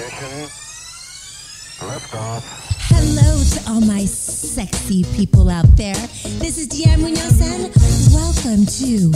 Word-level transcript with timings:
Ignition. 0.00 0.48
Liftoff. 1.86 2.42
Hello 2.88 3.44
to 3.44 3.70
all 3.70 3.82
my 3.82 4.06
sexy 4.06 5.04
people 5.14 5.50
out 5.50 5.76
there. 5.76 5.94
This 6.40 6.56
is 6.56 6.68
Deanne 6.68 7.00
Munoz 7.00 7.38
and 7.42 7.70
welcome 8.14 8.64
to 8.64 9.12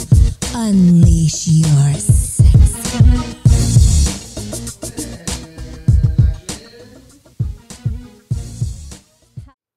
Unleash 0.55 1.49
Your 1.49 1.95
Sex. 1.95 3.01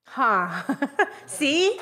Huh. 0.07 0.75
See? 1.25 1.79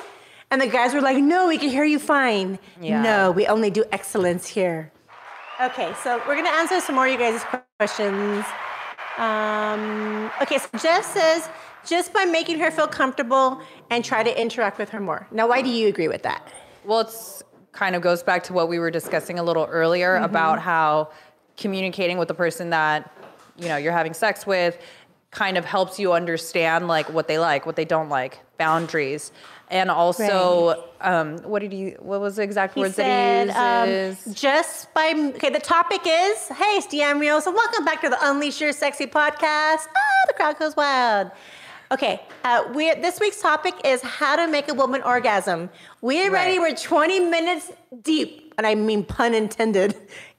And 0.52 0.60
the 0.60 0.68
guys 0.68 0.94
were 0.94 1.00
like, 1.00 1.16
no, 1.16 1.48
we 1.48 1.58
can 1.58 1.70
hear 1.70 1.84
you 1.84 1.98
fine. 1.98 2.60
Yeah. 2.80 3.02
No, 3.02 3.32
we 3.32 3.48
only 3.48 3.70
do 3.70 3.84
excellence 3.90 4.46
here. 4.46 4.92
Okay, 5.60 5.92
so 6.04 6.22
we're 6.28 6.36
gonna 6.36 6.50
answer 6.50 6.80
some 6.80 6.94
more 6.94 7.06
of 7.06 7.12
you 7.12 7.18
guys' 7.18 7.44
questions. 7.80 8.44
Um, 9.18 10.30
okay, 10.42 10.58
so 10.58 10.68
Jeff 10.78 11.04
says, 11.04 11.48
just 11.86 12.12
by 12.12 12.24
making 12.24 12.58
her 12.58 12.70
feel 12.70 12.88
comfortable 12.88 13.60
and 13.90 14.04
try 14.04 14.22
to 14.22 14.40
interact 14.40 14.78
with 14.78 14.90
her 14.90 15.00
more. 15.00 15.26
Now, 15.30 15.48
why 15.48 15.62
do 15.62 15.70
you 15.70 15.88
agree 15.88 16.08
with 16.08 16.22
that? 16.22 16.52
Well, 16.84 17.00
it's 17.00 17.42
kind 17.72 17.94
of 17.94 18.02
goes 18.02 18.22
back 18.22 18.42
to 18.44 18.52
what 18.52 18.68
we 18.68 18.78
were 18.78 18.90
discussing 18.90 19.38
a 19.38 19.42
little 19.42 19.66
earlier 19.66 20.16
about 20.16 20.60
how 20.60 21.10
communicating 21.56 22.18
with 22.18 22.28
the 22.28 22.34
person 22.34 22.70
that 22.70 23.12
you 23.58 23.68
know 23.68 23.76
you're 23.76 23.92
having 23.92 24.14
sex 24.14 24.46
with 24.46 24.78
kind 25.30 25.58
of 25.58 25.64
helps 25.64 25.98
you 25.98 26.12
understand 26.12 26.88
like 26.88 27.12
what 27.12 27.28
they 27.28 27.38
like, 27.38 27.66
what 27.66 27.76
they 27.76 27.84
don't 27.84 28.08
like, 28.08 28.40
boundaries, 28.56 29.32
and 29.68 29.90
also 29.90 30.84
um, 31.00 31.38
what 31.38 31.60
did 31.60 31.72
you? 31.72 31.96
What 32.00 32.20
was 32.20 32.36
the 32.36 32.42
exact 32.42 32.74
He 32.74 32.80
words 32.80 32.94
said, 32.94 33.48
that 33.48 33.84
he 33.86 34.00
um, 34.02 34.08
uses? 34.10 34.34
just 34.34 34.92
by, 34.94 35.12
okay, 35.36 35.50
the 35.50 35.58
topic 35.60 36.00
is, 36.06 36.48
hey, 36.48 36.78
it's 36.78 36.92
Rios, 36.92 37.46
and 37.46 37.54
welcome 37.54 37.84
back 37.84 38.00
to 38.02 38.08
the 38.08 38.18
Unleash 38.22 38.60
Your 38.60 38.72
Sexy 38.72 39.06
podcast. 39.06 39.86
Ah, 39.86 40.24
the 40.28 40.32
crowd 40.34 40.58
goes 40.58 40.76
wild. 40.76 41.30
Okay, 41.92 42.20
uh, 42.44 42.64
we 42.74 42.92
this 42.94 43.20
week's 43.20 43.40
topic 43.40 43.74
is 43.84 44.02
how 44.02 44.34
to 44.36 44.48
make 44.50 44.68
a 44.68 44.74
woman 44.74 45.02
orgasm. 45.02 45.70
We 46.00 46.24
already 46.26 46.58
Right. 46.58 46.72
were 46.72 46.76
20 46.76 47.20
minutes 47.20 47.70
deep, 48.02 48.52
and 48.58 48.66
I 48.66 48.74
mean 48.74 49.04
pun 49.04 49.34
intended, 49.34 49.94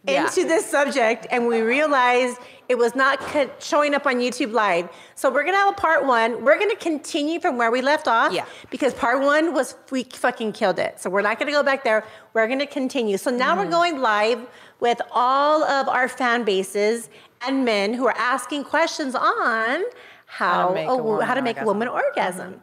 Yeah. 0.08 0.26
into 0.26 0.46
this 0.46 0.66
subject, 0.66 1.28
and 1.32 1.48
we 1.48 1.62
realized 1.62 2.38
it 2.70 2.78
was 2.78 2.96
not 2.96 3.20
co- 3.20 3.50
showing 3.60 3.94
up 3.94 4.06
on 4.06 4.16
YouTube 4.16 4.52
Live. 4.54 4.90
So 5.16 5.30
we're 5.30 5.44
gonna 5.44 5.58
have 5.58 5.74
a 5.74 5.82
part 5.88 6.06
one. 6.06 6.44
We're 6.44 6.60
gonna 6.60 6.76
continue 6.76 7.40
from 7.40 7.58
where 7.58 7.72
we 7.72 7.82
left 7.82 8.08
off 8.08 8.32
Yeah. 8.34 8.46
because 8.70 8.94
part 8.94 9.22
one 9.22 9.54
was 9.54 9.76
we 9.92 10.04
fucking 10.04 10.54
killed 10.54 10.80
it. 10.80 11.00
So 11.00 11.10
we're 11.10 11.22
not 11.22 11.40
gonna 11.40 11.52
go 11.52 11.64
back 11.64 11.84
there. 11.84 12.04
We're 12.34 12.48
gonna 12.48 12.68
continue. 12.68 13.18
So 13.18 13.32
now 13.32 13.52
Mm-hmm. 13.56 13.60
we're 13.66 13.72
going 13.72 14.02
live 14.02 14.48
with 14.80 15.02
all 15.12 15.64
of 15.64 15.88
our 15.90 16.08
fan 16.08 16.44
bases 16.44 17.10
and 17.46 17.64
men 17.66 17.94
who 17.94 18.06
are 18.08 18.18
asking 18.18 18.64
questions 18.66 19.16
on 19.16 19.84
how, 20.26 20.54
How 20.54 20.68
to 20.70 20.74
make 20.74 20.88
a, 20.88 20.92
a 20.92 20.98
wo- 20.98 21.22
how 21.22 21.34
to 21.34 21.42
make 21.42 21.58
a 21.58 21.62
orgasm. 21.62 21.80
Mm-hmm. 21.80 21.80
woman 21.80 21.88
orgasm. 21.88 22.62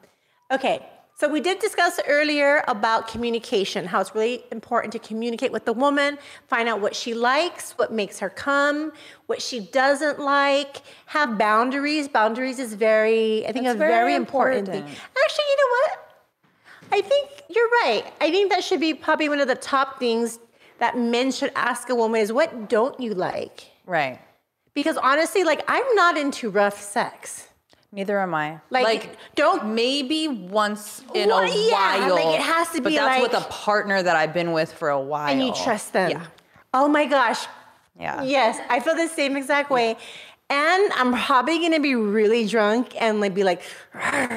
Okay. 0.50 0.86
So 1.16 1.28
we 1.28 1.40
did 1.40 1.60
discuss 1.60 2.00
earlier 2.08 2.64
about 2.66 3.06
communication, 3.06 3.86
how 3.86 4.00
it's 4.00 4.16
really 4.16 4.44
important 4.50 4.92
to 4.94 4.98
communicate 4.98 5.52
with 5.52 5.64
the 5.64 5.72
woman, 5.72 6.18
find 6.48 6.68
out 6.68 6.80
what 6.80 6.96
she 6.96 7.14
likes, 7.14 7.72
what 7.72 7.92
makes 7.92 8.18
her 8.18 8.28
come, 8.28 8.92
what 9.26 9.40
she 9.40 9.60
doesn't 9.60 10.18
like, 10.18 10.82
have 11.06 11.38
boundaries. 11.38 12.08
Boundaries 12.08 12.58
is 12.58 12.74
very, 12.74 13.46
I 13.46 13.52
think, 13.52 13.64
That's 13.64 13.76
a 13.76 13.78
very, 13.78 13.92
very 13.92 14.14
important, 14.16 14.66
thing. 14.66 14.78
important. 14.78 15.00
Actually, 15.22 15.44
you 15.50 15.56
know 15.56 15.70
what? 15.70 16.04
I 16.90 17.00
think 17.00 17.30
you're 17.48 17.70
right. 17.84 18.12
I 18.20 18.30
think 18.32 18.50
that 18.50 18.64
should 18.64 18.80
be 18.80 18.92
probably 18.92 19.28
one 19.28 19.40
of 19.40 19.46
the 19.46 19.54
top 19.54 20.00
things 20.00 20.40
that 20.78 20.98
men 20.98 21.30
should 21.30 21.52
ask 21.54 21.90
a 21.90 21.94
woman 21.94 22.20
is 22.20 22.32
what 22.32 22.68
don't 22.68 22.98
you 22.98 23.14
like? 23.14 23.70
Right. 23.86 24.20
Because 24.74 24.96
honestly, 24.96 25.44
like 25.44 25.64
I'm 25.68 25.94
not 25.94 26.16
into 26.16 26.50
rough 26.50 26.80
sex. 26.80 27.43
Neither 27.94 28.18
am 28.18 28.34
I. 28.34 28.58
Like, 28.70 29.16
don't- 29.36 29.66
maybe 29.66 30.26
once 30.26 31.02
in 31.14 31.28
Well, 31.28 31.38
a 31.38 31.46
yeah, 31.70 32.00
while. 32.08 32.14
like, 32.16 32.34
it 32.40 32.42
has 32.42 32.68
to 32.70 32.82
but 32.82 32.88
be 32.88 32.96
that's 32.96 33.20
like- 33.20 33.22
with 33.22 33.40
a 33.40 33.46
partner 33.48 34.02
that 34.02 34.16
I've 34.16 34.34
been 34.34 34.50
with 34.52 34.72
for 34.72 34.88
a 34.88 34.98
while. 35.00 35.28
and 35.28 35.40
you 35.40 35.54
trust 35.54 35.92
them. 35.92 36.10
Yeah. 36.10 36.22
Oh 36.72 36.88
my 36.88 37.04
gosh. 37.06 37.46
Yeah. 37.98 38.22
Yes, 38.24 38.58
I 38.68 38.80
feel 38.80 38.96
the 38.96 39.06
same 39.06 39.36
exact 39.36 39.70
way. 39.70 39.96
And 40.50 40.92
I'm 40.94 41.14
probably 41.14 41.60
gonna 41.60 41.78
be 41.78 41.94
really 41.94 42.46
drunk 42.48 43.00
and 43.00 43.20
like 43.20 43.32
be 43.32 43.44
like, 43.44 43.62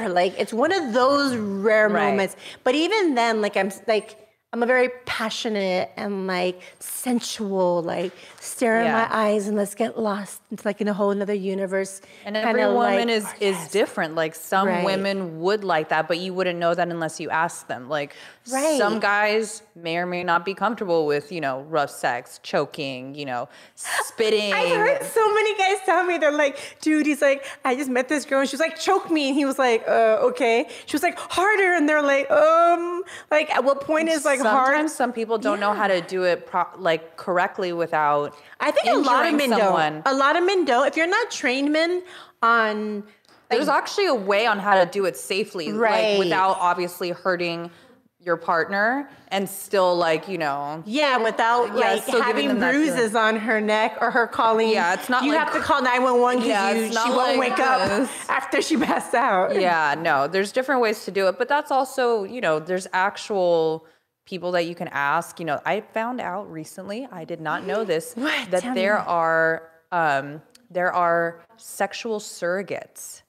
like 0.08 0.36
it's 0.38 0.54
one 0.54 0.72
of 0.72 0.94
those 0.94 1.36
rare 1.36 1.90
Right. 1.90 2.12
moments. 2.12 2.36
But 2.64 2.76
even 2.76 3.16
then, 3.16 3.42
like 3.42 3.58
I'm 3.58 3.72
like 3.88 4.16
I'm 4.58 4.64
a 4.64 4.66
very 4.66 4.90
passionate 5.06 5.92
and 5.98 6.26
like 6.26 6.60
sensual, 6.80 7.84
like 7.84 8.12
stare 8.40 8.80
in 8.80 8.86
Yeah. 8.86 8.94
my 9.08 9.08
eyes 9.16 9.48
and 9.48 9.56
let's 9.56 9.76
get 9.76 10.00
lost 10.00 10.42
into 10.50 10.68
like 10.68 10.82
in 10.82 10.88
a 10.88 10.94
whole 10.96 11.12
another 11.12 11.36
universe. 11.36 12.02
And 12.26 12.36
every 12.36 12.66
woman 12.66 13.08
like 13.08 13.08
is 13.10 13.24
is 13.40 13.56
orgasm. 13.56 13.72
different. 13.72 14.16
Like 14.16 14.34
some 14.34 14.68
Right. 14.68 14.84
women 14.84 15.42
would 15.42 15.64
like 15.64 15.90
that, 15.90 16.08
but 16.08 16.18
you 16.18 16.34
wouldn't 16.34 16.58
know 16.58 16.74
that 16.74 16.88
unless 16.88 17.20
you 17.20 17.30
ask 17.30 17.68
them. 17.68 17.88
Like 17.88 18.16
Right. 18.52 18.80
some 18.80 19.00
guys 19.00 19.62
may 19.76 19.98
or 19.98 20.08
may 20.08 20.24
not 20.24 20.44
be 20.44 20.56
comfortable 20.56 21.06
with, 21.06 21.32
you 21.32 21.40
know, 21.42 21.60
rough 21.70 21.92
sex, 21.92 22.40
choking, 22.42 23.14
you 23.14 23.26
know, 23.26 23.50
spitting. 23.76 24.54
I 24.54 24.70
heard 24.70 25.04
so 25.04 25.34
many 25.36 25.56
guys 25.56 25.78
tell 25.86 26.04
me 26.04 26.18
they're 26.18 26.32
like, 26.32 26.58
dude, 26.82 27.06
he's 27.06 27.22
like, 27.22 27.46
I 27.64 27.76
just 27.76 27.92
met 27.92 28.08
this 28.10 28.26
girl 28.26 28.40
and 28.40 28.50
she 28.50 28.56
was 28.56 28.62
like, 28.62 28.80
choke 28.80 29.12
me, 29.12 29.28
and 29.28 29.36
he 29.38 29.46
was 29.46 29.60
like, 29.60 29.84
uh, 29.88 30.18
okay. 30.30 30.68
She 30.88 30.96
was 30.96 31.04
like, 31.04 31.20
harder, 31.20 31.74
and 31.76 31.88
they're 31.88 32.02
like, 32.02 32.32
um, 32.32 33.04
like 33.30 33.54
at 33.54 33.64
what 33.64 33.82
point 33.82 34.10
is 34.10 34.26
like 34.26 34.40
hard? 34.50 34.68
Sometimes 34.68 34.94
some 34.96 35.14
people 35.14 35.38
don't 35.38 35.60
know 35.60 35.74
how 35.74 35.88
to 35.88 36.02
do 36.02 36.24
it 36.24 36.46
pro- 36.46 36.66
like 36.78 37.18
correctly 37.18 37.74
without. 37.74 38.36
I 38.60 38.72
think 38.72 38.88
a 38.88 38.96
lot 38.98 39.26
of 39.26 39.34
men 39.36 39.50
someone. 39.50 40.02
don't. 40.04 40.08
A 40.08 40.14
lot 40.18 40.36
of 40.36 40.46
men 40.46 40.66
don't. 40.66 40.88
If 40.88 40.98
you're 40.98 41.08
not 41.08 41.32
trained 41.32 41.72
men 41.72 42.04
on, 42.42 43.04
There's 43.50 43.70
actually 43.70 44.08
a 44.08 44.16
way 44.16 44.46
on 44.46 44.60
how 44.60 44.84
to 44.84 44.90
do 44.90 45.06
it 45.06 45.16
safely, 45.18 45.72
Right. 45.72 46.12
like 46.12 46.20
without 46.20 46.58
obviously 46.60 47.12
hurting 47.12 47.72
your 48.20 48.36
partner 48.36 49.10
and 49.30 49.48
still 49.48 49.96
like 49.96 50.28
you 50.28 50.38
know. 50.38 50.84
yeah, 50.86 51.16
without 51.18 51.68
Yeah, 51.70 51.94
like 51.94 52.06
having 52.08 52.50
them 52.50 52.60
that 52.60 52.74
feeling. 52.74 52.90
bruises 52.90 53.16
on 53.16 53.38
her 53.38 53.62
neck 53.62 53.98
or 54.02 54.12
her 54.12 54.28
calling. 54.28 54.68
Yeah, 54.68 54.96
it's 54.96 55.08
not 55.08 55.24
You 55.24 55.32
like- 55.32 55.40
have 55.46 55.54
to 55.54 55.62
call 55.62 55.82
911 55.82 56.40
because 56.40 56.50
Yeah, 56.50 56.72
you 56.74 56.88
she 56.90 56.94
not 56.94 57.08
won't 57.16 57.38
like 57.38 57.40
wake 57.52 57.60
up 57.60 58.10
after 58.28 58.62
she 58.62 58.76
passed 58.76 59.14
out. 59.16 59.56
Yeah, 59.56 59.96
no, 59.98 60.28
there's 60.28 60.52
different 60.52 60.82
ways 60.82 61.06
to 61.06 61.12
do 61.12 61.28
it, 61.30 61.38
but 61.38 61.48
that's 61.48 61.72
also, 61.72 62.26
you 62.26 62.42
know, 62.42 62.60
there's 62.60 62.86
actual 62.92 63.86
people 64.28 64.52
that 64.52 64.66
you 64.68 64.76
can 64.76 64.90
ask. 64.90 65.40
You 65.40 65.46
know, 65.48 65.60
I 65.66 65.82
found 65.82 66.22
out 66.22 66.52
recently, 66.52 67.08
I 67.12 67.24
did 67.26 67.42
not 67.42 67.66
know 67.66 67.84
this, 67.94 68.14
What? 68.14 68.52
that 68.52 68.62
Tell 68.62 68.76
me. 68.76 68.82
there 68.82 69.00
are 69.00 69.70
um, 69.92 70.42
there 70.70 70.94
are 70.94 71.42
sexual 71.56 72.20
surrogates. 72.20 73.24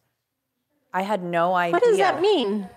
I 0.92 1.02
had 1.02 1.22
no 1.22 1.54
idea. 1.54 1.72
What 1.74 1.84
does 1.84 1.98
that 1.98 2.20
mean? 2.20 2.68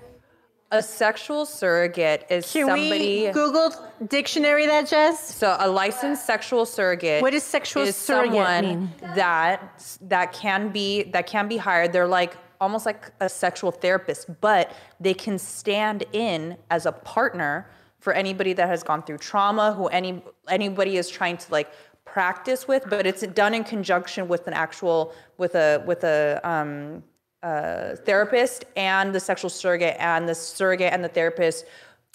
A 0.73 0.81
sexual 0.81 1.45
surrogate 1.45 2.25
is 2.29 2.49
Can 2.49 2.67
somebody. 2.67 3.25
we 3.25 3.31
Google 3.31 3.73
dictionary 4.07 4.67
that, 4.67 4.87
Jess? 4.87 5.35
So 5.35 5.57
a 5.59 5.67
licensed 5.67 6.25
sexual 6.25 6.65
surrogate. 6.65 7.21
What 7.21 7.31
does 7.31 7.43
sexual 7.43 7.83
is 7.83 7.95
surrogate 7.97 8.35
someone 8.35 8.65
mean? 8.65 8.91
that 9.15 9.97
that 10.03 10.31
can 10.31 10.69
be 10.69 11.03
that 11.11 11.27
can 11.27 11.49
be 11.49 11.57
hired. 11.57 11.91
They're 11.91 12.07
like 12.07 12.37
almost 12.61 12.85
like 12.85 13.11
a 13.19 13.27
sexual 13.27 13.71
therapist, 13.71 14.29
but 14.39 14.71
they 14.99 15.13
can 15.15 15.37
stand 15.39 16.05
in 16.13 16.55
as 16.69 16.85
a 16.85 16.91
partner 16.93 17.67
for 18.01 18.11
anybody 18.13 18.51
that 18.53 18.67
has 18.67 18.83
gone 18.83 19.03
through 19.03 19.19
trauma, 19.19 19.73
who 19.73 19.87
any 19.87 20.21
anybody 20.49 20.97
is 20.97 21.07
trying 21.09 21.37
to 21.37 21.51
like 21.51 21.71
practice 22.03 22.67
with, 22.67 22.83
but 22.89 23.05
it's 23.05 23.25
done 23.27 23.53
in 23.53 23.63
conjunction 23.63 24.27
with 24.27 24.47
an 24.47 24.53
actual 24.53 25.13
with 25.37 25.55
a 25.55 25.81
with 25.85 26.03
a 26.03 26.41
um, 26.43 27.03
uh, 27.43 27.95
therapist 27.97 28.65
and 28.75 29.15
the 29.15 29.19
sexual 29.19 29.49
surrogate 29.49 29.95
and 29.99 30.27
the 30.27 30.35
surrogate 30.35 30.91
and 30.91 31.03
the 31.03 31.09
therapist, 31.09 31.65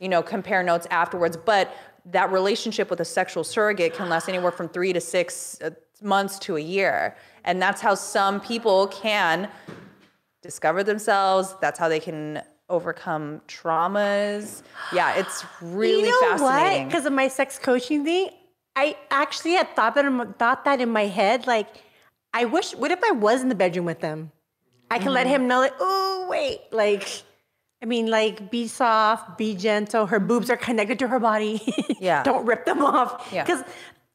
you 0.00 0.08
know, 0.08 0.22
compare 0.22 0.62
notes 0.62 0.86
afterwards. 0.90 1.36
But 1.36 1.74
that 2.06 2.30
relationship 2.30 2.90
with 2.90 3.00
a 3.00 3.04
sexual 3.04 3.44
surrogate 3.44 3.94
can 3.94 4.08
last 4.08 4.28
anywhere 4.28 4.52
from 4.52 4.68
three 4.68 4.92
to 4.92 5.00
six 5.00 5.60
uh, 5.62 5.70
months 6.02 6.38
to 6.40 6.56
a 6.56 6.60
year. 6.60 7.16
And 7.44 7.62
that's 7.62 7.80
how 7.80 7.94
some 7.94 8.40
people 8.40 8.88
can 8.88 9.48
discover 10.42 10.84
themselves. 10.84 11.54
That's 11.60 11.78
how 11.78 11.88
they 11.88 12.00
can 12.00 12.42
overcome 12.68 13.40
traumas. 13.48 14.62
Yeah, 14.92 15.14
it's 15.14 15.44
really 15.60 16.00
you 16.00 16.10
know 16.10 16.36
what? 16.42 16.52
fascinating. 16.52 16.88
Because 16.88 17.06
of 17.06 17.12
my 17.12 17.28
sex 17.28 17.58
coaching 17.58 18.04
thing, 18.04 18.30
I 18.74 18.96
actually 19.10 19.52
had 19.52 19.74
thought 19.76 19.94
that 19.94 20.04
in, 20.04 20.34
thought 20.34 20.64
that 20.64 20.80
in 20.80 20.90
my 20.90 21.06
head. 21.06 21.46
Like, 21.46 21.68
I 22.34 22.44
wish. 22.44 22.72
What 22.74 22.90
if 22.90 23.00
I 23.04 23.12
was 23.12 23.42
in 23.42 23.48
the 23.48 23.54
bedroom 23.54 23.86
with 23.86 24.00
them? 24.00 24.32
I 24.90 24.98
can 24.98 25.06
Mm-hmm. 25.08 25.14
let 25.14 25.26
him 25.26 25.48
know. 25.48 25.60
Like, 25.60 25.74
oh 25.80 26.26
wait, 26.30 26.60
like. 26.72 27.22
I 27.82 27.84
mean, 27.84 28.06
like, 28.06 28.50
be 28.50 28.68
soft, 28.68 29.36
be 29.36 29.54
gentle. 29.54 30.06
Her 30.06 30.18
boobs 30.18 30.48
are 30.48 30.56
connected 30.56 30.98
to 31.00 31.08
her 31.08 31.20
body. 31.20 31.60
Yeah. 32.00 32.22
Don't 32.22 32.46
rip 32.46 32.64
them 32.64 32.82
off. 32.82 33.28
Yeah. 33.30 33.44
Because 33.44 33.62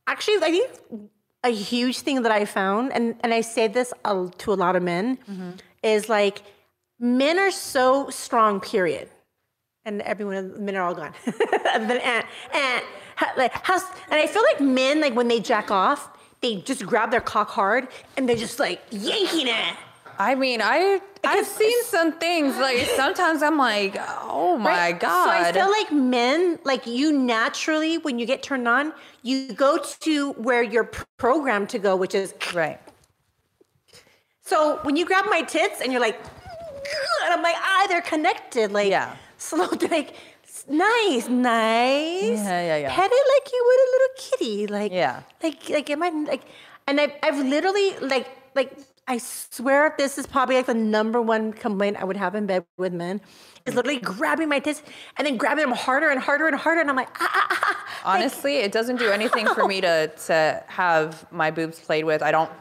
actually, 0.07 0.37
I 0.37 0.49
think 0.51 1.09
a 1.43 1.49
huge 1.49 1.99
thing 1.99 2.23
that 2.23 2.31
I 2.31 2.45
found, 2.45 2.91
and, 2.91 3.15
and 3.21 3.31
I 3.35 3.41
say 3.41 3.67
this 3.67 3.93
to 4.03 4.51
a 4.51 4.53
lot 4.55 4.75
of 4.75 4.81
men, 4.81 5.17
Mm-hmm. 5.29 5.51
is 5.83 6.09
like, 6.09 6.41
men 7.01 7.37
are 7.37 7.51
so 7.51 8.09
strong, 8.09 8.61
period 8.61 9.09
and 9.85 10.01
everyone 10.01 10.63
men 10.63 10.75
are 10.75 10.83
all 10.83 10.93
gone. 10.95 11.13
and 11.25 11.35
then 11.89 11.99
and, 12.01 12.25
and 12.53 12.83
ha- 13.15 13.33
like 13.37 13.53
and 13.69 14.19
I 14.19 14.27
feel 14.27 14.43
like 14.43 14.61
men 14.61 15.01
like 15.01 15.15
when 15.15 15.27
they 15.27 15.39
jack 15.39 15.71
off, 15.71 16.09
they 16.41 16.57
just 16.57 16.85
grab 16.85 17.11
their 17.11 17.21
cock 17.21 17.49
hard 17.49 17.87
and 18.17 18.27
they're 18.27 18.35
just 18.35 18.59
like 18.59 18.81
yanking 18.91 19.47
it. 19.47 19.75
I 20.19 20.35
mean, 20.35 20.61
I 20.61 21.01
I've 21.23 21.47
seen 21.47 21.83
some 21.85 22.11
things 22.13 22.55
like 22.57 22.77
sometimes 22.95 23.41
I'm 23.41 23.57
like, 23.57 23.95
oh 23.99 24.57
my 24.57 24.69
right? 24.69 24.99
god. 24.99 25.25
So 25.25 25.49
I 25.49 25.51
feel 25.51 25.71
like 25.71 25.91
men, 25.91 26.59
like 26.63 26.85
you 26.85 27.11
naturally, 27.11 27.97
when 27.97 28.19
you 28.19 28.27
get 28.27 28.43
turned 28.43 28.67
on, 28.67 28.93
you 29.23 29.53
go 29.53 29.79
to 30.01 30.33
where 30.33 30.61
you're 30.61 30.91
programmed 31.17 31.69
to 31.69 31.79
go, 31.79 31.95
which 31.95 32.13
is 32.13 32.35
right. 32.53 32.79
So 34.43 34.79
when 34.83 34.95
you 34.95 35.05
grab 35.05 35.25
my 35.29 35.41
tits 35.43 35.81
and 35.81 35.91
you're 35.91 36.01
like, 36.01 36.19
and 37.25 37.33
I'm 37.33 37.41
like, 37.41 37.55
ah, 37.57 37.85
they're 37.87 38.01
connected. 38.01 38.71
Like, 38.71 38.89
Yeah. 38.89 39.15
slow, 39.37 39.67
like, 39.89 40.15
nice, 40.67 41.27
nice. 41.27 42.39
Yeah, 42.39 42.61
yeah, 42.61 42.77
yeah. 42.77 42.95
Pet 42.95 43.09
it 43.11 43.25
like 43.35 43.51
you 43.53 43.63
would 43.67 43.79
a 43.79 43.89
little 43.91 44.13
kitty. 44.17 44.67
Like, 44.67 44.91
Yeah. 44.91 45.23
Like, 45.43 45.69
like, 45.69 45.89
am 45.89 46.03
I 46.03 46.09
like, 46.09 46.43
and 46.87 46.99
I've, 46.99 47.13
I've 47.23 47.37
literally, 47.45 47.97
like, 47.99 48.27
like, 48.55 48.71
I 49.07 49.17
swear 49.17 49.93
this 49.97 50.17
is 50.17 50.27
probably 50.27 50.55
like 50.55 50.67
the 50.67 50.73
number 50.73 51.21
one 51.21 51.53
complaint 51.53 51.97
I 51.99 52.05
would 52.05 52.17
have 52.17 52.35
in 52.35 52.45
bed 52.45 52.65
with 52.77 52.93
men 52.93 53.19
is 53.65 53.75
literally 53.75 53.99
grabbing 53.99 54.47
my 54.47 54.59
tits 54.59 54.81
and 55.17 55.25
then 55.25 55.37
grabbing 55.37 55.65
them 55.65 55.73
harder 55.73 56.09
and 56.09 56.19
harder 56.19 56.47
and 56.47 56.55
harder. 56.55 56.81
And 56.81 56.89
I'm 56.89 56.95
like, 56.95 57.09
ah, 57.19 57.29
ah, 57.33 57.47
ah, 57.49 57.59
ah. 57.63 58.13
Honestly, 58.13 58.57
it 58.57 58.71
doesn't 58.71 58.97
do 58.97 59.11
anything 59.11 59.47
for 59.47 59.67
me 59.71 59.81
to 59.81 60.07
to 60.27 60.63
have 60.67 61.29
my 61.31 61.51
boobs 61.51 61.79
played 61.79 62.05
with. 62.05 62.21
I 62.21 62.31
don't 62.31 62.51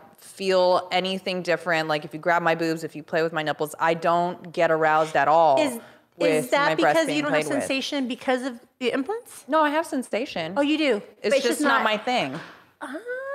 feel 0.41 0.89
anything 0.91 1.43
different. 1.43 1.87
Like 1.87 2.07
if 2.07 2.15
you 2.15 2.19
grab 2.19 2.43
my 2.43 2.55
boobs, 2.55 2.83
if 2.83 2.97
you 2.97 3.03
play 3.03 3.23
with 3.23 3.35
my 3.35 3.43
nipples, 3.43 3.75
I 3.79 3.93
don't 3.93 4.51
get 4.53 4.71
aroused 4.71 5.15
at 5.15 5.29
all. 5.29 5.61
Is, 5.61 5.79
is 6.19 6.49
that 6.51 6.79
because 6.79 7.11
you 7.11 7.21
don't 7.21 7.31
have 7.31 7.43
played 7.43 7.55
with. 7.55 7.63
sensation 7.65 8.09
because 8.09 8.45
of 8.45 8.59
the 8.79 8.91
implants? 8.91 9.45
No, 9.49 9.61
I 9.61 9.69
have 9.69 9.85
sensation. 9.85 10.55
Oh, 10.57 10.63
you 10.63 10.79
do. 10.79 11.03
it's, 11.23 11.37
But 11.37 11.43
just, 11.43 11.61
not, 11.61 11.85
my 11.85 11.99
thing. 11.99 12.41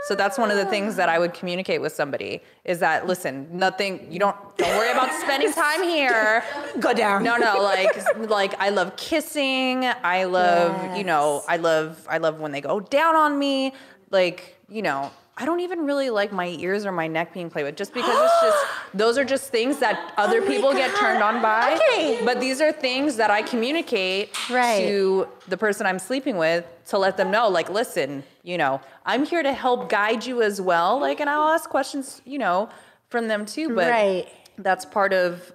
So 0.07 0.15
that's 0.15 0.39
one 0.39 0.49
of 0.49 0.57
the 0.57 0.65
things 0.65 0.95
that 0.95 1.07
I 1.07 1.19
would 1.19 1.35
communicate 1.35 1.79
with 1.79 1.93
somebody 1.93 2.41
is 2.63 2.79
that 2.79 3.05
listen, 3.05 3.47
nothing 3.51 4.11
you 4.11 4.17
don't 4.17 4.35
don't 4.57 4.75
worry 4.75 4.91
about 4.91 5.11
spending 5.21 5.53
time 5.53 5.83
here. 5.83 6.43
Go 6.79 6.91
down. 6.91 7.21
No, 7.21 7.37
no, 7.37 7.61
like 7.61 7.95
like 8.29 8.59
I 8.59 8.69
love 8.69 8.95
kissing. 8.97 9.85
I 9.85 10.23
love, 10.23 10.97
you 10.97 11.03
know, 11.03 11.43
I 11.47 11.57
love 11.57 12.07
I 12.09 12.17
love 12.17 12.39
when 12.39 12.51
they 12.51 12.61
go 12.61 12.79
down 12.79 13.15
on 13.15 13.37
me. 13.37 13.73
Like, 14.09 14.59
you 14.69 14.81
know, 14.81 15.11
I 15.37 15.43
don't 15.45 15.59
even 15.59 15.85
really 15.85 16.09
like 16.09 16.31
my 16.31 16.47
ears 16.47 16.85
or 16.85 16.93
my 16.93 17.07
neck 17.07 17.33
being 17.33 17.49
played 17.49 17.63
with 17.63 17.75
just 17.75 17.93
because 17.93 18.17
it's 18.17 18.41
just 18.41 18.65
those 18.93 19.17
are 19.17 19.25
just 19.25 19.49
things 19.51 19.79
that 19.79 20.13
other 20.15 20.41
Oh 20.41 20.47
people 20.47 20.71
get 20.73 20.95
turned 20.95 21.21
on 21.21 21.41
by. 21.41 21.73
Okay. 21.75 22.21
But 22.23 22.39
these 22.39 22.61
are 22.61 22.71
things 22.71 23.17
that 23.17 23.29
I 23.29 23.41
communicate 23.41 24.29
Right. 24.49 24.77
to 24.87 25.27
the 25.49 25.57
person 25.57 25.85
I'm 25.85 25.99
sleeping 25.99 26.37
with 26.37 26.65
to 26.87 26.97
let 26.97 27.17
them 27.17 27.31
know, 27.31 27.49
like, 27.49 27.69
listen, 27.69 28.23
you 28.43 28.57
know, 28.57 28.79
I'm 29.05 29.25
here 29.25 29.43
to 29.43 29.51
help 29.51 29.89
guide 29.89 30.25
you 30.25 30.41
as 30.41 30.61
well. 30.61 30.99
Like, 30.99 31.19
and 31.19 31.29
I'll 31.29 31.49
ask 31.49 31.69
questions, 31.69 32.21
you 32.25 32.37
know, 32.37 32.69
from 33.09 33.27
them 33.27 33.45
too. 33.45 33.69
But 33.75 33.91
Right. 33.91 34.27
that's 34.57 34.85
part 34.85 35.11
of 35.11 35.51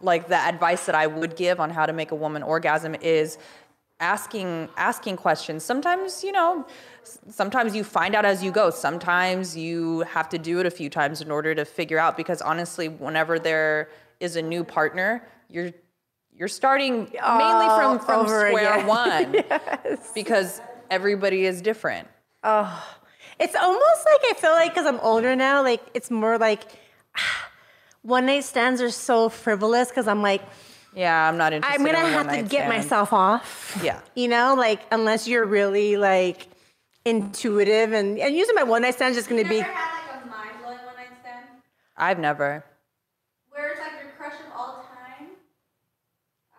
like 0.00 0.28
the 0.28 0.36
advice 0.36 0.86
that 0.86 0.94
I 0.96 1.06
would 1.06 1.36
give 1.36 1.60
on 1.60 1.70
how 1.70 1.86
to 1.86 1.92
make 1.92 2.10
a 2.10 2.14
woman 2.16 2.42
orgasm 2.42 2.96
is 3.00 3.38
asking 4.00 4.68
asking 4.76 5.16
questions. 5.16 5.64
Sometimes, 5.64 6.24
you 6.24 6.32
know, 6.32 6.66
sometimes 7.28 7.74
you 7.74 7.84
find 7.84 8.14
out 8.14 8.24
as 8.24 8.42
you 8.42 8.50
go. 8.50 8.70
Sometimes 8.70 9.56
you 9.56 10.00
have 10.00 10.28
to 10.30 10.38
do 10.38 10.60
it 10.60 10.66
a 10.66 10.70
few 10.70 10.88
times 10.90 11.20
in 11.20 11.30
order 11.30 11.54
to 11.54 11.64
figure 11.64 11.98
out 11.98 12.16
because 12.16 12.40
honestly, 12.42 12.88
whenever 12.88 13.38
there 13.38 13.88
is 14.20 14.36
a 14.36 14.42
new 14.42 14.64
partner, 14.64 15.26
you're 15.48 15.72
you're 16.34 16.48
starting 16.48 17.00
mainly 17.12 17.66
from 17.76 17.98
from 17.98 18.26
square 18.26 18.78
again. 18.78 18.86
one 18.86 19.44
because 20.14 20.60
everybody 20.90 21.44
is 21.44 21.60
different. 21.62 22.08
Oh, 22.42 22.96
it's 23.38 23.54
almost 23.54 24.06
like 24.06 24.20
I 24.30 24.34
feel 24.38 24.52
like 24.52 24.72
because 24.72 24.86
I'm 24.86 25.00
older 25.00 25.36
now, 25.36 25.62
like 25.62 25.82
it's 25.94 26.10
more 26.10 26.38
like 26.38 26.62
one 28.02 28.26
night 28.26 28.44
stands 28.44 28.80
are 28.80 28.90
so 28.90 29.28
frivolous 29.28 29.88
because 29.88 30.08
I'm 30.08 30.22
like, 30.22 30.42
Yeah, 30.94 31.28
I'm 31.28 31.36
not 31.36 31.52
interested. 31.52 31.80
I'm 31.80 31.86
gonna 31.86 32.06
in 32.06 32.12
have 32.12 32.28
to 32.30 32.42
get 32.42 32.50
stand. 32.50 32.68
myself 32.68 33.12
off. 33.12 33.80
Yeah. 33.82 34.00
You 34.14 34.28
know, 34.28 34.54
like 34.56 34.80
unless 34.90 35.28
you're 35.28 35.44
really 35.44 35.96
like 35.96 36.46
intuitive 37.04 37.92
and, 37.92 38.18
and 38.18 38.34
using 38.36 38.54
my 38.54 38.62
one 38.62 38.82
night 38.82 38.94
stand 38.94 39.12
is 39.12 39.16
just 39.18 39.28
gonna 39.28 39.42
be 39.44 39.60
Never 39.60 39.72
had 39.72 40.14
like 40.14 40.24
a 40.24 40.26
mind 40.28 40.50
blowing 40.62 40.78
one 40.86 40.96
night 40.96 41.08
stand 41.20 41.46
I've 41.96 42.18
never. 42.18 42.64
where 43.50 43.70
it's 43.70 43.80
like 43.80 43.92
your 44.02 44.12
crush 44.16 44.34
of 44.40 44.52
all 44.56 44.84
time. 44.88 45.28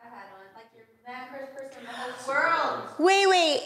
I've 0.03 0.11
had 0.11 0.27
one 0.35 0.47
like 0.55 0.67
you're 0.75 0.85
man 1.07 1.27
crush 1.29 1.49
person 1.55 1.79
in 1.79 1.85
the 1.85 1.91
whole 1.91 2.27
world. 2.27 2.89
wait, 2.99 3.27
wait, 3.27 3.61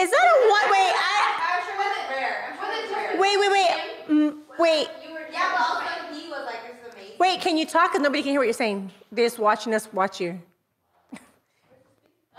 is 0.00 0.10
that 0.10 0.24
a 0.24 0.48
what? 0.48 0.64
Wait, 0.70 0.92
I 0.96 1.14
I'm 1.52 1.62
sure 1.66 1.76
wasn't 1.78 2.08
rare. 2.10 2.48
I'm 2.48 2.56
sure 2.56 2.68
that's 2.72 2.92
rare. 2.92 3.20
wait, 3.20 3.36
wait, 3.38 3.50
wait, 3.52 3.70
mm, 4.08 4.36
wait, 4.58 4.88
You 5.06 5.12
were 5.14 5.20
yeah, 5.30 5.52
but 5.52 5.60
also 5.60 6.14
he 6.14 6.28
was 6.30 6.44
like 6.46 6.62
this 6.66 6.76
is 6.88 6.94
amazing. 6.94 7.16
wait. 7.18 7.40
Can 7.40 7.56
you 7.58 7.66
talk? 7.66 7.92
Cause 7.92 8.00
nobody 8.00 8.22
can 8.22 8.30
hear 8.32 8.40
what 8.40 8.46
you're 8.46 8.54
saying. 8.54 8.90
They're 9.12 9.26
just 9.26 9.38
watching 9.38 9.74
us 9.74 9.92
watch 9.92 10.20
you. 10.20 10.40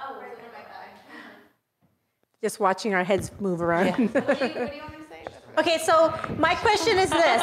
Oh, 0.06 0.18
where's 0.20 0.36
the 0.38 0.44
mic 0.44 0.68
guy? 0.68 0.90
Just 2.44 2.60
watching 2.60 2.94
our 2.94 3.06
heads 3.06 3.32
move 3.40 3.62
around. 3.62 4.10
what, 4.14 4.14
do 4.14 4.20
you, 4.20 4.20
what 4.20 4.38
do 4.38 4.44
you 4.44 4.82
want 4.82 4.92
me 4.92 4.98
to 4.98 5.10
say? 5.10 5.26
Okay, 5.58 5.78
so 5.78 6.14
my 6.38 6.54
question 6.56 7.00
is 7.00 7.10
this. 7.10 7.42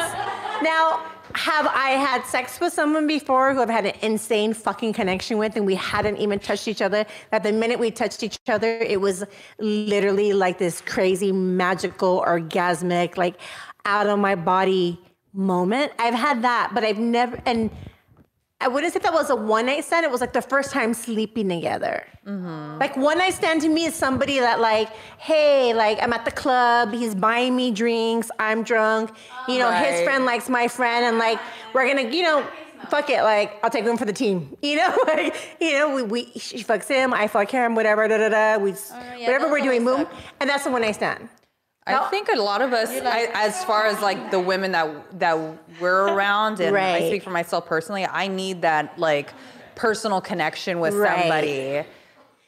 Now, 0.61 1.03
have 1.33 1.65
I 1.65 1.91
had 1.91 2.23
sex 2.27 2.59
with 2.59 2.71
someone 2.71 3.07
before 3.07 3.55
who 3.55 3.61
I've 3.61 3.69
had 3.69 3.87
an 3.87 3.95
insane 4.03 4.53
fucking 4.53 4.93
connection 4.93 5.39
with 5.39 5.55
and 5.55 5.65
we 5.65 5.73
hadn't 5.73 6.17
even 6.17 6.37
touched 6.37 6.67
each 6.67 6.83
other? 6.83 7.07
That 7.31 7.41
the 7.41 7.51
minute 7.51 7.79
we 7.79 7.89
touched 7.89 8.21
each 8.21 8.37
other, 8.47 8.77
it 8.77 9.01
was 9.01 9.23
literally 9.57 10.33
like 10.33 10.59
this 10.59 10.81
crazy, 10.81 11.31
magical, 11.31 12.23
orgasmic, 12.23 13.17
like 13.17 13.39
out 13.85 14.05
of 14.05 14.19
my 14.19 14.35
body 14.35 14.99
moment. 15.33 15.93
I've 15.97 16.13
had 16.13 16.43
that, 16.43 16.73
but 16.75 16.83
I've 16.83 16.99
never, 16.99 17.41
and 17.47 17.71
I 18.61 18.67
wouldn't 18.67 18.93
say 18.93 18.99
that 18.99 19.11
was 19.13 19.29
a 19.29 19.35
one 19.35 19.65
night 19.65 19.83
stand. 19.83 20.05
It 20.05 20.11
was 20.11 20.21
like 20.21 20.33
the 20.33 20.41
first 20.41 20.71
time 20.71 20.93
sleeping 20.93 21.49
together. 21.49 22.05
Like 22.79 22.95
one 22.95 23.17
night 23.17 23.33
stand 23.33 23.61
to 23.61 23.69
me 23.69 23.85
is 23.85 23.95
somebody 23.95 24.39
that 24.39 24.59
like, 24.59 24.89
hey, 25.17 25.73
like 25.73 25.97
I'm 26.01 26.13
at 26.13 26.25
the 26.25 26.31
club, 26.31 26.93
he's 26.93 27.15
buying 27.15 27.55
me 27.55 27.71
drinks, 27.71 28.29
I'm 28.39 28.63
drunk, 28.63 29.11
you 29.47 29.57
know, 29.59 29.71
his 29.71 30.01
friend 30.03 30.25
likes 30.25 30.47
my 30.47 30.67
friend, 30.67 31.05
and 31.05 31.17
like 31.17 31.39
we're 31.73 31.87
gonna, 31.87 32.09
you 32.09 32.21
know, 32.21 32.45
fuck 32.89 33.09
it, 33.09 33.23
like 33.23 33.59
I'll 33.63 33.69
take 33.71 33.85
him 33.85 33.97
for 33.97 34.05
the 34.05 34.13
team, 34.13 34.55
you 34.61 34.75
know, 34.77 34.95
like 35.07 35.35
you 35.59 35.73
know, 35.73 35.95
we, 35.95 36.03
we 36.03 36.25
she 36.39 36.63
fucks 36.63 36.87
him, 36.87 37.13
I 37.13 37.27
fuck 37.27 37.49
him, 37.49 37.73
whatever, 37.73 38.07
da 38.07 38.17
da 38.17 38.29
da, 38.29 38.57
we, 38.63 38.71
yeah, 38.71 39.25
whatever 39.25 39.49
we're 39.49 39.61
doing, 39.61 39.83
boom, 39.83 40.05
and 40.39 40.47
that's 40.49 40.63
the 40.65 40.69
one 40.71 40.81
night 40.81 40.95
stand. 40.95 41.27
I 41.87 42.09
think 42.09 42.29
a 42.33 42.39
lot 42.39 42.61
of 42.61 42.73
us, 42.73 42.89
I, 42.91 43.29
as 43.33 43.63
far 43.65 43.85
as 43.87 44.01
like 44.01 44.31
the 44.31 44.39
women 44.39 44.71
that 44.73 45.19
that 45.19 45.35
we're 45.79 46.07
around, 46.13 46.59
and 46.59 46.75
I 46.77 47.07
speak 47.07 47.23
for 47.23 47.31
myself 47.31 47.65
personally, 47.65 48.05
I 48.05 48.27
need 48.27 48.61
that 48.61 48.97
like 48.99 49.33
personal 49.75 50.21
connection 50.21 50.79
with 50.79 50.93
Right. 50.93 51.19
somebody. 51.21 51.83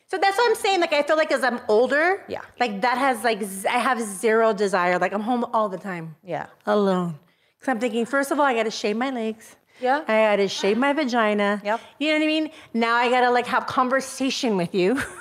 So 0.09 0.19
that's 0.19 0.37
what 0.37 0.47
I'm 0.49 0.55
saying. 0.55 0.79
Like 0.81 0.93
I 0.93 1.01
feel 1.01 1.17
like 1.17 1.31
as 1.31 1.43
I'm 1.43 1.59
older, 1.67 2.23
Yeah. 2.27 2.41
like 2.59 2.81
that 2.81 2.97
has 2.99 3.23
like 3.23 3.41
z- 3.43 3.67
I 3.67 3.79
have 3.79 3.99
zero 3.99 4.53
desire. 4.53 4.99
Like 4.99 5.11
I'm 5.13 5.21
home 5.21 5.43
all 5.53 5.69
the 5.69 5.79
time. 5.79 6.15
Yeah. 6.23 6.45
alone. 6.67 7.17
Because 7.59 7.71
I'm 7.71 7.79
thinking, 7.79 8.05
first 8.05 8.29
of 8.31 8.39
all, 8.39 8.45
I 8.45 8.53
got 8.53 8.63
to 8.63 8.71
shave 8.71 8.97
my 8.97 9.09
legs. 9.09 9.55
Yeah. 9.79 10.03
I 10.07 10.13
got 10.29 10.35
to 10.35 10.47
shave 10.47 10.77
my 10.77 10.93
vagina. 10.93 11.61
Yep. 11.65 11.79
You 11.97 12.09
know 12.09 12.17
what 12.19 12.23
I 12.23 12.27
mean? 12.27 12.51
Now 12.73 12.95
I 12.95 13.09
got 13.09 13.21
to 13.21 13.31
like 13.31 13.47
have 13.47 13.65
conversation 13.65 14.55
with 14.57 14.75
you. 14.75 15.01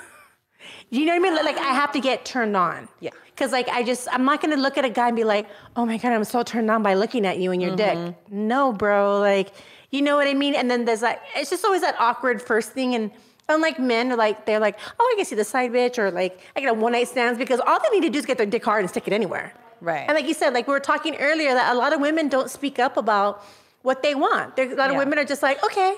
you 0.89 1.05
know 1.05 1.11
what 1.17 1.27
I 1.27 1.31
mean? 1.35 1.45
Like 1.45 1.57
I 1.57 1.73
have 1.73 1.91
to 1.93 1.99
get 1.99 2.25
turned 2.25 2.55
on. 2.55 2.87
Yeah. 2.99 3.11
Because 3.27 3.51
like 3.51 3.67
I 3.69 3.83
just, 3.83 4.07
I'm 4.11 4.25
not 4.25 4.41
going 4.41 4.55
to 4.55 4.61
look 4.61 4.77
at 4.77 4.85
a 4.85 4.89
guy 4.89 5.07
and 5.07 5.15
be 5.15 5.23
like, 5.23 5.47
oh 5.75 5.85
my 5.85 5.97
God, 5.97 6.11
I'm 6.13 6.23
so 6.23 6.43
turned 6.43 6.69
on 6.69 6.83
by 6.83 6.93
looking 6.93 7.25
at 7.25 7.39
you 7.39 7.51
and 7.51 7.61
your 7.61 7.75
Mm-hmm. 7.75 8.05
dick. 8.05 8.15
No, 8.31 8.71
bro. 8.71 9.19
Like, 9.19 9.53
you 9.89 10.01
know 10.01 10.15
what 10.15 10.27
I 10.27 10.33
mean? 10.33 10.53
And 10.55 10.69
then 10.69 10.85
there's 10.85 11.01
like, 11.01 11.19
it's 11.35 11.49
just 11.49 11.65
always 11.65 11.81
that 11.81 11.95
awkward 11.99 12.41
first 12.41 12.73
thing. 12.73 12.93
And 12.93 13.11
unlike 13.49 13.79
men, 13.79 14.11
are 14.11 14.15
like, 14.15 14.45
they're 14.45 14.59
like, 14.59 14.77
oh, 14.99 15.11
I 15.11 15.15
can 15.17 15.25
see 15.25 15.35
the 15.35 15.43
side 15.43 15.71
bitch 15.71 15.97
or 15.97 16.11
like, 16.11 16.39
I 16.55 16.59
get 16.61 16.69
a 16.69 16.73
one 16.73 16.91
night 16.91 17.07
stands 17.07 17.39
because 17.39 17.59
all 17.59 17.79
they 17.81 17.89
need 17.89 18.05
to 18.05 18.11
do 18.11 18.19
is 18.19 18.25
get 18.25 18.37
their 18.37 18.45
dick 18.45 18.63
hard 18.63 18.81
and 18.81 18.89
stick 18.89 19.07
it 19.07 19.13
anywhere. 19.13 19.51
Right. 19.81 20.05
And 20.07 20.15
like 20.15 20.27
you 20.27 20.33
said, 20.33 20.53
like 20.53 20.67
we 20.67 20.73
were 20.73 20.79
talking 20.79 21.15
earlier, 21.17 21.53
that 21.53 21.73
a 21.73 21.77
lot 21.77 21.91
of 21.91 21.99
women 22.01 22.29
don't 22.29 22.49
speak 22.49 22.77
up 22.79 22.97
about 22.97 23.43
what 23.81 24.01
they 24.03 24.15
want. 24.15 24.55
There, 24.55 24.71
a 24.71 24.75
lot 24.75 24.91
of 24.91 24.95
women 24.97 25.17
are 25.19 25.25
just 25.25 25.41
like, 25.43 25.63
okay, 25.63 25.95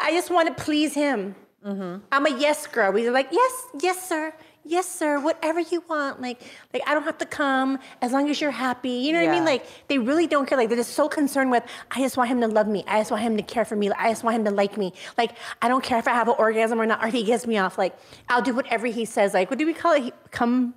I 0.00 0.12
just 0.12 0.30
want 0.30 0.56
to 0.56 0.62
please 0.64 0.94
him. 0.94 1.34
Mm-hmm. 1.64 2.04
I'm 2.10 2.26
a 2.26 2.38
yes 2.38 2.66
girl. 2.66 2.92
We're 2.92 3.12
like, 3.12 3.28
yes, 3.30 3.52
yes, 3.80 4.08
sir, 4.08 4.32
yes, 4.64 4.90
sir, 4.90 5.20
whatever 5.20 5.60
you 5.60 5.84
want. 5.88 6.20
Like, 6.20 6.40
like 6.72 6.82
I 6.86 6.94
don't 6.94 7.02
have 7.02 7.18
to 7.18 7.26
come 7.26 7.78
as 8.00 8.12
long 8.12 8.30
as 8.30 8.40
you're 8.40 8.50
happy. 8.50 8.90
You 8.90 9.12
know 9.12 9.22
what 9.22 9.30
I 9.30 9.32
mean? 9.32 9.44
Like 9.44 9.66
they 9.88 9.98
really 9.98 10.26
don't 10.26 10.48
care. 10.48 10.56
Like 10.56 10.68
they're 10.68 10.78
just 10.78 10.94
so 10.94 11.08
concerned 11.08 11.50
with, 11.50 11.62
I 11.90 12.00
just 12.00 12.16
want 12.16 12.30
him 12.30 12.40
to 12.40 12.48
love 12.48 12.66
me. 12.66 12.84
I 12.86 13.00
just 13.00 13.10
want 13.10 13.22
him 13.22 13.36
to 13.36 13.42
care 13.42 13.64
for 13.64 13.76
me. 13.76 13.90
I 13.90 14.08
just 14.10 14.24
want 14.24 14.36
him 14.36 14.44
to 14.46 14.50
like 14.50 14.78
me. 14.78 14.94
Like 15.18 15.32
I 15.60 15.68
don't 15.68 15.84
care 15.84 15.98
if 15.98 16.08
I 16.08 16.12
have 16.12 16.28
an 16.28 16.36
orgasm 16.38 16.80
or 16.80 16.86
not, 16.86 17.04
or 17.04 17.08
if 17.08 17.14
he 17.14 17.24
gets 17.24 17.46
me 17.46 17.58
off. 17.58 17.76
Like 17.76 17.94
I'll 18.28 18.42
do 18.42 18.54
whatever 18.54 18.86
he 18.86 19.04
says. 19.04 19.34
Like 19.34 19.50
what 19.50 19.58
do 19.58 19.66
we 19.66 19.74
call 19.74 19.92
it? 19.92 20.02
He, 20.04 20.12
come 20.30 20.74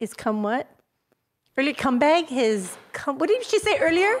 is 0.00 0.12
come 0.12 0.42
what? 0.42 0.68
Earlier 1.56 1.72
come 1.72 1.98
bag 1.98 2.28
his 2.28 2.76
come. 2.92 3.16
What 3.18 3.28
did 3.30 3.42
she 3.44 3.58
say 3.58 3.78
earlier? 3.78 4.20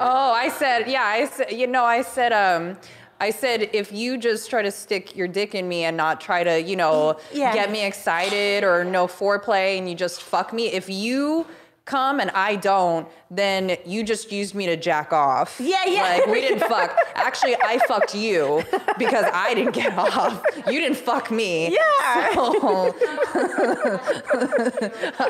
Oh, 0.00 0.32
I 0.32 0.48
said, 0.48 0.88
yeah, 0.88 1.04
I 1.04 1.26
said, 1.26 1.52
you 1.52 1.66
know, 1.66 1.84
I 1.84 2.02
said, 2.02 2.32
um, 2.32 2.76
I 3.20 3.30
said, 3.30 3.70
if 3.72 3.90
you 3.92 4.16
just 4.18 4.48
try 4.48 4.62
to 4.62 4.70
stick 4.70 5.16
your 5.16 5.26
dick 5.28 5.54
in 5.54 5.68
me 5.68 5.84
and 5.84 5.96
not 5.96 6.20
try 6.20 6.44
to, 6.44 6.60
you 6.62 6.76
know, 6.76 7.18
Yeah. 7.32 7.52
get 7.52 7.70
me 7.70 7.84
excited 7.84 8.62
or 8.64 8.84
no 8.84 9.06
foreplay 9.08 9.76
and 9.78 9.88
you 9.88 9.94
just 9.96 10.22
fuck 10.22 10.52
me, 10.52 10.68
if 10.68 10.88
you 10.88 11.46
come 11.84 12.20
and 12.20 12.30
I 12.32 12.54
don't, 12.56 13.08
then 13.30 13.76
you 13.86 14.02
just 14.04 14.30
used 14.30 14.54
me 14.54 14.66
to 14.66 14.76
jack 14.76 15.10
off. 15.12 15.58
Yeah, 15.58 15.84
yeah. 15.86 16.02
Like 16.02 16.26
we 16.26 16.42
didn't 16.42 16.60
fuck. 16.68 16.94
Actually, 17.14 17.56
I 17.56 17.78
fucked 17.88 18.14
you 18.14 18.62
because 18.98 19.24
I 19.32 19.54
didn't 19.54 19.72
get 19.74 19.96
off. 19.96 20.42
You 20.66 20.80
didn't 20.80 20.98
fuck 20.98 21.30
me. 21.30 21.72
Yeah. 21.72 22.34
So 22.34 22.94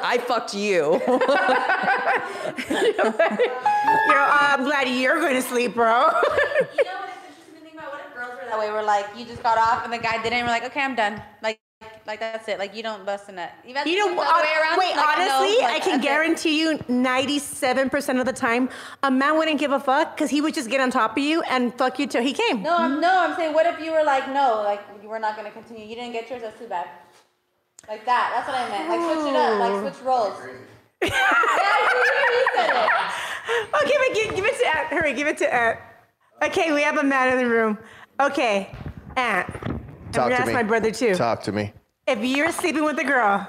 I 0.03 0.19
fucked 0.27 0.53
you. 0.55 1.01
You're, 2.69 4.19
uh, 4.19 4.57
I'm 4.57 4.65
glad 4.65 4.89
you're 4.89 5.21
going 5.21 5.35
to 5.37 5.43
sleep, 5.43 5.75
bro. 5.75 6.11
That 8.59 8.67
way? 8.67 8.73
We're 8.73 8.83
like, 8.85 9.07
you 9.17 9.25
just 9.25 9.43
got 9.43 9.59
off 9.59 9.85
and 9.85 9.93
the 9.93 9.99
guy 9.99 10.23
didn't. 10.23 10.41
We're 10.41 10.47
like, 10.51 10.65
okay, 10.65 10.81
I'm 10.81 10.95
done. 10.95 11.21
Like, 11.43 11.61
like 12.07 12.21
that's 12.21 12.49
it. 12.49 12.59
Like 12.59 12.75
you 12.75 12.83
don't 12.83 13.05
bust 13.07 13.29
a 13.29 13.33
nut. 13.33 13.53
You've 13.67 13.77
had 13.77 13.87
You 13.87 13.97
know, 13.99 14.15
the 14.15 14.21
uh, 14.21 14.25
other 14.25 14.43
way 14.43 14.55
around. 14.61 14.79
wait, 14.79 14.97
Like, 14.97 15.19
no, 15.19 15.37
honestly, 15.39 15.63
like, 15.63 15.75
I 15.75 15.79
can 15.79 15.91
that's 15.93 16.05
it. 16.05 16.09
guarantee 16.09 16.61
you 16.61 16.79
97% 16.79 18.21
of 18.21 18.27
the 18.27 18.33
time, 18.33 18.69
a 19.03 19.11
man 19.11 19.37
wouldn't 19.37 19.61
give 19.61 19.73
a 19.73 19.81
fuck 19.81 20.17
because 20.17 20.31
he 20.31 20.41
would 20.41 20.55
just 20.55 20.71
get 20.71 20.81
on 20.81 20.91
top 20.91 21.13
of 21.17 21.23
you 21.23 21.43
and 21.43 21.73
fuck 21.75 21.99
you 21.99 22.07
till 22.07 22.23
he 22.23 22.33
came. 22.33 22.63
No, 22.63 22.77
I'm 22.77 23.01
no. 23.01 23.11
I'm 23.21 23.37
saying, 23.37 23.55
what 23.55 23.67
if 23.67 23.81
you 23.81 23.93
were 23.93 24.03
like, 24.03 24.29
no, 24.29 24.63
like 24.65 24.81
you 25.03 25.09
were 25.09 25.19
not 25.21 25.37
gonna 25.37 25.51
continue. 25.51 25.85
You 25.87 25.95
didn't 25.95 26.13
get 26.13 26.29
yours. 26.31 26.43
That's 26.43 26.59
too 26.59 26.67
bad. 26.67 26.89
Like 27.89 28.05
that. 28.05 28.33
That's 28.35 28.49
what 28.49 28.57
I 28.59 28.69
meant. 28.69 28.89
Like 28.89 29.17
switch 29.17 29.33
it 29.33 29.37
up. 29.37 29.61
Like 29.61 29.93
switch 29.93 30.05
roles. 30.05 30.39
yeah, 31.03 31.11
I 31.13 31.81
see 31.93 32.35
you 32.39 32.47
said 32.57 32.71
it. 32.71 33.69
Oh, 33.73 33.83
give 33.87 34.01
it, 34.01 34.15
give, 34.15 34.37
give 34.37 34.45
it 34.45 34.59
to 34.59 34.77
Aunt. 34.77 34.89
Hurry, 34.89 35.13
give 35.15 35.27
it 35.29 35.39
to 35.39 35.55
Aunt. 35.55 35.79
Okay, 36.43 36.73
we 36.73 36.83
have 36.83 36.99
a 36.99 37.03
man 37.05 37.33
in 37.33 37.39
the 37.39 37.49
room. 37.49 37.79
Okay, 38.21 38.69
Aunt. 39.17 39.49
I'm 39.49 39.81
Talk 40.13 40.25
gonna 40.25 40.31
to 40.37 40.41
ask 40.41 40.47
me. 40.49 40.55
my 40.55 40.63
brother 40.63 40.91
too. 40.91 41.15
Talk 41.15 41.43
to 41.45 41.53
me. 41.53 41.73
If 42.07 42.19
you're 42.25 42.51
sleeping 42.53 42.85
with 42.85 42.99
a 42.99 43.05
girl 43.05 43.47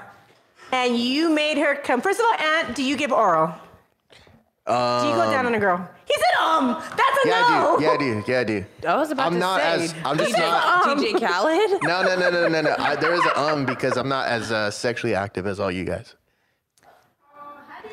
and 0.72 0.96
you 0.96 1.30
made 1.30 1.58
her 1.58 1.74
come, 1.76 2.00
first 2.00 2.20
of 2.20 2.26
all, 2.26 2.34
Aunt, 2.46 2.76
do 2.76 2.82
you 2.82 2.96
give 2.96 3.10
oral? 3.12 3.52
do 4.66 4.76
you 5.08 5.14
go 5.16 5.28
down 5.32 5.46
on 5.46 5.54
a 5.54 5.58
girl? 5.58 5.88
He 6.06 6.14
said, 6.14 6.40
um. 6.40 6.74
That's 6.96 7.24
a 7.24 7.28
Yeah, 7.28 7.40
no. 7.40 7.76
I 7.76 7.78
do. 7.78 7.82
Yeah, 7.84 7.90
I 7.90 7.96
do. 7.96 8.24
Yeah, 8.28 8.40
I 8.40 8.44
do. 8.44 8.64
I 8.86 8.96
was 8.96 9.10
about 9.10 9.30
to 9.30 9.34
say, 9.34 9.34
um, 9.34 9.34
I'm 9.34 9.34
to 9.34 9.38
not 9.40 9.60
say. 9.60 9.84
as. 9.84 9.94
I'm 10.04 10.18
just 10.18 10.34
DJ, 10.34 10.38
not. 10.38 10.98
DJ 10.98 11.20
Khaled. 11.20 11.82
No, 11.82 12.02
no, 12.02 12.16
no, 12.20 12.30
no, 12.30 12.48
no, 12.48 12.60
no. 12.60 12.74
I, 12.78 12.94
there 12.96 13.14
is 13.14 13.24
an 13.24 13.32
um 13.34 13.66
because 13.66 13.96
I'm 13.96 14.08
not 14.08 14.28
as 14.28 14.52
uh, 14.52 14.70
sexually 14.70 15.14
active 15.14 15.46
as 15.46 15.58
all 15.58 15.70
you 15.72 15.84
guys. 15.84 16.14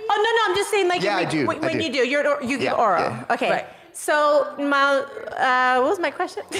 Oh 0.09 0.15
no, 0.15 0.15
no, 0.15 0.51
I'm 0.51 0.55
just 0.55 0.69
saying 0.69 0.87
like 0.87 1.01
Yeah, 1.01 1.15
when, 1.17 1.25
I 1.25 1.29
do, 1.29 1.47
when, 1.47 1.57
I 1.57 1.59
when 1.67 1.77
do. 1.79 1.83
you 1.85 1.91
do, 1.91 2.07
you're 2.07 2.43
you 2.43 2.57
give 2.57 2.61
Yeah, 2.61 2.73
oral. 2.73 3.01
yeah. 3.03 3.25
Okay. 3.31 3.49
Right. 3.49 3.65
So 3.99 4.53
my 4.59 4.99
uh, 5.35 5.81
what 5.81 5.89
was 5.89 5.99
my 5.99 6.11
question? 6.11 6.43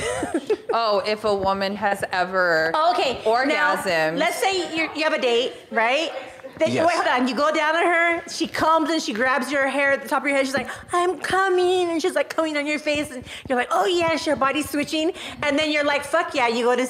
Oh, 0.73 1.01
if 1.05 1.23
a 1.23 1.33
woman 1.33 1.75
has 1.77 2.03
ever 2.11 2.71
Oh, 2.75 2.91
okay. 2.93 3.21
Now, 3.45 3.71
let's 4.19 4.35
say 4.37 4.75
you 4.75 4.89
you 4.95 5.03
have 5.03 5.13
a 5.13 5.21
date, 5.21 5.53
right? 5.71 6.11
Then 6.59 6.69
you, 6.69 6.75
Yes. 6.75 6.87
wait, 6.87 6.95
hold 6.95 7.07
on. 7.07 7.27
You 7.29 7.35
go 7.35 7.49
down 7.61 7.73
on 7.75 7.85
her. 7.85 8.27
She 8.29 8.47
comes 8.47 8.89
and 8.89 9.01
she 9.01 9.13
grabs 9.13 9.51
your 9.51 9.67
hair 9.67 9.91
at 9.93 10.01
the 10.03 10.09
top 10.09 10.23
of 10.23 10.27
your 10.27 10.35
head. 10.35 10.45
She's 10.47 10.55
like, 10.61 10.69
"I'm 10.91 11.19
coming," 11.19 11.89
and 11.91 12.01
she's 12.01 12.15
like 12.15 12.29
coming 12.35 12.57
on 12.57 12.65
your 12.65 12.79
face, 12.79 13.11
and 13.11 13.23
you're 13.47 13.57
like, 13.57 13.69
"Oh 13.71 13.85
yeah," 13.85 14.11
and 14.11 14.19
her 14.21 14.35
body's 14.35 14.69
switching, 14.69 15.13
and 15.43 15.57
then 15.57 15.71
you're 15.71 15.85
like, 15.93 16.03
"Fuck 16.03 16.33
yeah!" 16.33 16.47
You 16.55 16.63
go 16.65 16.75
to 16.75 16.87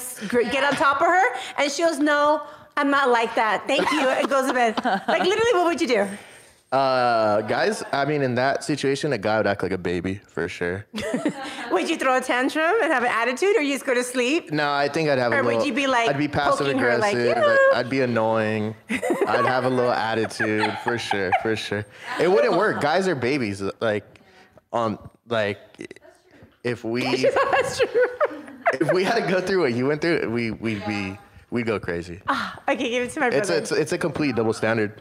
get 0.54 0.64
on 0.64 0.72
top 0.74 1.00
of 1.02 1.06
her, 1.16 1.26
and 1.58 1.70
she 1.70 1.82
goes, 1.86 1.98
"No, 1.98 2.42
I'm 2.78 2.90
not 2.90 3.10
like 3.10 3.32
that. 3.42 3.56
Thank 3.68 3.86
you." 3.92 4.08
It 4.22 4.28
goes 4.28 4.46
to 4.48 4.54
bed. 4.54 4.72
Like 5.14 5.22
literally, 5.32 5.52
what 5.58 5.66
would 5.66 5.80
you 5.84 5.88
do? 5.98 6.02
Uh, 6.70 7.40
guys, 7.42 7.82
I 7.92 8.04
mean, 8.04 8.20
in 8.20 8.34
that 8.34 8.62
situation, 8.62 9.14
a 9.14 9.18
guy 9.18 9.38
would 9.38 9.46
act 9.46 9.62
like 9.62 9.72
a 9.72 9.78
baby 9.78 10.20
for 10.26 10.48
sure. 10.48 10.84
Would 11.70 11.88
you 11.88 11.96
throw 11.96 12.16
a 12.18 12.20
tantrum 12.20 12.74
and 12.82 12.92
have 12.92 13.04
an 13.04 13.10
attitude, 13.10 13.56
or 13.56 13.62
you 13.62 13.72
just 13.74 13.86
go 13.86 13.94
to 13.94 14.04
sleep? 14.04 14.50
No, 14.52 14.70
I 14.70 14.88
think 14.88 15.08
I'd 15.08 15.18
have 15.18 15.32
Or 15.32 15.38
a 15.38 15.44
would 15.44 15.64
you 15.64 15.72
be, 15.72 15.86
like, 15.86 16.08
I'd 16.10 16.18
be 16.18 16.28
passive 16.28 16.66
like, 16.66 16.76
aggressive. 16.76 17.36
"Yeah." 17.38 17.56
I'd 17.74 17.88
be 17.88 18.00
annoying. 18.02 18.74
I'd 18.90 19.46
have 19.46 19.64
a 19.64 19.70
little 19.70 19.92
attitude 19.92 20.76
for 20.84 20.98
sure, 20.98 21.30
for 21.40 21.56
sure. 21.56 21.86
It 22.20 22.28
wouldn't 22.28 22.54
work. 22.56 22.82
Guys 22.82 23.08
are 23.08 23.14
babies. 23.14 23.62
Like, 23.80 24.20
um, 24.72 24.98
like 25.28 25.58
if 26.64 26.84
we 26.84 27.02
That's 27.52 27.78
true. 27.78 27.88
if 28.74 28.92
we 28.92 29.04
had 29.04 29.24
to 29.24 29.30
go 29.30 29.40
through 29.40 29.60
what 29.62 29.72
you 29.72 29.86
went 29.86 30.02
through, 30.02 30.28
we 30.30 30.50
we'd 30.50 30.84
be 30.86 31.16
we'd 31.50 31.66
go 31.66 31.78
crazy. 31.80 32.20
Ah, 32.28 32.60
okay, 32.68 32.90
give 32.90 33.04
it 33.04 33.10
to 33.12 33.20
my 33.20 33.30
brother. 33.30 33.40
It's 33.40 33.50
a, 33.50 33.56
it's 33.56 33.72
a, 33.72 33.74
it's 33.80 33.92
a 33.92 33.98
complete 33.98 34.36
double 34.36 34.52
standard. 34.52 35.00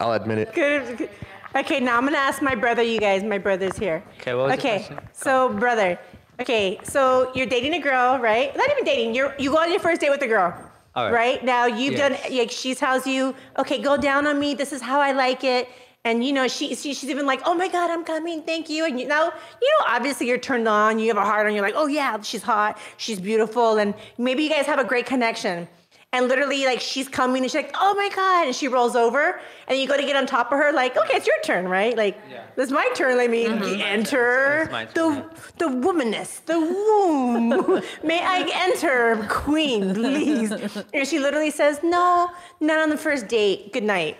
I'll 0.00 0.12
admit 0.12 0.38
it. 0.38 0.54
Good. 0.54 0.98
good. 0.98 1.10
Okay, 1.54 1.80
now 1.80 1.96
I'm 1.96 2.04
gonna 2.04 2.16
ask 2.16 2.40
my 2.42 2.54
brother. 2.54 2.82
You 2.82 3.00
guys, 3.00 3.24
my 3.24 3.38
brother's 3.38 3.76
here. 3.76 4.04
Okay, 4.20 4.34
what 4.34 4.46
was 4.48 4.58
okay, 4.58 4.78
question? 4.78 5.00
so 5.12 5.48
brother. 5.48 5.98
Okay, 6.40 6.78
so 6.84 7.30
you're 7.34 7.46
dating 7.46 7.74
a 7.74 7.80
girl, 7.80 8.18
right? 8.18 8.56
Not 8.56 8.70
even 8.70 8.84
dating. 8.84 9.14
You're 9.14 9.34
you 9.38 9.50
go 9.50 9.58
on 9.58 9.70
your 9.70 9.80
first 9.80 10.00
date 10.00 10.10
with 10.10 10.22
a 10.22 10.28
girl. 10.28 10.54
All 10.94 11.04
right. 11.04 11.12
Right 11.12 11.44
now, 11.44 11.66
you've 11.66 11.94
Yes. 11.94 12.22
done. 12.22 12.36
Like, 12.36 12.50
she 12.50 12.74
tells 12.74 13.06
you, 13.06 13.34
okay, 13.58 13.80
go 13.80 13.96
down 13.96 14.26
on 14.26 14.38
me. 14.40 14.54
This 14.54 14.72
is 14.72 14.80
how 14.82 15.00
I 15.00 15.12
like 15.12 15.44
it. 15.44 15.68
And 16.04 16.24
you 16.24 16.32
know, 16.32 16.48
she, 16.48 16.74
she 16.74 16.94
she's 16.94 17.10
even 17.10 17.26
like, 17.26 17.42
oh 17.44 17.54
my 17.54 17.68
god, 17.68 17.90
I'm 17.90 18.04
coming, 18.04 18.42
thank 18.42 18.70
you. 18.70 18.86
And 18.86 18.98
you 18.98 19.06
know, 19.06 19.24
you 19.60 19.68
know, 19.68 19.86
obviously 19.86 20.28
you're 20.28 20.38
turned 20.38 20.66
on. 20.66 20.98
You 20.98 21.08
have 21.08 21.18
a 21.18 21.24
heart 21.24 21.46
on. 21.46 21.52
You're 21.52 21.62
like, 21.62 21.74
oh 21.76 21.88
yeah, 21.88 22.20
she's 22.22 22.42
hot, 22.42 22.78
she's 22.96 23.20
beautiful, 23.20 23.76
and 23.78 23.92
maybe 24.18 24.42
you 24.44 24.48
guys 24.50 24.66
have 24.66 24.78
a 24.78 24.84
great 24.84 25.04
connection. 25.04 25.68
And 26.12 26.26
literally, 26.26 26.64
like 26.64 26.80
she's 26.80 27.08
coming, 27.08 27.42
and 27.42 27.50
she's 27.50 27.54
like, 27.62 27.72
"Oh 27.78 27.94
my 27.94 28.08
god!" 28.08 28.46
And 28.46 28.54
she 28.56 28.66
rolls 28.66 28.96
over, 28.96 29.40
and 29.68 29.78
you 29.78 29.86
go 29.86 29.96
to 29.96 30.02
get 30.02 30.16
on 30.16 30.26
top 30.26 30.50
of 30.50 30.58
her, 30.58 30.72
like, 30.72 30.96
"Okay, 30.96 31.16
it's 31.16 31.26
your 31.26 31.36
turn, 31.44 31.68
right? 31.68 31.96
Like, 31.96 32.18
Yeah. 32.28 32.42
it's 32.56 32.72
my 32.72 32.88
turn. 32.96 33.16
Let 33.16 33.30
me 33.30 33.46
enter 33.80 34.62
It's 34.62 34.72
my 34.72 34.86
the 34.86 35.24
the 35.58 35.68
womaness, 35.68 36.40
the 36.46 36.58
womb. 36.58 37.80
May 38.02 38.20
I 38.24 38.50
enter, 38.52 39.24
queen, 39.28 39.94
please?" 39.94 40.50
And 40.92 41.06
she 41.06 41.20
literally 41.20 41.52
says, 41.52 41.78
"No, 41.84 42.30
not 42.58 42.80
on 42.80 42.90
the 42.90 42.98
first 42.98 43.28
date. 43.28 43.72
Good 43.72 43.84
night." 43.84 44.16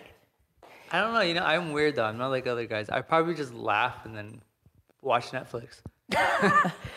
I 0.93 1.01
don't 1.01 1.13
know. 1.13 1.23
You 1.23 1.35
know, 1.35 1.45
I'm 1.45 1.73
weird 1.73 1.97
though. 1.97 2.05
I'm 2.05 2.19
not 2.19 2.29
like 2.29 2.47
other 2.47 2.67
guys. 2.67 2.89
I 2.89 3.01
probably 3.01 3.35
just 3.35 3.53
laugh 3.53 4.05
and 4.05 4.17
then 4.17 4.43
watch 5.03 5.31
Netflix. 5.33 5.81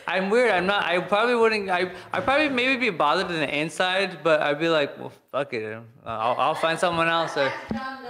I'm 0.07 0.29
weird. 0.29 0.51
I'm 0.51 0.65
not. 0.65 0.83
I 0.83 0.99
probably 0.99 1.35
wouldn't. 1.35 1.69
I 1.69 1.91
I 2.11 2.19
probably 2.19 2.49
maybe 2.49 2.77
be 2.77 2.89
bothered 2.89 3.29
in 3.31 3.39
the 3.39 3.57
inside, 3.59 4.19
but 4.23 4.41
I'd 4.41 4.59
be 4.59 4.69
like, 4.69 4.97
well, 4.97 5.11
fuck 5.31 5.53
it. 5.53 5.77
I'll 6.05 6.35
I'll 6.37 6.55
find 6.55 6.77
someone 6.79 7.07
else, 7.07 7.37
or 7.37 7.51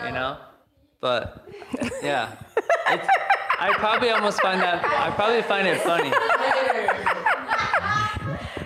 you 0.05 0.11
know. 0.11 0.37
But 0.99 1.47
yeah, 2.01 2.35
it's, 2.87 3.07
I 3.59 3.73
probably 3.75 4.09
almost 4.09 4.41
find 4.41 4.61
that. 4.61 4.83
I 4.85 5.11
probably 5.11 5.41
find 5.41 5.67
it 5.67 5.81
funny. 5.81 6.11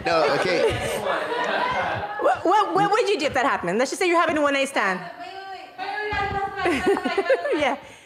No, 0.05 0.23
okay. 0.39 0.71
What, 2.21 2.45
what 2.45 2.75
what 2.75 2.91
would 2.91 3.09
you 3.09 3.19
do 3.19 3.25
if 3.25 3.33
that 3.33 3.45
happened? 3.45 3.77
Let's 3.77 3.91
just 3.91 3.99
say 3.99 4.07
you're 4.07 4.19
having 4.19 4.37
a 4.37 4.41
one 4.41 4.53
night 4.53 4.69
stand. 4.69 4.99
Yeah, 7.57 7.75
Let's 7.75 7.77
ask 7.77 7.77
John. 7.77 7.96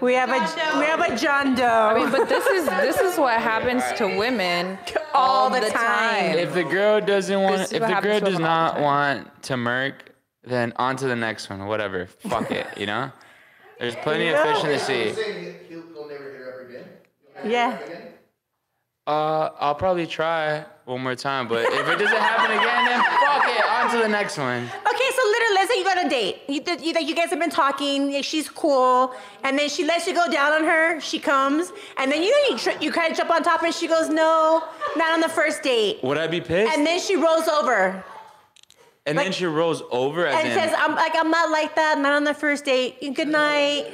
We 0.00 0.14
have 0.14 0.30
a 0.30 0.78
we 0.78 0.84
have 0.86 1.00
a 1.00 1.16
John 1.16 1.54
Doe. 1.54 1.64
I 1.66 1.94
mean, 1.94 2.10
but 2.10 2.28
this 2.28 2.46
is 2.46 2.66
this 2.66 2.98
is 2.98 3.18
what 3.18 3.40
happens 3.52 3.82
to 3.98 4.06
women 4.18 4.78
All 5.14 5.44
all, 5.44 5.50
the 5.50 5.60
the, 5.60 5.68
time. 5.70 6.32
time. 6.32 6.38
If 6.38 6.54
the 6.54 6.64
girl 6.64 7.00
doesn't 7.00 7.40
want, 7.42 7.60
is 7.62 7.72
if 7.72 7.80
the 7.82 8.00
girl 8.00 8.20
does 8.20 8.34
women 8.34 8.34
all 8.34 8.34
the 8.34 8.38
not 8.38 8.74
time. 8.74 8.82
want 8.82 9.42
to 9.44 9.56
murk, 9.56 10.12
then 10.44 10.72
on 10.76 10.96
to 10.96 11.06
the 11.06 11.16
next 11.16 11.50
one. 11.50 11.66
Whatever. 11.66 12.06
Fuck 12.06 12.50
it. 12.50 12.66
You 12.76 12.86
know. 12.86 13.12
There's 13.78 13.96
plenty 13.96 14.26
Yeah. 14.26 14.42
of 14.42 14.56
fish 14.62 14.64
in 14.64 14.70
the 14.70 14.78
sea. 14.78 15.54
He'll 15.68 16.08
never 16.08 16.24
hit 16.30 16.36
her 16.40 16.62
up 16.62 16.68
again. 16.68 16.84
yeah. 17.44 17.78
Uh, 19.06 19.48
I'll 19.58 19.74
probably 19.74 20.06
try 20.06 20.64
one 20.84 21.00
more 21.02 21.14
time, 21.14 21.48
but 21.48 21.64
if 21.64 21.72
it 21.88 21.98
doesn't 21.98 22.06
happen 22.06 22.56
again, 22.56 22.84
then 22.84 23.00
fuck 23.02 23.44
it. 23.48 23.64
On 23.70 23.90
to 23.90 23.98
the 24.02 24.08
next 24.08 24.36
one. 24.36 24.62
Okay, 24.64 25.10
so 25.16 25.22
literally, 25.26 25.54
let's 25.54 25.70
say 25.72 25.78
you 25.78 25.84
got 25.84 26.06
a 26.06 26.08
date. 26.08 26.42
You, 26.48 26.60
th- 26.60 26.80
you, 26.82 26.92
you 27.08 27.14
guys 27.14 27.30
have 27.30 27.40
been 27.40 27.50
talking. 27.50 28.20
She's 28.22 28.48
cool, 28.48 29.14
and 29.42 29.58
then 29.58 29.68
she 29.70 29.84
lets 29.84 30.06
you 30.06 30.14
go 30.14 30.30
down 30.30 30.52
on 30.52 30.64
her. 30.64 31.00
She 31.00 31.18
comes, 31.18 31.72
and 31.96 32.12
then 32.12 32.22
you 32.22 32.28
you, 32.50 32.58
tr- 32.58 32.78
you 32.80 32.92
kind 32.92 33.10
of 33.10 33.16
jump 33.16 33.30
on 33.30 33.42
top, 33.42 33.62
and 33.62 33.74
she 33.74 33.88
goes, 33.88 34.08
"No, 34.10 34.62
not 34.96 35.12
on 35.12 35.20
the 35.20 35.28
first 35.28 35.62
date." 35.62 36.00
Would 36.04 36.18
I 36.18 36.26
be 36.26 36.40
pissed? 36.42 36.76
And 36.76 36.86
then 36.86 37.00
she 37.00 37.16
rolls 37.16 37.48
over 37.48 38.04
And 39.06 39.16
like- 39.16 39.26
then 39.26 39.32
she 39.32 39.46
rolls 39.46 39.82
over 39.90 40.26
as 40.26 40.34
and 40.44 40.48
in, 40.48 40.54
says, 40.54 40.74
"I'm 40.76 40.94
like 40.94 41.12
I'm 41.16 41.30
not 41.30 41.50
like 41.50 41.74
that. 41.76 41.98
Not 41.98 42.12
on 42.12 42.24
the 42.24 42.34
first 42.34 42.64
date. 42.66 43.00
Good 43.14 43.28
night." 43.28 43.86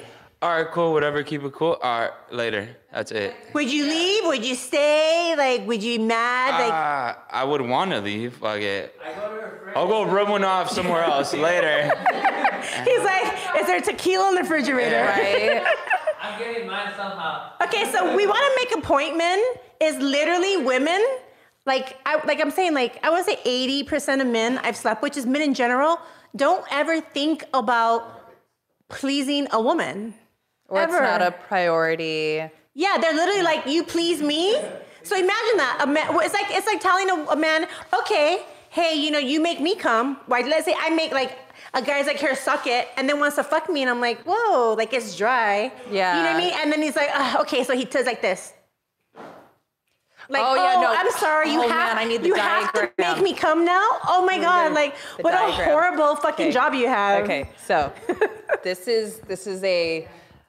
All 0.43 0.51
right, 0.51 0.71
cool, 0.71 0.93
whatever, 0.93 1.23
keep 1.23 1.43
it 1.43 1.53
cool. 1.53 1.79
All 1.83 2.01
right, 2.01 2.11
later. 2.31 2.69
That's 2.93 3.11
it. 3.11 3.35
Would 3.55 3.73
you 3.73 3.85
leave? 3.87 4.25
Would 4.27 4.45
you 4.45 4.55
stay? 4.55 5.35
Like, 5.37 5.67
would 5.67 5.83
you 5.83 5.99
be 5.99 6.05
mad? 6.05 6.61
Like, 6.61 6.73
Uh, 6.73 7.19
I 7.31 7.45
would 7.45 7.63
want 7.63 7.91
to 7.93 8.01
leave. 8.01 8.35
Fuck 8.37 8.61
it. 8.61 8.99
I'll 9.75 9.89
go 9.89 10.05
rub 10.05 10.29
one 10.29 10.45
off 10.45 10.71
somewhere 10.71 11.03
else 11.05 11.33
later. 11.35 11.85
he's 12.85 13.03
like, 13.03 13.33
"Is 13.61 13.67
there 13.67 13.81
tequila 13.81 14.29
in 14.31 14.35
the 14.37 14.43
refrigerator?" 14.43 15.05
right? 15.05 15.63
I'm 16.23 16.39
getting 16.39 16.67
mine 16.67 16.93
somehow. 16.97 17.53
Okay, 17.63 17.91
so 17.93 18.17
we 18.17 18.27
want 18.27 18.39
to 18.39 18.65
make 18.65 18.85
a 18.85 18.87
point, 18.87 19.17
men. 19.17 19.43
Is 19.81 19.97
literally 19.99 20.57
women. 20.59 21.05
Like 21.67 21.99
I 22.07 22.25
like 22.27 22.41
I'm 22.41 22.51
saying, 22.51 22.73
like 22.75 22.99
I 23.05 23.11
would 23.11 23.25
say 23.25 23.37
80% 23.45 24.21
of 24.23 24.27
men 24.27 24.59
I've 24.59 24.77
slept, 24.77 25.03
which 25.03 25.17
is 25.17 25.27
men 25.27 25.43
in 25.43 25.53
general, 25.53 26.01
don't 26.35 26.65
ever 26.71 27.01
think 27.01 27.45
about 27.53 28.33
pleasing 28.89 29.49
a 29.53 29.61
woman. 29.61 30.15
Or 30.69 30.83
it's 30.83 30.93
not 30.93 31.23
a 31.23 31.31
priority. 31.33 32.43
Yeah, 32.75 32.99
they're 32.99 33.15
literally 33.15 33.43
like, 33.43 33.67
you 33.67 33.85
please 33.85 34.21
me. 34.23 34.55
So 35.03 35.15
imagine 35.17 35.57
that. 35.59 35.79
A 35.83 35.87
man, 35.87 36.07
it's 36.11 36.35
like 36.35 36.47
it's 36.51 36.67
like 36.67 36.81
telling 36.81 37.09
a, 37.09 37.31
a 37.31 37.37
man, 37.37 37.67
okay, 38.01 38.43
hey, 38.71 38.95
you 38.95 39.11
know, 39.11 39.19
you 39.19 39.41
make 39.41 39.61
me 39.61 39.77
come. 39.77 40.19
Right? 40.27 40.45
Let's 40.47 40.65
say 40.65 40.75
I 40.79 40.91
make 40.91 41.13
like 41.13 41.39
a 41.75 41.81
guy's 41.83 42.07
like, 42.07 42.19
here, 42.19 42.35
suck 42.35 42.67
it, 42.67 42.89
and 42.97 43.09
then 43.09 43.21
wants 43.21 43.37
to 43.37 43.45
fuck 43.45 43.69
me, 43.71 43.83
and 43.83 43.91
I'm 43.91 44.01
like, 44.01 44.21
whoa, 44.27 44.75
like 44.77 44.93
it's 44.93 45.17
dry. 45.17 45.73
Yeah. 45.91 46.17
You 46.19 46.23
know 46.25 46.33
what 46.33 46.37
I 46.37 46.45
mean? 46.45 46.55
And 46.61 46.73
then 46.73 46.83
he's 46.83 46.97
like, 46.97 47.09
"Ugh, 47.15 47.41
okay, 47.43 47.63
so 47.65 47.77
he 47.77 47.85
does 47.85 48.07
like 48.07 48.21
this. 48.23 48.53
Like, 50.29 50.43
Oh, 50.43 50.55
oh, 50.59 50.65
yeah, 50.65 50.81
no. 50.81 50.93
I'm 50.93 51.11
sorry, 51.13 51.53
you 51.53 51.61
Oh, 51.63 51.69
have 51.69 51.95
man, 51.95 51.99
I 51.99 52.05
need 52.05 52.23
the 52.23 52.27
you 52.29 52.35
have 52.35 52.73
to 52.73 52.91
make 52.99 53.23
me 53.23 53.33
come 53.33 53.65
now. 53.65 53.87
Oh 54.09 54.25
my 54.27 54.39
god, 54.39 54.73
like 54.73 54.97
what 55.21 55.35
a 55.35 55.53
horrible 55.65 56.17
fucking 56.17 56.47
Okay. 56.47 56.53
job 56.53 56.75
you 56.75 56.89
have. 56.89 57.23
Okay, 57.23 57.49
so 57.65 57.93
this 58.65 58.89
is 58.89 59.21
this 59.21 59.47
is 59.47 59.63
a 59.63 60.09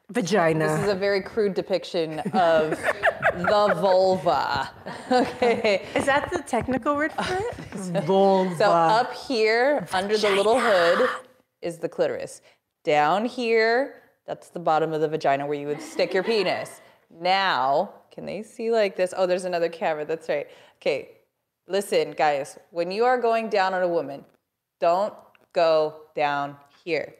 Vagina. 0.09 0.67
this 0.67 0.83
is 0.83 0.89
a 0.89 0.95
very 0.95 1.21
crude 1.21 1.53
depiction 1.53 2.19
of 2.33 2.71
the 2.71 3.75
vulva. 3.81 4.69
Okay. 5.09 5.85
Is 5.95 6.05
that 6.05 6.29
the 6.31 6.39
technical 6.39 6.93
word 6.95 7.13
for 7.13 7.33
it? 7.33 7.55
Vulva. 8.05 8.57
So 8.57 8.71
up 8.71 9.13
here 9.13 9.87
under 9.93 10.17
the 10.17 10.29
little 10.31 10.59
hood 10.59 11.09
is 11.61 11.77
the 11.77 11.87
clitoris. 11.87 12.41
Down 12.83 13.23
here, 13.23 14.01
that's 14.25 14.49
the 14.49 14.59
bottom 14.59 14.91
of 14.91 14.99
the 14.99 15.07
vagina 15.07 15.45
where 15.45 15.57
you 15.57 15.67
would 15.67 15.81
stick 15.81 16.13
your 16.13 16.23
penis. 16.23 16.81
Now, 17.09 17.93
can 18.11 18.25
they 18.25 18.43
see 18.43 18.69
like 18.69 18.97
this? 18.97 19.13
Oh, 19.15 19.25
there's 19.25 19.45
another 19.45 19.69
camera. 19.69 20.03
That's 20.03 20.27
right. 20.27 20.47
Okay. 20.81 21.11
Listen, 21.69 22.11
guys, 22.11 22.57
when 22.71 22.91
you 22.91 23.05
are 23.05 23.17
going 23.17 23.47
down 23.47 23.73
on 23.73 23.81
a 23.81 23.87
woman, 23.87 24.25
don't 24.81 25.13
go 25.53 26.01
down 26.15 26.57
here. 26.83 27.13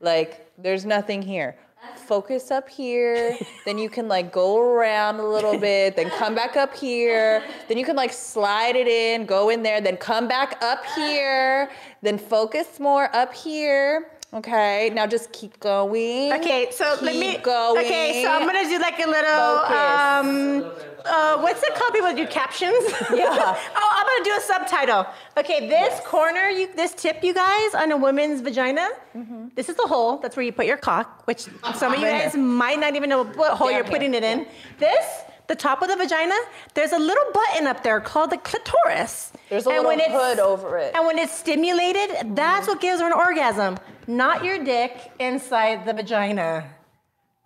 Like, 0.00 0.52
there's 0.58 0.84
nothing 0.84 1.22
here. 1.22 1.56
Focus 1.96 2.50
up 2.50 2.68
here, 2.68 3.36
then 3.64 3.78
you 3.78 3.88
can 3.88 4.06
like 4.06 4.32
go 4.32 4.60
around 4.60 5.18
a 5.18 5.26
little 5.26 5.58
bit, 5.58 5.96
then 5.96 6.08
come 6.10 6.34
back 6.34 6.56
up 6.56 6.76
here, 6.76 7.42
then 7.66 7.78
you 7.78 7.84
can 7.84 7.96
like 7.96 8.12
slide 8.12 8.76
it 8.76 8.86
in, 8.86 9.26
go 9.26 9.48
in 9.48 9.62
there, 9.62 9.80
then 9.80 9.96
come 9.96 10.28
back 10.28 10.62
up 10.62 10.84
here, 10.94 11.68
then 12.02 12.16
focus 12.16 12.78
more 12.78 13.14
up 13.14 13.34
here. 13.34 14.10
Okay, 14.34 14.90
now 14.92 15.06
just 15.06 15.32
keep 15.32 15.58
going. 15.60 16.32
Okay, 16.32 16.68
so 16.70 16.96
let 17.00 17.16
me. 17.16 17.32
Keep 17.32 17.44
going. 17.44 17.84
Okay, 17.84 18.22
so 18.22 18.30
I'm 18.30 18.46
gonna 18.46 18.68
do 18.68 18.78
like 18.78 18.98
a 18.98 19.08
little. 19.08 19.58
Focus. 19.60 20.86
Um, 20.86 20.95
uh, 21.06 21.38
what's 21.40 21.62
it 21.62 21.74
called? 21.74 21.92
People 21.94 22.14
do 22.14 22.26
captions. 22.26 22.84
Yeah. 23.12 23.26
oh, 23.76 23.90
I'm 23.96 24.06
gonna 24.06 24.24
do 24.24 24.36
a 24.36 24.40
subtitle. 24.40 25.06
Okay, 25.38 25.68
this 25.68 26.00
corner, 26.00 26.46
you, 26.48 26.68
this 26.74 26.92
tip, 26.92 27.22
you 27.24 27.32
guys, 27.34 27.74
on 27.74 27.92
a 27.92 27.96
woman's 27.96 28.40
vagina. 28.40 28.88
Mm-hmm. 29.16 29.48
This 29.54 29.68
is 29.68 29.76
the 29.76 29.86
hole. 29.86 30.18
That's 30.18 30.36
where 30.36 30.44
you 30.44 30.52
put 30.52 30.66
your 30.66 30.76
cock. 30.76 31.22
Which 31.26 31.46
some 31.74 31.92
of 31.94 31.98
you 32.00 32.06
guys 32.06 32.34
might 32.36 32.78
not 32.80 32.96
even 32.96 33.08
know 33.10 33.24
what 33.24 33.56
hole 33.56 33.68
Down 33.68 33.76
you're 33.76 33.84
putting 33.84 34.12
here. 34.12 34.22
it 34.22 34.24
in. 34.24 34.46
This. 34.78 35.04
The 35.48 35.54
top 35.54 35.80
of 35.80 35.86
the 35.88 35.94
vagina, 35.94 36.34
there's 36.74 36.90
a 36.90 36.98
little 36.98 37.22
button 37.32 37.68
up 37.68 37.84
there 37.84 38.00
called 38.00 38.30
the 38.30 38.36
clitoris. 38.38 39.30
There's 39.48 39.64
a 39.64 39.68
And 39.70 39.76
little 39.84 39.90
when 39.92 40.00
it's- 40.00 40.20
hood 40.20 40.40
over 40.40 40.76
it. 40.76 40.92
And 40.92 41.06
when 41.06 41.18
it's 41.18 41.32
stimulated, 41.32 42.34
that's 42.34 42.66
what 42.66 42.80
gives 42.80 43.00
her 43.00 43.06
an 43.06 43.12
orgasm, 43.12 43.78
not 44.08 44.42
your 44.44 44.58
dick 44.64 45.12
inside 45.20 45.86
the 45.86 45.92
vagina. 45.92 46.64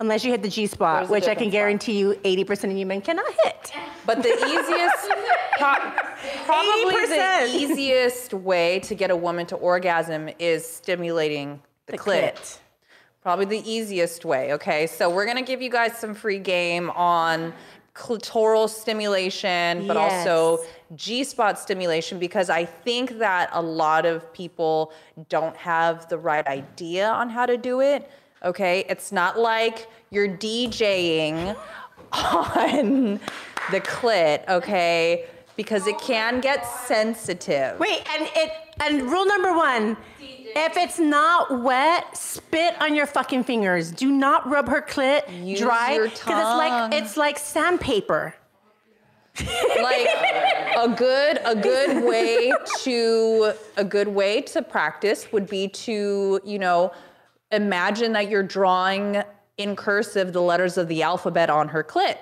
Unless 0.00 0.25
you 0.25 0.30
hit 0.30 0.42
the 0.42 0.49
G 0.49 0.66
spot, 0.66 1.00
There's 1.00 1.09
a 1.11 1.12
which 1.12 1.23
I 1.25 1.35
can 1.35 1.50
different 1.50 1.83
spot. 1.83 1.87
guarantee 1.87 1.99
you 1.99 2.14
80% 2.45 2.71
of 2.71 2.76
you 2.76 2.87
men 2.87 3.02
cannot 3.02 3.30
hit. 3.45 3.73
But 4.07 4.23
the 4.23 4.28
easiest, 4.35 5.11
pro- 5.59 5.92
probably 6.47 7.07
the 7.07 7.14
80%. 7.47 7.54
easiest 7.54 8.35
way 8.35 8.80
to 8.80 8.95
get 8.95 9.11
a 9.11 9.16
woman 9.16 9.45
to 9.47 9.57
orgasm 9.57 10.30
is 10.38 10.66
stimulating 10.66 11.61
the, 11.87 11.99
clit. 11.99 12.59
Probably 13.23 13.45
the 13.45 13.71
easiest 13.71 14.25
way, 14.25 14.54
okay? 14.54 14.87
So 14.87 15.11
we're 15.11 15.26
gonna 15.26 15.42
give 15.42 15.61
you 15.61 15.69
guys 15.71 15.99
some 15.99 16.14
free 16.14 16.38
game 16.38 16.88
on 16.90 17.52
clitoral 17.95 18.69
stimulation, 18.71 19.87
but 19.87 19.99
also 19.99 20.61
G 20.97 21.23
spot 21.25 21.59
stimulation 21.59 22.19
because 22.19 22.49
I 22.49 22.64
think 22.64 23.19
that 23.19 23.50
a 23.52 23.61
lot 23.61 24.07
of 24.07 24.33
people 24.33 24.92
don't 25.28 25.57
have 25.59 26.09
the 26.09 26.16
right 26.16 26.47
idea 26.47 27.09
on 27.11 27.28
how 27.28 27.45
to 27.45 27.59
do 27.59 27.80
it, 27.83 28.11
okay? 28.44 28.85
It's 28.88 29.12
not 29.12 29.38
like 29.38 29.88
you're 30.10 30.28
DJing 30.28 31.56
on 32.12 33.21
the 33.71 33.80
clit, 33.80 34.49
okay? 34.49 35.26
Because 35.56 35.86
it 35.86 35.99
can 36.00 36.41
get 36.41 36.67
sensitive. 36.67 37.78
Wait, 37.78 38.02
and 38.17 38.28
it 38.34 38.52
and 38.82 39.02
rule 39.02 39.26
number 39.26 39.54
one, 39.54 39.97
if 40.19 40.76
it's 40.76 40.99
not 40.99 41.62
wet, 41.62 42.17
spit 42.17 42.80
on 42.80 42.95
your 42.95 43.06
fucking 43.06 43.45
fingers. 43.45 43.91
Do 43.91 44.10
not 44.10 44.49
rub 44.49 44.69
her 44.69 44.80
clit 44.80 45.23
Use 45.47 45.60
dry. 45.60 45.99
because 45.99 46.17
it's 46.17 46.26
like 46.26 46.95
it's 46.95 47.17
like 47.17 47.38
sandpaper. 47.38 48.34
like 49.80 50.08
a 50.76 50.93
good 50.97 51.41
a 51.45 51.54
good 51.54 52.04
way 52.04 52.52
to 52.80 53.52
a 53.76 53.84
good 53.84 54.08
way 54.08 54.41
to 54.43 54.60
practice 54.60 55.30
would 55.32 55.49
be 55.49 55.69
to 55.69 56.41
you 56.45 56.58
know 56.58 56.93
imagine 57.50 58.13
that 58.13 58.28
you're 58.28 58.43
drawing 58.43 59.23
in 59.56 59.76
cursive 59.76 60.32
the 60.32 60.43
letters 60.43 60.78
of 60.78 60.89
the 60.89 61.02
alphabet 61.02 61.50
on 61.50 61.69
her 61.69 61.84
clit. 61.84 62.17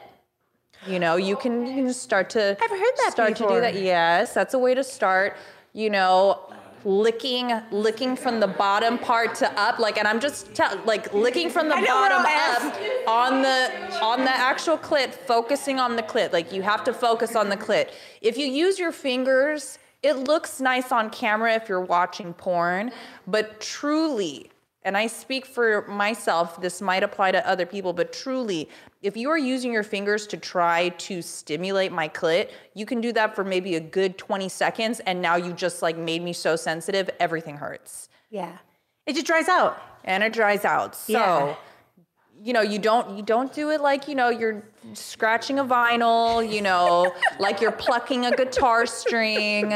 You 0.87 0.99
know 0.99 1.17
you 1.17 1.37
can 1.37 1.67
you 1.67 1.85
can 1.85 1.93
start 1.93 2.31
to 2.31 2.57
I've 2.61 2.71
heard 2.71 2.97
that 2.99 3.11
start 3.12 3.37
to 3.37 3.49
do 3.49 3.61
that. 3.61 3.75
yes 3.75 4.33
that's 4.33 4.55
a 4.55 4.59
way 4.59 4.75
to 4.75 4.85
start 4.85 5.37
you 5.73 5.91
know 5.91 6.53
licking 6.85 7.53
licking 7.73 8.14
from 8.14 8.38
the 8.38 8.47
bottom 8.47 8.97
part 8.97 9.35
to 9.35 9.61
up 9.61 9.81
like 9.81 9.99
and 9.99 10.07
i'm 10.07 10.21
just 10.21 10.57
like 10.85 11.12
licking 11.12 11.51
from 11.51 11.69
the 11.69 11.75
bottom 11.75 12.25
up 12.25 13.09
on 13.09 13.43
the 13.43 14.01
on 14.01 14.21
the 14.21 14.31
actual 14.31 14.79
clit 14.79 15.12
focusing 15.12 15.81
on 15.81 15.97
the 15.97 16.03
clit. 16.03 16.33
Like 16.33 16.53
you 16.53 16.62
have 16.62 16.85
to 16.85 16.93
focus 16.93 17.35
on 17.35 17.49
the 17.49 17.57
clit. 17.57 17.91
If 18.21 18.38
you 18.38 18.47
use 18.47 18.79
your 18.79 18.93
fingers 18.93 19.79
it 20.05 20.12
looks 20.12 20.61
nice 20.61 20.93
on 20.93 21.11
camera 21.11 21.55
if 21.55 21.69
you're 21.69 21.81
watching 21.81 22.33
porn 22.33 22.93
but 23.27 23.61
truly 23.61 24.51
and 24.88 24.96
I 24.96 25.07
speak 25.07 25.44
for 25.44 25.87
myself, 25.87 26.59
this 26.62 26.81
might 26.81 27.03
apply 27.03 27.33
to 27.33 27.46
other 27.46 27.66
people, 27.66 27.92
but 27.92 28.11
truly, 28.11 28.70
if 29.03 29.18
you 29.18 29.29
are 29.29 29.37
using 29.37 29.70
your 29.70 29.83
fingers 29.83 30.27
to 30.29 30.38
try 30.38 30.88
to 30.88 31.20
stimulate 31.20 31.92
my 31.92 32.09
clit, 32.09 32.51
you 32.72 32.87
can 32.87 33.03
do 33.03 33.12
that 33.12 33.37
for 33.37 33.44
maybe 33.44 33.74
a 33.77 33.81
good 33.81 34.16
20 34.16 34.48
seconds, 34.48 35.01
and 35.01 35.20
now 35.20 35.37
you 35.37 35.53
just 35.53 35.83
like 35.83 35.98
made 35.98 36.22
me 36.22 36.33
so 36.33 36.57
sensitive, 36.57 37.11
everything 37.20 37.59
hurts. 37.59 38.09
Yeah. 38.31 38.57
It 39.05 39.12
just 39.12 39.27
dries 39.27 39.46
out. 39.48 39.79
And 40.05 40.22
it 40.22 40.33
dries 40.33 40.64
out. 40.64 40.94
So 40.96 41.12
Yeah. 41.12 41.55
you 42.42 42.55
know, 42.55 42.62
you 42.62 42.79
don't 42.79 43.14
you 43.14 43.22
don't 43.22 43.53
do 43.53 43.68
it 43.70 43.83
like, 43.83 44.09
you 44.09 44.14
know, 44.14 44.31
you're 44.31 44.62
scratching 44.94 45.59
a 45.59 45.64
vinyl, 45.66 46.51
you 46.51 46.62
know, 46.62 47.12
like 47.38 47.61
you're 47.61 47.72
plucking 47.72 48.24
a 48.24 48.31
guitar 48.35 48.87
string. 48.87 49.70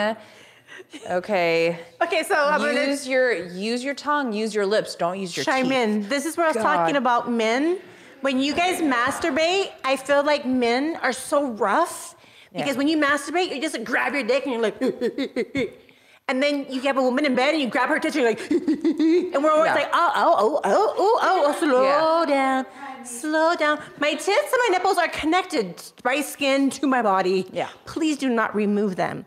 Okay. 1.10 1.78
Okay, 2.00 2.22
so 2.22 2.34
I'm 2.36 2.60
gonna 2.60 2.86
Use 2.86 3.08
your 3.08 3.32
use 3.32 3.82
your 3.84 3.94
tongue, 3.94 4.32
use 4.32 4.54
your 4.54 4.66
lips, 4.66 4.94
don't 4.94 5.18
use 5.18 5.36
your 5.36 5.44
chime 5.44 5.64
teeth. 5.66 5.72
in. 5.74 6.08
This 6.08 6.26
is 6.26 6.36
where 6.36 6.46
I 6.46 6.50
was 6.50 6.56
God. 6.56 6.62
talking 6.62 6.96
about 6.96 7.30
men. 7.30 7.78
When 8.20 8.40
you 8.40 8.54
guys 8.54 8.80
masturbate, 8.80 9.70
I 9.84 9.96
feel 9.96 10.22
like 10.22 10.46
men 10.46 10.96
are 11.02 11.12
so 11.12 11.46
rough 11.52 12.14
because 12.52 12.68
Yeah. 12.68 12.74
when 12.74 12.88
you 12.88 12.98
masturbate, 12.98 13.48
you 13.54 13.60
just 13.60 13.82
grab 13.84 14.12
your 14.14 14.22
dick 14.22 14.44
and 14.44 14.52
you're 14.52 14.62
like, 14.62 14.80
and 16.28 16.42
then 16.42 16.66
you 16.70 16.80
have 16.82 16.96
a 16.98 17.02
woman 17.02 17.24
in 17.26 17.34
bed 17.34 17.54
and 17.54 17.62
you 17.62 17.68
grab 17.68 17.88
her 17.88 17.98
tits 17.98 18.14
and 18.14 18.22
you're 18.22 18.30
like, 18.32 18.50
and 19.34 19.42
we're 19.42 19.50
always 19.50 19.70
Yeah. 19.70 19.74
like, 19.74 19.90
oh, 19.92 20.12
oh, 20.14 20.34
oh, 20.38 20.60
oh, 20.64 20.94
oh, 20.98 21.18
oh, 21.22 21.42
oh, 21.56 21.58
slow 21.58 22.22
Yeah. 22.22 22.26
down, 22.26 22.66
slow 23.04 23.54
down. 23.56 23.80
My 23.98 24.12
tits 24.14 24.28
and 24.28 24.60
my 24.68 24.68
nipples 24.70 24.98
are 24.98 25.08
connected 25.08 25.82
by 26.04 26.20
skin 26.20 26.70
to 26.70 26.86
my 26.86 27.02
body. 27.02 27.48
Yeah. 27.52 27.68
Please 27.86 28.18
do 28.18 28.28
not 28.28 28.54
remove 28.54 28.96
them. 28.96 29.24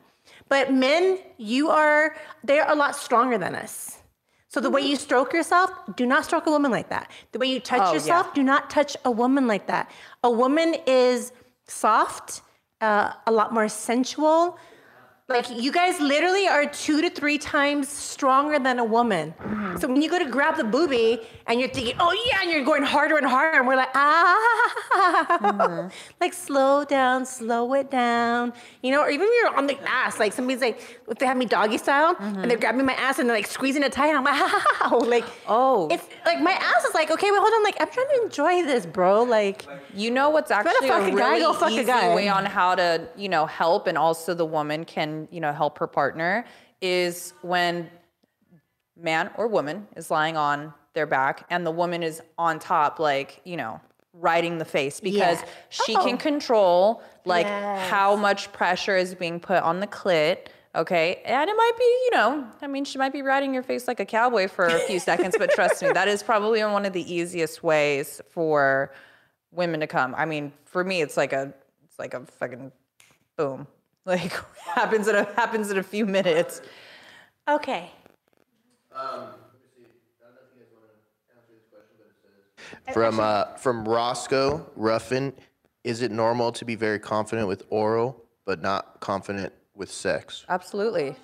But 0.47 0.73
men, 0.73 1.19
you 1.37 1.69
are, 1.69 2.15
they're 2.43 2.69
a 2.69 2.75
lot 2.75 2.95
stronger 2.95 3.37
than 3.37 3.55
us. 3.55 3.97
So 4.47 4.61
the 4.61 4.69
way 4.69 4.81
you 4.81 4.95
stroke 4.95 5.33
yourself, 5.33 5.69
do 5.95 6.05
not 6.05 6.23
stroke 6.23 6.45
a 6.47 6.51
woman 6.51 6.71
like 6.71 6.89
that. 6.89 7.11
The 7.33 7.39
way 7.39 7.47
you 7.47 7.59
touch 7.59 7.81
Oh, 7.81 7.87
yeah. 7.87 7.93
yourself, 7.93 8.33
do 8.33 8.43
not 8.43 8.69
touch 8.69 8.95
a 9.03 9.11
woman 9.11 9.47
like 9.47 9.67
that. 9.67 9.91
A 10.23 10.29
woman 10.31 10.75
is 10.87 11.33
soft, 11.67 12.41
uh, 12.79 13.13
a 13.27 13.31
lot 13.31 13.53
more 13.53 13.67
sensual. 13.67 14.57
Like 15.27 15.49
you 15.49 15.71
guys 15.71 15.99
literally 15.99 16.47
are 16.47 16.67
two 16.67 17.01
to 17.01 17.09
three 17.09 17.39
times 17.39 17.89
stronger 17.89 18.59
than 18.59 18.77
a 18.77 18.83
woman. 18.83 19.33
Mm-hmm. 19.41 19.77
So 19.77 19.87
when 19.87 19.99
you 20.03 20.07
go 20.07 20.19
to 20.19 20.29
grab 20.29 20.55
the 20.55 20.63
booby 20.63 21.19
and 21.47 21.59
you're 21.59 21.69
thinking, 21.69 21.95
oh 21.99 22.13
yeah, 22.29 22.41
and 22.43 22.51
you're 22.51 22.63
going 22.63 22.83
harder 22.83 23.17
and 23.17 23.25
harder, 23.25 23.57
and 23.57 23.67
we're 23.67 23.75
like, 23.75 23.89
ah, 23.95 25.41
Mm-hmm. 25.41 25.87
like 26.21 26.33
slow 26.33 26.85
down, 26.85 27.25
slow 27.25 27.73
it 27.73 27.89
down, 27.89 28.53
you 28.83 28.91
know, 28.91 29.01
or 29.01 29.09
even 29.09 29.27
when 29.27 29.33
you're 29.41 29.57
on 29.57 29.65
the 29.67 29.77
ass, 29.89 30.19
like 30.19 30.31
somebody's 30.31 30.61
like, 30.61 30.79
if 31.09 31.17
they 31.17 31.25
have 31.25 31.37
me 31.37 31.45
doggy 31.45 31.77
style 31.79 32.15
and 32.19 32.49
they're 32.49 32.57
grabbing 32.57 32.85
my 32.85 32.93
ass 32.93 33.17
and 33.19 33.27
they're 33.27 33.35
like 33.35 33.47
squeezing 33.47 33.81
it 33.83 33.91
tight, 33.91 34.13
I'm 34.15 34.23
like, 34.23 34.35
how, 34.79 34.99
like, 34.99 35.25
Mm-hmm. 35.25 35.45
Oh. 35.51 35.87
it's 35.89 36.07
like 36.25 36.39
my 36.41 36.51
ass 36.51 36.85
is 36.85 36.93
like, 36.93 37.09
okay, 37.09 37.31
wait, 37.31 37.39
hold 37.39 37.51
on, 37.51 37.63
like 37.63 37.77
I'm 37.79 37.89
trying 37.89 38.07
to 38.15 38.23
enjoy 38.23 38.63
this, 38.63 38.85
bro, 38.85 39.23
like. 39.23 39.65
You 39.97 40.11
know 40.11 40.29
what's 40.29 40.51
actually 40.51 40.89
a 40.89 40.93
a 40.93 41.11
guy, 41.11 41.37
really 41.37 41.41
a 41.43 41.67
easy 41.69 41.83
guy. 41.85 42.13
way 42.13 42.27
on 42.27 42.45
how 42.45 42.75
to, 42.75 43.07
you 43.15 43.29
know, 43.29 43.45
help 43.45 43.87
and 43.87 43.97
also 43.97 44.33
the 44.33 44.45
woman 44.45 44.83
can, 44.83 45.14
you 45.31 45.39
know, 45.41 45.51
help 45.53 45.77
her 45.79 45.87
partner 45.87 46.45
is 46.81 47.33
when 47.41 47.89
man 48.97 49.29
or 49.37 49.47
woman 49.47 49.87
is 49.95 50.09
lying 50.09 50.37
on 50.37 50.73
their 50.93 51.05
back 51.05 51.45
and 51.49 51.65
the 51.65 51.71
woman 51.71 52.01
is 52.03 52.21
on 52.37 52.59
top 52.59 52.99
like, 52.99 53.41
you 53.43 53.57
know, 53.57 53.79
riding 54.13 54.57
the 54.57 54.65
face 54.65 54.99
because 55.01 55.41
Yeah. 55.41 55.47
she 55.69 55.95
Oh. 55.97 56.03
can 56.05 56.17
control 56.17 57.01
like 57.25 57.45
Yes. 57.47 57.89
how 57.89 58.15
much 58.15 58.51
pressure 58.53 58.95
is 58.95 59.13
being 59.15 59.39
put 59.39 59.61
on 59.63 59.79
the 59.79 59.87
clit, 59.87 60.47
Okay. 60.73 61.21
And 61.23 61.49
it 61.49 61.55
might 61.55 61.71
be, 61.79 61.85
you 61.85 62.09
know, 62.11 62.45
I 62.61 62.67
mean, 62.67 62.83
she 62.83 62.97
might 62.97 63.13
be 63.13 63.21
riding 63.21 63.53
your 63.53 63.63
face 63.63 63.87
like 63.87 64.01
a 64.01 64.05
cowboy 64.05 64.49
for 64.49 64.65
a 64.65 64.79
few 64.81 64.99
seconds, 64.99 65.35
but 65.39 65.49
trust 65.51 65.81
me, 65.81 65.89
that 65.93 66.09
is 66.09 66.21
probably 66.21 66.61
one 66.65 66.85
of 66.85 66.91
the 66.91 67.13
easiest 67.13 67.63
ways 67.63 68.19
for 68.29 68.91
women 69.51 69.79
to 69.79 69.87
come. 69.87 70.13
I 70.17 70.25
mean, 70.25 70.51
for 70.65 70.83
me, 70.83 71.01
it's 71.01 71.15
like 71.15 71.31
a, 71.31 71.53
it's 71.85 71.97
like 71.97 72.13
a 72.13 72.25
fucking 72.25 72.73
boom. 73.37 73.67
Like 74.05 74.33
happens 74.75 75.07
in 75.07 75.15
a 75.15 75.23
happens 75.33 75.71
in 75.71 75.77
a 75.77 75.83
few 75.83 76.05
minutes. 76.05 76.61
Okay. 77.47 77.91
From 82.93 83.19
uh, 83.19 83.45
from 83.57 83.87
Roscoe 83.87 84.65
Ruffin, 84.75 85.33
is 85.83 86.01
it 86.01 86.11
normal 86.11 86.51
to 86.53 86.65
be 86.65 86.75
very 86.75 86.99
confident 86.99 87.47
with 87.47 87.63
oral 87.69 88.23
but 88.45 88.61
not 88.61 88.99
confident 88.99 89.51
with 89.75 89.91
sex? 89.91 90.45
Absolutely. 90.49 91.15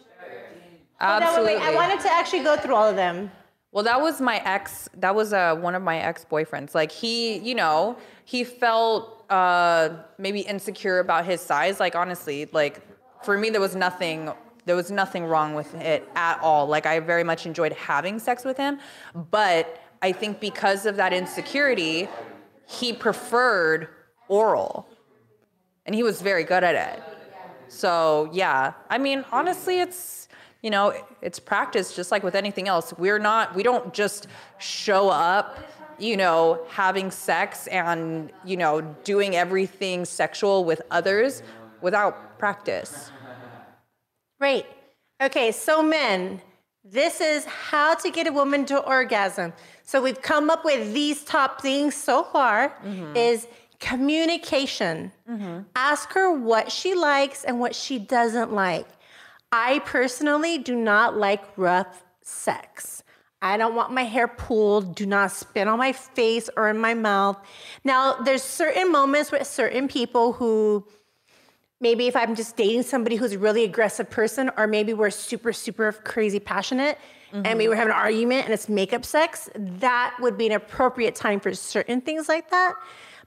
Now, 1.00 1.20
wait, 1.20 1.24
Absolutely. 1.24 1.56
wait, 1.56 1.62
I 1.62 1.76
wanted 1.76 2.00
to 2.02 2.12
actually 2.12 2.44
go 2.44 2.58
through 2.58 2.76
all 2.76 2.88
of 2.88 2.96
them. 2.96 3.32
Well, 3.72 3.84
that 3.86 4.02
was 4.02 4.20
my 4.20 4.38
ex. 4.44 4.90
That 4.98 5.16
was 5.16 5.34
uh, 5.34 5.56
one 5.56 5.76
of 5.76 5.82
my 5.82 5.98
ex 6.00 6.26
boyfriends. 6.30 6.76
Like 6.76 6.92
he, 6.92 7.38
you 7.38 7.56
know, 7.56 7.98
he 8.26 8.44
felt 8.44 9.21
uh, 9.32 9.90
maybe 10.18 10.42
insecure 10.42 11.00
about 11.00 11.26
his 11.26 11.42
size. 11.42 11.80
Like 11.80 11.96
honestly, 11.96 12.48
like 12.52 12.82
for 13.24 13.38
me, 13.38 13.50
there 13.50 13.62
was 13.62 13.76
nothing. 13.76 14.32
There 14.66 14.76
was 14.76 14.92
nothing 14.92 15.26
wrong 15.26 15.56
with 15.56 15.74
it 15.76 16.08
at 16.16 16.40
all. 16.42 16.68
Like 16.68 16.86
I 16.86 17.00
very 17.00 17.24
much 17.24 17.48
enjoyed 17.48 17.74
having 17.74 18.20
sex 18.20 18.46
with 18.46 18.58
him, 18.58 18.80
but 19.32 19.82
I 20.04 20.12
think 20.12 20.40
because 20.40 20.86
of 20.86 20.98
that 20.98 21.14
insecurity, 21.14 22.08
he 22.68 22.94
preferred 22.94 23.88
oral, 24.28 24.88
and 25.88 25.96
he 25.96 26.04
was 26.04 26.22
very 26.22 26.44
good 26.44 26.64
at 26.64 26.76
it. 26.76 27.04
So 27.70 28.30
yeah, 28.32 28.74
I 28.90 29.00
mean, 29.00 29.26
honestly, 29.32 29.80
it's 29.80 30.28
you 30.62 30.70
know, 30.70 30.94
it's 31.22 31.40
practice 31.40 31.96
just 31.96 32.12
like 32.12 32.24
with 32.24 32.36
anything 32.36 32.68
else. 32.68 32.94
We're 32.98 33.20
not, 33.20 33.56
we 33.56 33.64
don't 33.64 33.94
just 33.94 34.28
show 34.60 35.10
up, 35.10 35.58
you 36.02 36.18
know, 36.18 36.60
having 36.70 37.12
sex 37.12 37.68
and 37.68 38.32
you 38.44 38.58
know 38.58 38.82
doing 39.04 39.36
everything 39.36 40.06
sexual 40.06 40.66
with 40.66 40.82
others 40.92 41.44
without 41.82 42.40
practice. 42.40 43.12
Great. 44.40 44.66
Okay, 45.22 45.52
so 45.52 45.84
men, 45.84 46.42
this 46.84 47.22
is 47.22 47.46
how 47.46 47.94
to 47.94 48.10
get 48.10 48.26
a 48.26 48.32
woman 48.32 48.66
to 48.66 48.80
orgasm. 48.80 49.54
So 49.84 50.02
we've 50.02 50.22
come 50.22 50.50
up 50.50 50.66
with 50.66 50.94
these 50.94 51.24
top 51.24 51.62
things 51.62 51.94
so 51.96 52.24
far 52.24 52.70
mm-hmm. 52.84 53.16
is 53.16 53.48
communication. 53.80 55.12
Mm-hmm. 55.30 55.60
Ask 55.76 56.14
her 56.14 56.32
what 56.32 56.72
she 56.72 56.96
likes 56.96 57.44
and 57.44 57.60
what 57.60 57.76
she 57.76 58.00
doesn't 58.00 58.52
like. 58.52 58.88
I 59.52 59.80
personally 59.80 60.58
do 60.58 60.76
not 60.76 61.18
like 61.18 61.44
rough 61.56 62.04
sex. 62.24 63.04
I 63.42 63.58
don't 63.58 63.76
want 63.76 63.92
my 63.92 64.04
hair 64.04 64.28
pulled. 64.28 64.96
Do 64.96 65.06
not 65.06 65.32
spit 65.32 65.68
on 65.68 65.80
my 65.80 65.94
face 65.94 66.50
or 66.56 66.70
in 66.70 66.78
my 66.78 66.94
mouth. 66.94 67.38
Now, 67.84 68.16
there's 68.16 68.44
certain 68.44 68.92
moments 68.92 69.32
with 69.32 69.46
certain 69.48 69.88
people 69.88 70.34
who 70.34 70.86
maybe 71.80 72.08
if 72.08 72.16
I'm 72.16 72.36
just 72.36 72.56
dating 72.56 72.84
somebody 72.84 73.16
who's 73.16 73.34
a 73.34 73.40
really 73.40 73.64
aggressive 73.64 74.10
person, 74.10 74.52
or 74.58 74.68
maybe 74.68 74.94
we're 74.94 75.10
super, 75.10 75.52
super 75.52 75.92
crazy 75.92 76.40
passionate 76.40 77.00
and 77.34 77.58
we 77.58 77.64
mm-hmm. 77.64 77.70
were 77.70 77.76
having 77.76 77.94
an 77.94 77.98
argument 77.98 78.46
and 78.46 78.54
it's 78.54 78.68
makeup 78.70 79.06
sex, 79.06 79.50
that 79.56 80.16
would 80.20 80.38
be 80.38 80.48
an 80.48 80.52
appropriate 80.52 81.16
time 81.16 81.40
for 81.40 81.54
certain 81.54 82.02
things 82.02 82.28
like 82.28 82.52
that. 82.52 82.76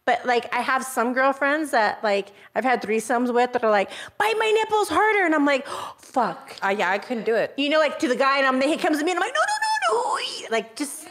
But 0.06 0.26
like 0.26 0.52
I 0.54 0.60
have 0.60 0.84
some 0.84 1.14
girlfriends 1.14 1.70
that 1.70 2.02
like 2.04 2.28
I've 2.54 2.64
had 2.64 2.82
threesomes 2.82 3.32
with 3.32 3.52
that 3.54 3.64
are 3.64 3.70
like, 3.70 3.90
bite 4.18 4.36
my 4.38 4.50
nipples 4.50 4.88
harder. 4.88 5.24
And 5.24 5.34
I'm 5.34 5.46
like, 5.46 5.64
oh, 5.66 5.94
fuck. 5.98 6.56
I, 6.62 6.72
yeah, 6.72 6.90
I 6.90 6.98
couldn't 6.98 7.24
do 7.24 7.34
it. 7.34 7.54
You 7.56 7.70
know, 7.70 7.78
like 7.78 7.98
to 8.00 8.08
the 8.08 8.16
guy 8.16 8.38
and 8.38 8.46
I'm 8.46 8.60
he 8.60 8.76
comes 8.76 8.98
to 8.98 9.04
me 9.04 9.12
and 9.12 9.18
I'm 9.18 9.22
like, 9.26 9.34
no, 9.34 9.40
no, 9.40 9.56
no, 10.04 10.18
no. 10.18 10.48
Like 10.50 10.76
just 10.76 11.06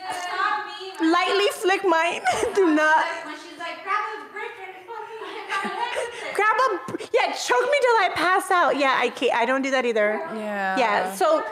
lightly 1.01 1.47
flick 1.53 1.83
mine. 1.85 2.21
Do 2.55 2.73
not 2.73 3.05
When 3.25 3.35
she's 3.35 3.57
like, 3.57 3.83
grab 3.83 4.03
a 4.13 4.31
brick 4.31 4.51
and 4.61 4.85
fucking 4.87 6.35
grab 6.35 6.55
a 6.55 7.07
yeah 7.13 7.31
choke 7.33 7.69
me 7.71 7.77
till 7.81 7.97
i 8.05 8.09
pass 8.15 8.49
out 8.51 8.77
yeah 8.77 8.95
i 8.99 9.09
can't 9.09 9.33
i 9.35 9.45
don't 9.45 9.61
do 9.61 9.69
that 9.71 9.85
either 9.85 10.19
Yeah. 10.35 10.77
yeah 10.77 11.13
so 11.15 11.43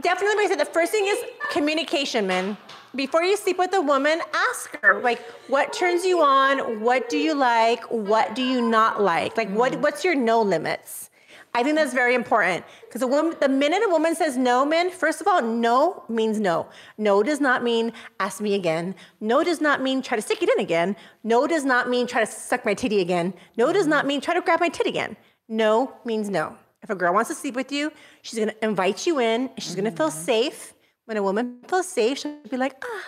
definitely 0.00 0.36
like 0.36 0.46
I 0.46 0.48
said, 0.50 0.60
the 0.60 0.64
first 0.72 0.92
thing 0.92 1.06
is 1.06 1.18
communication 1.50 2.26
man 2.26 2.56
before 2.94 3.22
you 3.22 3.36
sleep 3.36 3.58
with 3.58 3.72
a 3.74 3.80
woman 3.80 4.20
ask 4.34 4.78
her 4.82 5.00
like 5.00 5.20
what 5.48 5.72
turns 5.72 6.04
you 6.04 6.20
on 6.20 6.80
what 6.80 7.08
do 7.08 7.18
you 7.18 7.34
like 7.34 7.82
what 7.90 8.34
do 8.34 8.42
you 8.42 8.60
not 8.60 9.00
like 9.02 9.36
like 9.36 9.50
what 9.50 9.72
mm. 9.72 9.80
what's 9.80 10.04
your 10.04 10.14
no 10.14 10.42
limits 10.42 11.10
I 11.52 11.64
think 11.64 11.76
that's 11.76 11.92
very 11.92 12.14
important 12.14 12.64
because 12.82 13.00
the 13.00 13.08
woman, 13.08 13.36
the 13.40 13.48
minute 13.48 13.82
a 13.84 13.88
woman 13.88 14.14
says 14.14 14.36
no, 14.36 14.64
man, 14.64 14.88
first 14.88 15.20
of 15.20 15.26
all, 15.26 15.42
no 15.42 16.04
means 16.08 16.38
no. 16.38 16.68
No 16.96 17.24
does 17.24 17.40
not 17.40 17.64
mean 17.64 17.92
ask 18.20 18.40
me 18.40 18.54
again. 18.54 18.94
No 19.20 19.42
does 19.42 19.60
not 19.60 19.82
mean 19.82 20.00
try 20.00 20.16
to 20.16 20.22
stick 20.22 20.42
it 20.42 20.48
in 20.48 20.60
again. 20.60 20.94
No 21.24 21.48
does 21.48 21.64
not 21.64 21.88
mean 21.88 22.06
try 22.06 22.20
to 22.20 22.26
suck 22.30 22.64
my 22.64 22.74
titty 22.74 23.00
again. 23.00 23.34
No 23.56 23.72
does 23.72 23.88
not 23.88 24.04
mm. 24.04 24.08
mean 24.08 24.20
try 24.20 24.34
to 24.34 24.40
grab 24.40 24.60
my 24.60 24.68
tit 24.68 24.86
again. 24.86 25.16
No 25.48 25.92
means 26.04 26.30
no. 26.30 26.56
If 26.82 26.90
a 26.90 26.94
girl 26.94 27.12
wants 27.12 27.30
to 27.30 27.34
sleep 27.34 27.56
with 27.56 27.72
you, 27.72 27.90
she's 28.22 28.38
gonna 28.38 28.54
invite 28.62 29.04
you 29.04 29.18
in. 29.18 29.48
And 29.48 29.62
she's 29.62 29.74
gonna 29.74 29.90
feel 29.90 30.10
mm. 30.10 30.24
safe. 30.24 30.72
When 31.10 31.16
a 31.16 31.24
woman 31.24 31.58
feels 31.66 31.88
safe, 31.88 32.18
she'll 32.18 32.38
be 32.48 32.56
like, 32.56 32.76
ah, 32.84 33.02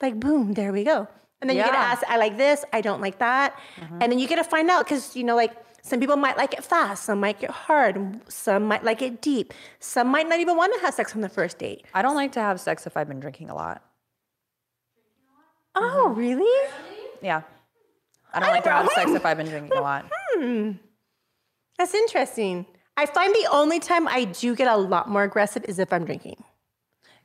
like 0.00 0.18
boom, 0.18 0.54
there 0.54 0.72
we 0.72 0.82
go. 0.82 1.06
And 1.42 1.50
then 1.50 1.58
you 1.58 1.62
get 1.62 1.72
to 1.72 1.76
Yeah. 1.76 1.92
ask, 1.92 2.02
I 2.08 2.16
like 2.16 2.38
this, 2.38 2.64
I 2.72 2.80
don't 2.80 3.02
like 3.02 3.18
that. 3.18 3.54
And 4.00 4.10
then 4.10 4.18
you 4.18 4.26
get 4.26 4.36
to 4.36 4.44
find 4.44 4.70
out 4.70 4.86
because, 4.86 5.14
you 5.14 5.24
know, 5.24 5.36
like 5.36 5.52
some 5.82 6.00
people 6.00 6.16
might 6.16 6.38
like 6.38 6.54
it 6.54 6.64
fast, 6.64 7.04
some 7.04 7.20
might 7.20 7.38
get 7.38 7.50
hard, 7.50 8.18
some 8.32 8.64
might 8.64 8.82
like 8.82 9.02
it 9.02 9.20
deep, 9.20 9.52
some 9.78 10.08
might 10.08 10.26
not 10.26 10.40
even 10.40 10.56
want 10.56 10.72
to 10.72 10.80
have 10.80 10.94
sex 10.94 11.14
on 11.14 11.20
the 11.20 11.28
first 11.28 11.58
date. 11.58 11.84
I 11.92 12.00
don't 12.00 12.14
like 12.14 12.32
to 12.32 12.40
have 12.40 12.60
sex 12.62 12.86
if 12.86 12.96
I've 12.96 13.08
been 13.08 13.20
drinking 13.20 13.50
a 13.50 13.54
lot. 13.54 13.82
Oh, 15.74 16.08
really? 16.16 16.70
Yeah. 17.20 17.42
I 18.32 18.40
don't 18.40 18.48
like 18.48 18.64
to 18.64 18.70
have 18.70 18.88
sex 18.94 19.10
if 19.10 19.26
I've 19.26 19.36
been 19.36 19.48
drinking 19.48 19.76
a 19.76 19.82
lot. 19.82 20.06
Hmm. 20.34 20.72
That's 21.76 21.92
interesting. 21.94 22.64
I 22.96 23.04
find 23.04 23.34
the 23.34 23.48
only 23.52 23.80
time 23.80 24.08
I 24.08 24.24
do 24.24 24.56
get 24.56 24.66
a 24.66 24.76
lot 24.78 25.10
more 25.10 25.24
aggressive 25.24 25.64
is 25.68 25.78
if 25.78 25.92
I'm 25.92 26.06
drinking. 26.06 26.42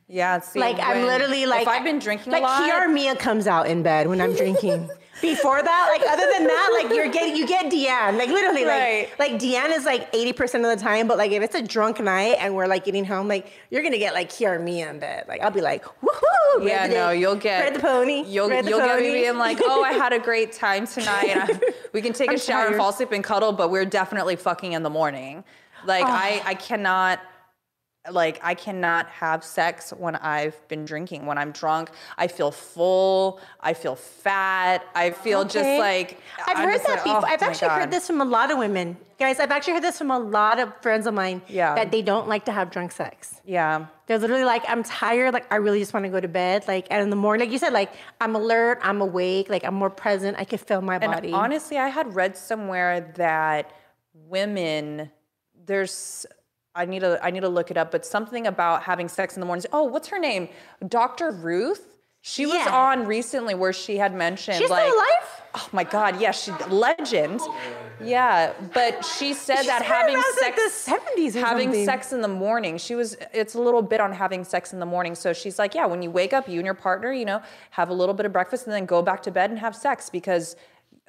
Yeah, 0.08 0.38
see, 0.40 0.60
Like 0.60 0.78
I'm 0.80 1.06
literally 1.06 1.46
like 1.46 1.62
if 1.62 1.68
I've 1.68 1.84
been 1.84 1.98
drinking 1.98 2.32
like 2.32 2.42
a 2.42 2.46
lot, 2.46 2.62
Kiara 2.70 2.92
Mia 2.92 3.16
comes 3.16 3.46
out 3.46 3.66
in 3.66 3.82
bed 3.82 4.06
when 4.08 4.20
I'm 4.20 4.34
drinking. 4.36 4.90
Before 5.22 5.62
that, 5.62 5.88
like 5.96 6.06
other 6.10 6.26
than 6.32 6.46
that, 6.46 6.70
like 6.82 6.94
you're 6.94 7.08
getting 7.08 7.36
you 7.36 7.46
get 7.46 7.72
Deanne. 7.72 8.18
Like 8.18 8.28
literally, 8.28 8.64
Right. 8.64 9.08
like 9.18 9.30
like 9.30 9.40
Deanne 9.40 9.70
is 9.70 9.84
like 9.86 10.12
80% 10.12 10.56
of 10.70 10.76
the 10.78 10.84
time, 10.84 11.06
but 11.08 11.16
like 11.16 11.30
if 11.30 11.42
it's 11.42 11.54
a 11.54 11.62
drunk 11.62 12.00
night 12.00 12.36
and 12.40 12.54
we're 12.54 12.66
like 12.66 12.84
getting 12.84 13.04
home, 13.04 13.28
like 13.28 13.50
you're 13.70 13.82
gonna 13.82 13.96
get 13.96 14.12
like 14.12 14.28
Kiara 14.28 14.62
Mia 14.62 14.90
in 14.90 14.98
bed. 14.98 15.24
Like 15.26 15.40
I'll 15.40 15.52
be 15.52 15.60
like, 15.62 15.84
woohoo! 15.84 16.66
yeah, 16.66 16.86
no, 16.88 17.12
dick, 17.12 17.20
you'll 17.20 17.36
get 17.36 17.60
ride 17.62 17.74
the 17.74 17.78
pony. 17.78 18.24
You'll 18.26 18.48
the 18.48 18.56
you'll 18.56 18.80
get 18.80 18.98
me 18.98 19.06
pony. 19.06 19.12
being 19.12 19.38
like, 19.38 19.58
oh, 19.62 19.82
I 19.82 19.92
had 19.92 20.12
a 20.12 20.18
great 20.18 20.52
time 20.64 20.86
tonight, 20.86 21.30
I, 21.34 21.60
we 21.92 22.02
can 22.02 22.12
take 22.12 22.28
a 22.28 22.32
I'm 22.32 22.38
shower 22.38 22.66
and 22.66 22.76
fall 22.76 22.90
asleep 22.90 23.12
and 23.12 23.24
cuddle, 23.24 23.52
but 23.52 23.70
we're 23.70 23.86
definitely 23.86 24.36
fucking 24.36 24.72
in 24.72 24.82
the 24.82 24.90
morning. 24.90 25.44
Like 25.86 26.04
I 26.04 26.40
ah. 26.44 26.48
I 26.48 26.54
cannot. 26.54 27.20
Like 28.10 28.38
I 28.42 28.54
cannot 28.54 29.06
have 29.08 29.42
sex 29.42 29.90
when 29.96 30.14
I've 30.16 30.56
been 30.68 30.84
drinking. 30.84 31.24
When 31.24 31.38
I'm 31.38 31.52
drunk, 31.52 31.90
I 32.18 32.26
feel 32.26 32.50
full. 32.50 33.40
I 33.60 33.72
feel 33.72 33.96
fat. 33.96 34.84
I 34.94 35.10
feel 35.10 35.44
just 35.44 35.78
like 35.78 36.20
I've 36.46 36.58
I'm 36.58 36.68
heard 36.68 36.80
that 36.82 36.88
like, 36.88 37.04
before. 37.04 37.20
oh 37.20 37.24
I've 37.26 37.42
actually 37.42 37.68
God. 37.68 37.80
heard 37.80 37.90
this 37.90 38.06
from 38.06 38.20
a 38.20 38.24
lot 38.26 38.50
of 38.50 38.58
women. 38.58 38.98
Guys, 39.18 39.40
I've 39.40 39.50
actually 39.50 39.74
heard 39.74 39.82
this 39.84 39.96
from 39.96 40.10
a 40.10 40.18
lot 40.18 40.58
of 40.60 40.70
friends 40.82 41.06
of 41.06 41.14
mine 41.14 41.40
Yeah. 41.48 41.74
that 41.76 41.90
they 41.92 42.02
don't 42.02 42.28
like 42.28 42.44
to 42.46 42.52
have 42.52 42.70
drunk 42.70 42.92
sex. 42.92 43.40
Yeah. 43.46 43.86
They're 44.06 44.18
literally 44.18 44.44
like, 44.44 44.64
I'm 44.68 44.82
tired, 44.82 45.32
like 45.32 45.50
I 45.50 45.56
really 45.56 45.78
just 45.78 45.94
want 45.94 46.04
to 46.04 46.10
go 46.10 46.20
to 46.20 46.28
bed. 46.28 46.64
Like 46.68 46.86
and 46.90 47.00
in 47.02 47.08
the 47.08 47.16
morning, 47.16 47.46
like 47.48 47.52
you 47.52 47.58
said, 47.58 47.72
like 47.72 47.90
I'm 48.20 48.34
alert, 48.36 48.80
I'm 48.82 49.00
awake, 49.00 49.48
like 49.48 49.64
I'm 49.64 49.74
more 49.74 49.88
present, 49.88 50.36
I 50.38 50.44
can 50.44 50.58
feel 50.58 50.82
my 50.82 50.96
And 50.96 51.10
body. 51.10 51.32
honestly, 51.32 51.78
I 51.78 51.88
had 51.88 52.14
read 52.14 52.36
somewhere 52.36 53.12
that 53.16 53.72
women, 54.12 55.10
there's, 55.64 56.26
I 56.74 56.84
need 56.86 57.00
to, 57.00 57.18
I 57.24 57.30
need 57.30 57.40
to 57.40 57.48
look 57.48 57.70
it 57.70 57.76
up, 57.76 57.90
but 57.92 58.04
something 58.04 58.46
about 58.46 58.82
having 58.82 59.08
sex 59.08 59.36
in 59.36 59.40
the 59.40 59.46
mornings. 59.46 59.66
Oh, 59.72 59.84
what's 59.84 60.08
her 60.08 60.18
name? 60.18 60.48
Dr. 60.86 61.30
Ruth. 61.30 61.88
She 62.26 62.46
was 62.46 62.54
Yeah. 62.54 62.74
on 62.74 63.04
recently 63.06 63.54
where 63.54 63.74
she 63.74 63.98
had 63.98 64.14
mentioned 64.14 64.56
She's 64.56 64.70
like, 64.70 64.86
still 64.86 64.96
alive? 64.96 65.42
oh 65.56 65.68
my 65.72 65.84
God, 65.84 66.18
yeah, 66.22 66.30
she 66.30 66.52
legend. 66.70 67.38
Yeah, 68.02 68.54
but 68.72 69.04
she 69.04 69.34
said 69.34 69.64
that 69.64 69.82
having 69.82 70.16
sex, 70.40 70.40
like, 70.40 70.56
the 70.56 70.70
70s 71.22 71.34
having 71.34 71.68
something. 71.68 71.84
sex 71.84 72.12
in 72.14 72.22
the 72.22 72.28
morning, 72.28 72.78
she 72.78 72.94
was, 72.94 73.14
it's 73.34 73.54
a 73.54 73.60
little 73.60 73.82
bit 73.82 74.00
on 74.00 74.10
having 74.10 74.42
sex 74.42 74.72
in 74.72 74.80
the 74.80 74.86
morning. 74.86 75.14
So 75.14 75.34
she's 75.34 75.58
like, 75.58 75.74
yeah, 75.74 75.84
when 75.84 76.00
you 76.00 76.10
wake 76.10 76.32
up, 76.32 76.48
you 76.48 76.58
and 76.58 76.64
your 76.64 76.74
partner, 76.74 77.12
you 77.12 77.26
know, 77.26 77.42
have 77.72 77.90
a 77.90 77.94
little 77.94 78.14
bit 78.14 78.24
of 78.24 78.32
breakfast 78.32 78.64
and 78.66 78.72
then 78.74 78.86
go 78.86 79.02
back 79.02 79.22
to 79.24 79.30
bed 79.30 79.50
and 79.50 79.58
have 79.58 79.76
sex 79.76 80.08
because 80.08 80.56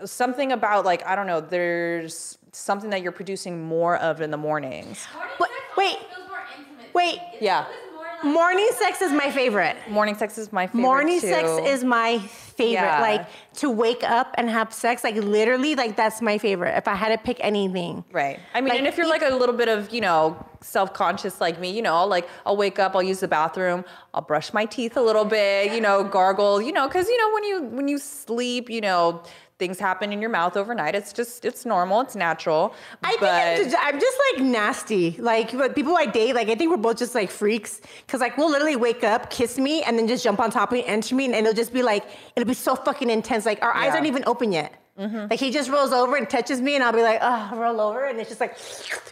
something 0.04 0.52
about 0.52 0.84
like, 0.84 1.04
I 1.08 1.16
don't 1.16 1.28
know, 1.28 1.40
there's 1.40 2.38
something 2.56 2.90
that 2.92 3.02
you're 3.02 3.12
producing 3.12 3.64
more 3.64 3.98
of 3.98 4.22
in 4.22 4.32
the 4.32 4.38
mornings. 4.38 5.06
Wait, 5.40 5.50
wait, 5.78 5.98
feels 5.98 6.30
more 6.30 6.40
intimate. 6.58 6.94
wait. 6.94 7.20
Yeah. 7.42 7.66
It's 7.68 8.24
more 8.24 8.34
morning 8.34 8.70
sex 8.78 9.02
is 9.02 9.12
my 9.12 9.30
favorite. 9.30 9.76
Morning 9.90 10.16
sex 10.16 10.38
is 10.38 10.52
my 10.52 10.68
favorite. 10.68 10.82
Morning 10.82 11.22
too. 11.22 11.28
sex 11.28 11.50
is 11.68 11.84
my 11.84 12.20
favorite. 12.20 12.74
Yeah. 12.74 13.02
Like 13.02 13.28
to 13.56 13.70
wake 13.70 14.04
up 14.04 14.34
and 14.38 14.50
have 14.50 14.74
sex, 14.74 15.04
like 15.04 15.16
literally, 15.16 15.76
like 15.76 15.96
that's 15.96 16.22
my 16.22 16.38
favorite. 16.38 16.78
If 16.78 16.88
I 16.88 16.96
had 16.96 17.10
to 17.10 17.18
pick 17.18 17.38
anything. 17.42 18.04
Right. 18.12 18.40
I 18.54 18.62
mean, 18.62 18.70
Like, 18.70 18.80
and 18.80 18.88
if 18.88 18.98
you're 18.98 19.08
like 19.08 19.22
a 19.22 19.36
little 19.36 19.56
bit 19.56 19.68
of, 19.68 19.94
you 19.94 20.02
know, 20.02 20.44
self-conscious 20.62 21.40
like 21.40 21.60
me, 21.60 21.70
you 21.70 21.82
know, 21.82 22.06
like 22.06 22.28
I'll 22.46 22.58
wake 22.58 22.80
up, 22.80 22.96
I'll 22.96 23.04
use 23.04 23.20
the 23.20 23.28
bathroom, 23.28 23.86
I'll 24.14 24.22
brush 24.22 24.54
my 24.54 24.66
teeth 24.66 24.98
a 24.98 25.02
little 25.02 25.26
bit, 25.26 25.74
you 25.74 25.82
know, 25.82 26.04
gargle, 26.04 26.62
you 26.62 26.72
know, 26.72 26.88
cuz 26.88 27.08
you 27.08 27.18
know 27.18 27.34
when 27.34 27.44
you 27.44 27.62
when 27.78 27.88
you 27.88 27.98
sleep, 27.98 28.70
you 28.70 28.82
know, 28.82 29.22
things 29.58 29.80
happen 29.80 30.12
in 30.12 30.20
your 30.22 30.30
mouth 30.30 30.58
overnight. 30.58 30.96
It's 30.96 31.14
just 31.14 31.46
it's 31.46 31.66
normal, 31.66 32.02
it's 32.02 32.16
natural. 32.16 32.74
I 33.04 33.16
but 33.20 33.32
think 33.32 33.58
I'm 33.60 33.64
just, 33.72 33.78
I'm 33.86 34.00
just 34.00 34.18
like 34.34 34.44
nasty. 34.46 35.12
Like 35.20 35.52
what 35.52 35.76
people 35.76 35.96
I 35.98 36.06
date, 36.06 36.36
like 36.36 36.50
I 36.50 36.56
think 36.56 36.72
we're 36.72 36.78
both 36.78 36.98
just 36.98 37.16
like 37.16 37.32
freaks. 37.32 37.80
Cause 38.08 38.20
like 38.20 38.38
we'll 38.38 38.50
literally 38.50 38.76
wake 38.76 39.04
up, 39.04 39.30
kiss 39.30 39.58
me, 39.58 39.84
and 39.84 39.98
then 39.98 40.08
just 40.08 40.24
jump 40.24 40.40
on 40.40 40.52
top 40.52 40.70
of 40.70 40.74
me, 40.74 40.82
and 40.82 40.90
enter 40.92 41.16
me, 41.16 41.26
and 41.26 41.36
it'll 41.36 41.54
just 41.54 41.74
be 41.74 41.84
like 41.84 42.04
it'll 42.36 42.48
be 42.48 42.54
so 42.54 42.76
fucking 42.76 43.10
intense. 43.10 43.46
Like 43.46 43.62
our 43.64 43.74
eyes 43.74 43.94
aren't 43.94 44.08
even 44.08 44.24
open 44.28 44.52
yet. 44.52 44.74
Like 44.98 45.40
he 45.40 45.52
just 45.52 45.70
rolls 45.70 45.92
over 45.92 46.16
and 46.16 46.30
touches 46.30 46.62
me, 46.62 46.76
and 46.76 46.84
I'll 46.84 46.94
be 46.94 47.02
like, 47.02 47.20
oh, 47.22 47.52
roll 47.56 47.82
over, 47.82 48.06
and 48.06 48.20
it's 48.20 48.30
just 48.30 48.40
like, 48.42 48.58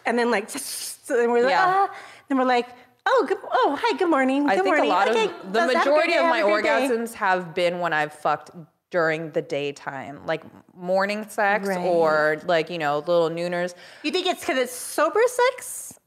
and 0.06 0.18
then 0.18 0.32
like, 0.32 0.50
so 0.50 1.18
then 1.18 1.30
we're 1.32 1.42
like, 1.44 1.52
Yeah. 1.52 1.88
ah, 1.90 1.96
then 2.30 2.38
we're 2.38 2.46
like, 2.46 2.70
oh, 3.06 3.26
good, 3.28 3.38
oh, 3.52 3.78
hi, 3.82 3.98
good 3.98 4.10
morning, 4.10 4.50
I 4.50 4.56
good 4.56 4.64
think 4.64 4.76
morning. 4.78 4.92
a 4.92 4.94
lot 4.94 5.10
Okay, 5.10 5.26
of 5.26 5.52
the 5.52 5.60
let's 5.60 5.74
have 5.74 5.88
a 5.88 5.90
good 5.90 5.92
majority 5.92 6.14
day, 6.14 6.18
of 6.20 6.26
my 6.30 6.42
great 6.42 6.64
day. 6.64 6.70
orgasms 6.90 7.14
have 7.16 7.54
been 7.54 7.80
when 7.80 7.92
I've 7.92 8.14
fucked 8.14 8.52
during 8.94 9.32
the 9.32 9.42
daytime, 9.42 10.24
like 10.28 10.44
morning 10.76 11.28
sex 11.28 11.68
Right. 11.68 11.80
or 11.80 12.40
like, 12.46 12.70
you 12.70 12.78
know, 12.78 13.00
little 13.00 13.32
nooners. 13.32 13.74
You 14.04 14.12
think 14.12 14.28
it's 14.28 14.40
because 14.42 14.58
it's 14.60 14.72
sober 14.72 15.20
sex, 15.26 15.98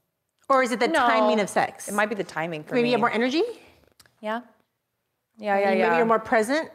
or 0.49 0.62
is 0.62 0.70
it 0.70 0.79
the 0.79 0.87
No, 0.87 1.01
timing 1.01 1.40
of 1.40 1.49
sex? 1.51 1.88
It 1.88 1.94
might 1.94 2.09
be 2.09 2.14
the 2.14 2.22
timing 2.22 2.62
for 2.62 2.75
maybe 2.77 2.85
me. 2.85 2.90
you 2.90 2.94
have 2.94 3.01
more 3.01 3.11
energy. 3.11 3.42
Yeah. 4.20 4.42
Yeah, 5.37 5.59
yeah, 5.59 5.64
Maybe 5.70 5.79
yeah. 5.81 5.96
you're 5.96 6.07
more 6.07 6.20
present. 6.20 6.70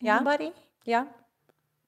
Yeah. 0.00 0.22
body. 0.22 0.52
Yeah. 0.86 1.04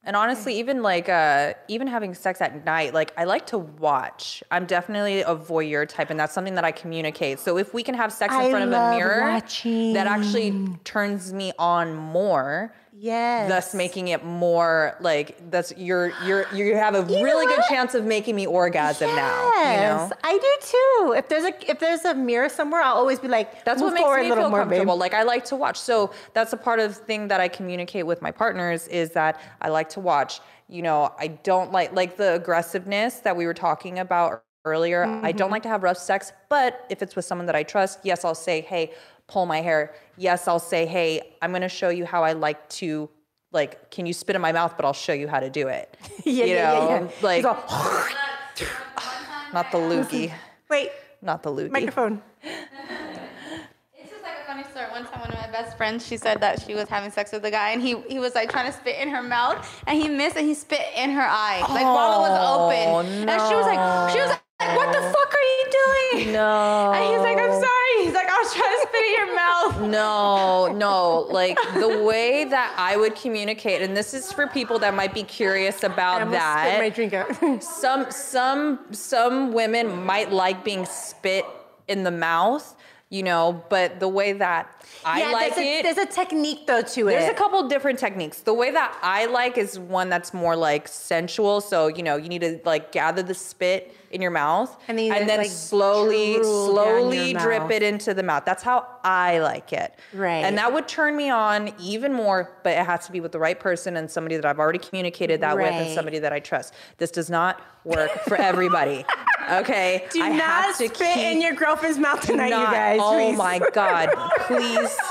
And 0.03 0.15
honestly, 0.15 0.57
even 0.59 0.81
like 0.81 1.09
uh 1.09 1.55
even 1.67 1.87
having 1.87 2.13
sex 2.13 2.39
at 2.39 2.63
night, 2.65 2.93
like 2.93 3.11
I 3.17 3.25
like 3.25 3.45
to 3.47 3.57
watch. 3.57 4.41
I'm 4.49 4.65
definitely 4.65 5.21
a 5.23 5.35
voyeur 5.35 5.85
type, 5.89 6.09
and 6.09 6.17
that's 6.17 6.33
something 6.33 6.55
that 6.55 6.63
I 6.63 6.71
communicate. 6.71 7.39
So 7.39 7.57
if 7.57 7.73
we 7.73 7.83
can 7.83 7.95
have 7.95 8.13
sex 8.13 8.33
in 8.33 8.39
I 8.39 8.49
front 8.49 8.63
of 8.63 8.71
a 8.71 8.95
mirror, 8.95 9.29
watching. 9.33 9.91
that 9.95 10.07
actually 10.07 10.51
turns 10.85 11.33
me 11.33 11.51
on 11.59 11.95
more. 11.95 12.73
Yes. 12.99 13.49
Thus 13.49 13.73
making 13.73 14.09
it 14.09 14.23
more 14.25 14.97
like 14.99 15.49
that's 15.49 15.71
you're 15.77 16.09
you're 16.19 16.45
you 16.53 16.75
have 16.75 16.93
a 16.95 17.03
know 17.07 17.21
really 17.21 17.47
good 17.47 17.63
chance 17.63 17.95
of 17.95 18.05
making 18.05 18.35
me 18.35 18.45
orgasm 18.45 19.15
now. 19.15 19.53
You 19.63 19.77
Yes, 19.77 19.79
know? 19.79 20.13
I 20.23 20.37
do 20.37 20.57
too. 20.61 21.13
If 21.17 21.29
there's 21.29 21.45
a 21.45 21.71
if 21.71 21.79
there's 21.79 22.05
a 22.05 22.13
mirror 22.13 22.49
somewhere, 22.49 22.81
I'll 22.81 22.95
always 22.95 23.19
be 23.19 23.27
like, 23.29 23.63
That's 23.65 23.81
what 23.81 23.93
makes 23.93 24.15
me 24.15 24.31
feel 24.31 24.49
more, 24.49 24.63
comfortable. 24.63 24.95
babe. 24.95 24.97
Like 24.97 25.13
I 25.13 25.23
like 25.23 25.45
to 25.45 25.55
watch. 25.55 25.79
So 25.79 26.11
that's 26.33 26.53
a 26.53 26.57
part 26.57 26.79
of 26.79 26.89
the 26.95 26.95
thing 27.05 27.27
that 27.29 27.39
I 27.39 27.47
communicate 27.47 28.05
with 28.05 28.21
my 28.21 28.31
partners 28.31 28.87
is 28.87 29.11
that 29.11 29.39
I 29.61 29.69
like 29.69 29.89
to 29.89 29.99
watch. 29.99 30.41
You 30.67 30.81
know, 30.81 31.13
I 31.19 31.27
don't 31.27 31.71
like 31.71 31.93
like 31.93 32.17
the 32.17 32.35
aggressiveness 32.35 33.19
that 33.21 33.35
we 33.37 33.45
were 33.45 33.53
talking 33.53 33.99
about 33.99 34.43
earlier. 34.65 35.19
I 35.23 35.31
Mm-hmm. 35.31 35.37
don't 35.39 35.51
like 35.51 35.63
to 35.63 35.69
have 35.69 35.83
rough 35.83 35.97
sex, 35.97 36.31
but 36.49 36.85
if 36.89 37.01
it's 37.01 37.15
with 37.15 37.25
someone 37.25 37.45
that 37.47 37.55
I 37.55 37.63
trust, 37.63 37.99
yes, 38.03 38.25
I'll 38.25 38.35
say, 38.35 38.61
"Hey, 38.61 38.93
pull 39.29 39.45
my 39.45 39.61
hair." 39.61 39.93
Yes, 40.17 40.47
I'll 40.47 40.59
say, 40.59 40.85
"Hey, 40.85 41.35
I'm 41.41 41.51
going 41.51 41.61
to 41.61 41.69
show 41.69 41.89
you 41.89 42.05
how 42.05 42.23
I 42.23 42.33
like 42.33 42.67
to 42.81 43.09
like 43.51 43.89
can 43.89 44.05
you 44.05 44.13
spit 44.13 44.35
in 44.35 44.41
my 44.41 44.51
mouth, 44.51 44.75
but 44.75 44.85
I'll 44.85 44.93
show 44.93 45.13
you 45.13 45.27
how 45.27 45.39
to 45.39 45.49
do 45.49 45.67
it." 45.67 45.95
yeah, 46.25 46.45
you 46.45 46.55
yeah, 46.55 46.73
yeah, 46.73 46.99
know, 46.99 47.05
yeah. 47.05 47.09
like 47.21 47.37
He's 47.37 47.45
all, 47.45 47.55
not 49.53 49.71
the 49.71 49.77
loogie, 49.77 50.33
wait, 50.69 50.91
not 51.21 51.43
the 51.43 51.51
loogie. 51.51 51.71
microphone. 51.71 52.21
It's 52.43 54.09
just 54.11 54.23
like 54.23 54.37
a 54.43 54.47
funny 54.47 54.63
story. 54.71 54.85
One 54.91 55.05
time, 55.05 55.19
one 55.21 55.31
of 55.31 55.35
my 55.35 55.49
best 55.51 55.77
friends, 55.77 56.05
she 56.05 56.17
said 56.17 56.39
that 56.41 56.61
she 56.61 56.73
was 56.75 56.87
having 56.89 57.11
sex 57.11 57.31
with 57.31 57.43
a 57.45 57.51
guy, 57.51 57.71
and 57.71 57.81
he 57.81 58.01
he 58.09 58.19
was 58.19 58.35
like 58.35 58.49
trying 58.49 58.71
to 58.71 58.77
spit 58.77 58.99
in 58.99 59.09
her 59.09 59.23
mouth, 59.23 59.57
and 59.87 60.01
he 60.01 60.07
missed, 60.09 60.37
and 60.37 60.45
he 60.47 60.53
spit 60.53 60.81
in 60.95 61.11
her 61.11 61.27
eye, 61.27 61.59
like 61.69 61.83
while 61.83 62.19
it 62.19 62.29
was 62.29 62.37
open, 62.55 63.27
oh, 63.29 63.31
and 63.31 63.41
she 63.49 63.55
was 63.55 63.65
like, 63.65 64.11
she 64.13 64.19
was 64.19 64.29
like, 64.29 64.41
"What 64.59 64.91
the 64.93 65.01
fuck 65.01 65.33
are 65.33 65.47
you 65.57 65.65
doing?" 65.71 66.33
No. 66.33 66.91
And 66.95 67.03
he's 67.05 67.19
like, 67.21 67.37
"I'm 67.37 67.51
sorry." 67.51 68.03
He's 68.03 68.13
like, 68.13 68.27
"I 68.29 68.39
was 68.41 68.53
trying 68.53 68.75
to 68.75 68.87
spit 68.87 69.05
in 69.05 69.13
your 69.13 69.35
mouth." 69.35 69.79
No, 69.89 70.67
no. 70.67 71.27
Like 71.31 71.57
the 71.75 72.03
way 72.03 72.43
that 72.45 72.73
I 72.77 72.95
would 72.97 73.15
communicate, 73.15 73.81
and 73.81 73.95
this 73.95 74.13
is 74.13 74.31
for 74.31 74.45
people 74.47 74.77
that 74.79 74.93
might 74.93 75.13
be 75.13 75.23
curious 75.23 75.83
about 75.83 76.21
I 76.21 76.25
about 76.25 76.57
almost 76.57 76.67
spit 76.67 76.79
my 76.79 76.89
that. 76.89 76.95
drink 76.95 77.13
out. 77.13 77.63
Some 77.63 78.11
some 78.11 78.79
some 78.91 79.53
women 79.53 80.05
might 80.05 80.31
like 80.31 80.63
being 80.63 80.85
spit 80.85 81.45
in 81.87 82.03
the 82.03 82.11
mouth, 82.11 82.75
you 83.09 83.23
know, 83.23 83.63
but 83.69 83.99
the 83.99 84.07
way 84.07 84.33
that 84.33 84.85
I 85.03 85.21
yeah, 85.21 85.31
like 85.31 85.55
there's 85.55 85.67
a, 85.67 85.79
it. 85.79 85.83
there's 85.83 85.97
a 85.97 86.05
technique 86.05 86.67
though 86.67 86.83
to 86.83 87.07
it. 87.07 87.11
There's 87.11 87.29
a 87.29 87.33
couple 87.33 87.67
different 87.67 87.97
techniques. 87.97 88.41
The 88.41 88.53
way 88.53 88.69
that 88.69 88.99
I 89.01 89.25
like 89.25 89.57
is 89.57 89.79
one 89.79 90.09
that's 90.09 90.31
more 90.31 90.55
like 90.55 90.87
sensual. 90.87 91.59
So, 91.59 91.87
you 91.87 92.03
know, 92.03 92.17
you 92.17 92.29
need 92.29 92.41
to 92.41 92.59
like 92.65 92.91
gather 92.91 93.23
the 93.23 93.33
spit 93.33 93.95
in 94.11 94.21
your 94.21 94.31
mouth 94.31 94.75
And 94.87 94.97
then 94.97 95.11
just, 95.11 95.27
then 95.27 95.37
like, 95.39 95.47
slowly, 95.47 96.35
slowly 96.43 97.33
drip 97.33 97.63
mouth. 97.63 97.71
it 97.71 97.83
into 97.83 98.13
the 98.13 98.23
mouth. 98.23 98.43
That's 98.45 98.63
how 98.63 98.87
I 99.03 99.39
like 99.39 99.73
it. 99.73 99.95
Right. 100.13 100.43
And 100.45 100.57
that 100.57 100.71
would 100.73 100.87
turn 100.87 101.15
me 101.15 101.29
on 101.29 101.73
even 101.79 102.13
more, 102.13 102.51
but 102.63 102.73
it 102.73 102.85
has 102.85 103.05
to 103.05 103.11
be 103.11 103.19
with 103.21 103.31
the 103.31 103.39
right 103.39 103.59
person 103.59 103.97
and 103.97 104.09
somebody 104.09 104.35
that 104.35 104.45
I've 104.45 104.59
already 104.59 104.79
communicated 104.79 105.41
that 105.41 105.55
with 105.55 105.71
and 105.71 105.93
somebody 105.93 106.19
that 106.19 106.33
I 106.33 106.39
trust. 106.39 106.73
This 106.97 107.11
does 107.11 107.29
not 107.29 107.61
work 107.83 108.11
for 108.27 108.35
everybody. 108.35 109.05
Okay. 109.49 110.05
Do 110.11 110.21
I 110.23 110.29
not 110.29 110.39
have 110.41 110.77
to 110.77 110.87
spit 110.89 111.17
in 111.17 111.41
your 111.41 111.53
girlfriend's 111.53 111.97
mouth 111.97 112.21
tonight, 112.21 112.49
not- 112.49 112.59
you 112.61 112.65
guys. 112.73 112.99
Oh 113.01 113.13
please. 113.17 113.37
my 113.37 113.59
God. 113.73 114.09
Please. 114.41 114.97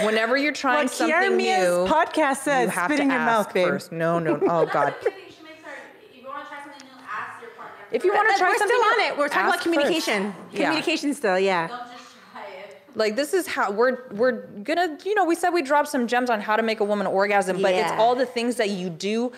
Oh 0.00 0.04
Whenever 0.06 0.36
you're 0.36 0.52
trying 0.52 0.80
Well, 0.80 0.88
something 0.88 1.14
Kiara 1.16 1.34
Mia's 1.34 1.60
new, 1.66 1.86
podcast 1.92 2.28
you 2.28 2.34
says 2.36 2.70
have 2.70 2.84
spit 2.88 2.98
to 2.98 3.02
in 3.04 3.10
your 3.10 3.18
ask 3.18 3.46
mouth, 3.48 3.54
babe. 3.54 3.68
first. 3.68 3.90
No, 3.90 4.18
no. 4.18 4.34
Oh 4.42 4.66
God. 4.72 4.94
She 5.02 5.08
makes 5.08 5.36
her. 5.62 5.70
If 6.12 6.14
you 6.14 6.26
want 6.28 6.42
to 6.44 6.48
try 6.50 6.60
something 6.62 6.86
new, 6.86 7.04
ask 7.10 7.40
your 7.40 7.50
partner. 7.52 7.86
If 7.90 8.04
you 8.04 8.12
want 8.12 8.28
to 8.30 8.36
try 8.38 8.48
we're 8.50 8.58
something, 8.58 8.76
still 8.76 8.92
on 8.92 9.00
it. 9.12 9.18
We're 9.18 9.28
talking 9.28 9.46
about 9.46 9.54
ask 9.54 9.64
first. 9.64 9.74
communication. 9.74 10.34
Yeah. 10.52 10.64
Communication 10.66 11.14
still, 11.14 11.38
yeah. 11.38 11.68
Don't 11.68 11.78
just 11.90 12.04
try 12.32 12.42
it. 12.44 12.82
Like 12.96 13.16
this 13.16 13.32
is 13.32 13.46
how 13.46 13.70
we're 13.70 13.98
we're 14.10 14.42
gonna. 14.62 14.98
You 15.06 15.14
know, 15.14 15.24
we 15.24 15.34
said 15.34 15.50
we 15.50 15.62
dropped 15.62 15.88
some 15.88 16.06
gems 16.06 16.28
on 16.28 16.42
how 16.42 16.56
to 16.56 16.62
make 16.62 16.80
a 16.80 16.84
woman 16.84 17.06
orgasm, 17.06 17.62
but 17.62 17.72
it's 17.72 17.92
all 17.92 18.14
the 18.14 18.26
things 18.26 18.56
that 18.56 18.68
you 18.68 18.90
do 18.90 19.32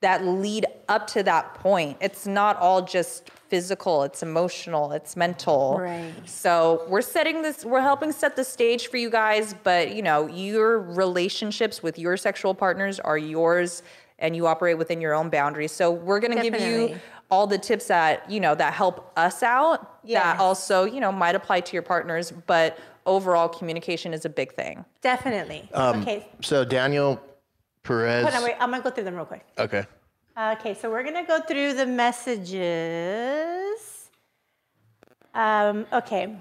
that 0.00 0.24
lead 0.24 0.66
up 0.88 1.06
to 1.08 1.22
that 1.22 1.54
point. 1.54 1.98
It's 2.00 2.26
not 2.26 2.56
all 2.56 2.82
just 2.82 3.30
physical. 3.54 4.02
It's 4.02 4.20
emotional. 4.20 4.90
It's 4.90 5.14
mental. 5.14 5.78
Right. 5.78 6.12
So 6.24 6.84
we're 6.88 7.02
setting 7.02 7.42
this. 7.42 7.64
We're 7.64 7.80
helping 7.80 8.10
set 8.10 8.34
the 8.34 8.42
stage 8.42 8.88
for 8.88 8.96
you 8.96 9.10
guys. 9.10 9.54
But 9.62 9.94
you 9.94 10.02
know, 10.02 10.26
your 10.26 10.80
relationships 10.80 11.80
with 11.80 11.96
your 11.96 12.16
sexual 12.16 12.52
partners 12.52 12.98
are 12.98 13.16
yours, 13.16 13.84
and 14.18 14.34
you 14.34 14.48
operate 14.48 14.76
within 14.76 15.00
your 15.00 15.14
own 15.14 15.30
boundaries. 15.30 15.70
So 15.70 15.92
we're 15.92 16.18
gonna 16.18 16.42
give 16.42 16.60
you 16.60 16.98
all 17.30 17.46
the 17.46 17.58
tips 17.58 17.86
that 17.86 18.28
you 18.28 18.40
know 18.40 18.56
that 18.56 18.72
help 18.74 19.12
us 19.16 19.44
out. 19.44 20.00
Yes. 20.02 20.20
That 20.24 20.40
also 20.40 20.84
you 20.84 20.98
know 20.98 21.12
might 21.12 21.36
apply 21.36 21.60
to 21.60 21.72
your 21.74 21.82
partners, 21.82 22.32
but 22.48 22.76
overall 23.06 23.48
communication 23.48 24.12
is 24.12 24.24
a 24.24 24.28
big 24.28 24.52
thing. 24.54 24.84
Definitely. 25.00 25.68
Um, 25.74 26.02
okay. 26.02 26.26
So 26.42 26.64
Daniel 26.64 27.22
Perez. 27.84 28.24
Hold 28.24 28.34
on, 28.34 28.42
wait. 28.42 28.56
I'm 28.58 28.72
gonna 28.72 28.82
go 28.82 28.90
through 28.90 29.04
them 29.04 29.14
real 29.14 29.26
quick. 29.26 29.46
Okay. 29.58 29.84
Okay, 30.36 30.74
so 30.74 30.90
we're 30.90 31.04
gonna 31.04 31.24
go 31.24 31.38
through 31.40 31.74
the 31.74 31.86
messages. 31.86 32.58
Um, 35.32 35.86
okay. 35.92 36.36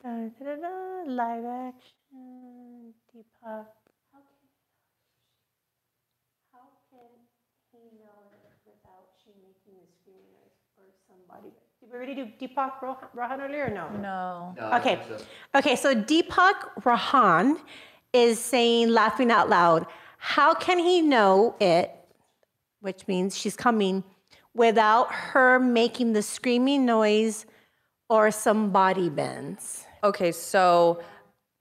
Da, 0.00 0.08
da, 0.08 0.44
da, 0.44 0.54
da, 0.54 1.02
live 1.06 1.44
action, 1.44 2.94
Deepak. 3.10 3.66
How 4.12 4.22
can, 4.38 4.54
how 6.52 6.68
can 6.90 7.10
he 7.72 7.78
know 7.98 8.30
without 8.64 9.10
she 9.18 9.30
making 9.42 9.74
the 9.82 9.88
screaming 10.00 10.30
noise 10.38 10.54
for 10.76 10.86
somebody? 11.08 11.50
Did 11.80 11.90
we 11.90 11.96
already 11.96 12.14
do 12.14 12.28
Deepak 12.40 12.80
Rohan, 12.80 13.08
Rohan 13.14 13.40
earlier 13.40 13.64
or 13.66 13.70
no? 13.70 13.88
No. 13.98 14.54
Okay. 14.76 15.00
Okay, 15.56 15.74
so 15.74 15.92
Deepak 15.92 16.84
Rohan 16.84 17.58
is 18.12 18.38
saying, 18.38 18.90
laughing 18.90 19.32
out 19.32 19.48
loud, 19.48 19.86
how 20.18 20.52
can 20.54 20.78
he 20.78 21.00
know 21.00 21.54
it, 21.60 21.90
which 22.80 23.08
means 23.08 23.36
she's 23.36 23.56
coming, 23.56 24.04
without 24.54 25.12
her 25.12 25.58
making 25.58 26.12
the 26.12 26.22
screaming 26.22 26.84
noise 26.84 27.46
or 28.08 28.30
some 28.30 28.70
body 28.70 29.08
bends? 29.08 29.84
Okay, 30.04 30.32
so 30.32 31.02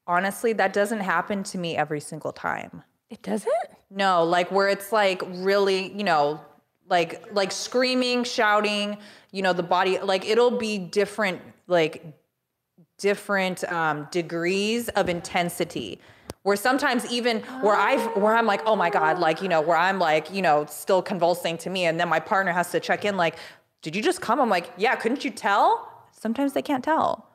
honestly, 0.05 0.53
that 0.53 0.73
doesn't 0.73 0.99
happen 0.99 1.43
to 1.43 1.57
me 1.57 1.77
every 1.77 1.99
single 1.99 2.31
time. 2.31 2.83
It 3.09 3.21
doesn't? 3.21 3.53
No, 3.89 4.23
like 4.23 4.51
where 4.51 4.67
it's 4.67 4.91
like 4.91 5.21
really, 5.25 5.93
you 5.93 6.03
know, 6.03 6.41
like 6.89 7.23
like 7.33 7.51
screaming, 7.51 8.23
shouting, 8.23 8.97
you 9.31 9.41
know, 9.41 9.53
the 9.53 9.63
body 9.63 9.99
like 9.99 10.25
it'll 10.25 10.57
be 10.57 10.77
different 10.77 11.41
like 11.67 12.03
different 12.97 13.63
um 13.71 14.07
degrees 14.11 14.89
of 14.89 15.07
intensity. 15.07 15.99
Where 16.47 16.55
sometimes 16.55 17.05
even 17.11 17.41
where 17.59 17.75
I've 17.75 18.15
where 18.15 18.33
I'm 18.33 18.45
like, 18.45 18.61
"Oh 18.65 18.77
my 18.77 18.89
god," 18.89 19.19
like, 19.19 19.41
you 19.41 19.49
know, 19.49 19.59
where 19.59 19.75
I'm 19.75 19.99
like, 19.99 20.31
you 20.33 20.41
know, 20.41 20.65
still 20.69 21.01
convulsing 21.01 21.57
to 21.57 21.69
me 21.69 21.83
and 21.83 21.99
then 21.99 22.07
my 22.07 22.21
partner 22.21 22.53
has 22.53 22.71
to 22.71 22.79
check 22.79 23.03
in 23.03 23.17
like, 23.17 23.35
"Did 23.81 23.97
you 23.97 24.01
just 24.01 24.21
come?" 24.21 24.39
I'm 24.39 24.49
like, 24.49 24.71
"Yeah, 24.77 24.95
couldn't 24.95 25.25
you 25.25 25.31
tell?" 25.31 25.91
Sometimes 26.13 26.53
they 26.53 26.61
can't 26.61 26.85
tell. 26.85 27.27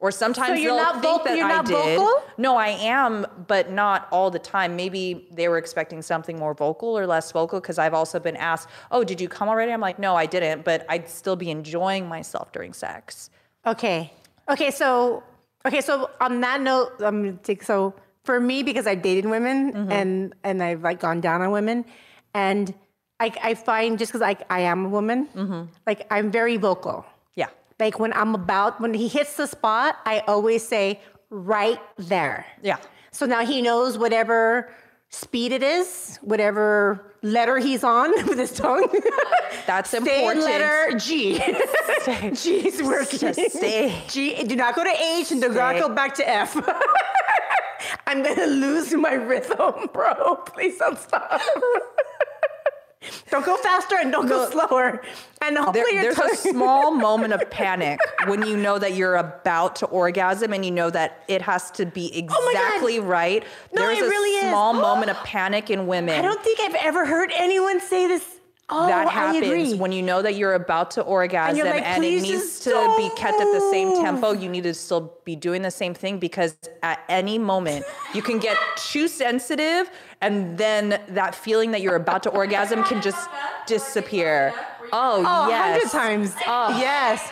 Or 0.00 0.10
sometimes 0.10 0.48
so 0.48 0.54
you're 0.54 0.76
not 0.76 0.94
think 1.00 1.04
vocal- 1.04 1.24
that 1.26 1.36
you're 1.38 1.46
I 1.46 1.56
not 1.58 1.66
did. 1.66 1.98
vocal? 2.00 2.22
No, 2.36 2.56
I 2.56 2.70
am, 2.98 3.26
but 3.46 3.70
not 3.70 4.08
all 4.10 4.28
the 4.32 4.40
time. 4.40 4.74
Maybe 4.74 5.28
they 5.30 5.46
were 5.46 5.56
expecting 5.58 6.02
something 6.02 6.36
more 6.36 6.52
vocal 6.52 6.98
or 6.98 7.06
less 7.06 7.30
vocal 7.30 7.60
because 7.60 7.78
I've 7.78 7.94
also 7.94 8.18
been 8.18 8.36
asked, 8.36 8.68
"Oh, 8.90 9.04
did 9.04 9.20
you 9.20 9.28
come 9.28 9.48
already?" 9.48 9.70
I'm 9.72 9.80
like, 9.80 10.00
"No, 10.00 10.16
I 10.16 10.26
didn't," 10.26 10.64
but 10.64 10.84
I'd 10.88 11.08
still 11.08 11.36
be 11.36 11.48
enjoying 11.52 12.08
myself 12.08 12.50
during 12.50 12.72
sex. 12.72 13.30
Okay. 13.64 14.12
Okay. 14.48 14.72
So, 14.72 15.22
okay. 15.66 15.80
So 15.80 16.10
on 16.20 16.40
that 16.40 16.60
note, 16.60 16.92
I'm 17.00 17.24
gonna 17.24 17.38
take 17.42 17.62
so 17.62 17.94
for 18.24 18.40
me 18.40 18.62
because 18.62 18.86
I've 18.86 19.02
dated 19.02 19.26
women 19.26 19.72
Mm-hmm. 19.72 19.92
and 19.92 20.34
and 20.44 20.62
I've 20.62 20.82
like 20.82 21.00
gone 21.00 21.20
down 21.20 21.42
on 21.42 21.50
women, 21.50 21.84
and 22.34 22.72
I 23.20 23.32
I 23.42 23.54
find 23.54 23.98
just 23.98 24.12
because 24.12 24.22
I 24.22 24.36
I 24.50 24.60
am 24.60 24.86
a 24.86 24.88
woman, 24.88 25.26
Mm-hmm. 25.34 25.62
like 25.86 26.06
I'm 26.10 26.30
very 26.30 26.56
vocal. 26.56 27.04
Yeah. 27.34 27.48
Like 27.80 27.98
when 27.98 28.12
I'm 28.12 28.34
about 28.34 28.80
when 28.80 28.94
he 28.94 29.08
hits 29.08 29.36
the 29.36 29.46
spot, 29.46 29.96
I 30.04 30.20
always 30.26 30.66
say 30.66 31.00
right 31.30 31.80
there. 31.98 32.46
Yeah. 32.62 32.78
So 33.12 33.26
now 33.26 33.44
he 33.44 33.62
knows 33.62 33.96
whatever 33.98 34.72
speed 35.14 35.52
it 35.52 35.62
is, 35.62 36.18
whatever 36.22 37.14
letter 37.22 37.58
he's 37.58 37.84
on 37.84 38.10
with 38.28 38.38
his 38.38 38.52
tongue. 38.52 38.88
That's 39.66 39.88
Stay 39.90 39.98
important. 39.98 40.44
letter 40.44 40.98
G. 40.98 41.38
G 42.34 42.66
is 42.68 42.82
working. 42.82 43.18
Just 43.18 43.52
stay. 43.52 44.02
G. 44.08 44.42
Do 44.44 44.56
not 44.56 44.74
go 44.74 44.84
to 44.84 44.94
H 45.18 45.30
and 45.32 45.40
do 45.40 45.48
not 45.48 45.78
go 45.78 45.88
back 45.88 46.14
to 46.16 46.28
F. 46.28 46.56
I'm 48.06 48.22
gonna 48.22 48.46
lose 48.46 48.92
my 48.94 49.14
rhythm, 49.14 49.88
bro. 49.92 50.36
Please 50.46 50.78
don't 50.78 50.98
stop. 50.98 51.40
Don't 53.30 53.44
go 53.44 53.56
faster 53.56 53.96
and 54.00 54.10
don't 54.12 54.26
go 54.26 54.48
slower. 54.50 55.02
And 55.42 55.58
hopefully 55.58 55.84
There- 55.92 56.14
there's 56.14 56.18
a 56.18 56.36
small 56.50 56.90
moment 56.90 57.32
of 57.34 57.48
panic 57.50 58.00
when 58.26 58.46
you 58.46 58.56
know 58.56 58.78
that 58.78 58.94
you're 58.94 59.16
about 59.16 59.76
to 59.76 59.86
orgasm 59.86 60.52
and 60.52 60.64
you 60.64 60.70
know 60.70 60.88
that 60.90 61.22
it 61.28 61.42
has 61.42 61.70
to 61.72 61.84
be 61.86 62.26
Oh 62.30 62.48
exactly 62.50 63.00
right. 63.00 63.44
No, 63.72 63.82
there's 63.82 63.98
it 63.98 64.04
a 64.04 64.08
really 64.08 64.36
is. 64.38 64.48
small 64.48 64.72
moment 64.88 65.10
of 65.10 65.16
panic 65.18 65.70
in 65.70 65.86
women. 65.86 66.18
I 66.18 66.22
don't 66.22 66.42
think 66.42 66.60
I've 66.60 66.76
ever 66.76 67.04
heard 67.06 67.30
anyone 67.36 67.80
say 67.80 68.06
this. 68.06 68.24
Oh, 68.70 68.86
that 68.86 69.08
I 69.08 69.10
happens 69.10 69.74
when 69.74 69.92
you 69.92 70.00
know 70.02 70.22
that 70.22 70.36
you're 70.36 70.54
about 70.54 70.92
to 70.92 71.02
orgasm 71.02 71.58
you're 71.58 71.66
and, 71.66 72.02
it 72.02 72.22
needs 72.22 72.60
to 72.60 72.70
be 72.70 72.72
don't 72.72 73.16
kept 73.16 73.38
at 73.38 73.52
the 73.52 73.60
same 73.70 73.92
tempo. 74.02 74.32
You 74.32 74.48
need 74.48 74.64
to 74.64 74.72
still 74.72 75.12
be 75.24 75.36
doing 75.36 75.60
the 75.60 75.70
same 75.70 75.92
thing 75.92 76.18
because 76.18 76.56
at 76.82 77.00
any 77.10 77.38
moment 77.38 77.84
you 78.14 78.22
can 78.22 78.38
get 78.38 78.56
too 78.76 79.06
sensitive 79.06 79.90
and 80.22 80.56
then 80.56 80.98
that 81.08 81.34
feeling 81.34 81.72
that 81.72 81.82
you're 81.82 81.96
about 81.96 82.22
to 82.22 82.30
orgasm 82.30 82.82
can 82.84 83.02
just 83.02 83.28
disappear. 83.66 84.54
Oh, 84.92 85.22
Oh, 85.26 85.48
yes. 85.50 85.92
100 85.92 86.06
times. 86.06 86.34
Oh. 86.46 86.78
Yes. 86.78 87.30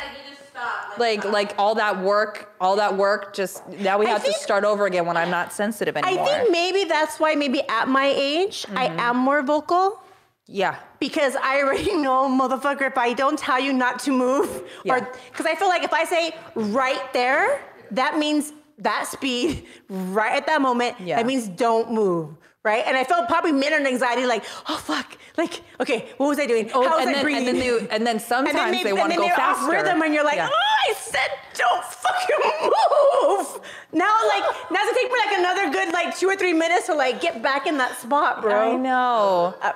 Like 0.98 1.24
like 1.24 1.54
all 1.58 1.74
that 1.76 2.00
work, 2.02 2.52
all 2.60 2.76
that 2.76 2.96
work 2.96 3.32
just 3.34 3.66
now 3.68 3.98
we 3.98 4.04
have 4.06 4.22
think- 4.22 4.36
to 4.36 4.40
start 4.42 4.64
over 4.64 4.84
again 4.86 5.06
when 5.06 5.16
I'm 5.16 5.30
not 5.30 5.52
sensitive 5.52 5.96
anymore. 5.96 6.24
I 6.24 6.26
think 6.38 6.50
maybe 6.52 6.84
that's 6.84 7.18
why 7.18 7.34
maybe 7.34 7.62
at 7.68 7.88
my 7.88 8.12
age 8.14 8.66
I 8.76 8.88
Mm-hmm. 8.88 9.00
am 9.00 9.16
more 9.16 9.42
vocal. 9.42 10.01
Yeah. 10.46 10.76
Because 10.98 11.36
I 11.36 11.60
already 11.62 11.94
know, 12.06 12.28
motherfucker, 12.28 12.82
if 12.82 12.98
I 12.98 13.12
don't 13.12 13.38
tell 13.38 13.60
you 13.60 13.72
not 13.72 13.98
to 14.00 14.10
move, 14.10 14.62
Yeah. 14.84 14.94
or 14.96 15.12
because 15.30 15.46
I 15.46 15.54
feel 15.54 15.68
like 15.68 15.82
if 15.84 15.92
I 15.92 16.04
say 16.04 16.34
right 16.54 17.12
there, 17.12 17.60
that 17.92 18.18
means 18.18 18.52
that 18.78 19.06
speed, 19.06 19.66
right 19.88 20.34
at 20.36 20.46
that 20.46 20.60
moment, 20.62 20.96
Yeah. 21.00 21.16
that 21.16 21.26
means 21.26 21.48
don't 21.48 21.92
move, 21.92 22.34
right? 22.64 22.82
And 22.86 22.96
I 22.96 23.04
felt 23.04 23.28
probably 23.28 23.52
minute 23.52 23.86
anxiety, 23.86 24.26
like, 24.26 24.44
oh 24.68 24.76
fuck, 24.76 25.16
like, 25.36 25.62
okay, 25.80 26.10
what 26.18 26.26
was 26.28 26.38
I 26.38 26.46
doing? 26.46 26.70
Oh, 26.74 26.86
How 26.86 26.96
was 26.98 27.06
and 27.06 27.10
I 27.10 27.12
then, 27.14 27.22
breathing? 27.24 27.48
and 27.48 27.58
then 27.60 27.78
they, 27.86 27.88
and 27.94 28.06
then 28.06 28.18
sometimes 28.20 28.82
they, 28.82 28.92
want 28.92 29.12
to 29.12 29.16
and 29.16 29.16
go 29.16 29.20
then 29.20 29.28
they're 29.28 29.36
faster. 29.36 29.64
off 29.64 29.70
rhythm, 29.72 30.02
and 30.02 30.12
you're 30.14 30.24
like, 30.24 30.36
Yeah. 30.36 30.48
oh, 30.52 30.90
I 30.90 30.92
said 30.94 31.30
don't 31.54 31.84
fucking 31.84 32.42
move. 32.64 33.60
Now, 33.92 34.14
like, 34.28 34.42
now 34.70 34.80
it's 34.80 34.90
gonna 34.90 34.94
take 34.94 35.12
me 35.12 35.18
like 35.26 35.38
another 35.38 35.70
good 35.70 35.92
like 35.92 36.16
two 36.18 36.26
or 36.28 36.34
three 36.36 36.52
minutes 36.54 36.86
to 36.86 36.94
like 36.94 37.20
get 37.20 37.42
back 37.42 37.66
in 37.66 37.76
that 37.78 37.98
spot, 38.00 38.40
bro. 38.42 38.72
I 38.72 38.76
know. 38.76 39.54
Uh, 39.60 39.72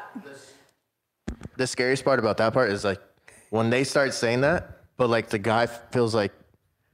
The 1.56 1.66
scariest 1.66 2.04
part 2.04 2.18
about 2.18 2.36
that 2.38 2.52
part 2.52 2.70
is 2.70 2.84
like 2.84 3.00
when 3.50 3.70
they 3.70 3.84
start 3.84 4.12
saying 4.14 4.42
that, 4.42 4.80
but 4.96 5.08
like 5.08 5.28
the 5.28 5.38
guy 5.38 5.66
feels 5.66 6.14
like 6.14 6.32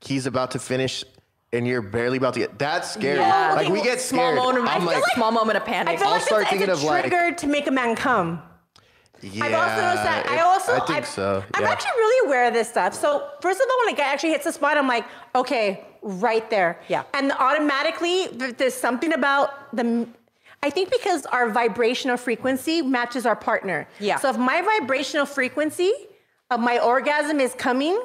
he's 0.00 0.26
about 0.26 0.52
to 0.52 0.58
finish 0.58 1.04
and 1.52 1.66
you're 1.66 1.82
barely 1.82 2.16
about 2.16 2.34
to 2.34 2.40
get. 2.40 2.58
That's 2.58 2.92
scary. 2.92 3.18
Yeah. 3.18 3.54
Like 3.54 3.68
we 3.68 3.82
get 3.82 4.00
small 4.00 4.32
scared. 4.32 4.36
moment. 4.36 4.68
I'm 4.68 4.82
I 4.82 4.84
like, 4.84 4.94
feel 4.96 5.02
like 5.02 5.14
small 5.14 5.32
moment 5.32 5.56
of 5.56 5.62
I 5.64 5.66
panic. 5.66 5.98
feel 5.98 6.08
I'll 6.08 6.14
like 6.14 6.22
start 6.22 6.42
it's, 6.42 6.50
thinking 6.50 6.70
it's 6.70 6.80
a 6.82 6.86
of, 6.86 6.90
like- 6.90 7.02
trigger 7.08 7.34
to 7.36 7.46
make 7.46 7.66
a 7.66 7.70
man 7.70 7.94
come. 7.96 8.40
yeah. 9.20 9.44
I've 9.44 9.54
also 9.54 9.82
noticed 9.82 10.04
that. 10.04 10.26
I 10.28 10.40
also, 10.40 10.72
I 10.72 10.78
think 10.86 10.90
I've- 10.98 11.06
so. 11.06 11.44
I'm 11.54 11.64
actually 11.64 11.90
really 11.96 12.26
aware 12.28 12.48
of 12.48 12.54
this 12.54 12.68
stuff. 12.68 12.94
So 12.94 13.28
first 13.40 13.60
of 13.60 13.66
all, 13.70 13.86
when 13.86 13.94
a 13.94 13.96
guy 13.96 14.04
actually 14.12 14.30
hits 14.30 14.44
the 14.44 14.52
spot, 14.52 14.76
I'm 14.76 14.88
like, 14.88 15.04
okay, 15.34 15.84
right 16.02 16.48
there. 16.50 16.80
Yeah. 16.88 17.02
And 17.14 17.32
automatically, 17.32 18.28
there's 18.28 18.74
something 18.74 19.12
about 19.12 19.74
the. 19.76 20.06
I 20.62 20.70
think 20.70 20.90
because 20.90 21.26
our 21.26 21.50
vibrational 21.50 22.16
frequency 22.16 22.82
matches 22.82 23.26
our 23.26 23.36
partner. 23.36 23.88
Yeah. 23.98 24.18
So 24.18 24.30
if 24.30 24.38
my 24.38 24.62
vibrational 24.62 25.26
frequency 25.26 25.92
of 26.50 26.60
my 26.60 26.78
orgasm 26.78 27.40
is 27.40 27.52
coming, 27.54 28.00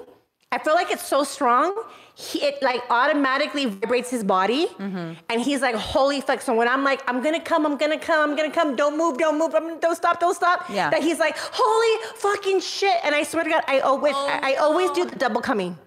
I 0.52 0.58
feel 0.60 0.74
like 0.74 0.90
it's 0.92 1.06
so 1.06 1.24
strong. 1.24 1.76
He, 2.16 2.40
it 2.42 2.64
like 2.64 2.82
automatically 2.90 3.66
vibrates 3.66 4.10
his 4.10 4.24
body, 4.24 4.66
Mm-hmm. 4.80 5.14
and 5.30 5.42
he's 5.42 5.62
like, 5.62 5.76
"Holy 5.76 6.20
fuck!" 6.22 6.42
So 6.42 6.56
when 6.56 6.68
I'm 6.68 6.84
like, 6.84 7.04
"I'm 7.08 7.22
gonna 7.22 7.40
come, 7.40 7.64
I'm 7.64 7.78
gonna 7.78 8.00
come, 8.00 8.32
I'm 8.32 8.36
gonna 8.36 8.50
come," 8.50 8.76
don't 8.76 8.98
move, 8.98 9.20
don't 9.20 9.38
move, 9.38 9.54
I'm, 9.54 9.80
don't 9.80 9.96
stop, 9.96 10.20
don't 10.20 10.34
stop. 10.34 10.68
Yeah. 10.68 10.90
That 10.90 11.04
he's 11.04 11.20
like, 11.20 11.36
"Holy 11.38 11.94
fucking 12.16 12.62
shit!" 12.62 12.98
And 13.04 13.14
I 13.14 13.22
swear 13.22 13.44
to 13.44 13.50
God, 13.52 13.64
I 13.68 13.82
always, 13.82 14.16
I, 14.16 14.54
I 14.54 14.56
always 14.56 14.90
do 14.92 15.06
the 15.06 15.16
double 15.16 15.42
coming, 15.42 15.78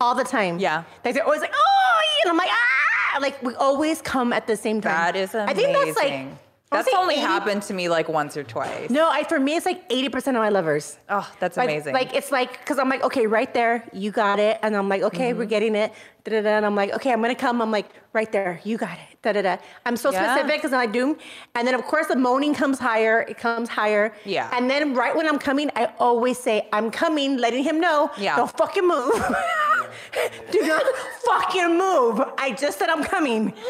all 0.00 0.16
the 0.16 0.24
time. 0.24 0.56
Oh, 0.56 0.58
Yeah. 0.58 0.82
Like 1.04 1.14
they're 1.14 1.24
always 1.24 1.40
like, 1.42 1.54
"Oh," 1.54 2.00
and 2.24 2.30
I'm 2.32 2.36
like, 2.36 2.50
"Ah!" 2.50 2.85
Like 3.20 3.42
we 3.42 3.54
always 3.54 4.02
come 4.02 4.32
at 4.32 4.46
the 4.46 4.56
same 4.56 4.80
time. 4.80 4.92
That 4.92 5.16
is 5.16 5.34
amazing. 5.34 5.48
I 5.48 5.54
think 5.54 5.72
that's 5.76 5.96
like. 5.96 6.45
That's 6.72 6.92
only 6.94 7.14
80 7.14 7.22
happened 7.22 7.62
to 7.62 7.74
me 7.74 7.88
like 7.88 8.08
once 8.08 8.36
or 8.36 8.42
twice. 8.42 8.90
No, 8.90 9.08
I 9.08 9.22
for 9.22 9.38
me 9.38 9.54
it's 9.56 9.64
like 9.64 9.84
eighty 9.88 10.08
percent 10.08 10.36
of 10.36 10.42
my 10.42 10.48
lovers. 10.48 10.98
Oh, 11.08 11.26
that's 11.38 11.56
Like, 11.56 11.70
amazing. 11.70 11.94
like 11.94 12.12
it's 12.14 12.32
like 12.32 12.58
because 12.58 12.78
I'm 12.78 12.88
like, 12.88 13.04
okay, 13.04 13.26
right 13.26 13.52
there, 13.54 13.88
you 13.92 14.10
got 14.10 14.38
it, 14.40 14.58
and 14.62 14.76
I'm 14.76 14.88
like, 14.88 15.02
okay, 15.02 15.30
Mm-hmm. 15.30 15.38
we're 15.38 15.44
getting 15.46 15.74
it, 15.76 15.92
da 16.24 16.32
da 16.32 16.42
da, 16.42 16.56
and 16.56 16.66
I'm 16.66 16.74
like, 16.74 16.92
okay, 16.94 17.12
I'm 17.12 17.22
gonna 17.22 17.34
come. 17.36 17.62
I'm 17.62 17.70
like, 17.70 17.86
right 18.12 18.30
there, 18.32 18.60
you 18.64 18.76
got 18.78 18.98
it, 18.98 19.22
da 19.22 19.32
da 19.32 19.42
da. 19.42 19.56
I'm 19.86 19.96
so 19.96 20.10
Yeah. 20.10 20.34
specific 20.34 20.56
because 20.60 20.72
I'm 20.72 20.80
like, 20.80 20.92
doom, 20.92 21.16
and 21.54 21.66
then 21.68 21.74
of 21.76 21.84
course 21.84 22.08
the 22.08 22.16
moaning 22.16 22.52
comes 22.52 22.80
higher, 22.80 23.20
it 23.28 23.38
comes 23.38 23.68
higher, 23.68 24.12
Yeah. 24.24 24.50
and 24.52 24.68
then 24.68 24.92
right 24.94 25.14
when 25.14 25.28
I'm 25.28 25.38
coming, 25.38 25.70
I 25.76 25.92
always 26.00 26.36
say, 26.36 26.68
I'm 26.72 26.90
coming, 26.90 27.36
letting 27.38 27.62
him 27.62 27.78
know, 27.80 28.10
Yeah. 28.18 28.36
don't 28.36 28.50
fucking 28.58 28.86
move, 28.86 29.14
do 30.50 30.60
not 30.66 30.82
fucking 31.24 31.78
move. 31.78 32.20
I 32.38 32.50
just 32.58 32.78
said 32.80 32.88
I'm 32.90 33.04
coming. 33.04 33.54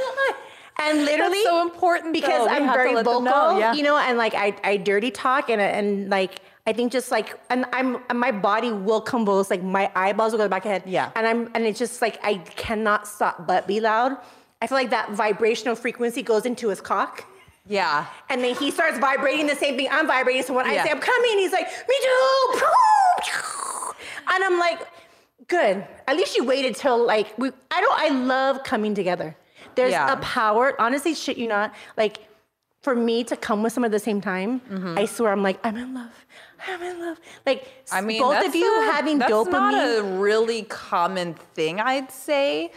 And 0.78 1.04
literally, 1.04 1.42
so 1.42 1.62
important, 1.62 2.12
because 2.12 2.46
We 2.48 2.54
I'm 2.54 2.72
very 2.72 2.94
vocal, 2.94 3.22
know, 3.22 3.58
yeah. 3.58 3.72
you 3.72 3.82
know, 3.82 3.96
and 3.96 4.18
like 4.18 4.34
I, 4.34 4.54
I 4.62 4.76
dirty 4.76 5.10
talk 5.10 5.48
and 5.48 5.60
and 5.60 6.10
like 6.10 6.40
I 6.66 6.72
think 6.72 6.92
just 6.92 7.10
like 7.10 7.38
and 7.48 7.64
I'm 7.72 7.98
and 8.10 8.18
my 8.20 8.30
body 8.30 8.72
will 8.72 9.00
convulse, 9.00 9.50
like 9.50 9.62
my 9.62 9.90
eyeballs 9.94 10.32
will 10.32 10.38
go 10.38 10.48
back 10.48 10.66
ahead. 10.66 10.82
Yeah. 10.84 11.10
And 11.16 11.26
I'm 11.26 11.50
and 11.54 11.64
it's 11.64 11.78
just 11.78 12.02
like 12.02 12.18
I 12.22 12.38
cannot 12.38 13.08
stop 13.08 13.46
but 13.46 13.66
be 13.66 13.80
loud. 13.80 14.18
I 14.60 14.66
feel 14.66 14.76
like 14.76 14.90
that 14.90 15.12
vibrational 15.12 15.76
frequency 15.76 16.22
goes 16.22 16.44
into 16.44 16.68
his 16.68 16.80
cock. 16.80 17.24
yeah. 17.66 18.06
And 18.28 18.42
then 18.42 18.54
he 18.54 18.70
starts 18.70 18.98
vibrating 18.98 19.46
the 19.46 19.56
same 19.56 19.76
thing 19.76 19.88
I'm 19.90 20.06
vibrating. 20.06 20.42
So 20.42 20.54
when 20.54 20.66
I 20.66 20.82
say 20.84 20.90
I'm 20.90 21.00
coming, 21.00 21.38
he's 21.38 21.52
like, 21.52 21.66
me 21.66 21.94
too. 22.02 22.60
And 24.28 24.44
I'm 24.44 24.58
like, 24.58 24.80
good. 25.48 25.86
At 26.06 26.16
least 26.16 26.36
you 26.36 26.44
waited 26.44 26.74
till 26.76 27.04
like 27.06 27.36
we 27.38 27.50
I 27.70 27.80
don't 27.80 27.98
I 27.98 28.08
love 28.08 28.62
coming 28.64 28.94
together. 28.94 29.36
There's 29.76 29.92
Yeah. 29.92 30.12
a 30.12 30.16
power, 30.16 30.74
honestly, 30.80 31.14
shit 31.14 31.36
you 31.38 31.48
not, 31.48 31.72
like 31.96 32.18
for 32.82 32.94
me 32.94 33.24
to 33.24 33.36
come 33.36 33.62
with 33.62 33.72
someone 33.72 33.90
at 33.90 33.92
the 33.92 33.98
same 34.10 34.20
time, 34.20 34.60
Mm-hmm. 34.60 34.98
I 34.98 35.04
swear 35.06 35.32
I'm 35.32 35.42
like, 35.42 35.58
I'm 35.64 35.76
in 35.76 35.94
love. 35.94 36.12
I'm 36.66 36.82
in 36.82 37.00
love. 37.00 37.18
Like 37.44 37.68
I 37.92 38.00
mean, 38.00 38.20
both 38.22 38.44
of 38.46 38.54
you 38.54 38.66
a- 38.82 38.92
having 38.92 39.18
that's 39.18 39.30
dopamine. 39.32 39.50
not 39.52 39.98
a 39.98 40.02
really 40.02 40.62
common 40.62 41.34
thing, 41.54 41.80
I'd 41.80 42.10
say. 42.10 42.70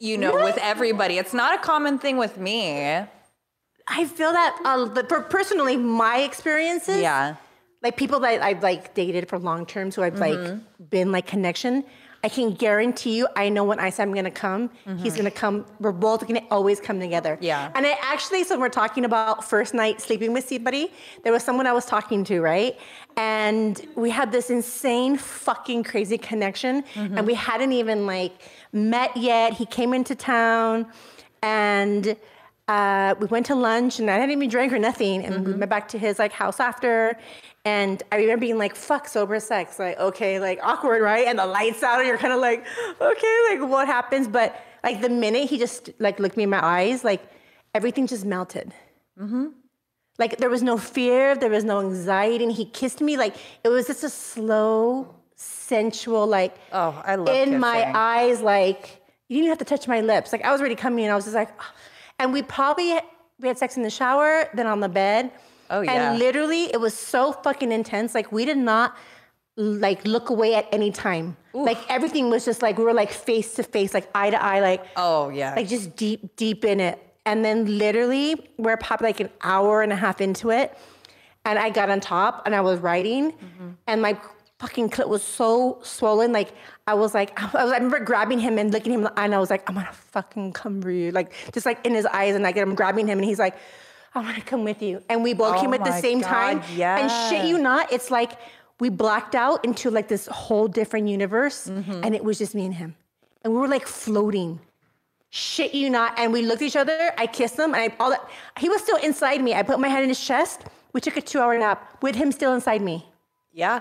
You 0.00 0.18
know, 0.18 0.34
with 0.34 0.58
everybody, 0.58 1.18
it's 1.18 1.32
not 1.32 1.54
a 1.54 1.58
common 1.62 1.98
thing 1.98 2.16
with 2.18 2.36
me. 2.36 2.82
I 3.86 4.04
feel 4.06 4.32
that 4.32 4.58
uh, 4.64 5.02
for 5.08 5.20
personally 5.22 5.76
my 5.76 6.18
experiences. 6.18 7.00
Yeah. 7.00 7.36
like 7.82 7.96
people 7.96 8.20
that 8.20 8.42
I've 8.42 8.62
like 8.62 8.94
dated 8.94 9.28
for 9.28 9.38
long 9.38 9.66
term, 9.66 9.90
so 9.90 10.02
I've 10.02 10.14
Mm-hmm. 10.14 10.52
like 10.52 10.90
been 10.90 11.12
like 11.12 11.26
connection. 11.26 11.84
I 12.24 12.28
can 12.30 12.54
guarantee 12.54 13.18
you, 13.18 13.28
I 13.36 13.50
know 13.50 13.64
when 13.64 13.78
I 13.78 13.90
say 13.90 14.02
I'm 14.02 14.14
gonna 14.14 14.30
come, 14.30 14.70
he's 15.02 15.14
gonna 15.14 15.30
come. 15.30 15.66
We're 15.78 15.92
both 15.92 16.26
gonna 16.26 16.40
always 16.50 16.80
come 16.80 16.98
together. 16.98 17.34
Mm-hmm. 17.34 17.44
Yeah. 17.44 17.70
And 17.74 17.84
I 17.86 17.98
actually, 18.00 18.44
so 18.44 18.58
we're 18.58 18.70
talking 18.70 19.04
about 19.04 19.44
first 19.44 19.74
night 19.74 20.00
sleeping 20.00 20.32
with 20.32 20.48
somebody. 20.48 20.90
There 21.22 21.34
was 21.34 21.42
someone 21.42 21.66
I 21.66 21.72
was 21.72 21.84
talking 21.84 22.24
to, 22.24 22.40
right? 22.40 22.78
And 23.18 23.78
we 23.94 24.08
had 24.08 24.32
this 24.32 24.48
insane, 24.48 25.18
fucking 25.18 25.84
crazy 25.84 26.16
connection, 26.16 26.82
Mm-hmm. 26.94 27.18
and 27.18 27.26
we 27.26 27.34
hadn't 27.34 27.72
even 27.72 28.06
like 28.06 28.32
met 28.72 29.14
yet. 29.16 29.52
He 29.52 29.66
came 29.66 29.92
into 29.92 30.14
town, 30.14 30.86
and 31.42 32.16
uh, 32.68 33.14
we 33.20 33.26
went 33.26 33.44
to 33.46 33.54
lunch 33.54 33.98
and 33.98 34.10
I 34.10 34.14
hadn't 34.14 34.30
even 34.30 34.48
drank 34.48 34.72
or 34.72 34.78
nothing. 34.78 35.22
And 35.26 35.46
we 35.46 35.52
went 35.52 35.68
back 35.68 35.88
to 35.88 35.98
his 35.98 36.18
like 36.18 36.32
house 36.32 36.58
after. 36.58 37.18
And 37.64 38.02
I 38.12 38.16
remember 38.16 38.40
being 38.42 38.58
like, 38.58 38.76
fuck 38.76 39.08
sober 39.08 39.40
sex. 39.40 39.78
Like, 39.78 39.98
okay, 39.98 40.38
like 40.38 40.60
awkward, 40.62 41.00
right? 41.02 41.26
And 41.26 41.38
the 41.38 41.46
lights 41.46 41.82
out 41.82 41.98
and 41.98 42.06
you're 42.06 42.18
kind 42.18 42.32
of 42.32 42.40
like, 42.40 42.64
okay, 43.00 43.38
like 43.50 43.68
what 43.68 43.86
happens? 43.86 44.28
But 44.28 44.60
like 44.82 45.00
the 45.00 45.08
minute 45.08 45.48
he 45.48 45.58
just 45.58 45.90
like 45.98 46.20
looked 46.20 46.36
me 46.36 46.42
in 46.42 46.50
my 46.50 46.64
eyes, 46.64 47.04
like 47.04 47.22
everything 47.74 48.06
just 48.06 48.26
melted. 48.26 48.74
Mm-hmm. 49.18 49.46
Like 50.18 50.36
there 50.36 50.50
was 50.50 50.62
no 50.62 50.76
fear, 50.76 51.34
there 51.34 51.50
was 51.50 51.64
no 51.64 51.80
anxiety, 51.80 52.44
and 52.44 52.52
he 52.52 52.66
kissed 52.66 53.00
me 53.00 53.16
like 53.16 53.34
it 53.64 53.68
was 53.68 53.86
just 53.86 54.04
a 54.04 54.10
slow, 54.10 55.14
sensual, 55.34 56.26
like 56.26 56.56
Oh, 56.70 57.02
I 57.04 57.16
love 57.16 57.34
in 57.34 57.58
my 57.58 57.90
eyes, 57.96 58.40
like 58.42 59.02
you 59.28 59.36
didn't 59.36 59.46
even 59.46 59.48
have 59.48 59.58
to 59.58 59.64
touch 59.64 59.88
my 59.88 60.02
lips. 60.02 60.32
Like 60.32 60.44
I 60.44 60.52
was 60.52 60.60
already 60.60 60.76
coming, 60.76 61.04
and 61.04 61.12
I 61.12 61.16
was 61.16 61.24
just 61.24 61.34
like, 61.34 61.50
"Ah." 61.58 61.72
and 62.18 62.32
we 62.32 62.42
probably 62.42 62.94
we 63.40 63.48
had 63.48 63.58
sex 63.58 63.76
in 63.76 63.82
the 63.82 63.90
shower, 63.90 64.48
then 64.54 64.66
on 64.66 64.80
the 64.80 64.88
bed. 64.88 65.32
Oh, 65.70 65.80
yeah. 65.80 66.10
And 66.10 66.18
literally, 66.18 66.64
it 66.64 66.80
was 66.80 66.94
so 66.94 67.32
fucking 67.32 67.72
intense. 67.72 68.14
Like 68.14 68.32
we 68.32 68.44
did 68.44 68.58
not 68.58 68.96
like 69.56 70.04
look 70.04 70.30
away 70.30 70.54
at 70.54 70.66
any 70.72 70.90
time. 70.90 71.36
Like 71.52 71.78
everything 71.88 72.30
was 72.30 72.44
just 72.44 72.62
like 72.62 72.78
we 72.78 72.84
were 72.84 72.92
like 72.92 73.12
face 73.12 73.54
to 73.54 73.62
face, 73.62 73.94
like 73.94 74.08
eye 74.14 74.30
to 74.30 74.42
eye, 74.42 74.60
like 74.60 74.84
Oh 74.96 75.28
yeah. 75.28 75.54
like 75.54 75.68
just 75.68 75.94
deep, 75.96 76.36
deep 76.36 76.64
in 76.64 76.80
it. 76.80 77.00
And 77.26 77.44
then 77.44 77.78
literally, 77.78 78.50
we're 78.58 78.76
probably 78.76 79.08
like 79.08 79.20
an 79.20 79.30
hour 79.42 79.82
and 79.82 79.92
a 79.92 79.96
half 79.96 80.20
into 80.20 80.50
it, 80.50 80.76
and 81.44 81.58
I 81.58 81.70
got 81.70 81.88
on 81.88 82.00
top 82.00 82.42
and 82.44 82.54
I 82.54 82.60
was 82.60 82.80
writing, 82.80 83.32
mm-hmm. 83.32 83.70
and 83.86 84.02
my 84.02 84.18
fucking 84.58 84.90
clit 84.90 85.08
was 85.08 85.22
so 85.22 85.78
swollen. 85.82 86.32
Like 86.32 86.52
I 86.86 86.94
was 86.94 87.14
like, 87.14 87.40
I, 87.54 87.64
was, 87.64 87.72
I 87.72 87.76
remember 87.76 88.00
grabbing 88.00 88.40
him 88.40 88.58
and 88.58 88.72
looking 88.72 88.92
him 88.92 89.00
in 89.00 89.04
the 89.04 89.18
eye, 89.18 89.24
and 89.24 89.34
I 89.34 89.38
was 89.38 89.48
like, 89.48 89.66
I'm 89.68 89.74
gonna 89.74 89.90
fucking 89.92 90.52
come 90.52 90.82
for 90.82 90.90
you, 90.90 91.12
like 91.12 91.32
just 91.52 91.64
like 91.64 91.84
in 91.86 91.94
his 91.94 92.04
eyes, 92.04 92.34
and 92.34 92.44
like 92.44 92.58
I'm 92.58 92.74
grabbing 92.74 93.06
him, 93.06 93.18
and 93.18 93.24
he's 93.24 93.38
like, 93.38 93.56
I 94.14 94.20
want 94.20 94.36
to 94.36 94.42
come 94.42 94.62
with 94.64 94.80
you, 94.80 95.02
and 95.08 95.22
we 95.22 95.34
both 95.34 95.56
Oh 95.56 95.60
came 95.60 95.74
at 95.74 95.84
the 95.84 95.98
same 96.00 96.20
God, 96.20 96.28
time. 96.28 96.62
And 96.78 97.10
shit 97.28 97.46
you 97.46 97.58
not, 97.58 97.92
it's 97.92 98.10
like 98.10 98.32
we 98.78 98.88
blacked 98.88 99.34
out 99.34 99.64
into 99.64 99.90
like 99.90 100.08
this 100.08 100.26
whole 100.26 100.68
different 100.68 101.08
universe, 101.08 101.66
Mm-hmm. 101.68 102.00
and 102.04 102.14
it 102.14 102.22
was 102.24 102.38
just 102.38 102.54
me 102.54 102.64
and 102.64 102.74
him, 102.74 102.94
and 103.42 103.52
we 103.52 103.58
were 103.58 103.68
like 103.68 103.86
floating 103.86 104.60
shit 105.30 105.74
you 105.74 105.90
not. 105.90 106.16
And 106.16 106.32
we 106.32 106.42
looked 106.42 106.62
at 106.62 106.66
each 106.66 106.76
other. 106.76 107.12
I 107.18 107.26
kissed 107.26 107.58
him, 107.58 107.74
and 107.74 107.82
I 107.82 107.96
all 107.98 108.10
that. 108.10 108.22
He 108.58 108.68
was 108.68 108.80
still 108.82 108.98
inside 108.98 109.42
me. 109.42 109.52
I 109.52 109.62
put 109.64 109.80
my 109.80 109.88
head 109.88 110.02
in 110.04 110.08
his 110.08 110.24
chest. 110.24 110.62
We 110.92 111.00
took 111.00 111.16
a 111.16 111.20
two-hour 111.20 111.58
nap 111.58 111.98
with 112.02 112.14
him 112.14 112.30
still 112.30 112.54
inside 112.54 112.82
me, 112.82 113.04
yeah. 113.52 113.80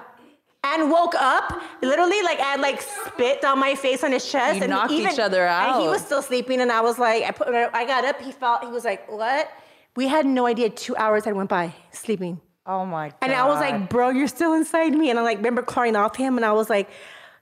and 0.64 0.90
woke 0.90 1.14
up 1.14 1.62
literally 1.84 2.22
like 2.24 2.40
I 2.40 2.54
had 2.54 2.60
like 2.60 2.82
spit 2.82 3.44
on 3.46 3.60
my 3.60 3.76
face 3.76 4.04
on 4.04 4.12
his 4.12 4.26
chest. 4.32 4.56
You 4.58 4.64
and 4.64 4.72
knocked 4.72 4.92
even, 4.94 5.12
each 5.12 5.20
other 5.20 5.46
out. 5.46 5.76
And 5.76 5.84
he 5.84 5.90
was 5.90 6.04
still 6.04 6.24
sleeping, 6.24 6.60
and 6.60 6.72
I 6.72 6.82
was 6.82 6.98
like, 6.98 7.22
I 7.24 7.32
put, 7.32 7.50
I 7.50 7.86
got 7.86 8.04
up. 8.04 8.20
He 8.20 8.32
felt. 8.32 8.64
He 8.64 8.72
was 8.72 8.84
like, 8.84 9.08
what? 9.12 9.48
We 9.96 10.08
had 10.08 10.26
no 10.26 10.46
idea. 10.46 10.70
Two 10.70 10.96
hours 10.96 11.26
had 11.26 11.36
went 11.36 11.50
by 11.50 11.74
sleeping. 11.92 12.42
Oh 12.66 12.86
my 12.86 13.10
god. 13.10 13.18
And 13.22 13.34
I 13.34 13.46
was 13.48 13.60
like, 13.60 13.90
bro, 13.90 14.10
you're 14.10 14.28
still 14.28 14.54
inside 14.54 14.94
me. 14.94 15.10
And 15.10 15.20
I 15.20 15.22
like 15.22 15.38
remember 15.38 15.62
crying 15.62 15.96
off 15.96 16.16
him 16.16 16.38
and 16.38 16.46
I 16.46 16.54
was 16.54 16.70
like, 16.70 16.90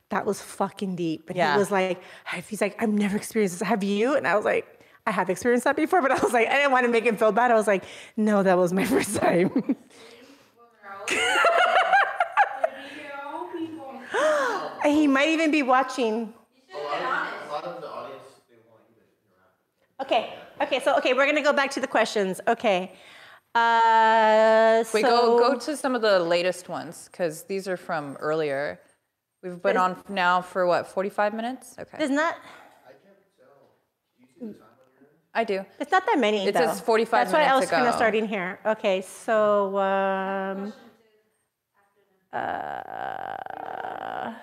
that 0.09 0.25
was 0.25 0.41
fucking 0.41 0.95
deep. 0.95 1.29
And 1.29 1.37
Yeah. 1.37 1.53
he 1.53 1.59
was 1.59 1.71
like, 1.71 2.01
he's 2.49 2.59
like, 2.59 2.81
I've 2.81 2.89
never 2.89 3.17
experienced 3.17 3.59
this. 3.59 3.67
Have 3.67 3.83
you? 3.83 4.15
And 4.15 4.27
I 4.27 4.35
was 4.35 4.45
like, 4.45 4.79
I 5.07 5.11
have 5.11 5.29
experienced 5.29 5.63
that 5.65 5.75
before, 5.75 6.01
but 6.05 6.11
I 6.11 6.19
was 6.19 6.33
like, 6.33 6.47
I 6.47 6.55
didn't 6.55 6.71
want 6.71 6.85
to 6.85 6.91
make 6.91 7.05
him 7.05 7.17
feel 7.17 7.31
bad. 7.31 7.51
I 7.51 7.55
was 7.55 7.67
like, 7.67 7.83
no, 8.17 8.43
that 8.43 8.57
was 8.57 8.73
my 8.73 8.83
first 8.95 9.15
time. 9.15 9.75
he 14.85 15.07
might 15.07 15.29
even 15.29 15.51
be 15.51 15.63
watching. 15.63 16.33
Okay. 20.01 20.33
Okay. 20.61 20.79
So 20.79 20.95
okay, 20.97 21.13
we're 21.13 21.25
gonna 21.25 21.41
go 21.41 21.53
back 21.53 21.71
to 21.71 21.79
the 21.79 21.87
questions. 21.87 22.39
Okay. 22.47 22.91
Uh, 23.53 24.81
Wait, 24.93 25.01
so, 25.01 25.37
go 25.37 25.49
go 25.49 25.59
to 25.59 25.75
some 25.75 25.93
of 25.93 26.01
the 26.01 26.19
latest 26.19 26.69
ones 26.69 27.09
because 27.11 27.43
these 27.43 27.67
are 27.67 27.75
from 27.75 28.15
earlier. 28.21 28.79
We've 29.43 29.61
been 29.61 29.75
on 29.75 30.01
now 30.07 30.41
for 30.41 30.65
what, 30.67 30.87
45 30.87 31.33
minutes? 31.33 31.75
Okay. 31.79 31.97
There's 31.97 32.11
not. 32.11 32.35
That 32.35 32.41
I 32.85 32.91
can't 32.91 33.01
tell. 33.37 33.47
do. 34.19 34.19
You 34.19 34.27
see 34.39 34.45
the 34.53 34.55
sign 34.59 34.61
on? 34.61 34.67
I 35.33 35.43
do. 35.43 35.65
It's 35.79 35.91
not 35.91 36.05
that 36.05 36.19
many. 36.19 36.45
It 36.45 36.53
though. 36.53 36.67
says 36.67 36.79
45 36.79 37.11
That's 37.11 37.33
why 37.33 37.43
I 37.43 37.55
was 37.55 37.61
minutes 37.61 37.71
kind 37.71 37.87
of 37.87 37.95
starting 37.95 38.27
here. 38.27 38.59
Okay, 38.65 39.01
so 39.01 39.79
um, 39.79 40.71
uh, 42.31 44.33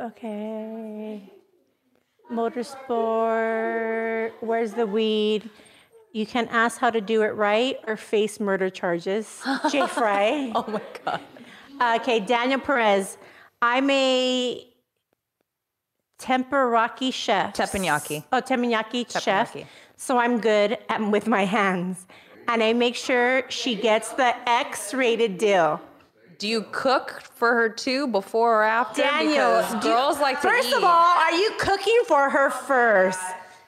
okay, 0.00 1.32
motorsport. 2.30 4.32
Where's 4.40 4.72
the 4.72 4.86
weed? 4.86 5.48
You 6.12 6.26
can 6.26 6.46
ask 6.48 6.78
how 6.78 6.90
to 6.90 7.00
do 7.00 7.22
it 7.22 7.34
right 7.34 7.78
or 7.86 7.96
face 7.96 8.38
murder 8.38 8.70
charges. 8.70 9.42
Jay 9.70 9.86
Fry. 9.86 10.52
Oh 10.54 10.64
my 10.68 10.82
god. 11.04 11.20
Uh, 11.80 11.98
okay, 12.00 12.20
Daniel 12.20 12.60
Perez. 12.60 13.18
I'm 13.60 13.90
a 13.90 14.64
temperaki 16.20 17.12
chef. 17.12 17.54
Teppanyaki. 17.54 18.24
Oh, 18.32 18.40
teppanyaki 18.40 19.20
chef. 19.20 19.56
So 19.96 20.18
I'm 20.18 20.40
good 20.40 20.78
at, 20.88 21.00
with 21.10 21.26
my 21.26 21.44
hands. 21.44 22.06
And 22.46 22.62
I 22.62 22.74
make 22.74 22.94
sure 22.94 23.44
she 23.48 23.74
gets 23.74 24.12
the 24.12 24.36
X-rated 24.48 25.38
deal. 25.38 25.80
Do 26.38 26.48
you 26.48 26.66
cook 26.72 27.22
for 27.34 27.54
her 27.54 27.68
too 27.68 28.06
before 28.08 28.60
or 28.60 28.64
after? 28.64 29.02
Daniel, 29.02 29.34
because 29.58 29.70
do 29.82 29.88
you- 29.88 29.94
girls 29.94 30.18
like 30.20 30.40
to 30.42 30.48
First 30.48 30.68
eat. 30.68 30.74
of 30.74 30.84
all, 30.84 30.90
are 31.18 31.32
you 31.32 31.50
cooking 31.58 32.00
for 32.06 32.30
her 32.30 32.50
first? 32.50 33.20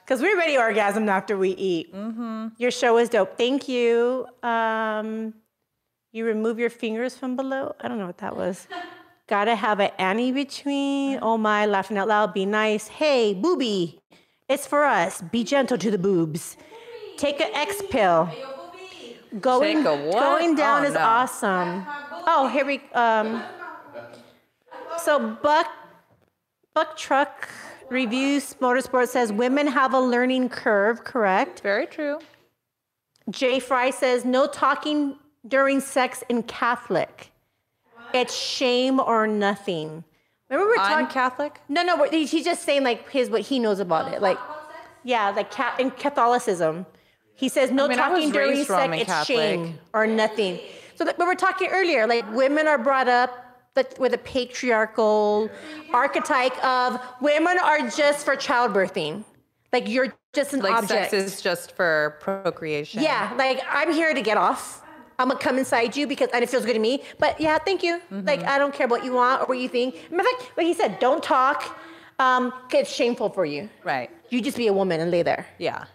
Because 0.03 0.21
we 0.21 0.33
already 0.33 0.55
orgasmed 0.55 1.09
after 1.09 1.37
we 1.37 1.49
eat. 1.51 1.93
Mm-hmm. 1.93 2.47
Your 2.57 2.71
show 2.71 2.97
is 2.97 3.09
dope. 3.09 3.37
Thank 3.37 3.67
you. 3.67 4.25
Um, 4.41 5.33
you 6.13 6.25
remove 6.25 6.59
your 6.59 6.69
fingers 6.69 7.15
from 7.17 7.35
below. 7.35 7.75
I 7.81 7.87
don't 7.89 7.97
know 7.97 8.07
what 8.07 8.19
that 8.19 8.35
was. 8.37 8.67
Gotta 9.27 9.55
have 9.55 9.81
an 9.81 9.91
Annie 9.99 10.31
between. 10.31 11.19
Oh 11.21 11.37
my, 11.37 11.65
laughing 11.65 11.97
out 11.97 12.07
loud. 12.07 12.33
Be 12.33 12.45
nice. 12.45 12.87
Hey, 12.87 13.33
booby, 13.33 13.99
it's 14.47 14.65
for 14.65 14.85
us. 14.85 15.21
Be 15.21 15.43
gentle 15.43 15.77
to 15.77 15.91
the 15.91 15.97
boobs. 15.97 16.55
Take 17.17 17.41
an 17.41 17.53
X 17.53 17.81
pill. 17.89 18.29
Going, 19.41 19.77
Take 19.77 19.85
a 19.85 19.95
what? 19.95 20.19
going 20.19 20.55
down 20.55 20.83
Oh, 20.83 20.87
is 20.87 20.93
no. 20.93 20.99
awesome. 21.01 21.85
Oh, 22.27 22.49
here 22.51 22.65
we 22.65 22.81
um. 22.93 23.43
So 25.03 25.19
Buck 25.41 25.67
Buck 26.73 26.97
Truck 26.97 27.49
Reviews 27.89 28.55
Motorsport 28.55 29.07
says 29.07 29.31
women 29.31 29.67
have 29.67 29.93
a 29.93 29.99
learning 29.99 30.49
curve, 30.49 31.03
correct? 31.03 31.61
Very 31.61 31.85
true. 31.87 32.19
Jay 33.29 33.59
Fry 33.59 33.89
says 33.91 34.25
no 34.25 34.47
talking 34.47 35.17
during 35.47 35.79
sex 35.81 36.23
in 36.29 36.43
Catholic. 36.43 37.31
It's 38.13 38.33
shame 38.35 38.99
or 38.99 39.27
nothing. 39.27 40.03
Remember 40.49 40.69
we're 40.69 40.75
talking. 40.77 41.07
Catholic. 41.07 41.59
no, 41.67 41.83
no, 41.83 42.03
he's 42.09 42.31
just 42.45 42.63
saying 42.63 42.83
like 42.83 43.09
his 43.09 43.29
what 43.29 43.41
he 43.41 43.59
knows 43.59 43.79
about 43.81 44.13
it. 44.13 44.21
Like, 44.21 44.37
yeah, 45.03 45.29
like 45.31 45.51
ca- 45.51 45.75
in 45.77 45.91
Catholicism, 45.91 46.85
he 47.37 47.47
says 47.47 47.71
no 47.71 47.85
I 47.85 47.87
mean, 47.89 47.97
talking 47.97 48.31
during 48.31 48.63
sex. 48.65 49.09
It's 49.09 49.25
shame 49.25 49.79
or 49.93 50.05
nothing. 50.05 50.59
So 50.95 51.05
that, 51.05 51.17
but 51.17 51.27
we're 51.27 51.35
talking 51.35 51.69
earlier, 51.69 52.05
like 52.07 52.29
women 52.33 52.67
are 52.67 52.77
brought 52.79 53.07
up 53.07 53.31
with 53.99 54.13
a 54.13 54.17
patriarchal 54.17 55.49
archetype 55.93 56.57
of 56.65 56.99
women 57.21 57.57
are 57.63 57.87
just 57.89 58.25
for 58.25 58.35
childbirthing. 58.35 59.23
Like 59.71 59.87
you're 59.87 60.13
just 60.33 60.53
an 60.53 60.61
Like 60.61 60.73
object. 60.73 61.11
sex 61.11 61.13
is 61.13 61.41
just 61.41 61.75
for 61.75 62.17
procreation. 62.19 63.03
Yeah, 63.03 63.31
like 63.37 63.61
I'm 63.69 63.93
here 63.93 64.13
to 64.13 64.21
get 64.21 64.37
off. 64.37 64.83
I'm 65.19 65.29
gonna 65.29 65.39
come 65.39 65.57
inside 65.59 65.95
you 65.95 66.07
because 66.07 66.29
and 66.33 66.43
it 66.43 66.49
feels 66.49 66.65
good 66.65 66.73
to 66.73 66.79
me. 66.79 67.03
But 67.19 67.39
yeah, 67.39 67.57
thank 67.59 67.83
you. 67.83 68.01
Like 68.09 68.43
I 68.43 68.57
don't 68.57 68.73
care 68.73 68.87
what 68.87 69.03
you 69.05 69.13
want 69.13 69.43
or 69.43 69.45
what 69.45 69.59
you 69.59 69.69
think. 69.69 69.95
Matter 70.11 70.29
of 70.29 70.39
fact, 70.39 70.57
like 70.57 70.65
he 70.65 70.73
said, 70.73 70.99
don't 70.99 71.23
talk. 71.23 71.77
Um, 72.19 72.51
it's 72.71 72.91
shameful 72.91 73.29
for 73.29 73.45
you. 73.45 73.69
Right. 73.83 74.09
You 74.29 74.41
just 74.41 74.57
be 74.57 74.67
a 74.67 74.73
woman 74.73 74.99
and 75.01 75.11
lay 75.11 75.21
there. 75.21 75.45
Yeah. 75.59 75.85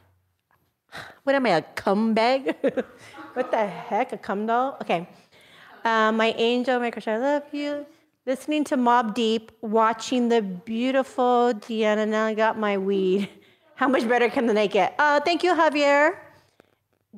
What 1.24 1.34
am 1.36 1.46
I, 1.46 1.50
a 1.50 1.62
cum 1.62 2.14
bag? 2.14 2.56
what 3.34 3.50
the 3.50 3.66
heck, 3.66 4.12
a 4.12 4.18
cum 4.18 4.46
doll? 4.46 4.76
Okay. 4.82 5.08
Uh, 5.84 6.12
my 6.12 6.34
angel, 6.36 6.78
my 6.80 6.90
crush, 6.90 7.08
I 7.08 7.18
love 7.18 7.42
you. 7.52 7.86
Listening 8.24 8.64
to 8.64 8.76
Mobb 8.76 9.14
Deep, 9.14 9.50
watching 9.62 10.28
the 10.28 10.42
beautiful 10.42 11.52
Deanna. 11.54 12.06
Now 12.06 12.26
I 12.26 12.34
got 12.34 12.58
my 12.58 12.78
weed. 12.78 13.28
How 13.74 13.88
much 13.88 14.08
better 14.08 14.28
can 14.28 14.46
the 14.46 14.54
night 14.54 14.70
get? 14.70 14.94
Uh, 14.98 15.18
thank 15.20 15.42
you, 15.42 15.54
Javier. 15.54 16.16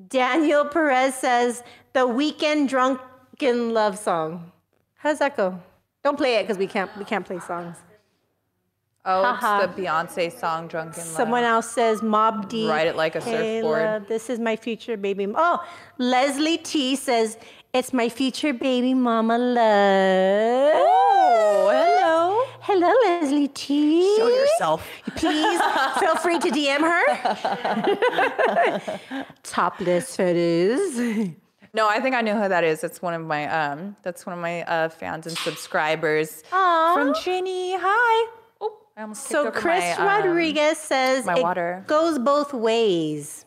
Daniel 0.08 0.64
Perez 0.64 1.14
says 1.14 1.62
the 1.92 2.00
Weeknd 2.00 2.68
drunken 2.68 3.74
love 3.74 3.98
song. 3.98 4.50
How 4.96 5.10
does 5.10 5.18
that 5.18 5.36
go? 5.36 5.60
Don't 6.02 6.16
play 6.16 6.36
it 6.36 6.44
because 6.44 6.58
we 6.58 6.66
can't 6.66 6.90
we 6.98 7.04
can't 7.04 7.24
play 7.24 7.38
songs. 7.38 7.76
Oh, 9.06 9.22
Haha. 9.22 9.64
it's 9.64 9.74
the 9.76 9.82
Beyonce 9.82 10.32
song 10.38 10.66
"Drunk 10.66 10.94
in 10.96 11.00
Love." 11.02 11.06
Someone 11.12 11.44
else 11.44 11.70
says 11.70 12.02
Mob 12.02 12.48
D. 12.48 12.66
Ride 12.68 12.86
it 12.86 12.96
like 12.96 13.14
a 13.14 13.20
Kayla, 13.20 13.60
surfboard. 13.60 14.08
This 14.08 14.30
is 14.30 14.38
my 14.38 14.56
future 14.56 14.96
baby. 14.96 15.26
Oh, 15.34 15.62
Leslie 15.98 16.56
T 16.58 16.96
says 16.96 17.36
it's 17.74 17.92
my 17.92 18.08
future 18.08 18.52
baby 18.54 18.94
mama 18.94 19.36
love. 19.36 20.72
Oh, 20.76 21.70
hello. 21.70 22.40
Hello, 22.60 22.94
Leslie 23.04 23.48
T. 23.48 24.16
Show 24.16 24.28
yourself. 24.28 24.88
Please 25.16 25.60
feel 26.00 26.16
free 26.16 26.38
to 26.38 26.48
DM 26.50 26.80
her. 26.80 27.04
Topless 29.42 30.16
photos. 30.16 30.96
No, 31.74 31.88
I 31.88 32.00
think 32.00 32.14
I 32.14 32.20
know 32.22 32.40
who 32.40 32.48
that 32.48 32.64
is. 32.64 32.82
It's 32.84 33.02
one 33.02 33.12
of 33.12 33.22
my 33.26 33.46
um 33.48 33.96
that's 34.02 34.24
one 34.24 34.32
of 34.34 34.40
my 34.40 34.62
uh 34.62 34.88
fans 34.88 35.26
and 35.26 35.36
subscribers. 35.36 36.42
Aw. 36.52 36.94
From 36.94 37.14
Ginny. 37.22 37.76
Hi. 37.76 38.30
So 39.14 39.50
Chris 39.50 39.80
my, 39.80 39.92
um, 39.92 40.06
Rodriguez 40.24 40.78
says 40.78 41.24
my 41.24 41.36
it 41.36 41.42
water. 41.42 41.84
goes 41.86 42.18
both 42.18 42.52
ways. 42.54 43.44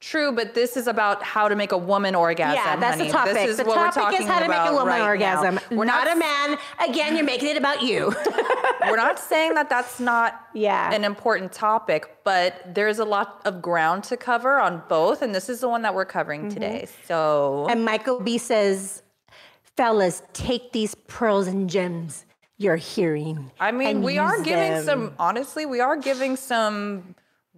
True, 0.00 0.32
but 0.32 0.54
this 0.54 0.76
is 0.76 0.88
about 0.88 1.22
how 1.22 1.48
to 1.48 1.54
make 1.54 1.70
a 1.70 1.78
woman 1.78 2.16
orgasm. 2.16 2.56
yeah, 2.56 2.74
that's 2.74 2.96
honey. 2.96 3.06
the 3.08 3.12
topic. 3.12 3.34
This 3.34 3.50
is 3.50 3.56
the 3.58 3.64
what 3.64 3.76
topic 3.76 3.96
we're 3.96 4.02
talking 4.02 4.22
is 4.22 4.26
how 4.26 4.40
to 4.40 4.48
make 4.48 4.58
a 4.58 4.72
woman 4.72 4.88
right 4.88 4.98
now. 4.98 5.06
orgasm. 5.06 5.60
We're 5.70 5.84
not, 5.84 6.06
not 6.06 6.16
a 6.16 6.18
man. 6.18 6.58
Again, 6.90 7.14
you're 7.14 7.24
making 7.24 7.50
it 7.50 7.56
about 7.56 7.82
you. 7.82 8.12
we're 8.88 8.96
not 8.96 9.20
saying 9.20 9.54
that 9.54 9.68
that's 9.70 10.00
not 10.00 10.40
Yeah. 10.54 10.92
an 10.92 11.04
important 11.04 11.52
topic, 11.52 12.16
but 12.24 12.74
there's 12.74 12.98
a 12.98 13.04
lot 13.04 13.42
of 13.44 13.62
ground 13.62 14.02
to 14.04 14.16
cover 14.16 14.58
on 14.58 14.82
both, 14.88 15.22
and 15.22 15.32
this 15.32 15.48
is 15.48 15.60
the 15.60 15.68
one 15.68 15.82
that 15.82 15.94
we're 15.94 16.04
covering 16.04 16.42
Mm-hmm. 16.42 16.50
today. 16.54 16.88
So 17.06 17.68
and 17.70 17.84
Michael 17.84 18.18
B 18.18 18.38
says, 18.38 19.02
fellas, 19.76 20.24
take 20.32 20.72
these 20.72 20.96
pearls 20.96 21.46
and 21.46 21.70
gems 21.70 22.26
you're 22.62 22.76
hearing. 22.76 23.50
I 23.58 23.72
mean, 23.72 24.02
we 24.02 24.18
are 24.18 24.42
giving 24.42 24.72
them. 24.72 24.84
some 24.84 25.14
honestly, 25.18 25.66
we 25.66 25.80
are 25.80 25.96
giving 25.96 26.36
some 26.36 27.14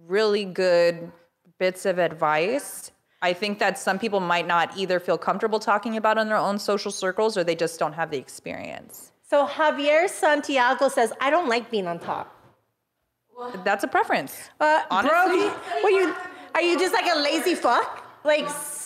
really 0.07 0.45
good 0.45 1.11
bits 1.59 1.85
of 1.85 1.99
advice. 1.99 2.91
I 3.21 3.33
think 3.33 3.59
that 3.59 3.79
some 3.79 3.97
people 3.97 4.19
might 4.19 4.45
not 4.47 4.75
either 4.77 4.99
feel 4.99 5.17
comfortable 5.17 5.59
talking 5.59 5.97
about 5.97 6.17
in 6.17 6.27
their 6.27 6.37
own 6.37 6.59
social 6.59 6.91
circles 6.91 7.37
or 7.37 7.43
they 7.43 7.55
just 7.55 7.79
don't 7.79 7.93
have 7.93 8.11
the 8.11 8.17
experience. 8.17 9.11
So 9.27 9.47
Javier 9.47 10.07
Santiago 10.07 10.89
says, 10.89 11.11
I 11.19 11.29
don't 11.31 11.47
like 11.47 11.71
being 11.71 11.87
on 11.87 11.97
top. 11.99 12.31
That's 13.63 13.83
a 13.83 13.87
preference. 13.87 14.49
Uh, 14.59 14.81
Honestly? 14.91 15.39
bro, 15.39 15.49
what 15.81 15.89
you, 15.89 16.13
are 16.53 16.61
you 16.61 16.77
just 16.79 16.93
like 16.93 17.07
a 17.11 17.17
lazy 17.19 17.55
fuck? 17.55 18.05
Like, 18.23 18.43
s- 18.45 18.84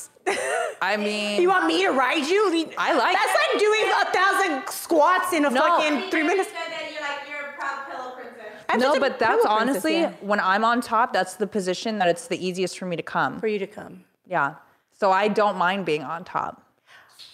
I 0.82 0.98
mean, 0.98 1.42
you 1.42 1.50
want 1.50 1.68
me 1.68 1.84
to 1.84 1.92
ride 1.92 2.26
you? 2.26 2.72
I 2.78 2.94
like- 2.94 3.16
That's 3.16 3.38
like 3.42 3.60
doing 3.60 3.86
a 4.02 4.06
thousand 4.14 4.74
squats 4.74 5.34
in 5.34 5.46
a 5.46 5.50
No. 5.50 5.62
fucking 5.62 6.10
three 6.10 6.24
minutes. 6.24 6.50
you're 6.50 7.02
like 7.02 7.20
you're 7.30 7.50
a 7.50 7.54
proud 7.58 7.90
pillow 7.90 8.12
princess. 8.12 8.64
I'm 8.70 8.80
no, 8.80 9.00
but 9.00 9.20
that's 9.20 9.44
pillow 9.44 9.58
princess, 9.58 9.76
honestly 9.76 10.00
yeah. 10.00 10.14
when 10.22 10.40
I'm 10.40 10.64
on 10.64 10.82
top, 10.82 11.14
that's 11.14 11.36
the 11.36 11.48
position 11.48 12.00
that 12.00 12.08
it's 12.08 12.28
the 12.28 12.44
easiest 12.46 12.78
for 12.78 12.86
me 12.86 12.96
to 12.96 13.04
come. 13.04 13.40
for 13.40 13.48
you 13.48 13.60
to 13.60 13.68
come. 13.68 14.06
Yeah. 14.28 14.56
So 15.00 15.12
I 15.12 15.28
don't 15.28 15.58
mind 15.58 15.86
being 15.86 16.04
on 16.04 16.24
top. 16.24 16.64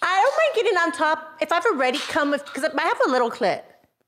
I 0.02 0.22
don't 0.22 0.36
mind 0.40 0.64
getting 0.64 0.78
on 0.78 0.92
top 0.92 1.36
if 1.40 1.52
I've 1.52 1.64
already 1.66 1.98
come 1.98 2.32
because 2.32 2.64
I 2.64 2.82
have 2.82 3.00
a 3.06 3.10
little 3.10 3.30
clit. 3.30 3.62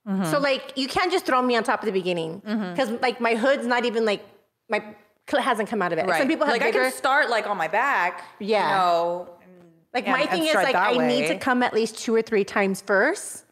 Mm-hmm. 0.07 0.25
So 0.31 0.39
like 0.39 0.73
you 0.77 0.89
can't 0.89 1.13
just 1.13 1.27
throw 1.27 1.43
me 1.43 1.57
on 1.57 1.65
top 1.65 1.81
at 1.81 1.87
the 1.87 1.93
beginning 1.93 2.41
mm-hmm. 2.41 2.71
because 2.71 2.91
like 3.03 3.21
my 3.21 3.35
hood's 3.35 3.67
not 3.67 3.85
even 3.85 4.05
like 4.05 4.25
my 4.69 4.81
clit 4.81 4.95
hasn't 5.37 5.69
come 5.69 5.83
out 5.83 5.93
of 5.93 5.99
it. 5.99 6.09
Some 6.09 6.29
people 6.29 6.47
have 6.47 6.55
like 6.55 6.63
I 6.63 6.71
can 6.73 6.91
start 6.93 7.29
like 7.29 7.47
on 7.47 7.57
my 7.59 7.69
back. 7.69 8.25
Yeah. 8.39 8.69
You 8.69 8.75
know, 8.77 9.29
like 9.93 10.07
and- 10.09 10.13
my 10.19 10.27
thing 10.27 10.45
is 10.45 10.55
like 10.55 10.75
I 10.75 10.97
need 11.07 11.27
to 11.29 11.39
come 11.39 11.63
at 11.63 11.75
least 11.75 11.99
two 11.99 12.15
or 12.15 12.23
three 12.23 12.45
times 12.45 12.81
first 12.81 13.45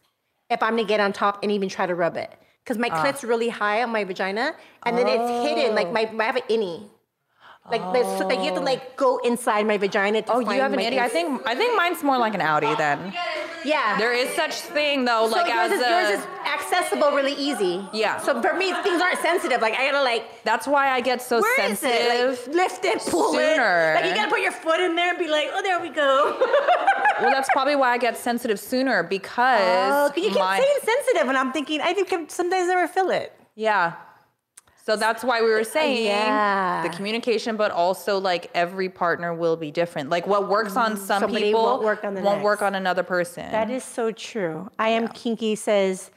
if 0.49 0.62
I'm 0.62 0.77
gonna 0.77 0.85
get 0.89 1.01
on 1.01 1.12
top 1.12 1.43
and 1.43 1.51
even 1.53 1.68
try 1.68 1.87
to 1.87 1.95
rub 1.95 2.16
it 2.16 2.33
because 2.64 2.77
Ah. 2.79 2.81
my 2.81 2.89
clit's 2.89 3.22
really 3.24 3.49
high 3.49 3.83
on 3.83 3.91
my 3.91 4.05
vagina 4.05 4.55
and 4.85 4.97
then 4.97 5.07
it's 5.09 5.49
hidden 5.49 5.74
like 5.74 5.93
my 5.93 6.11
I 6.18 6.24
have 6.24 6.37
an 6.37 6.43
innie. 6.49 6.89
Like, 7.71 7.83
there's, 7.93 8.21
like 8.23 8.39
you 8.39 8.45
have 8.47 8.55
to 8.55 8.61
like 8.61 8.83
oh. 8.85 8.93
go 8.97 9.19
inside 9.19 9.67
my 9.67 9.77
vagina 9.77 10.23
to 10.23 10.31
Oh, 10.31 10.35
find 10.45 10.57
you 10.57 10.62
have 10.62 10.73
an 10.73 10.81
itty. 10.81 11.01
I 11.01 11.09
think 11.09 11.43
I 11.47 11.55
think 11.55 11.77
mine's 11.77 12.03
more 12.03 12.19
like 12.19 12.35
an 12.35 12.41
Audi 12.41 12.73
then. 12.77 13.12
yeah. 13.64 13.99
There 13.99 14.12
is 14.12 14.31
such 14.37 14.55
thing 14.55 15.05
though, 15.05 15.29
So 15.29 15.37
like 15.37 15.49
yours, 15.49 15.73
as 15.73 15.81
is, 15.81 15.87
a, 15.87 15.91
yours 15.91 16.21
is 16.21 16.27
accessible 16.47 17.11
really 17.11 17.33
easy. 17.35 17.85
Yeah. 17.93 18.19
So 18.21 18.41
for 18.41 18.55
me, 18.55 18.73
things 18.83 19.03
aren't 19.03 19.19
sensitive. 19.19 19.61
Like 19.61 19.75
I 19.75 19.91
gotta 19.91 20.03
like, 20.05 20.45
that's 20.45 20.67
why 20.67 20.91
I 20.91 21.01
get 21.01 21.21
so 21.23 21.41
where 21.41 21.71
is 21.71 21.81
sensitive. 21.81 22.47
it? 22.47 22.55
Like 22.55 22.71
lift 22.71 22.85
it, 22.85 22.99
pull 23.11 23.33
sooner. 23.33 23.93
it. 23.93 23.95
Like 23.97 24.05
you 24.07 24.14
gotta 24.14 24.31
put 24.31 24.41
your 24.43 24.53
foot 24.53 24.81
in 24.81 24.95
there 24.95 25.11
and 25.11 25.19
be 25.19 25.29
like, 25.29 25.49
oh, 25.53 25.62
there 25.62 25.81
we 25.81 25.89
go. 25.89 26.37
well, 27.21 27.31
that's 27.31 27.49
probably 27.53 27.75
why 27.77 27.91
I 27.93 27.99
get 27.99 28.17
sensitive 28.17 28.61
sooner 28.61 29.03
because 29.03 29.61
oh, 29.62 30.12
you 30.17 30.31
keep 30.31 30.39
my 30.39 30.59
saying 30.61 30.79
sensitive, 30.85 31.29
and 31.29 31.37
I'm 31.37 31.53
thinking 31.53 31.81
I 31.81 31.93
think 31.95 32.12
I 32.12 32.27
sometimes 32.29 32.69
never 32.69 32.87
feel 32.87 33.11
it. 33.11 33.33
yeah. 33.55 33.95
So 34.87 34.95
that's 34.95 35.24
why 35.24 35.43
we 35.43 35.51
were 35.51 35.64
saying 35.64 36.07
yeah. 36.07 36.84
the 36.84 36.91
communication, 36.91 37.57
but 37.57 37.72
also 37.72 38.20
like 38.20 38.49
every 38.55 38.89
partner 38.89 39.34
will 39.34 39.57
be 39.57 39.72
different. 39.72 40.11
Like 40.11 40.28
what 40.28 40.49
works 40.49 40.76
on 40.76 40.97
some 40.97 41.22
Somebody 41.22 41.47
people 41.47 41.64
won't 41.64 41.82
work 41.82 42.05
on 42.05 42.22
won't 42.22 42.45
work 42.45 42.62
on 42.62 42.76
another 42.76 43.03
person. 43.03 43.51
That 43.51 43.68
is 43.68 43.82
so 43.82 44.12
true. 44.12 44.70
I 44.78 44.91
am 44.91 45.09
kinky 45.09 45.57
says 45.57 46.12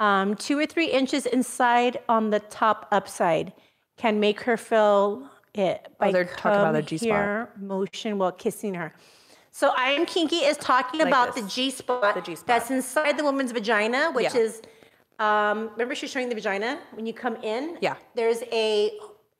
um, 0.00 0.34
two 0.34 0.58
or 0.58 0.66
three 0.66 0.90
inches 0.90 1.24
inside 1.24 1.98
on 2.10 2.28
the 2.28 2.40
top 2.40 2.88
upside 2.92 3.54
can 3.96 4.20
make 4.20 4.42
her 4.42 4.58
feel 4.58 5.26
it 5.54 5.88
by 5.98 6.10
Oh, 6.10 6.12
they're 6.12 6.24
talking 6.26 6.60
about 6.60 6.74
the 6.74 6.82
G-spot. 6.82 7.58
motion 7.58 8.18
while 8.18 8.32
kissing 8.32 8.74
her. 8.74 8.92
So 9.50 9.72
I 9.74 9.92
am 9.92 10.04
kinky 10.04 10.36
is 10.36 10.58
talking 10.58 11.00
Like 11.00 11.08
about 11.08 11.34
this. 11.34 11.44
the 11.44 11.50
G 11.50 11.70
spot 11.70 12.22
that's 12.46 12.70
inside 12.70 13.16
the 13.16 13.24
woman's 13.24 13.52
vagina, 13.52 14.12
which 14.12 14.34
Yeah. 14.34 14.40
is 14.40 14.60
um, 15.20 15.68
remember 15.72 15.94
she's 15.94 16.10
showing 16.10 16.28
the 16.28 16.34
vagina 16.34 16.80
when 16.92 17.06
you 17.06 17.12
come 17.12 17.36
in. 17.36 17.76
Yeah. 17.80 17.96
There's 18.14 18.42
a 18.50 18.92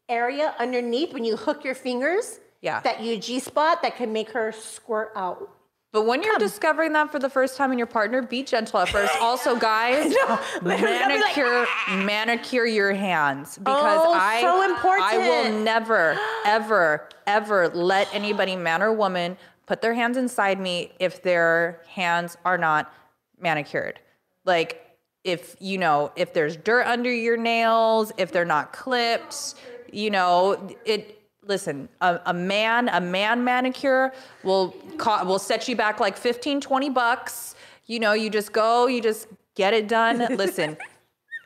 area 0.09 0.55
underneath 0.59 1.13
when 1.13 1.25
you 1.25 1.37
hook 1.37 1.65
your 1.65 1.75
fingers. 1.75 2.39
Yeah. 2.61 2.81
That 2.81 3.01
you 3.01 3.17
G 3.17 3.41
spot 3.41 3.83
that 3.83 3.97
can 3.97 4.13
make 4.13 4.31
her 4.31 4.53
squirt 4.53 5.13
out. 5.17 5.51
But 5.93 6.07
when 6.07 6.23
you're 6.23 6.39
discovering 6.39 6.93
that 6.93 7.11
for 7.11 7.19
the 7.19 7.31
first 7.31 7.57
time 7.57 7.73
in 7.73 7.79
your 7.79 7.89
partner, 7.89 8.23
be 8.23 8.45
gentle 8.45 8.79
at 8.79 8.91
first. 8.91 9.13
Also, 9.21 9.57
guys, 9.57 10.15
I'll 10.29 10.39
like, 10.63 10.81
manicure 10.81 11.67
manicure 11.89 12.67
your 12.67 12.93
hands 12.93 13.59
because 13.59 14.01
Oh, 14.05 14.13
I 14.13 14.41
so 14.41 15.03
I 15.03 15.19
will 15.19 15.63
never 15.63 16.17
ever 16.45 17.09
ever 17.27 17.69
let 17.71 18.09
anybody 18.15 18.55
man 18.55 18.83
or 18.83 18.93
woman 18.93 19.37
put 19.67 19.81
their 19.81 19.95
hands 19.95 20.17
inside 20.17 20.61
me 20.61 20.93
if 21.01 21.23
their 21.23 21.81
hands 21.89 22.37
are 22.45 22.59
not 22.59 22.93
manicured. 23.41 23.99
Like 24.45 24.90
if 25.25 25.57
you 25.61 25.79
know, 25.79 26.13
if 26.17 26.33
there's 26.33 26.57
dirt 26.57 26.87
under 26.87 27.13
your 27.13 27.37
nails, 27.37 28.13
if 28.17 28.33
they're 28.33 28.45
not 28.45 28.73
clipped, 28.73 29.55
you 29.93 30.11
know, 30.11 30.69
it 30.85 31.21
listen, 31.47 31.89
a, 32.01 32.21
a 32.27 32.35
man, 32.35 32.89
a 32.89 33.01
man 33.01 33.45
manicure 33.45 34.13
will 34.43 34.75
co- 34.99 35.25
will 35.25 35.39
set 35.39 35.69
you 35.69 35.77
back 35.77 36.01
like 36.01 36.17
15, 36.17 36.61
20 36.61 36.91
bucks. 36.91 37.55
You 37.87 38.01
know, 38.01 38.13
you 38.13 38.31
just 38.31 38.53
go, 38.53 38.87
you 38.87 39.03
just 39.03 39.27
get 39.55 39.75
it 39.75 39.89
done. 39.89 40.19
Listen, 40.37 40.77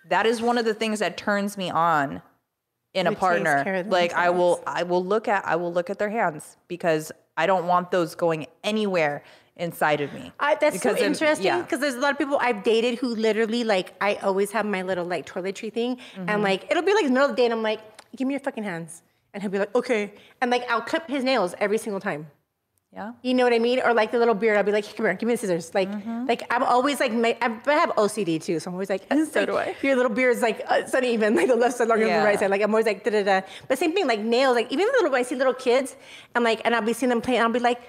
that 0.09 0.27
is 0.27 0.41
one 0.41 0.59
of 0.59 0.64
the 0.64 0.75
things 0.75 0.99
that 1.01 1.16
turns 1.16 1.57
me 1.57 1.70
on 1.70 2.22
in 2.93 3.07
Who 3.07 3.12
a 3.12 3.16
partner. 3.16 3.85
Like 3.89 4.12
I 4.12 4.31
will. 4.31 4.62
I 4.66 4.85
will 4.85 5.05
look 5.05 5.27
at 5.27 5.45
I 5.47 5.57
will 5.57 5.72
look 5.72 5.91
at 5.91 5.99
their 5.99 6.11
hands 6.11 6.57
because 6.68 7.11
I 7.37 7.47
don't 7.47 7.66
want 7.66 7.91
those 7.91 8.14
going 8.14 8.47
anywhere 8.62 9.25
inside 9.57 10.01
of 10.01 10.13
me. 10.13 10.33
I, 10.41 10.57
that's 10.57 10.77
Because 10.77 10.99
so 10.99 11.05
interesting 11.05 11.47
yeah. 11.47 11.63
because 11.63 11.81
there's 11.81 11.95
a 11.95 12.01
lot 12.01 12.11
of 12.13 12.19
people 12.19 12.39
I've 12.41 12.63
dated 12.65 12.99
who 12.99 13.15
literally 13.15 13.63
like 13.65 13.95
I 14.01 14.15
always 14.17 14.51
have 14.53 14.67
my 14.67 14.83
little 14.83 15.05
like 15.05 15.27
toiletry 15.27 15.73
thing 15.73 15.97
Mm-hmm. 15.97 16.29
and 16.29 16.43
like 16.43 16.71
it'll 16.71 16.83
be 16.83 16.93
like 16.95 17.05
the 17.05 17.11
middle 17.13 17.29
of 17.31 17.37
the 17.37 17.37
day 17.37 17.45
and 17.45 17.55
I'm 17.55 17.63
like, 17.63 17.81
give 18.17 18.27
me 18.27 18.35
your 18.35 18.41
fucking 18.41 18.65
hands. 18.65 19.03
And 19.33 19.43
he'll 19.43 19.51
be 19.53 19.59
like, 19.59 19.75
okay. 19.75 20.13
And 20.41 20.51
like 20.51 20.69
I'll 20.71 20.81
clip 20.83 21.09
his 21.09 21.23
nails 21.25 21.55
every 21.59 21.79
single 21.79 22.01
time. 22.01 22.27
Yeah. 22.93 23.13
You 23.23 23.35
know 23.35 23.43
what 23.43 23.53
I 23.53 23.59
mean? 23.59 23.81
Or 23.85 23.93
like 23.93 24.13
the 24.13 24.19
little 24.21 24.35
beard, 24.37 24.57
I'll 24.57 24.63
be 24.63 24.71
like, 24.71 24.85
come 24.97 25.07
here, 25.07 25.15
give 25.15 25.27
me 25.27 25.35
the 25.35 25.39
scissors. 25.39 25.75
Like, 25.75 25.91
Mm-hmm. 25.91 26.27
like 26.27 26.45
I'm 26.51 26.63
always 26.63 27.01
like, 27.01 27.13
my, 27.13 27.37
I 27.43 27.47
I 27.67 27.73
have 27.75 27.91
OCD 27.97 28.41
too, 28.41 28.61
so 28.61 28.71
I'm 28.71 28.75
always 28.75 28.89
like, 28.91 29.03
So 29.13 29.17
like, 29.41 29.47
do 29.47 29.57
I. 29.57 29.75
Your 29.83 29.97
little 29.97 30.13
beard's 30.13 30.43
like 30.43 30.61
uh, 30.69 30.77
it's 30.83 30.95
uneven, 30.95 31.35
like 31.35 31.49
the 31.49 31.57
left 31.57 31.77
side 31.77 31.89
longer 31.89 32.07
than 32.07 32.21
the 32.21 32.25
right 32.25 32.39
side. 32.39 32.51
Like 32.51 32.63
I'm 32.63 32.71
always 32.71 32.87
like 32.87 33.03
da 33.03 33.11
da 33.11 33.23
da. 33.25 33.47
But 33.69 33.79
same 33.79 33.93
thing, 33.95 34.07
like 34.07 34.21
nails. 34.21 34.55
Like 34.55 34.71
even 34.73 34.87
little 34.87 35.11
when 35.11 35.21
I 35.21 35.25
see 35.25 35.35
little 35.35 35.55
kids, 35.55 35.97
and 36.37 36.45
like, 36.45 36.61
and 36.65 36.73
I'll 36.75 36.83
be 36.83 36.93
seeing 36.93 37.11
them 37.11 37.21
playing, 37.21 37.41
I'll 37.43 37.51
be 37.51 37.59
like, 37.59 37.81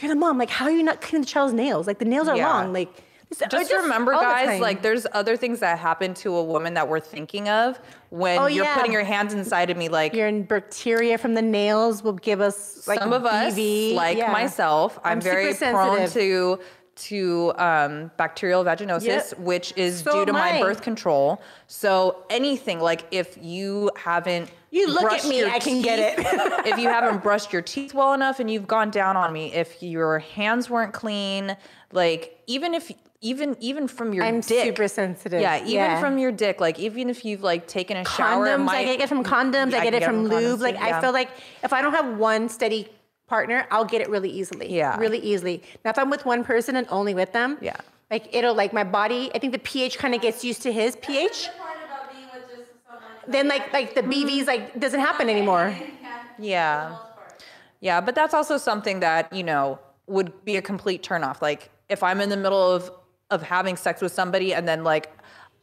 you're 0.00 0.08
the 0.08 0.16
mom. 0.16 0.38
Like, 0.38 0.50
how 0.50 0.66
are 0.66 0.70
you 0.70 0.82
not 0.82 1.00
cleaning 1.00 1.22
the 1.22 1.26
child's 1.28 1.52
nails? 1.54 1.86
Like 1.86 1.98
the 1.98 2.04
nails 2.04 2.28
are 2.28 2.36
Yeah. 2.36 2.48
long. 2.52 2.72
Like 2.72 2.88
or 3.42 3.48
Just, 3.48 3.72
remember, 3.72 4.12
guys, 4.12 4.60
like 4.60 4.82
there's 4.82 5.04
other 5.12 5.36
things 5.36 5.58
that 5.58 5.80
happen 5.80 6.14
to 6.14 6.36
a 6.36 6.44
woman 6.44 6.74
that 6.74 6.88
we're 6.88 7.00
thinking 7.00 7.48
of 7.48 7.78
when 8.10 8.38
Oh, 8.38 8.46
you're 8.46 8.64
yeah. 8.64 8.76
putting 8.76 8.92
your 8.92 9.02
hands 9.02 9.34
inside 9.34 9.68
of 9.68 9.76
me. 9.76 9.88
Like 9.88 10.14
your 10.14 10.30
bacteria 10.42 11.18
from 11.18 11.34
the 11.34 11.42
nails 11.42 12.04
will 12.04 12.12
give 12.12 12.40
us 12.40 12.86
like 12.86 13.00
some 13.00 13.12
of 13.12 13.24
us, 13.26 13.54
BV. 13.54 13.94
like 13.94 14.16
Yeah. 14.18 14.30
myself, 14.30 15.00
I'm, 15.02 15.14
I'm 15.14 15.20
very 15.20 15.52
prone 15.54 16.08
to 16.10 16.60
to 16.96 17.52
um, 17.58 18.10
bacterial 18.16 18.64
vaginosis, 18.64 19.04
Yep. 19.04 19.38
which 19.40 19.72
is 19.76 20.00
So 20.00 20.12
due 20.12 20.26
to 20.26 20.32
my 20.32 20.60
birth 20.62 20.80
control. 20.80 21.42
So 21.66 22.24
anything 22.30 22.80
like 22.80 23.04
if 23.10 23.36
you 23.42 23.90
haven't 23.96 24.48
You 24.76 24.88
look 24.92 25.10
at 25.12 25.24
me, 25.26 25.44
I 25.44 25.58
can 25.58 25.80
get 25.82 25.98
it. 25.98 26.18
if 26.66 26.78
you 26.78 26.88
haven't 26.88 27.22
brushed 27.22 27.52
your 27.52 27.62
teeth 27.62 27.94
well 27.94 28.12
enough 28.12 28.40
and 28.40 28.50
you've 28.50 28.66
gone 28.66 28.90
down 28.90 29.16
on 29.16 29.32
me, 29.32 29.52
if 29.52 29.82
your 29.82 30.18
hands 30.20 30.68
weren't 30.68 30.92
clean, 30.92 31.56
like 31.92 32.38
even 32.46 32.74
if 32.74 32.92
even 33.22 33.56
even 33.60 33.88
from 33.88 34.12
your 34.12 34.24
I'm 34.24 34.40
dick, 34.40 34.64
super 34.64 34.86
sensitive. 34.88 35.40
Yeah, 35.40 35.58
even 35.60 35.72
Yeah. 35.72 36.00
from 36.00 36.18
your 36.18 36.30
dick, 36.30 36.60
like 36.60 36.78
even 36.78 37.08
if 37.08 37.24
you've 37.24 37.42
like 37.42 37.66
taken 37.66 37.96
a 37.96 38.04
shower, 38.04 38.46
it 38.46 38.50
condoms. 38.58 38.68
I 38.68 38.84
get 38.84 39.00
it 39.00 39.08
from 39.08 39.24
condoms. 39.24 39.72
I 39.74 39.82
get 39.82 39.94
it 39.94 40.04
from 40.04 40.26
condoms 40.26 40.30
lube. 40.30 40.58
too, 40.58 40.62
Like 40.64 40.74
yeah. 40.74 40.98
I 40.98 41.00
feel 41.00 41.12
like 41.12 41.30
if 41.64 41.72
I 41.72 41.80
don't 41.80 41.92
have 41.94 42.18
one 42.18 42.48
steady 42.50 42.88
partner, 43.26 43.66
I'll 43.70 43.86
get 43.86 44.02
it 44.02 44.08
really 44.10 44.30
easily. 44.30 44.72
Yeah. 44.72 44.98
really 44.98 45.18
easily. 45.18 45.62
Now 45.84 45.90
if 45.92 45.98
I'm 45.98 46.10
with 46.10 46.24
one 46.26 46.44
person 46.44 46.76
and 46.76 46.86
only 46.90 47.14
with 47.14 47.32
them, 47.32 47.56
Yeah. 47.60 47.76
Like 48.10 48.32
it'll 48.32 48.54
like 48.54 48.72
my 48.72 48.84
body. 48.84 49.30
I 49.34 49.38
think 49.40 49.52
the 49.52 49.58
pH 49.58 49.98
kind 49.98 50.14
of 50.14 50.20
gets 50.20 50.44
used 50.44 50.62
to 50.62 50.70
his 50.72 50.94
pH. 50.96 51.48
Part 51.58 51.76
about 51.84 52.12
being 52.12 52.26
with 52.32 52.48
just 52.56 52.70
someone. 52.86 53.02
Then 53.28 53.48
like 53.48 53.72
like 53.72 53.94
the 53.94 54.02
BV's 54.02 54.30
mm-hmm. 54.30 54.46
like 54.46 54.80
doesn't 54.80 55.00
happen 55.00 55.28
anymore. 55.28 55.76
Yeah. 56.38 56.98
Yeah, 57.80 58.00
but 58.00 58.14
that's 58.14 58.34
also 58.34 58.56
something 58.56 59.00
that, 59.00 59.32
you 59.32 59.42
know, 59.42 59.78
would 60.06 60.44
be 60.44 60.56
a 60.56 60.62
complete 60.62 61.02
turnoff. 61.02 61.42
Like 61.42 61.70
if 61.88 62.02
I'm 62.02 62.20
in 62.20 62.28
the 62.28 62.36
middle 62.36 62.72
of 62.72 62.90
of 63.30 63.42
having 63.42 63.76
sex 63.76 64.00
with 64.00 64.12
somebody 64.12 64.54
and 64.54 64.66
then 64.68 64.84
like 64.84 65.10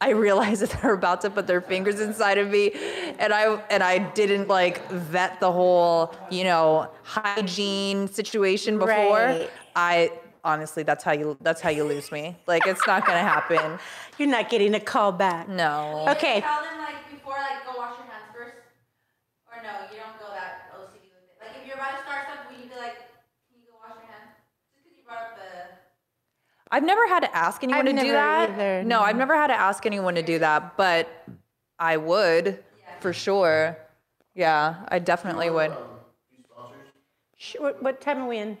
I 0.00 0.10
realize 0.10 0.60
that 0.64 0.70
they're 0.80 0.94
about 0.94 1.22
to 1.22 1.30
put 1.30 1.46
their 1.46 1.60
fingers 1.60 2.00
inside 2.00 2.38
of 2.38 2.50
me 2.50 2.72
and 3.18 3.32
I 3.32 3.56
and 3.70 3.82
I 3.82 3.98
didn't 3.98 4.48
like 4.48 4.88
vet 4.90 5.40
the 5.40 5.50
whole, 5.50 6.14
you 6.30 6.44
know, 6.44 6.90
hygiene 7.02 8.08
situation 8.08 8.78
before. 8.78 9.16
Right. 9.16 9.50
I 9.74 10.12
honestly 10.44 10.82
that's 10.82 11.02
how 11.02 11.12
you 11.12 11.36
that's 11.40 11.60
how 11.60 11.70
you 11.70 11.84
lose 11.84 12.12
me. 12.12 12.36
Like 12.46 12.66
it's 12.66 12.86
not 12.86 13.06
going 13.06 13.18
to 13.18 13.28
happen. 13.28 13.78
You're 14.18 14.28
not 14.28 14.50
getting 14.50 14.74
a 14.74 14.80
call 14.80 15.10
back. 15.10 15.48
No. 15.48 16.06
Okay. 16.10 16.40
Tell 16.42 16.62
them 16.62 16.78
like 16.78 16.94
before, 17.34 17.42
like 17.50 17.66
go 17.66 17.74
wash 17.74 17.98
your 17.98 18.06
hands 18.06 18.30
first, 18.30 18.54
or 19.50 19.58
no, 19.62 19.90
you 19.90 19.98
don't 19.98 20.14
go 20.22 20.30
that 20.30 20.70
OCD 20.78 21.10
with 21.10 21.26
it. 21.26 21.36
Like 21.42 21.58
if 21.58 21.66
you're 21.66 21.74
about 21.74 21.98
to 21.98 22.02
start 22.06 22.30
something, 22.30 22.46
will 22.54 22.62
you 22.62 22.70
be 22.70 22.78
like, 22.78 22.94
can 23.50 23.58
you 23.58 23.66
go 23.66 23.74
wash 23.82 23.98
your 23.98 24.06
hands? 24.06 24.38
Just 24.70 24.86
because 24.86 24.94
you 24.94 25.02
brought 25.02 25.34
up 25.34 25.34
the. 25.34 25.50
I've 26.70 26.86
never 26.86 27.06
had 27.08 27.20
to 27.26 27.36
ask 27.36 27.62
anyone 27.62 27.86
I've 27.88 27.96
to 27.96 28.02
do 28.02 28.12
that. 28.12 28.50
either, 28.50 28.82
no, 28.84 29.00
I've 29.02 29.16
never 29.18 29.34
had 29.34 29.48
to 29.48 29.58
ask 29.58 29.84
anyone 29.86 30.14
to 30.14 30.22
do 30.22 30.38
that, 30.38 30.76
but 30.76 31.08
I 31.78 31.96
would 31.96 32.62
for 33.00 33.12
sure. 33.12 33.78
Yeah, 34.34 34.86
I 34.88 34.98
definitely 34.98 35.50
would. 35.50 35.76
Sh- 37.36 37.56
What, 37.58 37.82
what 37.82 38.00
time 38.00 38.22
are 38.22 38.28
we 38.28 38.38
in? 38.38 38.58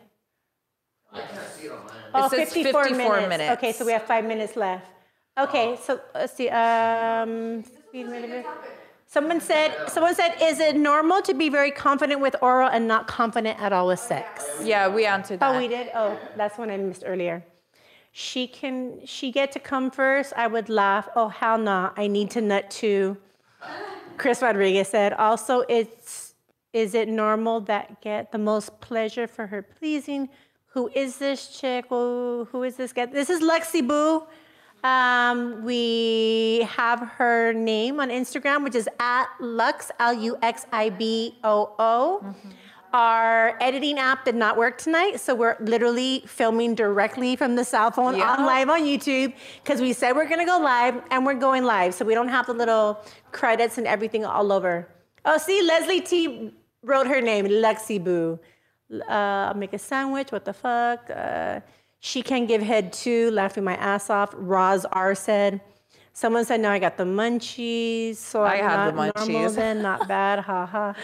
I 1.14 1.20
can't 1.22 1.48
see 1.54 1.66
it 1.66 1.72
on 1.72 1.78
mine. 1.78 1.94
Oh, 2.14 2.28
says 2.28 2.52
54 2.52 3.28
minutes. 3.28 3.52
Okay, 3.58 3.72
so 3.72 3.84
we 3.84 3.92
have 3.92 4.02
five 4.02 4.24
minutes 4.24 4.56
left. 4.56 4.86
Okay, 5.38 5.76
so 5.82 6.00
let's 6.14 6.34
see. 6.34 6.48
Um, 6.48 7.64
speed 7.94 8.44
someone 9.06 9.40
said. 9.40 9.72
Someone 9.88 10.14
said, 10.14 10.34
"Is 10.42 10.58
it 10.58 10.76
normal 10.76 11.22
to 11.22 11.34
be 11.34 11.48
very 11.48 11.70
confident 11.70 12.20
with 12.20 12.34
oral 12.42 12.68
and 12.68 12.88
not 12.88 13.06
confident 13.06 13.60
at 13.60 13.72
all 13.72 13.86
with 13.86 14.00
sex?" 14.00 14.44
Yeah, 14.62 14.88
we 14.88 15.06
answered 15.06 15.38
oh, 15.42 15.52
that. 15.52 15.56
Oh, 15.56 15.58
we 15.58 15.68
did. 15.68 15.90
Oh, 15.94 16.18
that's 16.36 16.58
one 16.58 16.70
I 16.70 16.76
missed 16.76 17.04
earlier. 17.06 17.44
She 18.12 18.46
can. 18.46 19.06
She 19.06 19.30
get 19.30 19.52
to 19.52 19.60
come 19.60 19.90
first. 19.90 20.32
I 20.36 20.46
would 20.46 20.68
laugh. 20.68 21.08
Oh, 21.14 21.28
hell 21.28 21.58
no! 21.58 21.92
I 21.96 22.06
need 22.08 22.30
to 22.32 22.40
nut 22.40 22.70
too. 22.70 23.16
Chris 24.16 24.42
Rodriguez 24.42 24.88
said. 24.88 25.12
Also, 25.12 25.64
it's. 25.68 26.34
Is 26.72 26.92
it 26.94 27.08
normal 27.08 27.60
that 27.72 28.00
get 28.00 28.32
the 28.32 28.38
most 28.38 28.80
pleasure 28.80 29.28
for 29.28 29.46
her 29.46 29.62
pleasing? 29.62 30.28
Who 30.74 30.90
is 30.92 31.18
this 31.18 31.56
chick? 31.60 31.84
Who, 31.88 32.48
who 32.50 32.64
is 32.64 32.74
this 32.74 32.92
guy? 32.92 33.06
This 33.06 33.30
is 33.30 33.40
Luxi 33.40 33.86
Boo. 33.86 34.24
Um, 34.84 35.64
we 35.64 36.68
have 36.70 37.00
her 37.16 37.52
name 37.54 38.00
on 38.00 38.10
Instagram, 38.10 38.62
which 38.64 38.74
is 38.74 38.88
at 39.00 39.26
Lux, 39.40 39.90
L 39.98 40.12
U 40.12 40.36
X 40.42 40.66
I 40.72 40.90
B 40.90 41.38
O 41.42 41.74
O. 41.78 42.34
Our 42.92 43.56
editing 43.60 43.98
app 43.98 44.24
did 44.24 44.36
not 44.36 44.56
work 44.56 44.78
tonight, 44.78 45.18
so 45.18 45.34
we're 45.34 45.56
literally 45.58 46.22
filming 46.28 46.76
directly 46.76 47.34
from 47.34 47.56
the 47.56 47.64
cell 47.64 47.90
phone 47.90 48.16
Yeah. 48.16 48.30
on 48.34 48.46
live 48.46 48.68
on 48.68 48.82
YouTube 48.82 49.32
because 49.64 49.80
we 49.80 49.92
said 49.94 50.14
we're 50.14 50.28
gonna 50.28 50.46
go 50.46 50.58
live 50.58 51.02
and 51.10 51.26
we're 51.26 51.34
going 51.34 51.64
live, 51.64 51.94
so 51.94 52.04
we 52.04 52.14
don't 52.14 52.28
have 52.28 52.46
the 52.46 52.54
little 52.54 53.00
credits 53.32 53.78
and 53.78 53.86
everything 53.88 54.24
all 54.24 54.52
over. 54.52 54.86
Oh, 55.24 55.38
see, 55.38 55.62
Leslie 55.62 56.02
T 56.02 56.52
wrote 56.84 57.06
her 57.08 57.20
name, 57.22 57.46
Luxi 57.46 57.98
Boo. 58.02 58.38
Uh, 58.92 59.48
I'll 59.48 59.54
make 59.54 59.72
a 59.72 59.78
sandwich. 59.78 60.30
What 60.30 60.44
the 60.44 60.52
fuck? 60.52 61.10
Uh, 61.10 61.60
she 62.04 62.20
can 62.22 62.44
give 62.44 62.60
head 62.60 62.92
too. 62.92 63.30
Laughing 63.30 63.64
my 63.64 63.76
ass 63.76 64.10
off. 64.10 64.30
Roz 64.36 64.84
R 64.92 65.14
said. 65.14 65.62
Someone 66.12 66.44
said, 66.44 66.60
"No, 66.60 66.70
I 66.70 66.78
got 66.78 66.96
the 66.98 67.04
munchies." 67.04 68.16
So 68.16 68.42
I 68.42 68.56
I'm 68.56 68.64
had 68.68 68.76
the 68.76 68.92
not 68.92 69.16
normal 69.16 69.40
munchies. 69.48 69.54
then, 69.56 69.80
not 69.82 70.06
bad. 70.16 70.40
Ha 70.40 70.66
ha. 70.66 70.94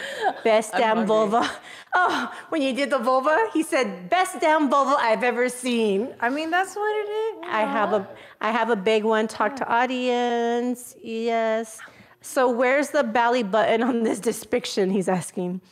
Best 0.44 0.72
damn 0.72 0.98
hungry. 0.98 1.06
vulva. 1.06 1.50
Oh, 1.92 2.32
when 2.50 2.62
you 2.62 2.72
did 2.72 2.90
the 2.90 2.98
vulva, 2.98 3.36
he 3.54 3.62
said, 3.64 4.10
"Best 4.10 4.40
damn 4.40 4.68
vulva 4.70 4.94
I've 5.00 5.24
ever 5.24 5.48
seen." 5.48 6.14
I 6.20 6.28
mean, 6.28 6.50
that's 6.50 6.76
what 6.76 6.92
it 7.02 7.08
is. 7.10 7.34
I 7.48 7.62
have 7.62 7.92
a 7.94 8.06
I 8.40 8.50
have 8.52 8.68
a 8.70 8.76
big 8.76 9.02
one. 9.02 9.26
Talk 9.26 9.56
to 9.56 9.66
audience. 9.66 10.94
Yes. 11.02 11.80
So 12.20 12.50
where's 12.50 12.90
the 12.90 13.02
belly 13.02 13.42
button 13.42 13.82
on 13.82 14.02
this 14.04 14.20
depiction? 14.20 14.90
He's 14.90 15.08
asking. 15.08 15.62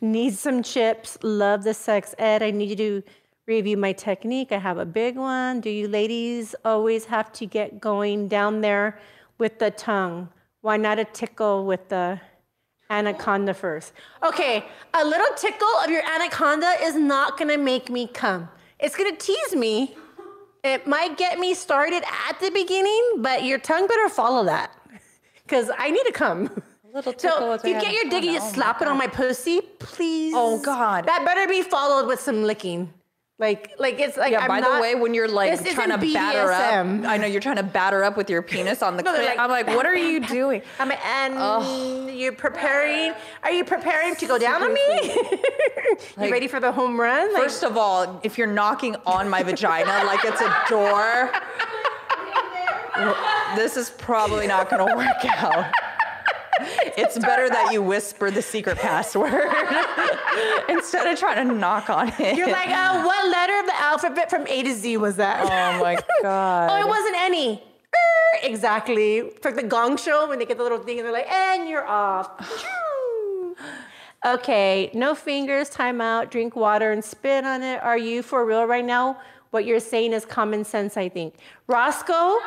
Need 0.00 0.34
some 0.34 0.62
chips. 0.62 1.18
Love 1.22 1.64
the 1.64 1.74
sex 1.74 2.14
ed. 2.18 2.42
I 2.42 2.52
need 2.52 2.70
you 2.70 2.76
to 2.76 3.02
review 3.46 3.76
my 3.76 3.92
technique. 3.92 4.50
I 4.50 4.58
have 4.58 4.78
a 4.78 4.84
big 4.84 5.16
one. 5.16 5.60
Do 5.60 5.70
you 5.70 5.88
ladies 5.88 6.54
always 6.64 7.04
have 7.06 7.32
to 7.34 7.46
get 7.46 7.80
going 7.80 8.28
down 8.28 8.60
there 8.60 8.98
with 9.38 9.58
the 9.58 9.70
tongue? 9.70 10.28
Why 10.62 10.76
not 10.76 10.98
a 10.98 11.04
tickle 11.04 11.64
with 11.64 11.88
the 11.88 12.20
anaconda 12.90 13.54
first? 13.54 13.92
Okay, 14.22 14.64
a 14.94 15.04
little 15.04 15.34
tickle 15.36 15.68
of 15.84 15.90
your 15.90 16.02
anaconda 16.02 16.72
is 16.82 16.96
not 16.96 17.38
gonna 17.38 17.58
make 17.58 17.88
me 17.88 18.08
come. 18.08 18.48
It's 18.80 18.96
gonna 18.96 19.16
tease 19.16 19.54
me. 19.54 19.96
It 20.64 20.86
might 20.86 21.16
get 21.16 21.38
me 21.38 21.54
started 21.54 22.02
at 22.28 22.40
the 22.40 22.50
beginning, 22.50 23.18
but 23.18 23.44
your 23.44 23.58
tongue 23.58 23.86
better 23.86 24.08
follow 24.08 24.44
that. 24.46 24.72
Because 25.44 25.70
I 25.78 25.90
need 25.90 26.02
to 26.04 26.12
come. 26.12 26.50
A 26.84 26.96
little 26.96 27.12
tickle 27.12 27.38
So 27.38 27.52
if 27.52 27.64
you 27.64 27.74
get 27.74 27.92
your 27.92 28.10
you 28.24 28.40
Oh 28.40 28.52
slap 28.52 28.82
it 28.82 28.88
on 28.88 28.98
my 28.98 29.06
pussy, 29.06 29.60
please. 29.78 30.34
Oh, 30.36 30.60
God. 30.60 31.06
That 31.06 31.24
better 31.24 31.46
be 31.46 31.62
followed 31.62 32.08
with 32.08 32.18
some 32.18 32.42
licking. 32.42 32.92
Like, 33.38 33.72
like 33.78 34.00
it's 34.00 34.16
like. 34.16 34.32
Yeah, 34.32 34.40
I'm 34.40 34.48
by 34.48 34.60
not- 34.60 34.76
the 34.76 34.80
way, 34.80 34.94
when 34.94 35.12
you're 35.12 35.28
like 35.28 35.50
trying 35.72 35.90
to 35.90 35.96
isn't 35.98 36.14
batter 36.14 36.50
up, 36.52 36.86
I 37.06 37.18
know 37.18 37.26
you're 37.26 37.42
trying 37.42 37.56
to 37.56 37.62
batter 37.62 38.02
up 38.02 38.16
with 38.16 38.30
your 38.30 38.40
penis 38.52 38.82
on 38.82 38.96
the 38.96 39.02
No, 39.02 39.12
like, 39.12 39.38
I'm 39.38 39.50
like, 39.50 39.66
what 39.66 39.84
are 39.84 39.94
you 39.96 40.20
doing? 40.26 40.62
I'm 40.78 40.90
and 40.90 42.10
you're 42.18 42.32
preparing. 42.32 43.12
Are 43.42 43.50
you 43.50 43.64
preparing 43.64 44.16
to 44.16 44.26
go 44.26 44.38
down 44.38 44.62
on 44.62 44.72
me? 44.72 44.80
you 45.02 45.38
Like, 46.16 46.32
ready 46.32 46.48
for 46.48 46.60
the 46.60 46.72
home 46.72 46.98
run? 46.98 47.32
Like, 47.34 47.42
First 47.42 47.62
of 47.62 47.76
all, 47.76 48.20
if 48.22 48.38
you're 48.38 48.46
knocking 48.46 48.96
on 49.04 49.28
my 49.28 49.42
vagina 49.42 50.02
like 50.06 50.20
it's 50.24 50.40
a 50.40 50.64
door, 50.70 51.30
this 53.54 53.76
is 53.76 53.90
probably 53.90 54.46
not 54.46 54.70
going 54.70 54.88
to 54.88 54.96
work 54.96 55.24
out. 55.42 55.66
It's 56.96 57.18
better 57.18 57.48
that 57.48 57.72
you 57.72 57.82
whisper 57.82 58.30
the 58.30 58.42
secret 58.42 58.78
password 58.78 59.32
instead 60.68 61.06
of 61.06 61.18
trying 61.18 61.46
to 61.48 61.54
knock 61.54 61.90
on 61.90 62.08
it. 62.18 62.36
you're 62.36 62.50
like, 62.50 62.68
uh, 62.70 63.02
what 63.02 63.28
letter 63.28 63.58
of 63.60 63.66
the 63.66 63.76
alphabet 63.76 64.30
from 64.30 64.46
A 64.46 64.62
to 64.62 64.74
Z 64.74 64.96
was 64.96 65.16
that? 65.16 65.42
oh 65.44 65.82
my 65.82 65.98
god. 66.22 66.70
Oh, 66.76 66.80
it 66.80 66.88
wasn't 66.88 67.16
any. 67.16 67.62
Er, 67.94 68.38
Exactly. 68.42 69.18
It's 69.18 69.44
like 69.44 69.56
the 69.56 69.62
gong 69.62 69.96
show 69.96 70.28
when 70.28 70.38
they 70.38 70.46
get 70.46 70.56
the 70.56 70.62
little 70.62 70.78
thing 70.78 70.98
and 70.98 71.06
they're 71.06 71.12
like, 71.12 71.30
and 71.30 71.68
you're 71.68 71.86
off. 71.86 72.28
okay, 74.26 74.90
no 74.94 75.14
fingers, 75.14 75.68
time 75.70 76.00
out, 76.00 76.30
drink 76.30 76.56
water 76.56 76.92
and 76.92 77.04
spit 77.04 77.44
on 77.44 77.62
it. 77.62 77.82
Are 77.82 77.98
you 77.98 78.22
for 78.22 78.44
real 78.44 78.64
right 78.64 78.84
now? 78.84 79.18
What 79.50 79.64
you're 79.64 79.80
saying 79.80 80.12
is 80.12 80.24
common 80.24 80.64
sense, 80.64 80.96
I 80.96 81.08
think. 81.08 81.34
Roscoe? 81.66 82.38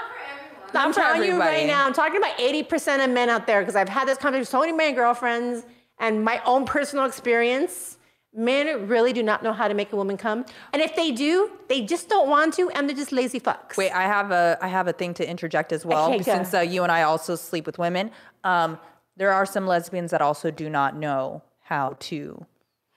I'm 0.73 0.89
Not 0.89 0.95
for 0.95 1.01
telling 1.01 1.23
you 1.23 1.39
right 1.39 1.67
now, 1.67 1.85
I'm 1.85 1.93
talking 1.93 2.17
about 2.17 2.37
80% 2.37 3.03
of 3.03 3.11
men 3.11 3.29
out 3.29 3.47
there 3.47 3.61
because 3.61 3.75
I've 3.75 3.89
had 3.89 4.07
this 4.07 4.17
conversation 4.17 4.41
with 4.41 4.49
so 4.49 4.59
many 4.59 4.71
of 4.71 4.77
my 4.77 4.91
girlfriends 4.91 5.65
and 5.99 6.23
my 6.23 6.41
own 6.45 6.65
personal 6.65 7.05
experience. 7.05 7.97
Men 8.33 8.87
really 8.87 9.11
do 9.11 9.23
not 9.23 9.41
know 9.41 9.53
how 9.53 9.67
to 9.67 9.73
make 9.73 9.91
a 9.91 9.95
woman 9.95 10.15
come. 10.15 10.45
And 10.71 10.83
if 10.83 10.95
they 10.95 11.11
do, 11.11 11.49
they 11.67 11.81
just 11.81 12.09
don't 12.09 12.29
want 12.29 12.53
to 12.55 12.69
and 12.69 12.87
they're 12.87 12.95
just 12.95 13.11
lazy 13.11 13.39
fucks. 13.39 13.75
Wait, 13.75 13.91
I 13.91 14.03
have 14.03 14.29
a 14.31 14.55
I 14.61 14.67
have 14.67 14.87
a 14.87 14.93
thing 14.93 15.15
to 15.15 15.27
interject 15.27 15.71
as 15.71 15.83
well. 15.83 16.13
Okay, 16.13 16.21
since 16.21 16.53
uh, 16.53 16.59
you 16.59 16.83
and 16.83 16.91
I 16.91 17.01
also 17.01 17.35
sleep 17.35 17.65
with 17.65 17.79
women, 17.79 18.11
um, 18.43 18.77
there 19.17 19.33
are 19.33 19.47
some 19.47 19.65
lesbians 19.65 20.11
that 20.11 20.21
also 20.21 20.51
do 20.51 20.69
not 20.69 20.95
know 20.95 21.41
how 21.63 21.95
to. 22.01 22.45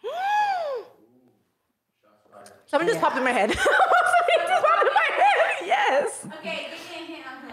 Something 2.66 2.88
just 2.88 3.00
popped 3.00 3.16
in 3.16 3.24
my 3.24 3.32
head. 3.32 3.50
Something 3.54 3.68
just 4.46 4.64
popped 4.64 4.82
in 4.82 4.94
my 4.94 5.10
head. 5.16 5.66
Yes. 5.66 6.26
Okay, 6.38 6.68
give 6.70 7.08
me 7.08 7.14
a 7.14 7.16
hint 7.16 7.26
on 7.26 7.36
who 7.42 7.48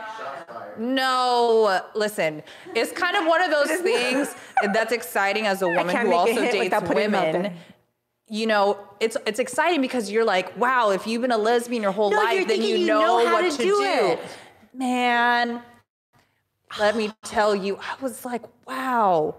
No, 0.80 1.82
listen, 1.94 2.42
it's 2.76 2.92
kind 2.92 3.16
of 3.18 3.26
one 3.28 3.42
of 3.42 3.52
those 3.52 3.68
things 3.82 4.34
that's 4.74 4.92
exciting 4.94 5.46
as 5.46 5.62
a 5.62 5.68
woman 5.68 5.96
who 5.96 6.14
also 6.14 6.34
dates 6.34 6.58
without 6.58 6.86
putting 6.86 7.04
it 7.10 7.14
out 7.14 7.34
women. 7.34 7.54
You 8.32 8.46
know, 8.48 8.78
it's 9.00 9.18
it's 9.26 9.40
exciting 9.40 9.82
because 9.82 10.12
you're 10.12 10.26
like, 10.26 10.56
wow, 10.58 10.92
if 10.92 11.08
you've 11.08 11.22
been 11.22 11.32
a 11.32 11.38
lesbian 11.38 11.82
your 11.82 11.92
whole 11.92 12.12
No, 12.12 12.18
life, 12.18 12.48
then 12.48 12.62
you 12.62 12.78
you 12.78 12.88
know, 12.88 13.02
know 13.02 13.26
how 13.28 13.34
what 13.34 13.52
to 13.52 13.58
to, 13.58 13.64
do 13.64 13.76
do. 13.76 13.84
it. 13.84 14.20
Man, 14.74 15.62
let 16.80 16.96
me 16.96 17.12
tell 17.24 17.56
you, 17.56 17.78
I 17.78 17.96
was 18.02 18.24
like, 18.26 18.44
wow, 18.68 19.36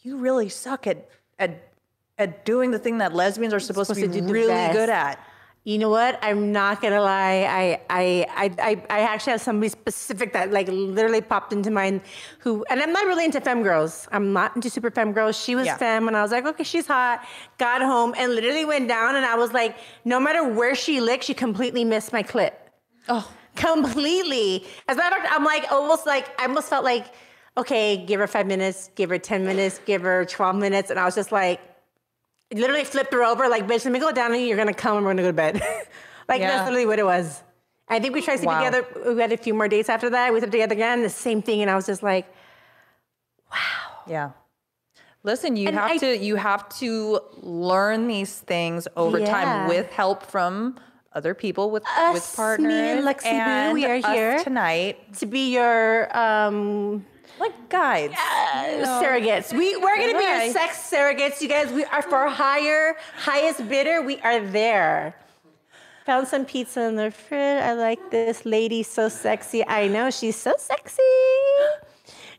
you 0.00 0.16
really 0.16 0.48
suck 0.48 0.86
at 0.86 1.08
at 1.38 1.68
at 2.16 2.44
doing 2.44 2.70
the 2.70 2.78
thing 2.78 2.98
that 2.98 3.14
lesbians 3.14 3.52
are 3.54 3.60
supposed, 3.60 3.88
Supposed 3.88 4.00
to 4.00 4.08
to 4.08 4.22
be 4.22 4.26
do 4.26 4.32
really 4.32 4.72
good 4.72 4.88
at. 4.88 5.18
You 5.64 5.76
know 5.76 5.90
what? 5.90 6.18
I'm 6.22 6.52
not 6.52 6.80
gonna 6.80 7.02
lie. 7.02 7.44
I 7.44 7.80
I 7.90 8.26
I 8.58 8.82
I, 8.88 9.00
actually 9.00 9.32
have 9.32 9.42
somebody 9.42 9.68
specific 9.68 10.32
that 10.32 10.50
like 10.50 10.68
literally 10.68 11.20
popped 11.20 11.52
into 11.52 11.70
mind 11.70 12.00
who 12.38 12.64
and 12.70 12.80
I'm 12.80 12.92
not 12.94 13.04
really 13.04 13.26
into 13.26 13.42
femme 13.42 13.62
girls. 13.62 14.08
I'm 14.10 14.32
not 14.32 14.56
into 14.56 14.70
super 14.70 14.90
femme 14.90 15.12
girls. 15.12 15.36
She 15.38 15.54
was 15.54 15.66
Yeah. 15.66 15.76
femme 15.76 16.08
and 16.08 16.16
I 16.16 16.22
was 16.22 16.30
like, 16.32 16.46
okay, 16.46 16.64
she's 16.64 16.86
hot. 16.86 17.22
Got 17.58 17.82
home 17.82 18.14
and 18.16 18.34
literally 18.34 18.64
went 18.64 18.88
down 18.88 19.16
and 19.16 19.26
I 19.26 19.34
was 19.36 19.52
like, 19.52 19.76
no 20.06 20.18
matter 20.18 20.48
where 20.48 20.74
she 20.74 20.98
licked, 20.98 21.24
she 21.24 21.34
completely 21.34 21.84
missed 21.84 22.10
my 22.10 22.22
clit. 22.22 22.52
Oh, 23.08 23.30
completely. 23.54 24.64
As 24.88 24.96
a 24.96 24.98
matter 24.98 25.16
of 25.16 25.22
fact, 25.22 25.34
I'm 25.36 25.44
like 25.44 25.70
almost 25.70 26.06
like 26.06 26.40
I 26.40 26.46
almost 26.46 26.70
felt 26.70 26.84
like, 26.84 27.04
okay, 27.58 27.98
give 28.06 28.18
her 28.18 28.26
five 28.26 28.46
minutes, 28.46 28.88
give 28.94 29.10
her 29.10 29.18
ten 29.18 29.44
minutes, 29.44 29.78
give 29.84 30.00
her 30.02 30.24
twelve 30.24 30.56
minutes, 30.56 30.88
and 30.90 30.98
I 30.98 31.04
was 31.04 31.14
just 31.14 31.32
like, 31.32 31.60
literally 32.52 32.84
flipped 32.84 33.12
her 33.12 33.22
over, 33.22 33.48
like, 33.48 33.66
bitch, 33.66 33.84
let 33.84 33.92
me 33.92 33.98
go 34.00 34.10
down 34.12 34.32
and 34.34 34.46
you're 34.46 34.56
gonna 34.56 34.74
come 34.74 34.96
and 34.96 35.06
we're 35.06 35.12
gonna 35.12 35.22
go 35.22 35.28
to 35.28 35.32
bed. 35.32 35.54
like 36.28 36.40
Yeah. 36.40 36.48
that's 36.50 36.64
literally 36.64 36.86
what 36.86 36.98
it 36.98 37.04
was. 37.04 37.42
I 37.88 37.98
think 38.00 38.14
we 38.14 38.22
tried 38.22 38.34
to 38.36 38.38
sleep 38.38 38.48
Wow. 38.50 38.64
together. 38.64 39.14
We 39.14 39.20
had 39.20 39.32
a 39.32 39.36
few 39.36 39.52
more 39.54 39.66
dates 39.68 39.88
after 39.88 40.10
that. 40.10 40.32
We 40.32 40.38
slept 40.40 40.52
together 40.52 40.74
again, 40.74 41.02
the 41.02 41.08
same 41.10 41.42
thing, 41.42 41.60
and 41.62 41.70
I 41.70 41.74
was 41.74 41.86
just 41.86 42.02
like, 42.02 42.26
wow. 43.50 43.58
yeah. 44.06 44.30
Listen, 45.22 45.56
you 45.56 45.68
And 45.68 45.76
have 45.76 45.90
I- 45.90 45.96
to 45.98 46.16
you 46.16 46.36
have 46.36 46.68
to 46.78 47.20
learn 47.42 48.06
these 48.08 48.38
things 48.38 48.88
over 48.96 49.18
Yeah. 49.18 49.26
time 49.30 49.68
with 49.68 49.90
help 49.92 50.22
from 50.24 50.76
other 51.12 51.34
people 51.34 51.70
with 51.70 51.82
Us, 51.98 52.14
with 52.14 52.22
me 52.30 52.36
partners 52.36 52.72
and 52.72 53.04
Luxi 53.06 53.68
Boo, 53.68 53.74
we 53.74 53.84
are 53.84 53.96
here. 54.12 54.38
tonight 54.44 55.12
to 55.18 55.26
be 55.26 55.52
your 55.52 56.16
um, 56.16 57.04
like 57.40 57.68
guides. 57.68 58.14
surrogates. 58.14 59.52
We 59.52 59.76
we're 59.76 59.96
gonna 59.96 60.18
be 60.18 60.24
your 60.24 60.52
sex 60.52 60.90
surrogates, 60.90 61.40
you 61.40 61.48
guys. 61.48 61.72
We 61.72 61.84
are 61.84 62.02
for 62.02 62.28
higher, 62.28 62.96
highest 63.16 63.68
bidder. 63.68 64.02
We 64.02 64.20
are 64.20 64.40
there. 64.40 65.16
Found 66.06 66.28
some 66.28 66.44
pizza 66.44 66.82
in 66.82 66.96
the 66.96 67.10
fridge. 67.10 67.62
I 67.62 67.72
like 67.74 68.10
this 68.10 68.44
lady, 68.44 68.82
so 68.82 69.08
sexy. 69.08 69.66
I 69.66 69.88
know 69.88 70.10
she's 70.10 70.36
so 70.36 70.54
sexy. 70.58 71.02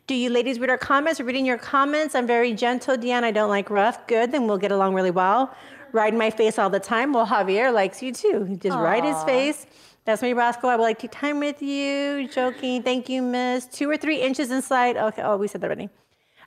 Do 0.07 0.15
you 0.15 0.29
ladies 0.29 0.59
read 0.59 0.69
our 0.69 0.77
comments? 0.77 1.19
We're 1.19 1.27
reading 1.27 1.45
your 1.45 1.57
comments. 1.57 2.15
I'm 2.15 2.27
very 2.27 2.53
gentle, 2.53 2.97
Deanne. 2.97 3.23
I 3.23 3.31
don't 3.31 3.49
like 3.49 3.69
rough. 3.69 4.07
Good, 4.07 4.31
then 4.31 4.47
we'll 4.47 4.57
get 4.57 4.71
along 4.71 4.93
really 4.93 5.11
well. 5.11 5.55
Ride 5.93 6.13
my 6.13 6.29
face 6.29 6.57
all 6.57 6.69
the 6.69 6.79
time. 6.79 7.13
Well, 7.13 7.25
Javier 7.25 7.73
likes 7.73 8.01
you 8.01 8.11
too. 8.11 8.45
He 8.45 8.55
Just 8.55 8.77
ride 8.77 9.03
his 9.03 9.21
face. 9.23 9.65
That's 10.03 10.23
me, 10.23 10.33
Roscoe. 10.33 10.67
I 10.67 10.75
would 10.75 10.81
like 10.81 10.99
to 10.99 11.07
time 11.07 11.39
with 11.39 11.61
you. 11.61 12.27
Joking. 12.27 12.81
Thank 12.81 13.07
you, 13.07 13.21
miss. 13.21 13.67
Two 13.67 13.89
or 13.89 13.97
three 13.97 14.19
inches 14.19 14.49
inside. 14.49 14.97
Okay. 14.97 15.21
Oh, 15.21 15.37
we 15.37 15.47
said 15.47 15.61
that 15.61 15.67
already. 15.67 15.89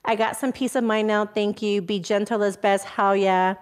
I 0.05 0.16
got 0.16 0.36
some 0.36 0.52
peace 0.52 0.74
of 0.74 0.82
mind 0.82 1.07
now. 1.07 1.24
Thank 1.24 1.62
you. 1.62 1.80
Be 1.80 2.00
gentle 2.00 2.42
as 2.42 2.57
best. 2.57 2.84
How 2.84 3.12
yeah. 3.12 3.55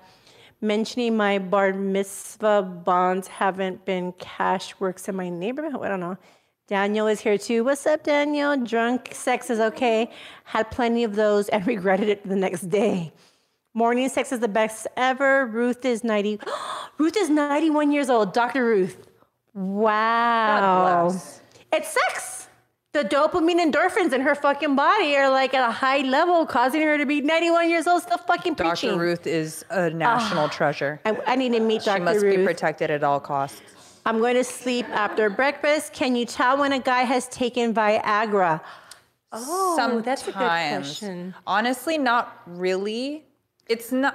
Mentioning 0.62 1.16
my 1.16 1.38
bar 1.38 1.74
mitzvah 1.74 2.62
bonds 2.62 3.28
haven't 3.28 3.84
been 3.84 4.12
cash 4.12 4.78
works 4.80 5.09
in 5.09 5.16
my 5.16 5.28
neighborhood. 5.28 5.82
I 5.82 5.88
don't 5.88 6.01
know. 6.01 6.16
Daniel 6.68 7.07
is 7.07 7.20
here 7.20 7.36
too. 7.36 7.64
What's 7.64 7.86
up, 7.86 8.05
Daniel? 8.05 8.57
Drunk 8.57 9.11
sex 9.12 9.51
is 9.51 9.61
okay. 9.61 10.11
Had 10.45 10.70
plenty 10.70 11.05
of 11.05 11.16
those 11.16 11.51
and 11.51 11.66
regretted 11.74 12.09
it 12.09 12.26
the 12.26 12.36
next 12.36 12.70
day. 12.70 13.12
Morning 13.74 14.09
sex 14.09 14.32
is 14.32 14.40
the 14.40 14.49
best 14.49 14.86
ever. 14.97 15.47
Ruth 15.47 15.84
is 15.84 16.03
90. 16.03 16.40
Ruth 16.99 17.16
is 17.16 17.28
91 17.28 17.93
years 17.93 18.09
old. 18.09 18.32
Dr. 18.32 18.64
Ruth. 18.64 19.12
Wow. 19.55 21.15
It's 21.73 21.89
sex. 21.89 22.49
The 22.93 23.05
dopamine 23.05 23.59
endorphins 23.59 24.13
in 24.13 24.21
her 24.21 24.35
fucking 24.35 24.77
body 24.77 25.17
are 25.17 25.31
like 25.31 25.55
at 25.55 25.67
a 25.67 25.73
high 25.73 26.01
level, 26.01 26.45
causing 26.45 26.83
her 26.83 26.99
to 26.99 27.07
be 27.07 27.23
91 27.23 27.71
years 27.71 27.87
old, 27.87 28.03
still 28.03 28.19
fucking 28.19 28.55
Dr. 28.55 28.69
preaching. 28.69 28.99
Ruth 28.99 29.27
is 29.27 29.65
a 29.71 29.89
national 29.89 30.45
ah. 30.45 30.49
treasure. 30.49 31.01
I, 31.07 31.17
I 31.27 31.37
need 31.37 31.53
to 31.53 31.61
meet 31.61 31.85
Dr. 31.85 32.03
Ruth. 32.03 32.15
She 32.15 32.21
Dr. 32.21 32.27
must 32.27 32.37
be 32.37 32.45
protected 32.45 32.91
at 32.91 33.03
all 33.03 33.19
costs. 33.19 33.63
I'm 34.05 34.19
going 34.19 34.35
to 34.35 34.45
sleep 34.45 34.87
after 34.91 35.31
breakfast. 35.31 35.95
Can 35.95 36.17
you 36.17 36.27
tell 36.27 36.59
when 36.59 36.73
a 36.73 36.81
guy 36.81 37.03
has 37.03 37.29
taken 37.29 37.73
Viagra? 37.73 38.61
Oh, 39.33 39.75
Sometimes. 39.77 40.05
that's 40.05 40.23
a 40.23 40.33
good 40.33 40.35
question. 40.35 41.35
Honestly, 41.47 41.97
not 41.97 42.43
really. 42.47 43.25
It's 43.69 43.91
not. 43.91 44.15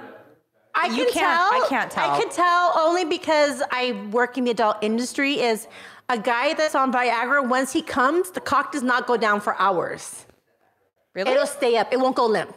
I 0.80 0.86
You 0.86 1.04
can 1.04 1.12
can't- 1.12 1.14
tell. 1.14 1.62
I 1.64 1.66
can't 1.68 1.90
tell. 1.90 2.10
I 2.12 2.18
can 2.20 2.30
tell 2.30 2.72
only 2.78 3.04
because 3.04 3.62
I 3.70 4.08
work 4.12 4.38
in 4.38 4.44
the 4.44 4.50
adult 4.52 4.76
industry. 4.82 5.40
Is 5.40 5.66
a 6.08 6.18
guy 6.18 6.54
that's 6.54 6.74
on 6.74 6.92
Viagra 6.92 7.46
once 7.48 7.72
he 7.72 7.82
comes, 7.82 8.30
the 8.30 8.40
cock 8.40 8.72
does 8.72 8.82
not 8.82 9.06
go 9.06 9.16
down 9.16 9.40
for 9.40 9.54
hours. 9.60 10.24
Really? 11.14 11.32
It'll 11.32 11.46
stay 11.46 11.76
up. 11.76 11.92
It 11.92 11.98
won't 12.00 12.16
go 12.16 12.26
limp. 12.26 12.56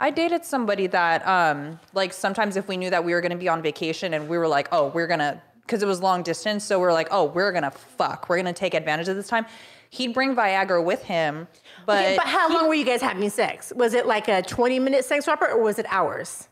I 0.00 0.10
dated 0.10 0.44
somebody 0.44 0.86
that, 0.88 1.26
um, 1.26 1.78
like, 1.92 2.12
sometimes 2.12 2.56
if 2.56 2.68
we 2.68 2.76
knew 2.76 2.88
that 2.90 3.04
we 3.04 3.12
were 3.12 3.20
going 3.20 3.32
to 3.32 3.36
be 3.36 3.48
on 3.48 3.62
vacation 3.62 4.14
and 4.14 4.28
we 4.28 4.38
were 4.38 4.46
like, 4.48 4.68
oh, 4.70 4.88
we're 4.88 5.08
going 5.08 5.18
to, 5.18 5.40
because 5.62 5.82
it 5.82 5.86
was 5.86 6.00
long 6.00 6.22
distance. 6.22 6.64
So 6.64 6.78
we're 6.78 6.92
like, 6.92 7.08
oh, 7.10 7.24
we're 7.24 7.50
going 7.50 7.64
to 7.64 7.70
fuck. 7.72 8.28
We're 8.28 8.36
going 8.40 8.46
to 8.46 8.58
take 8.58 8.74
advantage 8.74 9.08
of 9.08 9.16
this 9.16 9.26
time. 9.26 9.44
He'd 9.90 10.14
bring 10.14 10.36
Viagra 10.36 10.82
with 10.84 11.02
him. 11.02 11.48
But, 11.84 12.04
Okay, 12.04 12.16
but 12.16 12.26
how 12.26 12.52
long 12.52 12.68
were 12.68 12.74
you 12.74 12.84
guys 12.84 13.00
having 13.02 13.28
sex? 13.30 13.72
Was 13.74 13.92
it 13.94 14.06
like 14.06 14.28
a 14.28 14.42
20 14.42 14.78
minute 14.78 15.04
sex 15.04 15.26
swapper 15.26 15.48
or 15.50 15.60
was 15.62 15.78
it 15.80 15.86
hours? 15.88 16.48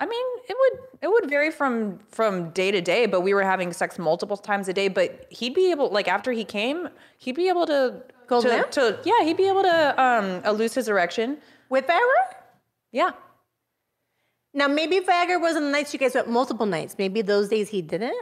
I 0.00 0.06
mean, 0.06 0.26
it 0.48 0.56
would 0.58 0.80
it 1.02 1.08
would 1.08 1.30
vary 1.30 1.50
from 1.50 1.98
from 2.10 2.50
day 2.50 2.70
to 2.70 2.80
day, 2.80 3.06
but 3.06 3.20
we 3.22 3.32
were 3.32 3.42
having 3.44 3.72
sex 3.72 3.98
multiple 3.98 4.36
times 4.36 4.68
a 4.68 4.72
day. 4.72 4.88
But 4.88 5.26
he'd 5.30 5.54
be 5.54 5.70
able, 5.70 5.88
like 5.90 6.08
after 6.08 6.32
he 6.32 6.44
came, 6.44 6.88
he'd 7.18 7.36
be 7.36 7.48
able 7.48 7.66
to 7.66 8.02
Go 8.26 8.40
to, 8.40 8.64
to 8.70 8.98
yeah, 9.04 9.22
he'd 9.22 9.36
be 9.36 9.46
able 9.48 9.62
to 9.62 10.02
um 10.02 10.42
uh, 10.44 10.50
lose 10.50 10.74
his 10.74 10.88
erection. 10.88 11.38
With 11.68 11.86
Viagra? 11.86 12.24
Yeah, 12.92 13.10
Now, 14.52 14.68
maybe 14.68 15.00
Viagra 15.00 15.40
was 15.40 15.56
on 15.56 15.64
the 15.64 15.70
nights 15.70 15.92
you 15.92 15.98
guys 15.98 16.14
went 16.14 16.28
multiple 16.28 16.66
nights. 16.66 16.94
Maybe 16.98 17.22
those 17.22 17.48
days 17.48 17.68
he 17.70 17.82
didn't. 17.82 18.14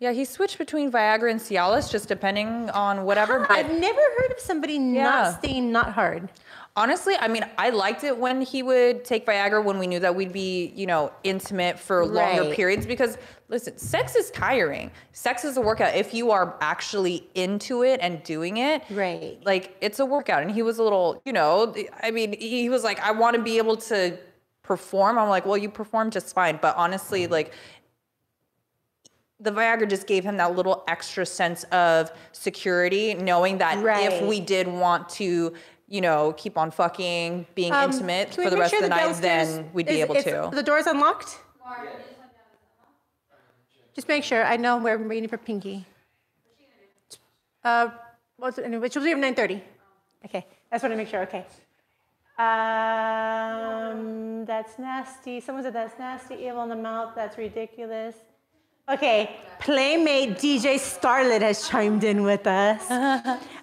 yeah, 0.00 0.12
he 0.12 0.24
switched 0.24 0.58
between 0.58 0.90
Viagra 0.90 1.30
and 1.30 1.40
Cialis 1.40 1.90
just 1.90 2.08
depending 2.08 2.68
on 2.70 3.04
whatever. 3.04 3.40
But 3.40 3.52
I've 3.52 3.70
never 3.80 4.00
heard 4.18 4.32
of 4.32 4.40
somebody 4.40 4.74
Yeah. 4.74 5.04
not 5.04 5.38
staying 5.38 5.70
not 5.72 5.92
hard. 5.92 6.28
Honestly, 6.76 7.16
I 7.18 7.26
mean, 7.26 7.44
I 7.58 7.70
liked 7.70 8.04
it 8.04 8.16
when 8.16 8.40
he 8.40 8.62
would 8.62 9.04
take 9.04 9.26
Viagra 9.26 9.62
when 9.62 9.78
we 9.78 9.88
knew 9.88 9.98
that 9.98 10.14
we'd 10.14 10.32
be, 10.32 10.72
you 10.76 10.86
know, 10.86 11.12
intimate 11.24 11.78
for 11.78 12.06
longer 12.06 12.42
Right. 12.42 12.52
periods 12.54 12.86
because 12.86 13.18
listen, 13.48 13.76
sex 13.76 14.14
is 14.14 14.30
tiring. 14.30 14.90
Sex 15.12 15.44
is 15.44 15.56
a 15.56 15.60
workout 15.60 15.96
if 15.96 16.14
you 16.14 16.30
are 16.30 16.56
actually 16.60 17.28
into 17.34 17.82
it 17.82 17.98
and 18.00 18.22
doing 18.22 18.58
it. 18.58 18.84
Right. 18.88 19.38
Like 19.44 19.76
it's 19.80 19.98
a 19.98 20.06
workout 20.06 20.42
and 20.42 20.50
he 20.50 20.62
was 20.62 20.78
a 20.78 20.82
little, 20.84 21.20
you 21.24 21.32
know, 21.32 21.74
I 22.02 22.12
mean, 22.12 22.38
he 22.38 22.68
was 22.68 22.84
like 22.84 23.00
I 23.00 23.10
want 23.10 23.34
to 23.36 23.42
be 23.42 23.58
able 23.58 23.76
to 23.76 24.16
perform. 24.62 25.18
I'm 25.18 25.28
like, 25.28 25.44
"Well, 25.44 25.56
you 25.58 25.68
perform 25.68 26.12
just 26.12 26.32
fine." 26.32 26.60
But 26.62 26.76
honestly, 26.76 27.26
like 27.26 27.52
the 29.40 29.50
Viagra 29.50 29.88
just 29.88 30.06
gave 30.06 30.22
him 30.22 30.36
that 30.36 30.54
little 30.54 30.84
extra 30.86 31.24
sense 31.26 31.64
of 31.64 32.12
security, 32.32 33.14
knowing 33.14 33.58
that 33.58 33.78
if 34.02 34.22
we 34.22 34.38
did 34.38 34.68
want 34.68 35.08
to, 35.08 35.54
you 35.90 36.00
know, 36.00 36.32
keep 36.36 36.56
on 36.56 36.70
fucking, 36.70 37.46
being 37.54 37.72
Um, 37.72 37.90
intimate 37.90 38.34
for 38.34 38.48
the 38.48 38.56
rest 38.56 38.70
sure 38.70 38.78
of 38.78 38.84
the 38.84 38.88
night, 38.88 39.02
downstairs 39.02 39.56
then 39.56 39.70
we'd 39.74 39.86
be 39.86 40.00
able 40.00 40.14
to. 40.14 40.50
The 40.52 40.62
door's 40.62 40.86
unlocked? 40.86 41.38
Just 43.94 44.08
make 44.08 44.24
sure. 44.24 44.44
I 44.44 44.56
know 44.56 44.78
we're 44.78 44.96
waiting 44.96 45.28
for 45.28 45.36
Pinky. 45.36 45.84
Uh, 47.62 47.90
what's 48.36 48.56
it, 48.56 48.80
which 48.80 48.94
will 48.94 49.02
be 49.02 49.10
at 49.10 49.18
9.30. 49.18 49.60
Okay, 50.24 50.46
that's 50.70 50.82
what 50.82 50.92
I 50.92 50.94
make 50.94 51.08
sure. 51.08 51.22
Okay. 51.22 51.44
Um, 52.38 54.44
that's 54.46 54.78
nasty. 54.78 55.40
Someone 55.40 55.64
said 55.64 55.74
that's 55.74 55.98
nasty, 55.98 56.36
evil 56.36 56.62
in 56.62 56.70
the 56.70 56.76
mouth. 56.76 57.12
That's 57.14 57.36
ridiculous. 57.36 58.14
Okay, 58.92 59.36
Playmate 59.60 60.36
DJ 60.38 60.74
Starlet 60.74 61.42
has 61.42 61.68
chimed 61.68 62.02
in 62.02 62.24
with 62.24 62.44
us. 62.46 62.84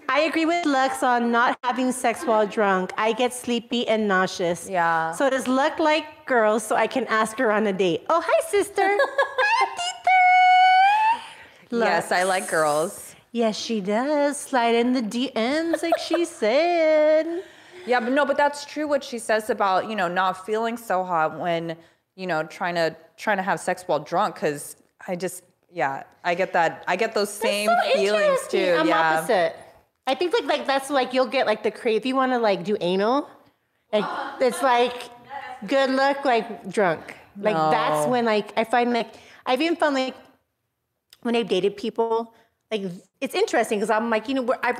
I 0.09 0.21
agree 0.21 0.45
with 0.45 0.65
Lux 0.65 1.03
on 1.03 1.31
not 1.33 1.59
having 1.65 1.91
sex 1.91 2.23
while 2.23 2.47
drunk. 2.47 2.93
I 2.97 3.11
get 3.11 3.33
sleepy 3.33 3.85
and 3.89 4.07
nauseous. 4.07 4.69
Yeah. 4.69 5.11
So 5.11 5.29
does 5.29 5.49
Lux 5.49 5.81
like 5.81 6.25
girls 6.25 6.65
so 6.65 6.77
I 6.77 6.87
can 6.87 7.05
ask 7.07 7.37
her 7.39 7.51
on 7.51 7.67
a 7.67 7.73
date? 7.73 8.05
Oh, 8.09 8.23
hi, 8.25 8.49
sister. 8.49 8.83
hi, 8.87 9.67
yes, 11.71 12.11
I 12.13 12.23
like 12.23 12.49
girls. 12.49 13.13
Yes, 13.33 13.57
she 13.57 13.81
does. 13.81 14.37
Slide 14.39 14.75
in 14.75 14.93
the 14.93 15.01
DMs 15.01 15.83
like 15.83 15.97
she 15.97 16.23
said. 16.41 17.43
Yeah, 17.85 17.99
but 17.99 18.13
no, 18.13 18.25
but 18.25 18.37
that's 18.37 18.63
true 18.63 18.87
what 18.87 19.03
she 19.03 19.19
says 19.19 19.49
about, 19.49 19.89
you 19.89 19.95
know, 19.97 20.07
not 20.07 20.45
feeling 20.45 20.77
so 20.77 21.03
hot 21.03 21.37
when, 21.37 21.75
you 22.15 22.27
know, 22.27 22.43
trying 22.43 22.75
to 22.75 22.95
trying 23.17 23.37
to 23.37 23.43
have 23.43 23.59
sex 23.59 23.83
while 23.87 23.99
drunk 23.99 24.35
cuz 24.35 24.77
I 25.07 25.15
just 25.15 25.43
yeah, 25.71 26.03
I 26.23 26.35
get 26.35 26.53
that. 26.53 26.83
I 26.87 26.95
get 26.95 27.13
those 27.13 27.31
same 27.31 27.69
so 27.69 27.91
feelings 27.93 28.39
too. 28.49 28.75
I'm 28.77 28.87
yeah. 28.87 29.19
opposite. 29.19 29.55
I 30.05 30.15
think 30.15 30.33
like 30.33 30.45
like 30.45 30.67
that's 30.67 30.89
like 30.89 31.13
you'll 31.13 31.27
get 31.27 31.45
like 31.45 31.63
the 31.63 31.71
crave. 31.71 31.97
If 31.97 32.05
you 32.05 32.15
want 32.15 32.31
to 32.31 32.39
like 32.39 32.63
do 32.63 32.77
anal, 32.79 33.29
like 33.91 34.05
it's 34.39 34.61
like 34.61 35.09
good 35.67 35.89
luck 35.91 36.23
like 36.25 36.69
drunk. 36.69 37.15
Like 37.39 37.55
that's 37.55 38.07
when 38.07 38.25
like 38.25 38.53
I 38.57 38.63
find 38.63 38.93
like 38.93 39.15
I've 39.45 39.61
even 39.61 39.75
found 39.75 39.95
like 39.95 40.15
when 41.21 41.35
I've 41.35 41.47
dated 41.47 41.77
people 41.77 42.33
like 42.71 42.83
it's 43.21 43.35
interesting 43.35 43.79
because 43.79 43.89
I'm 43.89 44.09
like 44.09 44.27
you 44.27 44.35
know 44.35 44.43
we're, 44.43 44.59
I've. 44.63 44.79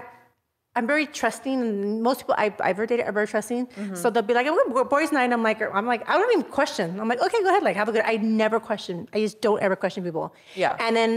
I'm 0.77 0.85
very 0.87 1.05
trusting, 1.07 1.59
and 1.59 2.03
most 2.03 2.17
people 2.21 2.35
I've, 2.37 2.53
I've 2.67 2.75
ever 2.77 2.85
dated 2.85 3.05
are 3.07 3.11
very 3.11 3.27
trusting. 3.27 3.65
Mm-hmm. 3.67 3.95
So 3.95 4.09
they'll 4.11 4.21
be 4.31 4.35
like, 4.39 4.47
"Oh, 4.47 4.57
we're 4.69 4.83
boys' 4.83 5.11
night." 5.11 5.33
I'm 5.33 5.43
like, 5.43 5.59
I'm 5.61 5.87
like, 5.93 6.07
I 6.07 6.13
don't 6.17 6.31
even 6.37 6.51
question. 6.51 6.99
I'm 6.99 7.07
like, 7.09 7.21
okay, 7.25 7.41
go 7.41 7.49
ahead, 7.49 7.63
like 7.63 7.75
have 7.75 7.89
a 7.89 7.91
good. 7.91 8.03
I 8.05 8.17
never 8.17 8.59
question. 8.59 8.95
I 9.13 9.19
just 9.25 9.41
don't 9.41 9.61
ever 9.61 9.75
question 9.75 10.03
people. 10.03 10.33
Yeah. 10.55 10.75
And 10.79 10.95
then 10.95 11.11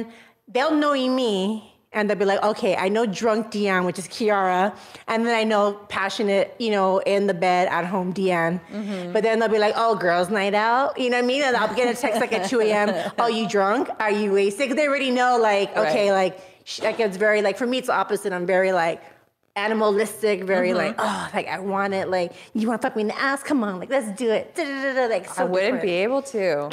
they'll 0.49 0.75
know 0.75 0.95
me 0.95 1.39
and 1.93 2.09
they'll 2.09 2.17
be 2.17 2.25
like, 2.25 2.43
okay, 2.43 2.77
I 2.77 2.89
know 2.89 3.05
drunk 3.05 3.51
Deanne, 3.53 3.85
which 3.85 3.99
is 3.99 4.07
Kiara. 4.09 4.75
And 5.09 5.27
then 5.27 5.35
I 5.37 5.45
know 5.45 5.73
passionate, 5.89 6.55
you 6.59 6.71
know, 6.71 6.99
in 6.99 7.27
the 7.27 7.35
bed 7.35 7.67
at 7.69 7.85
home 7.85 8.15
Deanne. 8.15 8.61
Mm-hmm. 8.73 9.13
But 9.13 9.25
then 9.25 9.41
they'll 9.41 9.49
be 9.49 9.59
like, 9.59 9.75
oh, 9.77 9.97
girls' 9.97 10.31
night 10.31 10.55
out. 10.55 10.99
You 10.99 11.11
know 11.11 11.17
what 11.19 11.25
I 11.25 11.27
mean? 11.27 11.43
And 11.43 11.57
I'll 11.57 11.75
get 11.75 11.95
a 11.95 12.01
text 12.01 12.21
like 12.21 12.33
at 12.33 12.49
2 12.49 12.61
a.m. 12.61 13.13
Oh, 13.19 13.27
you 13.39 13.49
drunk? 13.49 13.89
Are 13.99 14.11
you 14.11 14.33
wasted? 14.33 14.69
'Cause 14.69 14.77
they 14.77 14.87
already 14.87 15.11
know, 15.11 15.37
like, 15.39 15.77
okay, 15.77 16.11
Right. 16.11 16.33
like, 16.33 16.41
like 16.83 17.01
it's 17.01 17.17
very 17.17 17.43
like 17.43 17.57
for 17.59 17.67
me 17.67 17.79
it's 17.79 17.89
the 17.89 17.95
opposite. 17.95 18.33
I'm 18.33 18.47
very 18.47 18.71
like 18.73 19.03
animalistic, 19.65 20.45
very 20.45 20.73
like 20.75 20.95
oh 20.99 21.29
like 21.35 21.47
I 21.49 21.59
want 21.59 21.93
it. 21.95 22.09
Like 22.09 22.33
you 22.55 22.69
want 22.69 22.81
to 22.81 22.87
fuck 22.87 22.97
me 22.97 23.03
in 23.03 23.09
the 23.09 23.21
ass? 23.21 23.43
Come 23.43 23.63
on, 23.65 23.79
like 23.79 23.91
let's 23.91 24.11
do 24.19 24.31
it. 24.31 24.55
Da-da-da-da, 24.55 25.07
Like 25.15 25.27
so 25.29 25.43
I 25.43 25.45
wouldn't 25.45 25.81
different. 25.81 25.83
be 25.83 25.93
able 26.07 26.23
to. 26.35 26.71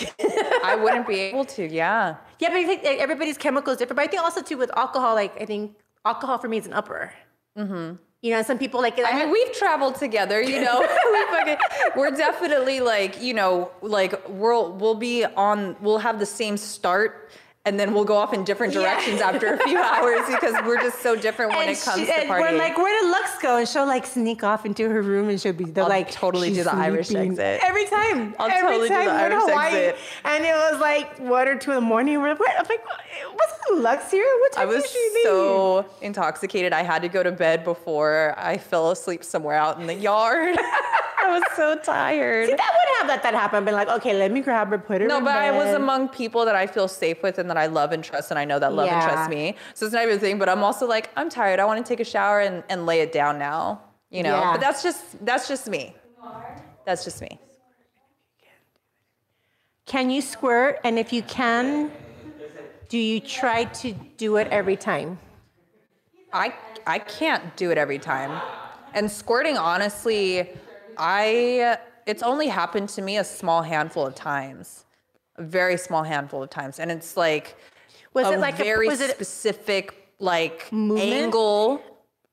I 0.72 0.76
wouldn't 0.82 1.08
be 1.08 1.20
able 1.30 1.46
to. 1.58 1.64
Yeah. 1.68 2.16
Yeah, 2.40 2.50
but 2.50 2.58
I 2.58 2.66
think 2.66 2.84
everybody's 2.84 3.38
chemical 3.38 3.74
is 3.74 3.80
different. 3.80 3.98
But 3.98 4.06
I 4.06 4.08
think 4.08 4.22
also 4.24 4.42
too 4.42 4.58
with 4.58 4.72
alcohol, 4.78 5.14
like 5.16 5.40
I 5.42 5.46
think 5.46 5.76
alcohol 6.06 6.38
for 6.38 6.48
me 6.48 6.58
is 6.58 6.68
an 6.68 6.74
upper. 6.74 7.14
Mm-hmm. 7.58 7.96
You 8.24 8.32
know, 8.34 8.42
some 8.42 8.58
people 8.58 8.82
like. 8.82 8.96
I 9.00 9.14
mean, 9.20 9.32
we've 9.32 9.54
traveled 9.54 9.96
together, 9.96 10.42
you 10.42 10.60
know. 10.66 10.80
we 11.14 11.22
fucking, 11.38 11.58
we're 11.96 12.12
definitely 12.12 12.80
like, 12.80 13.22
you 13.22 13.34
know, 13.34 13.72
like 13.82 14.14
we'll 14.28 14.74
we'll 14.74 14.96
be 14.96 15.24
on, 15.26 15.76
we'll 15.82 16.00
have 16.00 16.18
the 16.20 16.26
same 16.26 16.58
start, 16.58 17.30
and 17.68 17.78
then 17.80 17.94
we'll 17.94 18.06
go 18.06 18.16
off 18.16 18.34
in 18.34 18.44
different 18.46 18.74
Yeah. 18.74 18.82
directions 18.82 19.20
after 19.22 19.54
a 19.54 19.58
few 19.68 19.78
hours 19.94 20.22
because 20.28 20.56
we're 20.66 20.80
just 20.82 21.02
so 21.02 21.16
different 21.16 21.52
when 21.52 21.68
and 21.68 21.72
it 21.72 21.82
comes 21.82 22.00
she- 22.00 22.06
to 22.06 22.14
and 22.18 22.30
partying. 22.30 22.52
We're 22.54 22.58
like, 22.58 22.78
where 22.78 23.02
did 23.02 23.12
Lux 23.12 23.38
go? 23.42 23.58
And 23.58 23.68
she'll 23.68 23.86
like 23.86 24.06
sneak 24.06 24.42
off 24.44 24.66
into 24.66 24.90
her 24.90 25.02
room 25.02 25.28
and 25.30 25.40
she'll 25.42 25.52
be 25.54 25.66
I'll 25.76 25.90
like 25.90 26.10
totally 26.12 26.54
do 26.54 26.64
the 26.64 26.74
Irish 26.74 27.14
exit. 27.14 27.60
every 27.64 27.86
time. 27.86 28.36
I'll 28.40 28.50
every 28.50 28.62
totally 28.70 28.88
do 28.90 28.96
time 28.96 29.06
the 29.06 29.12
we're 29.12 29.26
in 29.28 29.32
Irish 29.34 29.44
Hawaii. 29.50 29.76
exit. 29.76 29.98
And 30.24 30.46
it 30.46 30.54
was 30.54 30.80
like 30.80 31.20
one 31.20 31.48
or 31.48 31.58
two 31.58 31.72
in 31.72 31.76
the 31.76 31.82
morning. 31.82 32.22
We're 32.22 32.30
like, 32.30 32.40
what? 32.40 32.52
I'm 32.58 32.66
like, 32.70 32.84
wasn't 33.38 33.84
Lux 33.84 34.10
here? 34.12 34.26
What 34.40 34.58
I 34.58 34.62
time 34.62 34.70
was 34.70 34.90
she 34.90 35.00
leave? 35.16 35.24
so 35.26 35.86
intoxicated. 36.02 36.72
I 36.74 36.84
had 36.84 37.02
to 37.02 37.10
go 37.10 37.22
to 37.22 37.32
bed 37.32 37.64
before 37.66 38.34
I 38.38 38.58
fell 38.58 38.92
asleep 38.92 39.24
somewhere 39.24 39.56
out 39.58 39.80
in 39.80 39.88
the 39.88 39.94
yard. 39.94 40.56
I 41.20 41.32
was 41.32 41.44
so 41.58 41.76
tired. 41.78 42.48
See, 42.48 42.54
that 42.56 42.72
would 42.74 42.98
have 43.00 43.08
let 43.10 43.24
that 43.24 43.34
happen. 43.34 43.66
Been 43.66 43.74
like, 43.74 43.90
okay, 43.90 44.18
let 44.18 44.32
me 44.32 44.40
grab 44.40 44.70
her, 44.70 44.78
put 44.78 45.02
her. 45.02 45.08
No, 45.08 45.20
but 45.20 45.36
I 45.36 45.52
was 45.52 45.74
among 45.74 46.08
people 46.10 46.46
that 46.46 46.56
I 46.56 46.68
feel 46.68 46.88
safe 46.88 47.22
with 47.22 47.38
and 47.38 47.50
that 47.50 47.57
I 47.58 47.68
love 47.68 47.92
and 47.92 48.04
trust, 48.04 48.32
and 48.32 48.40
I 48.40 48.46
know 48.46 48.60
that 48.60 48.74
love 48.74 48.88
and 48.90 49.02
trust 49.02 49.30
me. 49.30 49.56
So 49.74 49.86
it's 49.86 49.94
not 49.94 50.04
even 50.04 50.18
a 50.18 50.20
thing. 50.20 50.38
But 50.38 50.50
I'm 50.50 50.64
also 50.64 50.88
like, 50.88 51.10
I'm 51.16 51.30
tired. 51.30 51.60
I 51.60 51.66
want 51.66 51.86
to 51.86 51.88
take 51.88 52.00
a 52.00 52.10
shower 52.10 52.40
and, 52.42 52.64
and 52.70 52.86
lay 52.86 53.02
it 53.02 53.12
down 53.12 53.38
now. 53.40 53.82
You 54.10 54.24
know. 54.24 54.40
Yeah. 54.40 54.52
But 54.54 54.62
that's 54.62 54.84
just 54.84 55.26
that's 55.26 55.48
just 55.48 55.68
me. 55.68 55.96
That's 56.86 57.04
just 57.04 57.22
me. 57.22 57.40
Can 59.86 60.10
you 60.10 60.22
squirt? 60.22 60.80
And 60.84 61.00
if 61.00 61.14
you 61.14 61.22
can, 61.24 61.92
do 62.90 62.98
you 62.98 63.20
try 63.20 63.66
to 63.66 63.94
do 64.18 64.38
it 64.38 64.48
every 64.50 64.76
time? 64.76 65.18
I 66.34 66.54
I 66.86 67.00
can't 67.00 67.56
do 67.56 67.72
it 67.72 67.78
every 67.78 68.00
time. 68.00 68.42
And 68.94 69.12
squirting, 69.12 69.58
honestly, 69.58 70.50
I 70.98 71.78
it's 72.06 72.24
only 72.24 72.48
happened 72.48 72.90
to 72.90 73.02
me 73.02 73.18
a 73.18 73.24
small 73.24 73.62
handful 73.62 74.06
of 74.06 74.16
times, 74.16 74.86
a 75.38 75.44
very 75.44 75.78
small 75.78 76.04
handful 76.04 76.44
of 76.44 76.50
times, 76.50 76.80
and 76.80 76.92
it's 76.92 77.16
like 77.18 77.56
Was 78.14 78.28
it 78.28 78.40
like 78.40 78.58
very 78.58 78.88
a, 78.88 78.90
was 78.90 79.02
it 79.02 79.12
specific 79.12 80.14
like 80.20 80.72
Movement? 80.72 81.12
angle. 81.14 81.82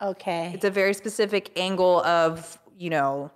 okay? 0.01 0.53
It's 0.55 0.65
a 0.65 0.71
very 0.71 0.95
specific 0.95 1.53
angle 1.57 2.03
of 2.05 2.59
you 2.79 2.91
know 2.91 3.31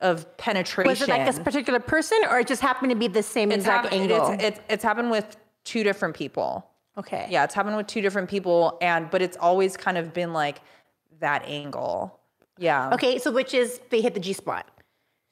of 0.00 0.36
penetration. 0.36 0.88
Was 0.88 1.02
it 1.02 1.08
like 1.08 1.26
this 1.26 1.38
particular 1.38 1.80
person, 1.80 2.18
or 2.30 2.40
it 2.40 2.46
just 2.46 2.62
happened 2.62 2.90
to 2.90 2.96
be 2.96 3.08
the 3.08 3.22
same 3.22 3.50
it's, 3.50 3.58
exact 3.58 3.92
angle? 3.92 4.32
it's, 4.32 4.42
it's 4.42 4.60
it's 4.68 4.84
happened 4.84 5.10
with 5.10 5.36
two 5.64 5.82
different 5.84 6.14
people. 6.14 6.66
okay. 6.98 7.26
Yeah, 7.30 7.44
it's 7.44 7.54
happened 7.54 7.76
with 7.76 7.86
two 7.86 8.00
different 8.00 8.28
people, 8.28 8.78
and 8.80 9.10
but 9.10 9.22
it's 9.22 9.36
always 9.36 9.76
kind 9.76 9.98
of 9.98 10.12
been 10.12 10.32
like 10.32 10.60
that 11.20 11.44
angle. 11.46 12.18
Yeah. 12.58 12.90
Okay. 12.94 13.18
So 13.18 13.30
which 13.32 13.54
is 13.54 13.80
they 13.90 14.00
hit 14.00 14.14
the 14.14 14.20
G 14.20 14.32
spot. 14.32 14.68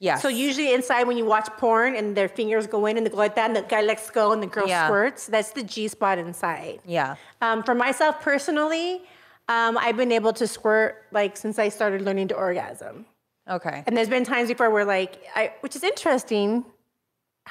Yeah. 0.01 0.15
So 0.17 0.27
usually 0.27 0.73
inside 0.73 1.03
when 1.07 1.15
you 1.15 1.25
watch 1.25 1.47
porn 1.57 1.95
and 1.95 2.17
their 2.17 2.27
fingers 2.27 2.65
go 2.67 2.85
in 2.87 2.97
and 2.97 3.05
they 3.05 3.09
go 3.11 3.17
like 3.17 3.35
that, 3.35 3.47
and 3.51 3.55
the 3.55 3.61
guy 3.61 3.81
lets 3.81 4.09
go 4.09 4.31
and 4.33 4.41
the 4.41 4.47
girl 4.47 4.67
Yeah. 4.67 4.87
squirts. 4.87 5.27
That's 5.27 5.51
the 5.51 5.63
G 5.63 5.87
spot 5.87 6.17
inside. 6.17 6.79
Yeah. 6.85 7.15
Um, 7.41 7.61
for 7.63 7.75
myself 7.75 8.19
personally, 8.19 9.03
um, 9.47 9.77
I've 9.77 9.97
been 9.97 10.11
able 10.11 10.33
to 10.33 10.47
squirt 10.47 11.05
like 11.11 11.37
since 11.37 11.59
I 11.59 11.69
started 11.69 12.01
learning 12.01 12.29
to 12.29 12.35
orgasm. 12.35 13.05
Okay. 13.49 13.83
And 13.85 13.95
there's 13.95 14.09
been 14.09 14.23
times 14.23 14.49
before 14.49 14.69
where 14.71 14.85
like 14.85 15.21
I, 15.35 15.53
which 15.61 15.75
is 15.75 15.83
interesting. 15.83 16.65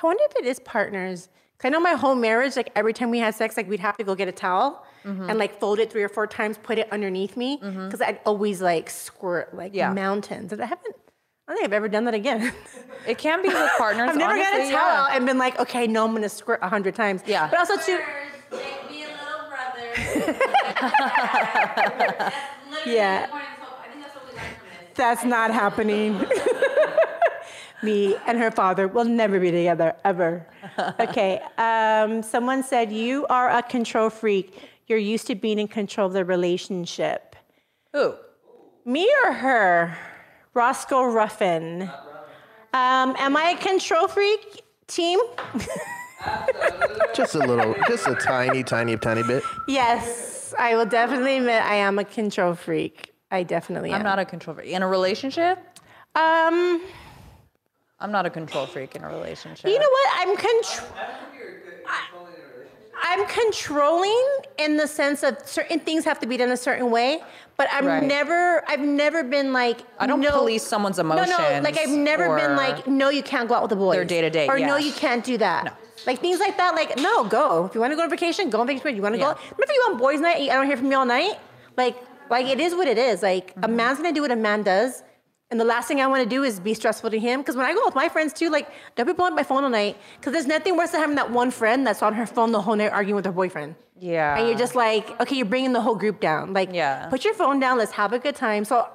I 0.03 0.07
wonder 0.07 0.23
if 0.31 0.37
it 0.37 0.45
is 0.47 0.59
partners. 0.61 1.29
'Cause 1.59 1.69
I 1.69 1.71
know 1.71 1.81
my 1.81 1.93
whole 1.95 2.15
marriage, 2.15 2.57
like 2.57 2.71
every 2.75 2.93
time 2.95 3.11
we 3.11 3.19
had 3.21 3.35
sex, 3.35 3.57
like 3.57 3.69
we'd 3.69 3.81
have 3.81 3.97
to 3.99 4.05
go 4.05 4.15
get 4.15 4.29
a 4.29 4.33
towel 4.33 4.85
Mm-hmm. 5.05 5.31
and 5.31 5.39
like 5.39 5.59
fold 5.61 5.79
it 5.79 5.91
three 5.93 6.03
or 6.03 6.09
four 6.11 6.27
times, 6.27 6.59
put 6.63 6.79
it 6.79 6.87
underneath 6.93 7.35
me, 7.37 7.57
because 7.63 8.03
I'd 8.03 8.19
always 8.27 8.61
like 8.61 8.91
squirt 8.91 9.55
like 9.55 9.73
Yeah. 9.75 9.93
mountains. 9.95 10.53
And 10.53 10.61
I 10.63 10.67
haven't. 10.67 10.97
I 11.51 11.53
don't 11.53 11.59
think 11.63 11.67
I've 11.71 11.73
ever 11.73 11.89
done 11.89 12.05
that 12.05 12.15
again. 12.15 12.53
It 13.09 13.19
can 13.19 13.43
be 13.43 13.49
with 13.49 13.71
partners. 13.77 14.09
I've 14.11 14.17
never 14.17 14.37
got 14.37 14.53
a 14.53 14.57
honestly, 14.57 14.73
towel 14.73 15.09
yeah. 15.09 15.17
and 15.17 15.27
been 15.27 15.37
like, 15.37 15.59
okay, 15.59 15.89
no, 15.89 16.05
I'm 16.07 16.13
gonna 16.15 16.29
squirt 16.29 16.61
a 16.63 16.69
hundred 16.69 16.95
times. 16.95 17.23
Yeah. 17.27 17.49
But 17.51 17.59
also 17.59 17.77
too, 17.77 17.99
Make 18.53 18.61
a 18.61 18.93
little 18.93 19.49
brother. 19.49 19.93
Yeah. 22.87 23.27
the 23.27 23.33
point 23.33 23.43
of 23.43 23.51
this 23.51 23.67
whole- 23.67 23.79
I 23.83 23.89
think 23.89 24.03
that's 24.05 24.15
what 24.15 24.27
we 24.31 24.37
learned 24.39 24.57
from 24.59 24.69
this. 24.87 24.97
that's 24.97 25.25
not 25.25 25.53
happening. 25.53 26.25
Me 27.83 28.15
and 28.29 28.39
her 28.39 28.53
father 28.53 28.87
will 28.87 29.05
never 29.07 29.41
be 29.41 29.51
together 29.51 29.97
ever. 30.05 30.47
Okay. 31.01 31.41
Um, 31.59 32.23
someone 32.23 32.63
said 32.63 32.93
you 32.93 33.27
are 33.29 33.51
a 33.51 33.61
control 33.63 34.09
freak. 34.09 34.57
You're 34.87 34.99
used 34.99 35.27
to 35.27 35.35
being 35.35 35.59
in 35.59 35.67
control 35.67 36.07
of 36.07 36.13
the 36.13 36.25
relationship. 36.25 37.35
Who? 37.93 38.15
Me 38.85 39.11
or 39.25 39.33
her? 39.33 39.99
Roscoe 40.55 41.05
Ruffin. 41.05 41.83
Um, 42.73 43.15
am 43.19 43.37
I 43.37 43.51
a 43.51 43.57
control 43.57 44.09
freak? 44.09 44.63
Team? 44.87 45.19
Just 47.15 47.35
a 47.35 47.39
little, 47.39 47.75
just 47.89 48.07
a 48.07 48.15
tiny, 48.15 48.63
tiny, 48.63 48.97
tiny 48.99 49.23
bit. 49.23 49.43
Yes, 49.67 50.53
I 50.59 50.77
will 50.77 50.85
definitely 50.85 51.39
admit 51.39 51.63
I 51.63 51.77
am 51.77 51.99
a 51.99 52.05
control 52.05 52.55
freak. 52.55 53.15
I 53.31 53.43
definitely 53.43 53.91
am. 53.91 53.97
I'm 53.97 54.03
not 54.03 54.19
a 54.19 54.25
control 54.27 54.57
freak 54.57 54.69
in 54.69 54.83
a 54.83 54.89
relationship. 54.89 55.59
Um, 56.15 56.83
I'm 58.01 58.11
not 58.13 58.27
a 58.27 58.31
control 58.31 58.67
freak 58.67 58.97
in 58.97 59.03
a 59.05 59.09
relationship. 59.09 59.71
you 59.71 59.79
know 59.79 59.89
what? 59.89 60.11
I'm 60.17 60.37
control. 60.37 60.89
I'm 63.03 63.27
controlling 63.27 64.27
in 64.59 64.77
the 64.77 64.87
sense 64.87 65.23
of 65.23 65.37
certain 65.47 65.81
things 65.81 66.05
have 66.05 66.19
to 66.21 66.27
be 66.27 66.37
done 66.37 66.51
a 66.51 66.57
certain 66.57 66.91
way, 66.91 67.23
but 67.57 67.69
I'm 67.73 67.87
Right. 67.87 68.03
never, 68.03 68.63
I've 68.69 68.81
never 68.81 69.23
been 69.23 69.53
like, 69.53 69.79
I 69.99 70.07
don't 70.07 70.21
no, 70.21 70.31
police 70.39 70.67
someone's 70.67 70.99
emotions. 70.99 71.31
no, 71.31 71.39
no, 71.57 71.61
like 71.63 71.79
I've 71.79 71.89
never 71.91 72.35
been 72.37 72.57
like, 72.57 72.87
no, 72.87 73.09
you 73.09 73.23
can't 73.23 73.49
go 73.49 73.55
out 73.55 73.63
with 73.63 73.71
the 73.71 73.77
boys. 73.77 73.95
Their 73.97 74.05
day-to-day, 74.05 74.49
Or 74.49 74.59
no, 74.59 74.77
you 74.77 74.93
can't 74.93 75.25
do 75.25 75.39
that. 75.39 75.65
No. 75.65 75.73
Like 76.07 76.21
things 76.21 76.41
like 76.41 76.57
that, 76.57 76.75
like, 76.75 76.97
no, 76.99 77.25
go. 77.25 77.67
If 77.67 77.75
you 77.75 77.81
want 77.81 77.93
to 77.93 77.97
go 77.97 78.03
on 78.03 78.11
vacation, 78.11 78.49
go 78.51 78.61
on 78.61 78.67
vacation. 78.67 78.97
You 78.97 79.03
want 79.03 79.15
to 79.17 79.21
Yeah. 79.21 79.35
go. 79.35 79.41
Remember 79.57 79.75
you 79.75 79.83
on 79.91 79.99
boys' 79.99 80.21
night, 80.21 80.37
I 80.51 80.55
don't 80.55 80.67
hear 80.67 80.77
from 80.77 80.91
you 80.91 80.97
all 80.99 81.05
night? 81.05 81.35
Like, 81.77 81.97
like 82.31 82.47
it 82.47 82.59
is 82.61 82.75
what 82.75 82.89
it 82.89 82.97
is. 82.99 83.23
Like 83.23 83.51
a 83.51 83.61
Mm-hmm. 83.61 83.77
man's 83.77 83.99
gonna 83.99 84.13
do 84.13 84.23
what 84.23 84.31
a 84.31 84.37
man 84.37 84.63
does. 84.63 85.03
And 85.51 85.59
the 85.59 85.65
last 85.65 85.89
thing 85.89 86.01
I 86.01 86.07
want 86.07 86.23
to 86.23 86.29
do 86.29 86.45
is 86.45 86.61
be 86.61 86.75
stressful 86.75 87.11
to 87.11 87.19
him. 87.19 87.41
Because 87.41 87.57
when 87.57 87.67
I 87.67 87.75
go 87.75 87.85
with 87.85 87.95
my 87.97 88.09
friends 88.09 88.33
too, 88.33 88.51
like, 88.51 88.69
don't 88.95 89.07
be 89.07 89.13
blowing 89.13 89.33
up 89.33 89.37
my 89.37 89.43
phone 89.43 89.65
all 89.65 89.71
night. 89.71 89.97
Because 90.19 90.33
there's 90.33 90.47
nothing 90.47 90.77
worse 90.77 90.91
than 90.93 91.01
having 91.01 91.17
that 91.17 91.31
one 91.33 91.51
friend 91.51 91.85
that's 91.87 92.03
on 92.03 92.15
her 92.15 92.25
phone 92.27 92.53
the 92.53 92.61
whole 92.63 92.77
night 92.77 92.93
arguing 92.93 93.17
with 93.17 93.25
her 93.27 93.33
boyfriend. 93.33 93.75
Yeah. 93.99 94.39
And 94.39 94.49
you're 94.49 94.57
just 94.57 94.77
like, 94.77 95.21
okay, 95.21 95.35
you're 95.37 95.47
bringing 95.47 95.73
the 95.73 95.81
whole 95.81 95.97
group 95.97 96.21
down. 96.21 96.53
Like, 96.53 96.73
Yeah. 96.73 97.07
put 97.09 97.25
your 97.25 97.35
phone 97.35 97.59
down. 97.59 97.79
Let's 97.79 97.91
have 97.93 98.13
a 98.13 98.19
good 98.21 98.37
time. 98.37 98.65
So, 98.65 98.89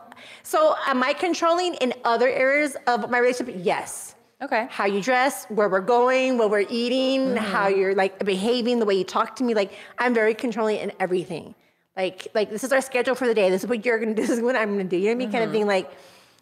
so 0.44 0.76
am 0.88 1.04
I 1.04 1.12
controlling 1.14 1.74
in 1.76 1.94
other 2.06 2.30
areas 2.30 2.78
of 2.88 3.10
my 3.10 3.18
relationship? 3.20 3.56
Yes. 3.60 4.16
Okay. 4.42 4.68
How 4.70 4.86
you 4.86 5.02
dress, 5.02 5.46
where 5.50 5.68
we're 5.68 5.82
going, 5.82 6.38
what 6.38 6.50
we're 6.50 6.66
eating, 6.70 7.20
Mm-hmm. 7.36 7.38
how 7.38 7.68
you're 7.68 7.96
like 7.96 8.24
behaving, 8.24 8.80
the 8.80 8.86
way 8.86 8.96
you 8.96 9.04
talk 9.04 9.36
to 9.38 9.44
me. 9.44 9.54
Like, 9.54 9.74
I'm 9.98 10.14
very 10.14 10.34
controlling 10.34 10.78
in 10.78 10.94
everything. 11.02 11.54
Like, 11.98 12.28
like 12.34 12.50
this 12.50 12.64
is 12.64 12.72
our 12.72 12.82
schedule 12.82 13.16
for 13.16 13.28
the 13.28 13.34
day. 13.34 13.50
This 13.50 13.64
is 13.64 13.70
what 13.70 13.86
you're 13.86 14.00
gonna 14.00 14.14
do. 14.14 14.22
This 14.26 14.30
is 14.30 14.40
what 14.42 14.56
I'm 14.56 14.72
gonna 14.72 14.86
do. 14.86 14.96
You 14.98 15.04
know 15.06 15.10
what 15.10 15.16
I 15.16 15.18
mean? 15.18 15.32
Kind 15.32 15.44
of 15.44 15.50
Mm-hmm. 15.50 15.58
thing. 15.60 15.68
Like, 15.68 15.92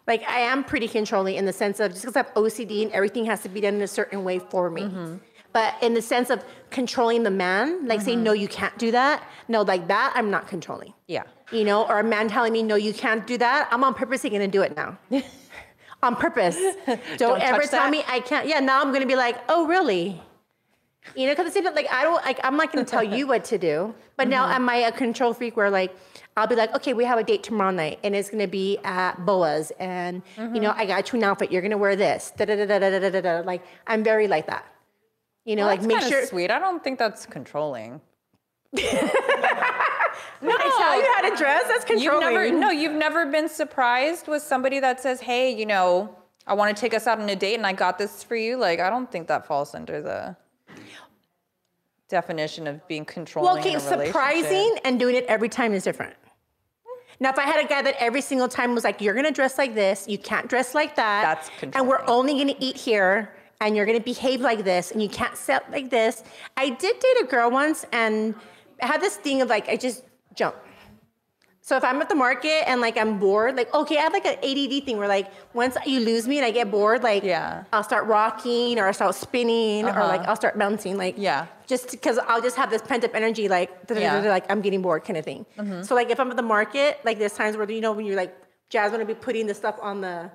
like 0.06 0.22
I 0.28 0.40
am 0.40 0.64
pretty 0.64 0.88
controlling 0.88 1.36
in 1.36 1.44
the 1.46 1.52
sense 1.52 1.80
of 1.80 1.92
just 1.92 2.02
because 2.02 2.16
I 2.16 2.20
have 2.20 2.34
OCD 2.34 2.82
and 2.82 2.92
everything 2.92 3.24
has 3.26 3.42
to 3.42 3.48
be 3.48 3.60
done 3.60 3.74
in 3.74 3.82
a 3.82 3.88
certain 3.88 4.24
way 4.24 4.38
for 4.38 4.70
me. 4.70 4.82
Mm-hmm. 4.82 5.16
But 5.52 5.74
in 5.82 5.94
the 5.94 6.02
sense 6.02 6.30
of 6.30 6.44
controlling 6.70 7.22
the 7.22 7.30
man, 7.30 7.86
like 7.86 8.00
saying 8.00 8.22
no, 8.22 8.32
you 8.32 8.48
can't 8.48 8.76
do 8.76 8.90
that. 8.90 9.22
No, 9.48 9.62
like 9.62 9.86
that, 9.88 10.12
I'm 10.16 10.30
not 10.30 10.48
controlling. 10.48 10.92
Yeah. 11.06 11.22
You 11.52 11.64
know, 11.64 11.86
or 11.86 12.00
a 12.00 12.04
man 12.04 12.28
telling 12.28 12.52
me 12.52 12.62
no, 12.62 12.74
you 12.74 12.92
can't 12.92 13.24
do 13.26 13.38
that. 13.38 13.68
I'm 13.70 13.84
on 13.84 13.94
purposely 13.94 14.30
gonna 14.30 14.48
do 14.48 14.62
it 14.62 14.76
now. 14.76 14.98
on 16.02 16.16
purpose. 16.16 16.56
Don't, 16.86 17.16
Don't 17.18 17.40
ever 17.40 17.62
tell 17.62 17.84
that. 17.84 17.90
me 17.90 18.02
I 18.08 18.20
can't. 18.20 18.48
Yeah, 18.48 18.60
now 18.60 18.82
I'm 18.82 18.92
gonna 18.92 19.06
be 19.06 19.16
like, 19.16 19.38
oh 19.48 19.66
really? 19.66 20.20
You 21.14 21.26
know, 21.26 21.32
because 21.32 21.46
it's 21.48 21.56
even 21.56 21.74
like 21.74 21.86
I 21.92 22.02
don't 22.02 22.24
like 22.24 22.40
I'm 22.42 22.56
not 22.56 22.72
gonna 22.72 22.84
tell 22.84 23.04
you 23.16 23.26
what 23.26 23.44
to 23.46 23.58
do. 23.58 23.94
But 24.16 24.26
now 24.28 24.44
Mm-hmm. 24.46 24.54
am 24.54 24.68
I 24.68 24.76
a 24.76 24.92
control 24.92 25.34
freak 25.34 25.56
where 25.56 25.70
like 25.70 25.94
I'll 26.36 26.46
be 26.48 26.56
like, 26.56 26.74
okay, 26.74 26.94
we 26.94 27.04
have 27.04 27.18
a 27.18 27.22
date 27.22 27.42
tomorrow 27.44 27.70
night 27.70 28.00
and 28.02 28.14
it's 28.16 28.28
gonna 28.28 28.48
be 28.48 28.78
at 28.82 29.24
Boa's 29.24 29.70
and 29.78 30.22
you 30.36 30.60
know, 30.60 30.70
Mm-hmm. 30.70 30.80
I 30.80 30.86
got 30.86 31.12
you 31.12 31.18
an 31.18 31.24
outfit, 31.24 31.52
you're 31.52 31.62
gonna 31.62 31.78
wear 31.78 31.94
this. 31.96 32.32
Da 32.36 32.44
da 32.44 32.56
da 32.56 32.66
da 32.66 32.78
da 32.78 32.98
da 32.98 33.10
da 33.10 33.20
da. 33.20 33.40
Like 33.46 33.62
I'm 33.86 34.02
very 34.02 34.26
like 34.26 34.46
that. 34.48 34.64
You 35.44 35.54
know, 35.56 35.66
Well, 35.66 35.76
like 35.76 35.82
make 35.82 36.00
sure 36.02 36.26
sweet. 36.26 36.50
I 36.50 36.58
don't 36.58 36.82
think 36.82 36.98
that's 36.98 37.24
controlling. 37.26 38.00
no, 38.72 38.80
I 38.82 40.76
tell 40.78 40.96
you 41.00 41.12
how 41.14 41.30
to 41.30 41.36
dress. 41.36 41.64
That's 41.68 41.88
You've 41.88 42.10
controlling. 42.12 42.34
never 42.34 42.50
no, 42.58 42.70
you've 42.70 42.92
never 42.92 43.26
been 43.26 43.48
surprised 43.48 44.26
with 44.26 44.42
somebody 44.42 44.80
that 44.80 45.00
says, 45.00 45.20
"Hey, 45.20 45.54
you 45.54 45.66
know, 45.66 46.16
I 46.46 46.54
want 46.54 46.76
to 46.76 46.80
take 46.80 46.94
us 46.94 47.06
out 47.06 47.20
on 47.20 47.28
a 47.28 47.36
date 47.36 47.54
and 47.54 47.66
I 47.66 47.72
got 47.72 47.98
this 47.98 48.22
for 48.24 48.34
you." 48.36 48.56
Like, 48.56 48.80
I 48.80 48.90
don't 48.90 49.10
think 49.12 49.28
that 49.28 49.46
falls 49.46 49.74
under 49.74 50.02
the 50.02 50.36
definition 52.08 52.66
of 52.66 52.86
being 52.88 53.04
controlling. 53.04 53.52
Well, 53.52 53.60
okay, 53.60 53.78
surprising 53.78 54.76
and 54.84 54.98
doing 54.98 55.14
it 55.14 55.24
every 55.26 55.48
time 55.48 55.72
is 55.72 55.84
different. 55.84 56.14
Now, 57.20 57.30
if 57.30 57.38
I 57.38 57.42
had 57.42 57.64
a 57.64 57.68
guy 57.68 57.82
that 57.82 57.94
every 57.98 58.20
single 58.20 58.48
time 58.48 58.74
was 58.74 58.84
like, 58.84 59.00
"You're 59.00 59.14
gonna 59.14 59.30
dress 59.30 59.58
like 59.58 59.74
this, 59.74 60.06
you 60.08 60.18
can't 60.18 60.48
dress 60.48 60.74
like 60.74 60.96
that," 60.96 61.22
That's 61.22 61.76
and 61.76 61.88
we're 61.88 62.04
only 62.06 62.38
gonna 62.38 62.56
eat 62.58 62.76
here, 62.76 63.34
and 63.60 63.76
you're 63.76 63.86
gonna 63.86 64.00
behave 64.00 64.40
like 64.40 64.64
this, 64.64 64.90
and 64.90 65.02
you 65.02 65.08
can't 65.08 65.36
sit 65.36 65.62
like 65.70 65.90
this. 65.90 66.22
I 66.56 66.70
did 66.70 66.98
date 66.98 67.20
a 67.22 67.24
girl 67.24 67.50
once, 67.50 67.86
and 67.92 68.34
I 68.82 68.86
had 68.86 69.00
this 69.00 69.16
thing 69.16 69.42
of 69.42 69.48
like, 69.48 69.68
I 69.68 69.76
just 69.76 70.04
jump. 70.34 70.56
So 71.66 71.78
if 71.78 71.82
I'm 71.82 71.98
at 72.02 72.10
the 72.10 72.14
market 72.14 72.68
and 72.68 72.82
like 72.82 72.98
I'm 72.98 73.18
bored, 73.18 73.56
like 73.56 73.72
okay, 73.72 73.96
I 73.96 74.02
have 74.02 74.12
like 74.12 74.26
an 74.26 74.36
ADD 74.44 74.84
thing 74.84 74.98
where 74.98 75.08
like 75.08 75.28
once 75.54 75.78
you 75.86 75.98
lose 76.00 76.28
me 76.28 76.36
and 76.36 76.44
I 76.44 76.50
get 76.50 76.70
bored, 76.70 77.02
like 77.02 77.24
Yeah. 77.24 77.64
I'll 77.72 77.82
start 77.82 78.04
rocking 78.06 78.78
or 78.78 78.86
I'll 78.88 78.92
start 78.92 79.14
spinning 79.14 79.86
or 79.86 79.88
Uh-huh. 79.88 80.08
like 80.08 80.20
I'll 80.28 80.36
start 80.36 80.58
bouncing, 80.58 80.98
like 80.98 81.14
Yeah. 81.16 81.46
just 81.66 81.90
because 81.90 82.18
I'll 82.28 82.42
just 82.42 82.56
have 82.56 82.68
this 82.68 82.82
pent 82.82 83.02
up 83.02 83.14
energy, 83.14 83.48
like 83.48 83.70
Yeah. 83.88 84.16
Mm-hmm. 84.20 84.28
like 84.28 84.44
I'm 84.52 84.60
getting 84.60 84.82
bored 84.82 85.04
kind 85.04 85.16
of 85.16 85.24
thing. 85.24 85.46
So 85.88 85.94
like 85.94 86.10
if 86.10 86.20
I'm 86.20 86.30
at 86.30 86.36
the 86.36 86.42
market, 86.56 87.00
like 87.02 87.18
there's 87.18 87.32
times 87.32 87.56
where 87.56 87.70
you 87.70 87.80
know 87.80 87.92
when 87.92 88.04
you're 88.04 88.20
like 88.24 88.36
Jasmine 88.68 89.00
will 89.00 89.06
be 89.06 89.14
putting 89.14 89.46
the 89.46 89.54
stuff 89.54 89.76
on 89.80 90.02
the 90.02 90.30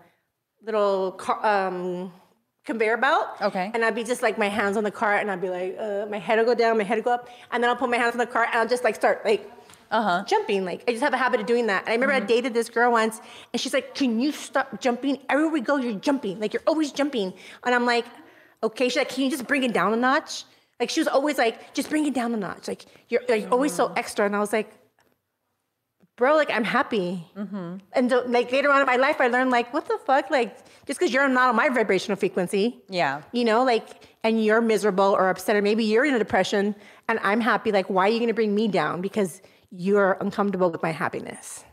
little 0.66 1.12
car, 1.12 1.46
um, 1.46 2.12
conveyor 2.66 2.98
belt. 2.98 3.28
Okay. 3.40 3.70
And 3.76 3.86
I'd 3.86 3.94
be 3.94 4.04
just 4.04 4.24
like 4.24 4.40
my 4.40 4.50
hands 4.50 4.78
on 4.78 4.84
the 4.84 4.96
cart 5.02 5.22
and 5.22 5.30
I'd 5.30 5.42
be 5.42 5.50
like, 5.52 5.78
uh, 5.80 6.08
my 6.10 6.18
head 6.18 6.40
will 6.40 6.46
go 6.46 6.56
down, 6.56 6.76
my 6.80 6.84
head 6.84 6.98
will 6.98 7.04
go 7.10 7.14
up, 7.14 7.30
and 7.52 7.62
then 7.64 7.70
I'll 7.70 7.76
put 7.76 7.90
my 7.92 7.98
hands 7.98 8.14
on 8.14 8.18
the 8.18 8.26
cart 8.26 8.50
and 8.52 8.58
I'll 8.60 8.68
just 8.68 8.84
like 8.84 8.96
start 8.96 9.24
like 9.24 9.48
Uh-huh. 9.92 10.24
jumping. 10.26 10.66
Like 10.66 10.84
I 10.88 10.92
just 10.92 11.04
have 11.04 11.14
a 11.14 11.18
habit 11.18 11.40
of 11.40 11.46
doing 11.48 11.68
that. 11.68 11.82
And 11.84 11.90
I 11.90 11.94
remember 11.94 12.14
I 12.14 12.20
dated 12.20 12.54
this 12.54 12.70
girl 12.70 12.92
once, 12.92 13.20
and 13.52 13.60
she's 13.62 13.74
like, 13.74 13.96
"Can 13.96 14.20
you 14.20 14.32
stop 14.32 14.80
jumping? 14.80 15.18
Everywhere 15.30 15.54
we 15.54 15.62
go, 15.62 15.78
you're 15.78 15.94
jumping. 16.00 16.40
Like 16.40 16.54
you're 16.54 16.64
always 16.68 16.92
jumping." 16.92 17.34
And 17.66 17.74
I'm 17.76 17.86
like, 17.86 18.06
"Okay." 18.64 18.86
She's 18.90 18.98
like, 18.98 19.10
"Can 19.10 19.24
you 19.26 19.32
just 19.32 19.48
bring 19.48 19.64
it 19.64 19.74
down 19.74 19.94
a 19.94 19.98
notch?" 19.98 20.44
Like 20.80 20.90
she 20.90 21.00
was 21.02 21.08
always 21.08 21.38
like, 21.38 21.74
"Just 21.74 21.90
bring 21.90 22.06
it 22.06 22.14
down 22.14 22.34
a 22.34 22.38
notch. 22.38 22.68
Like 22.68 22.86
you're 23.10 23.22
like 23.28 23.52
always 23.52 23.74
so 23.74 23.92
extra." 23.96 24.26
And 24.26 24.36
I 24.36 24.40
was 24.40 24.54
like, 24.54 24.72
"Bro, 26.18 26.36
like 26.36 26.52
I'm 26.52 26.64
happy." 26.66 27.26
Mm-hmm. 27.36 27.78
And 27.94 28.10
so, 28.12 28.24
like 28.28 28.52
later 28.52 28.70
on 28.72 28.82
in 28.82 28.86
my 28.88 28.98
life, 28.98 29.20
I 29.20 29.28
learned 29.28 29.52
like, 29.52 29.74
what 29.74 29.88
the 29.88 29.98
fuck? 30.06 30.30
Like 30.30 30.56
just 30.86 31.00
because 31.00 31.14
you're 31.14 31.28
not 31.30 31.50
on 31.50 31.56
my 31.56 31.70
vibrational 31.70 32.16
frequency, 32.18 32.80
Yeah. 32.90 33.22
you 33.32 33.46
know, 33.46 33.64
like, 33.64 33.88
and 34.24 34.44
you're 34.44 34.60
miserable 34.62 35.12
or 35.18 35.30
upset, 35.30 35.56
or 35.56 35.62
maybe 35.62 35.84
you're 35.86 36.04
in 36.06 36.14
a 36.16 36.20
depression 36.20 36.76
and 37.08 37.20
I'm 37.24 37.42
happy, 37.42 37.72
like, 37.72 37.90
why 37.90 38.08
are 38.08 38.12
you 38.12 38.20
gonna 38.20 38.34
bring 38.34 38.54
me 38.56 38.68
down? 38.68 39.02
Because 39.02 39.42
you're 39.72 40.18
uncomfortable 40.20 40.70
with 40.70 40.82
my 40.82 40.92
happiness. 40.92 41.66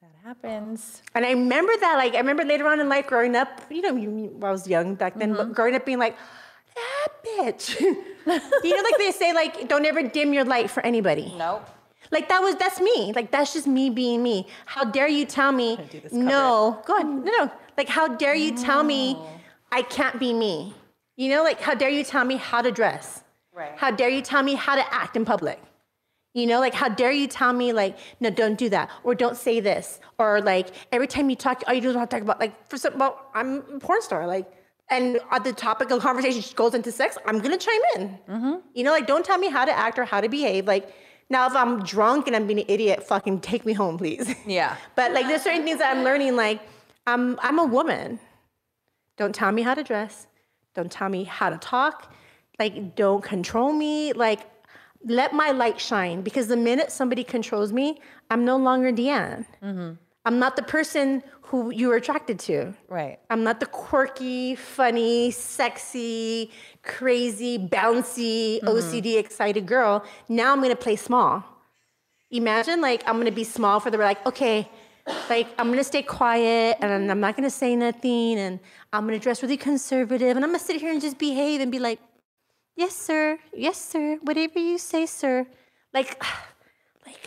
That 0.00 0.10
happens. 0.24 1.02
And 1.14 1.24
I 1.24 1.30
remember 1.30 1.72
that, 1.80 1.96
like, 1.96 2.14
I 2.14 2.18
remember 2.18 2.44
later 2.44 2.66
on 2.66 2.80
in 2.80 2.88
life 2.88 3.06
growing 3.06 3.36
up, 3.36 3.60
you 3.70 3.82
know, 3.82 3.96
you- 3.96 4.38
I 4.42 4.50
was 4.50 4.66
young 4.66 4.94
back 4.94 5.18
then, 5.18 5.34
but 5.34 5.46
mm-hmm. 5.46 5.52
growing 5.52 5.74
up 5.74 5.84
being 5.84 5.98
like, 5.98 6.16
that 6.74 7.08
bitch. 7.24 7.80
you 7.80 8.76
know, 8.76 8.82
like 8.82 8.98
they 8.98 9.10
say, 9.10 9.32
like, 9.32 9.68
don't 9.68 9.84
ever 9.84 10.02
dim 10.02 10.32
your 10.32 10.44
light 10.44 10.70
for 10.70 10.84
anybody. 10.84 11.34
Nope. 11.36 11.68
Like 12.10 12.28
that 12.28 12.40
was 12.42 12.54
that's 12.56 12.80
me. 12.80 13.12
Like 13.14 13.30
that's 13.30 13.52
just 13.52 13.66
me 13.66 13.90
being 13.90 14.22
me. 14.22 14.46
How 14.66 14.84
dare 14.84 15.08
you 15.08 15.26
tell 15.26 15.52
me 15.52 15.78
no? 16.10 16.80
Go 16.86 16.96
ahead. 16.96 17.06
No, 17.06 17.30
no. 17.38 17.50
Like 17.76 17.88
how 17.88 18.08
dare 18.08 18.34
you 18.34 18.56
tell 18.56 18.82
me 18.82 19.18
I 19.70 19.82
can't 19.82 20.18
be 20.18 20.32
me? 20.32 20.74
You 21.16 21.28
know, 21.30 21.42
like 21.42 21.60
how 21.60 21.74
dare 21.74 21.90
you 21.90 22.04
tell 22.04 22.24
me 22.24 22.36
how 22.36 22.62
to 22.62 22.70
dress? 22.70 23.24
Right. 23.52 23.72
How 23.76 23.90
dare 23.90 24.08
you 24.08 24.22
tell 24.22 24.42
me 24.42 24.54
how 24.54 24.76
to 24.76 24.94
act 24.94 25.16
in 25.16 25.24
public? 25.24 25.60
You 26.38 26.46
know, 26.46 26.60
like 26.60 26.74
how 26.74 26.88
dare 26.88 27.12
you 27.12 27.26
tell 27.26 27.52
me 27.52 27.72
like 27.72 27.98
no, 28.20 28.30
don't 28.30 28.56
do 28.56 28.68
that 28.70 28.90
or 29.04 29.14
don't 29.14 29.36
say 29.36 29.60
this 29.60 30.00
or 30.18 30.40
like 30.40 30.68
every 30.92 31.06
time 31.06 31.28
you 31.30 31.36
talk, 31.36 31.62
all 31.66 31.74
you 31.74 31.80
do 31.80 31.90
is 31.90 31.96
want 31.96 32.10
to 32.10 32.14
talk 32.16 32.22
about 32.22 32.38
like 32.40 32.54
for 32.68 32.76
some. 32.78 32.96
Well, 32.98 33.12
I'm 33.34 33.50
a 33.76 33.78
porn 33.80 34.02
star, 34.02 34.26
like. 34.26 34.46
And 34.90 35.20
uh, 35.30 35.38
the 35.38 35.52
topic 35.52 35.90
of 35.90 36.00
conversation 36.08 36.42
goes 36.56 36.72
into 36.74 36.90
sex. 36.90 37.18
I'm 37.26 37.40
gonna 37.40 37.58
chime 37.58 37.80
in. 37.96 38.18
You 38.74 38.84
know, 38.84 38.92
like 38.92 39.06
don't 39.06 39.24
tell 39.24 39.36
me 39.36 39.48
how 39.50 39.64
to 39.66 39.72
act 39.86 39.98
or 39.98 40.04
how 40.04 40.20
to 40.22 40.28
behave. 40.30 40.66
Like 40.66 40.90
now, 41.30 41.46
if 41.46 41.54
I'm 41.54 41.82
drunk 41.84 42.26
and 42.26 42.34
I'm 42.34 42.46
being 42.46 42.60
an 42.60 42.64
idiot, 42.68 43.02
fucking 43.04 43.40
take 43.40 43.66
me 43.66 43.74
home, 43.74 43.98
please. 43.98 44.34
Yeah. 44.46 44.76
but 44.96 45.12
like, 45.12 45.26
there's 45.26 45.42
certain 45.42 45.62
things 45.62 45.78
that 45.80 45.94
I'm 45.94 46.02
learning. 46.04 46.36
Like, 46.36 46.60
I'm 47.06 47.38
I'm 47.42 47.58
a 47.58 47.64
woman. 47.66 48.18
Don't 49.18 49.34
tell 49.34 49.52
me 49.52 49.62
how 49.62 49.74
to 49.74 49.82
dress. 49.82 50.26
Don't 50.74 50.90
tell 50.90 51.08
me 51.10 51.24
how 51.24 51.50
to 51.50 51.58
talk. 51.58 52.10
Like, 52.58 52.96
don't 52.96 53.22
control 53.22 53.72
me. 53.72 54.12
Like, 54.14 54.40
let 55.04 55.32
my 55.32 55.50
light 55.50 55.80
shine. 55.80 56.22
Because 56.22 56.48
the 56.48 56.56
minute 56.56 56.90
somebody 56.90 57.24
controls 57.24 57.72
me, 57.72 58.00
I'm 58.30 58.44
no 58.44 58.56
longer 58.56 58.92
Deanne. 58.92 59.46
Mm-hmm. 59.62 59.92
I'm 60.24 60.38
not 60.38 60.56
the 60.56 60.62
person 60.62 61.22
who 61.42 61.70
you 61.70 61.88
were 61.88 61.96
attracted 61.96 62.38
to. 62.38 62.74
Right. 62.88 63.18
I'm 63.30 63.42
not 63.42 63.60
the 63.60 63.66
quirky, 63.66 64.54
funny, 64.54 65.30
sexy, 65.30 66.50
crazy, 66.82 67.58
bouncy, 67.58 68.60
mm-hmm. 68.60 68.68
OCD 68.68 69.18
excited 69.18 69.66
girl. 69.66 70.04
Now 70.28 70.52
I'm 70.52 70.60
gonna 70.60 70.76
play 70.76 70.96
small. 70.96 71.44
Imagine 72.30 72.82
like 72.82 73.02
I'm 73.06 73.16
gonna 73.16 73.32
be 73.32 73.44
small 73.44 73.80
for 73.80 73.90
the 73.90 73.96
like, 73.96 74.24
okay, 74.26 74.68
like 75.30 75.48
I'm 75.58 75.70
gonna 75.70 75.84
stay 75.84 76.02
quiet 76.02 76.76
and 76.80 77.10
I'm 77.10 77.20
not 77.20 77.34
gonna 77.36 77.48
say 77.48 77.74
nothing 77.74 78.38
and 78.38 78.60
I'm 78.92 79.06
gonna 79.06 79.18
dress 79.18 79.42
really 79.42 79.56
conservative 79.56 80.36
and 80.36 80.44
I'm 80.44 80.50
gonna 80.50 80.58
sit 80.58 80.80
here 80.80 80.92
and 80.92 81.00
just 81.00 81.18
behave 81.18 81.62
and 81.62 81.72
be 81.72 81.78
like, 81.78 81.98
yes, 82.78 82.94
sir, 82.94 83.38
yes, 83.52 83.76
sir, 83.76 84.18
whatever 84.22 84.58
you 84.58 84.78
say, 84.78 85.06
sir. 85.06 85.46
Like, 85.92 86.22
like, 87.06 87.26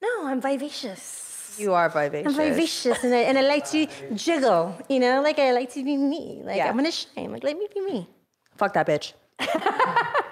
no, 0.00 0.26
I'm 0.26 0.40
vivacious. 0.40 1.56
You 1.58 1.74
are 1.74 1.88
vivacious. 1.88 2.26
I'm 2.26 2.36
vivacious 2.36 3.02
and 3.02 3.14
I, 3.14 3.22
and 3.28 3.38
I 3.38 3.42
like 3.42 3.64
to 3.70 3.86
jiggle, 4.14 4.76
you 4.88 5.00
know, 5.00 5.22
like 5.22 5.38
I 5.38 5.52
like 5.52 5.72
to 5.72 5.82
be 5.82 5.96
me. 5.96 6.42
Like 6.44 6.58
Yeah. 6.58 6.68
I'm 6.68 6.76
gonna 6.76 6.92
shine. 6.92 7.32
Like 7.32 7.44
let 7.44 7.56
me 7.56 7.66
be 7.74 7.80
me. 7.80 8.08
Fuck 8.56 8.74
that 8.74 8.86
bitch. 8.86 9.14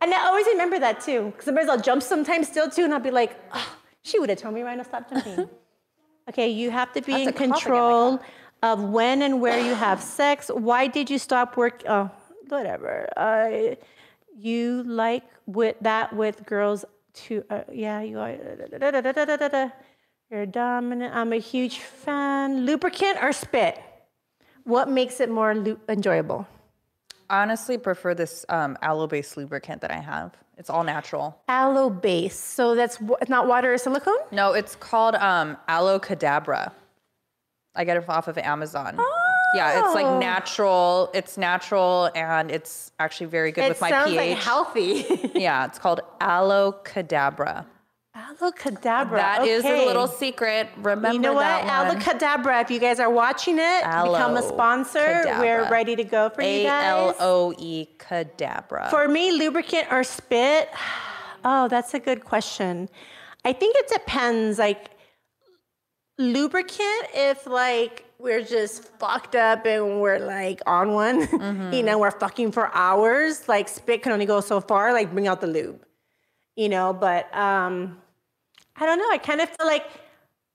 And 0.00 0.12
I 0.12 0.26
always 0.26 0.46
remember 0.46 0.78
that 0.78 1.00
too. 1.00 1.26
Because 1.26 1.46
sometimes 1.46 1.68
I'll 1.68 1.80
jump 1.80 2.02
sometimes 2.02 2.48
still 2.48 2.70
too, 2.70 2.84
and 2.84 2.92
I'll 2.92 3.00
be 3.00 3.10
like, 3.10 3.36
oh, 3.52 3.76
she 4.02 4.18
would 4.18 4.28
have 4.28 4.38
told 4.38 4.54
me 4.54 4.62
right 4.62 4.76
now 4.76 4.82
stop 4.82 5.10
jumping. 5.10 5.48
okay, 6.28 6.48
you 6.48 6.70
have 6.70 6.92
to 6.92 7.02
be 7.02 7.12
That's 7.12 7.22
in 7.22 7.28
a 7.28 7.32
cop 7.32 7.40
again, 7.40 7.50
my 7.50 7.56
control 7.56 8.20
of 8.62 8.84
when 8.84 9.22
and 9.22 9.40
where 9.40 9.58
you 9.58 9.74
have 9.74 10.02
sex. 10.02 10.48
Why 10.48 10.86
did 10.86 11.10
you 11.10 11.18
stop 11.18 11.56
work? 11.56 11.82
Oh, 11.88 12.10
whatever. 12.48 13.08
Uh, 13.16 13.76
you 14.36 14.82
like 14.84 15.24
with 15.46 15.76
that 15.80 16.12
with 16.14 16.44
girls 16.46 16.84
too. 17.12 17.44
Uh, 17.50 17.62
yeah, 17.72 18.00
you 18.02 18.18
are. 18.18 18.36
da, 18.78 19.36
da, 19.36 19.48
da. 19.48 19.70
You're 20.30 20.46
dominant. 20.46 21.14
I'm 21.14 21.32
a 21.32 21.38
huge 21.38 21.78
fan. 21.78 22.66
Lubricant 22.66 23.18
or 23.22 23.32
spit? 23.32 23.78
What 24.64 24.88
makes 24.88 25.20
it 25.20 25.30
more 25.30 25.54
lu- 25.54 25.78
enjoyable? 25.88 26.48
Honestly, 27.30 27.78
prefer 27.78 28.14
this 28.14 28.44
um, 28.48 28.76
aloe-based 28.82 29.36
lubricant 29.36 29.80
that 29.82 29.90
I 29.92 29.98
have. 29.98 30.34
It's 30.58 30.68
all 30.70 30.82
natural. 30.84 31.40
Aloe 31.48 31.90
base. 31.90 32.38
So 32.38 32.74
that's 32.74 33.00
wa- 33.00 33.18
not 33.28 33.46
water 33.46 33.72
or 33.72 33.78
silicone? 33.78 34.16
No, 34.32 34.52
it's 34.52 34.74
called 34.74 35.14
um, 35.16 35.56
Aloe 35.68 36.00
Cadabra. 36.00 36.72
I 37.74 37.84
get 37.84 37.96
it 37.96 38.08
off 38.08 38.26
of 38.26 38.38
Amazon. 38.38 38.96
Yeah, 39.56 39.78
it's 39.80 39.88
Oh. 39.88 39.94
like 39.94 40.20
natural. 40.20 41.10
It's 41.14 41.36
natural 41.36 42.10
and 42.14 42.50
it's 42.50 42.92
actually 42.98 43.26
very 43.26 43.52
good 43.52 43.64
It 43.64 43.68
with 43.70 43.80
my 43.80 43.90
pH. 43.90 43.96
It 43.96 44.04
sounds 44.04 44.16
like 44.16 44.38
healthy. 44.38 45.30
yeah, 45.40 45.64
it's 45.66 45.78
called 45.78 46.00
Aloe 46.20 46.72
Cadabra. 46.84 47.66
Aloe 48.14 48.50
Cadabra. 48.50 49.16
That 49.16 49.46
is 49.46 49.62
okay. 49.64 49.84
a 49.84 49.86
little 49.86 50.08
secret. 50.08 50.68
Remember 50.78 51.12
You 51.12 51.18
know 51.18 51.34
what? 51.34 51.44
Aloe 51.64 51.96
Cadabra. 51.96 52.62
If 52.62 52.70
you 52.70 52.80
guys 52.80 52.98
are 52.98 53.10
watching 53.10 53.58
it, 53.58 53.80
become 53.82 54.36
a 54.36 54.42
sponsor. 54.42 55.24
We're 55.38 55.68
ready 55.70 55.96
to 55.96 56.04
go 56.04 56.30
for 56.30 56.40
you 56.42 56.62
guys. 56.62 56.86
L 56.86 57.14
O 57.20 57.54
E 57.58 57.88
Cadabra. 57.98 58.88
For 58.88 59.06
me, 59.06 59.32
lubricant 59.32 59.88
or 59.90 60.04
spit? 60.04 60.70
Oh, 61.48 61.68
that's 61.68 61.94
a 61.94 62.00
good 62.00 62.24
question. 62.24 62.88
I 63.44 63.52
think 63.52 63.76
it 63.78 63.86
depends. 63.86 64.58
Like 64.58 64.90
lubricant, 66.18 67.06
if 67.14 67.46
like 67.46 68.05
we're 68.18 68.42
just 68.42 68.84
fucked 68.98 69.34
up 69.36 69.66
and 69.66 70.00
we're 70.00 70.18
like 70.18 70.60
on 70.66 70.92
one, 70.92 71.20
you 71.72 71.82
know, 71.82 71.98
we're 71.98 72.10
fucking 72.10 72.52
for 72.52 72.74
hours. 72.74 73.48
Like 73.48 73.68
spit 73.68 74.02
can 74.02 74.12
only 74.12 74.26
go 74.26 74.40
so 74.40 74.60
far. 74.60 74.92
Like 74.92 75.12
bring 75.12 75.26
out 75.28 75.40
the 75.40 75.46
lube, 75.46 75.84
you 76.56 76.68
know. 76.68 76.92
But 76.92 77.34
um, 77.36 77.98
I 78.76 78.86
don't 78.86 78.98
know. 78.98 79.10
I 79.10 79.18
kind 79.18 79.40
of 79.40 79.48
feel 79.50 79.66
like 79.66 79.86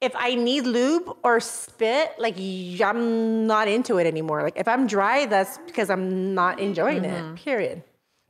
if 0.01 0.13
I 0.15 0.33
need 0.33 0.65
lube 0.65 1.15
or 1.23 1.39
spit, 1.39 2.13
like 2.17 2.35
I'm 2.81 3.45
not 3.45 3.67
into 3.67 3.97
it 3.97 4.07
anymore. 4.07 4.41
Like 4.41 4.57
if 4.57 4.67
I'm 4.67 4.87
dry, 4.87 5.25
that's 5.27 5.59
because 5.67 5.89
I'm 5.89 6.33
not 6.33 6.59
enjoying 6.59 7.05
it. 7.05 7.35
Period. 7.35 7.83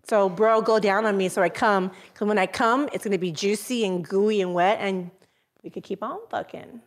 So 0.07 0.27
bro, 0.27 0.61
go 0.61 0.79
down 0.79 1.05
on 1.05 1.15
me 1.15 1.29
so 1.29 1.41
I 1.41 1.49
come. 1.49 1.91
Cause 2.15 2.27
when 2.27 2.37
I 2.37 2.47
come, 2.47 2.89
it's 2.91 3.05
gonna 3.05 3.17
be 3.17 3.31
juicy 3.31 3.85
and 3.85 4.05
gooey 4.05 4.41
and 4.41 4.53
wet, 4.53 4.79
and 4.81 5.09
we 5.63 5.69
could 5.69 5.83
keep 5.83 6.03
on 6.03 6.19
fucking. 6.29 6.81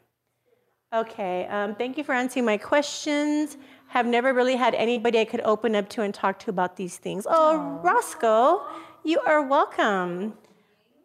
Okay. 0.95 1.47
Um, 1.47 1.75
thank 1.75 1.99
you 1.99 2.05
for 2.05 2.15
answering 2.15 2.45
my 2.45 2.57
questions. 2.57 3.57
Have 3.89 4.07
never 4.07 4.33
really 4.33 4.55
had 4.55 4.77
anybody 4.77 5.19
I 5.19 5.25
could 5.25 5.41
open 5.41 5.75
up 5.75 5.89
to 5.91 6.03
and 6.03 6.15
talk 6.15 6.39
to 6.41 6.51
about 6.51 6.77
these 6.77 6.99
things. 6.99 7.27
Oh, 7.29 7.81
Roscoe, 7.83 8.63
you 9.03 9.19
are 9.27 9.43
welcome. 9.43 10.35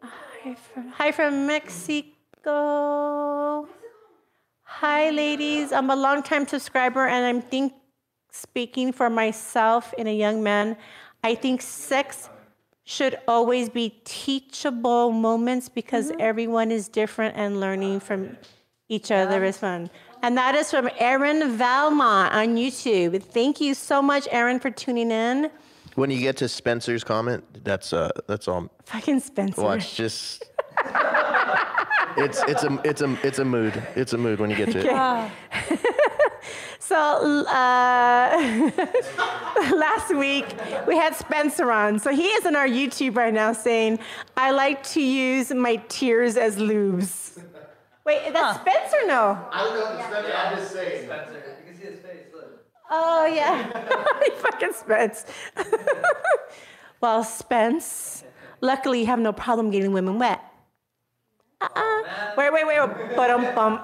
Hi 0.00 0.54
from, 0.54 0.88
hi 0.90 1.10
from 1.10 1.46
Mexico. 1.46 2.08
Hi, 4.62 5.10
ladies. 5.10 5.72
I'm 5.72 5.90
a 5.90 5.96
longtime 5.96 6.46
subscriber, 6.46 7.06
and 7.06 7.26
I'm 7.26 7.42
think 7.42 7.72
speaking 8.30 8.92
for 8.92 9.10
myself 9.10 9.92
and 9.98 10.06
a 10.06 10.14
young 10.14 10.40
man. 10.42 10.76
I 11.24 11.34
think 11.34 11.60
sex 11.60 12.30
should 12.84 13.18
always 13.26 13.68
be 13.68 14.00
teachable 14.04 15.10
moments 15.10 15.68
because 15.68 16.12
everyone 16.18 16.70
is 16.70 16.88
different 16.88 17.36
and 17.36 17.60
learning 17.60 18.00
from 18.00 18.36
each 18.90 19.10
other 19.10 19.42
is 19.44 19.56
fun. 19.56 19.88
And 20.22 20.36
that 20.36 20.54
is 20.54 20.70
from 20.70 20.90
Erin 20.98 21.56
Valmont 21.56 22.34
on 22.34 22.56
YouTube. 22.56 23.22
Thank 23.22 23.60
you 23.60 23.72
so 23.72 24.02
much, 24.02 24.28
Erin, 24.30 24.60
for 24.60 24.70
tuning 24.70 25.10
in. 25.10 25.50
When 25.94 26.10
you 26.10 26.20
get 26.20 26.36
to 26.38 26.48
Spencer's 26.48 27.02
comment, 27.02 27.44
that's 27.64 27.92
uh 27.92 28.10
that's 28.26 28.46
all. 28.48 28.70
Fucking 28.84 29.20
Spencer. 29.20 29.62
Watch, 29.62 29.94
just. 29.94 30.44
It's 32.16 32.42
it's 32.42 32.64
a 32.64 32.80
it's 32.84 33.00
a 33.00 33.18
it's 33.26 33.38
a 33.38 33.44
mood. 33.44 33.82
It's 33.96 34.12
a 34.12 34.18
mood 34.18 34.40
when 34.40 34.50
you 34.50 34.56
get 34.56 34.72
to 34.72 34.80
it. 34.80 35.80
So 36.90 36.96
uh, 36.96 38.70
last 39.76 40.12
week 40.12 40.44
we 40.88 40.96
had 40.96 41.14
Spencer 41.14 41.70
on. 41.70 42.00
So 42.00 42.10
he 42.12 42.26
is 42.26 42.44
in 42.44 42.56
our 42.56 42.66
YouTube 42.66 43.16
right 43.16 43.32
now 43.32 43.52
saying, 43.52 44.00
"I 44.36 44.50
like 44.50 44.82
to 44.94 45.00
use 45.00 45.52
my 45.52 45.76
tears 45.88 46.36
as 46.36 46.56
lubes." 46.56 47.40
Wait, 48.10 48.26
is 48.26 48.32
that 48.32 48.60
Spencer? 48.60 49.06
No. 49.06 49.38
I 49.52 49.62
don't 49.62 49.74
know, 49.74 49.96
if 49.96 50.04
Spencer. 50.04 50.34
I'm 50.36 50.56
just 50.56 50.72
saying. 50.72 51.04
Spencer. 51.04 51.32
You 51.60 51.72
can 51.72 51.80
see 51.80 51.86
his 51.86 52.00
face. 52.00 52.26
Look. 52.34 52.66
Oh 52.90 53.26
yeah, 53.26 53.62
he 54.24 54.30
fucking 54.32 54.72
Spence. 54.72 55.26
well, 57.00 57.22
Spence, 57.22 58.24
luckily 58.60 58.98
you 59.02 59.06
have 59.06 59.20
no 59.20 59.32
problem 59.32 59.70
getting 59.70 59.92
women 59.92 60.18
wet. 60.18 60.40
Uh-uh. 61.60 61.70
Oh, 61.76 62.34
wait, 62.36 62.52
wait, 62.52 62.66
wait. 62.66 62.80
Bum 63.14 63.54
bum. 63.54 63.78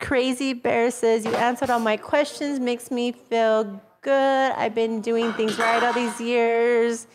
Crazy 0.00 0.54
Bear 0.54 0.90
says 0.90 1.26
you 1.26 1.34
answered 1.34 1.68
all 1.68 1.80
my 1.80 1.98
questions. 1.98 2.58
Makes 2.58 2.90
me 2.90 3.12
feel 3.12 3.78
good. 4.00 4.52
I've 4.52 4.74
been 4.74 5.02
doing 5.02 5.34
things 5.34 5.58
right 5.58 5.82
all 5.82 5.92
these 5.92 6.18
years. 6.18 7.06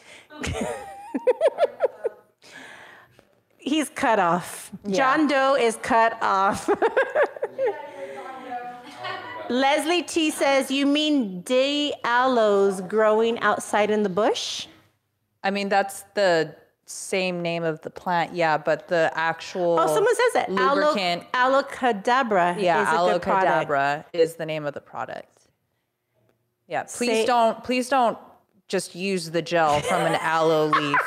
He's 3.64 3.90
cut 3.90 4.20
off. 4.20 4.72
John 4.90 5.28
Doe 5.28 5.56
is 5.56 5.78
cut 5.78 6.18
off. 6.22 6.70
Leslie 9.50 10.04
T 10.04 10.32
says, 10.32 10.70
You 10.70 10.86
mean 10.86 11.42
day 11.42 11.94
aloes 12.04 12.82
growing 12.82 13.40
outside 13.40 13.90
in 13.90 14.04
the 14.04 14.10
bush? 14.10 14.68
I 15.44 15.52
mean, 15.52 15.70
that's 15.70 16.04
the 16.14 16.56
same 16.86 17.42
name 17.42 17.64
of 17.64 17.82
the 17.82 17.90
plant, 17.90 18.34
yeah, 18.36 18.58
but 18.58 18.88
the 18.88 19.12
actual 19.16 19.78
Oh, 19.80 19.88
someone 19.88 20.16
says 20.16 20.44
it. 20.44 20.50
lubricant. 20.52 21.24
Aloe, 21.34 21.64
alocadabra 21.64 22.62
yeah. 22.62 22.86
Aloe 22.94 23.20
Cadabra 23.20 24.06
is 24.14 24.36
the 24.36 24.46
name 24.46 24.66
of 24.66 24.74
the 24.74 24.82
product. 24.82 25.30
Yeah, 26.68 26.84
please 26.84 27.10
Say- 27.10 27.26
don't 27.26 27.64
please 27.64 27.90
don't 27.90 28.18
just 28.68 28.96
use 28.96 29.32
the 29.32 29.42
gel 29.42 29.80
from 29.82 30.02
an 30.04 30.16
aloe 30.16 30.68
leaf 30.68 30.98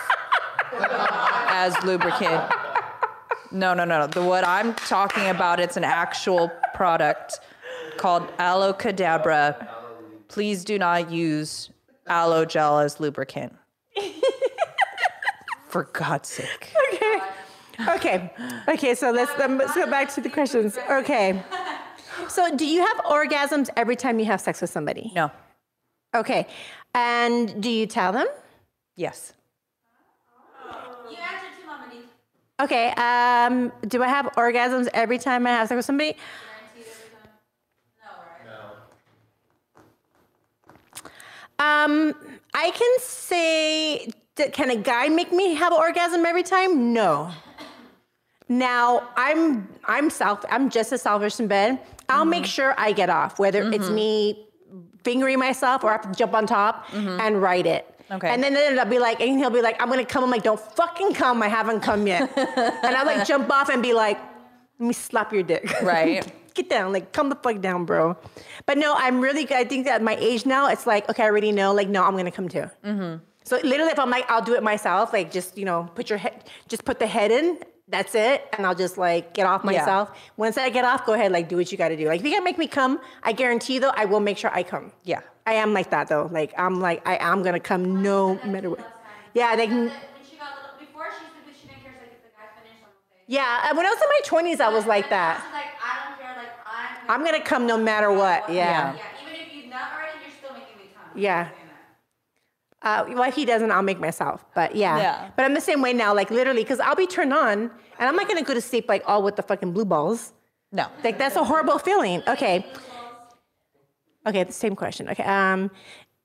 as 0.78 1.76
lubricant. 1.84 2.50
No, 3.50 3.74
no, 3.74 3.84
no. 3.84 4.00
no. 4.00 4.06
The 4.06 4.22
what 4.22 4.46
I'm 4.46 4.74
talking 4.74 5.28
about, 5.28 5.60
it's 5.60 5.76
an 5.76 5.84
actual 5.84 6.50
product 6.74 7.40
called 7.96 8.28
aloe 8.38 8.72
cadabra. 8.72 9.68
Please 10.28 10.64
do 10.64 10.78
not 10.78 11.10
use 11.10 11.70
aloe 12.06 12.44
gel 12.44 12.78
as 12.78 13.00
lubricant. 13.00 13.54
For 15.68 15.84
God's 15.84 16.28
sake. 16.28 16.72
Okay. 16.92 17.20
Okay. 17.88 18.30
Okay, 18.68 18.94
so 18.94 19.10
let's, 19.10 19.38
um, 19.40 19.58
let's 19.58 19.74
go 19.74 19.86
back 19.86 20.12
to 20.14 20.20
the 20.20 20.30
questions. 20.30 20.78
Okay. 20.90 21.42
So, 22.28 22.54
do 22.56 22.66
you 22.66 22.84
have 22.84 22.96
orgasms 23.04 23.68
every 23.76 23.96
time 23.96 24.18
you 24.18 24.24
have 24.26 24.40
sex 24.40 24.60
with 24.60 24.70
somebody? 24.70 25.12
No. 25.14 25.30
Okay. 26.14 26.46
And 26.94 27.62
do 27.62 27.68
you 27.68 27.86
tell 27.86 28.12
them? 28.12 28.26
Yes. 28.96 29.34
You 31.10 31.16
answered 31.18 31.60
too, 31.60 31.66
Mama 31.66 31.88
D. 31.90 31.98
Okay. 32.60 32.88
Um, 32.92 33.72
do 33.86 34.02
I 34.02 34.08
have 34.08 34.26
orgasms 34.36 34.88
every 34.94 35.18
time 35.18 35.46
I 35.46 35.50
have 35.50 35.68
sex 35.68 35.76
with 35.76 35.84
somebody? 35.84 36.16
Guaranteed 36.74 36.92
every 36.92 37.10
time. 38.02 38.22
No. 41.58 41.64
Um, 41.64 42.14
I 42.54 42.70
can 42.70 42.98
say, 43.00 44.08
can 44.52 44.70
a 44.70 44.76
guy 44.76 45.08
make 45.08 45.32
me 45.32 45.54
have 45.54 45.72
an 45.72 45.78
orgasm 45.78 46.24
every 46.24 46.42
time? 46.42 46.92
No. 46.92 47.30
Now 48.48 49.08
I'm 49.16 49.68
I'm 49.86 50.08
self 50.08 50.44
I'm 50.48 50.70
just 50.70 50.92
as 50.92 51.02
selfish 51.02 51.40
in 51.40 51.48
bed. 51.48 51.80
I'll 52.08 52.24
make 52.24 52.46
sure 52.46 52.74
I 52.78 52.92
get 52.92 53.10
off, 53.10 53.40
whether 53.40 53.68
it's 53.72 53.90
me 53.90 54.46
fingering 55.02 55.40
myself 55.40 55.82
or 55.82 55.88
I 55.90 55.92
have 55.94 56.02
to 56.12 56.16
jump 56.16 56.32
on 56.32 56.46
top 56.46 56.86
and 56.94 57.42
write 57.42 57.66
it. 57.66 57.92
Okay. 58.10 58.28
And 58.28 58.42
then, 58.42 58.54
then 58.54 58.78
I'll 58.78 58.86
be 58.86 58.98
like, 58.98 59.20
and 59.20 59.38
he'll 59.38 59.50
be 59.50 59.62
like, 59.62 59.80
I'm 59.80 59.88
gonna 59.88 60.04
come. 60.04 60.24
I'm 60.24 60.30
like, 60.30 60.42
don't 60.42 60.60
fucking 60.60 61.14
come. 61.14 61.42
I 61.42 61.48
haven't 61.48 61.80
come 61.80 62.06
yet. 62.06 62.30
and 62.36 62.96
I 62.96 63.02
like 63.02 63.26
jump 63.26 63.50
off 63.50 63.68
and 63.68 63.82
be 63.82 63.92
like, 63.92 64.18
let 64.78 64.86
me 64.86 64.92
slap 64.92 65.32
your 65.32 65.42
dick. 65.42 65.68
Right. 65.82 66.30
Get 66.54 66.70
down, 66.70 66.92
like 66.92 67.12
come 67.12 67.28
the 67.28 67.34
fuck 67.36 67.60
down, 67.60 67.84
bro. 67.84 68.16
But 68.64 68.78
no, 68.78 68.94
I'm 68.96 69.20
really. 69.20 69.46
I 69.52 69.64
think 69.64 69.84
that 69.86 70.02
my 70.02 70.16
age 70.16 70.46
now, 70.46 70.68
it's 70.68 70.86
like, 70.86 71.08
okay, 71.10 71.24
I 71.24 71.26
already 71.26 71.52
know. 71.52 71.74
Like, 71.74 71.88
no, 71.88 72.02
I'm 72.02 72.16
gonna 72.16 72.30
come 72.30 72.48
too. 72.48 72.70
Mm-hmm. 72.82 73.16
So 73.44 73.56
literally, 73.62 73.92
if 73.92 73.98
I'm 73.98 74.08
like, 74.10 74.28
I'll 74.30 74.42
do 74.42 74.54
it 74.54 74.62
myself. 74.62 75.12
Like, 75.12 75.30
just 75.30 75.58
you 75.58 75.64
know, 75.64 75.90
put 75.94 76.08
your 76.08 76.18
head, 76.18 76.44
just 76.68 76.84
put 76.84 76.98
the 76.98 77.06
head 77.06 77.30
in. 77.30 77.58
That's 77.88 78.16
it, 78.16 78.42
and 78.56 78.66
I'll 78.66 78.74
just 78.74 78.98
like 78.98 79.32
get 79.32 79.46
off 79.46 79.62
Yeah. 79.64 79.70
myself. 79.78 80.10
Once 80.36 80.58
I 80.58 80.70
get 80.70 80.84
off, 80.84 81.06
go 81.06 81.12
ahead, 81.14 81.30
like 81.30 81.48
do 81.48 81.56
what 81.56 81.70
you 81.70 81.78
got 81.78 81.88
to 81.90 81.96
do. 81.96 82.08
Like 82.08 82.18
if 82.20 82.26
you 82.26 82.32
can 82.32 82.42
make 82.42 82.58
me 82.58 82.66
come, 82.66 83.00
I 83.22 83.32
guarantee 83.32 83.78
though, 83.78 83.92
I 83.94 84.06
will 84.06 84.18
make 84.20 84.38
sure 84.38 84.50
I 84.52 84.64
come. 84.64 84.90
Yeah. 85.04 85.20
I 85.46 85.52
am 85.54 85.72
like 85.72 85.90
that 85.90 86.08
though. 86.08 86.28
Like 86.32 86.52
I'm 86.58 86.80
like 86.80 87.06
I 87.06 87.16
am 87.20 87.44
gonna 87.44 87.60
come 87.60 88.02
no 88.02 88.40
matter 88.44 88.70
what. 88.70 88.80
Yeah, 89.34 89.50
like 89.54 89.70
When 89.70 89.90
she 90.28 90.36
got 90.36 90.48
little, 90.56 90.78
before 90.80 91.06
she 91.12 91.26
said 91.26 91.46
that 91.46 91.54
she 91.60 91.68
didn't 91.68 91.82
care 91.84 91.92
like 92.00 92.10
if 92.10 92.22
the 92.22 92.30
guy 92.34 92.48
finished 92.60 92.82
on 92.82 92.90
the 92.90 93.14
face. 93.14 93.24
yeah. 93.28 93.68
Uh, 93.70 93.76
when 93.76 93.86
I 93.86 93.90
was 93.90 93.98
in 94.02 94.08
my 94.08 94.20
twenties, 94.24 94.58
I 94.60 94.68
was 94.68 94.86
like 94.86 95.08
that. 95.10 95.44
Like, 95.52 95.66
I 95.78 96.08
don't 96.08 96.18
care. 96.20 96.34
Like 96.36 97.08
I'm. 97.08 97.20
I'm 97.20 97.24
gonna 97.24 97.44
come 97.44 97.66
no 97.68 97.78
matter 97.78 98.10
what. 98.10 98.50
Yeah. 98.50 98.94
Yeah. 98.96 98.98
Even 99.22 99.40
if 99.46 99.54
you're 99.54 99.70
not 99.70 99.92
already, 99.94 100.18
you're 100.26 100.34
still 100.36 100.52
making 100.58 100.76
me 100.78 100.90
come. 100.92 101.20
Yeah. 101.22 101.48
Uh, 102.86 103.04
well, 103.08 103.24
if 103.24 103.34
he 103.34 103.44
doesn't, 103.44 103.72
I'll 103.72 103.82
make 103.82 103.98
myself. 103.98 104.44
But 104.54 104.76
yeah. 104.76 104.96
Yeah. 104.98 105.30
But 105.34 105.44
I'm 105.44 105.54
the 105.54 105.60
same 105.60 105.82
way 105.82 105.92
now, 105.92 106.14
like 106.14 106.30
literally, 106.30 106.62
because 106.62 106.78
I'll 106.78 106.94
be 106.94 107.08
turned 107.08 107.32
on 107.32 107.68
and 107.98 108.08
I'm 108.08 108.14
not 108.14 108.28
gonna 108.28 108.44
go 108.44 108.54
to 108.54 108.60
sleep 108.60 108.88
like 108.88 109.02
all 109.06 109.24
with 109.24 109.34
the 109.34 109.42
fucking 109.42 109.72
blue 109.72 109.84
balls. 109.84 110.32
No. 110.70 110.86
Like 111.02 111.18
that's 111.18 111.34
a 111.34 111.42
horrible 111.42 111.80
feeling. 111.80 112.22
Okay. 112.28 112.64
Okay, 114.24 114.44
the 114.44 114.52
same 114.52 114.76
question. 114.76 115.08
Okay. 115.08 115.24
Um, 115.24 115.72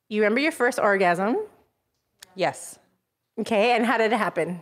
you 0.07 0.21
remember 0.21 0.39
your 0.39 0.51
first 0.51 0.77
orgasm? 0.77 1.37
Yes. 2.35 2.77
Okay, 3.39 3.71
and 3.71 3.83
how 3.83 3.97
did 3.97 4.13
it 4.13 4.17
happen? 4.17 4.61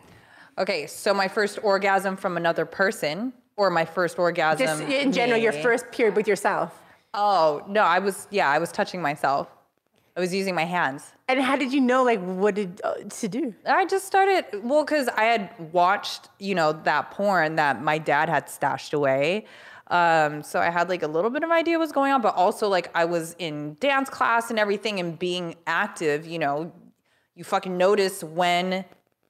Okay, 0.57 0.87
so 0.87 1.13
my 1.13 1.27
first 1.27 1.59
orgasm 1.63 2.15
from 2.15 2.37
another 2.37 2.63
person, 2.63 3.33
or 3.57 3.69
my 3.69 3.83
first 3.83 4.17
orgasm 4.17 4.65
Just 4.65 4.83
in 4.83 5.11
general, 5.11 5.37
your 5.37 5.51
first 5.51 5.91
period 5.91 6.15
with 6.15 6.29
yourself. 6.29 6.81
Oh 7.13 7.61
no, 7.67 7.81
I 7.81 7.99
was 7.99 8.25
yeah, 8.31 8.47
I 8.49 8.57
was 8.57 8.71
touching 8.71 9.01
myself. 9.01 9.49
I 10.15 10.19
was 10.19 10.33
using 10.33 10.55
my 10.55 10.65
hands. 10.65 11.13
And 11.27 11.39
how 11.39 11.55
did 11.55 11.71
you 11.71 11.81
know 11.81 12.03
like 12.03 12.19
what 12.19 12.55
did 12.55 12.81
uh, 12.83 12.95
to 12.95 13.27
do? 13.27 13.53
I 13.65 13.85
just 13.85 14.05
started 14.05 14.45
well 14.63 14.83
because 14.83 15.07
I 15.09 15.23
had 15.23 15.51
watched 15.71 16.29
you 16.39 16.55
know 16.55 16.73
that 16.73 17.11
porn 17.11 17.55
that 17.55 17.81
my 17.81 17.97
dad 17.97 18.29
had 18.29 18.49
stashed 18.49 18.93
away. 18.93 19.45
Um, 19.87 20.43
so 20.43 20.59
I 20.59 20.69
had 20.69 20.87
like 20.87 21.01
a 21.01 21.07
little 21.07 21.31
bit 21.31 21.43
of 21.43 21.49
idea 21.49 21.77
what 21.77 21.85
was 21.85 21.91
going 21.91 22.11
on, 22.11 22.21
but 22.21 22.35
also 22.35 22.67
like 22.67 22.91
I 22.93 23.05
was 23.05 23.35
in 23.39 23.75
dance 23.79 24.09
class 24.09 24.49
and 24.49 24.59
everything 24.59 24.99
and 24.99 25.17
being 25.17 25.55
active. 25.65 26.27
You 26.27 26.39
know, 26.39 26.71
you 27.35 27.43
fucking 27.43 27.75
notice 27.75 28.23
when 28.23 28.85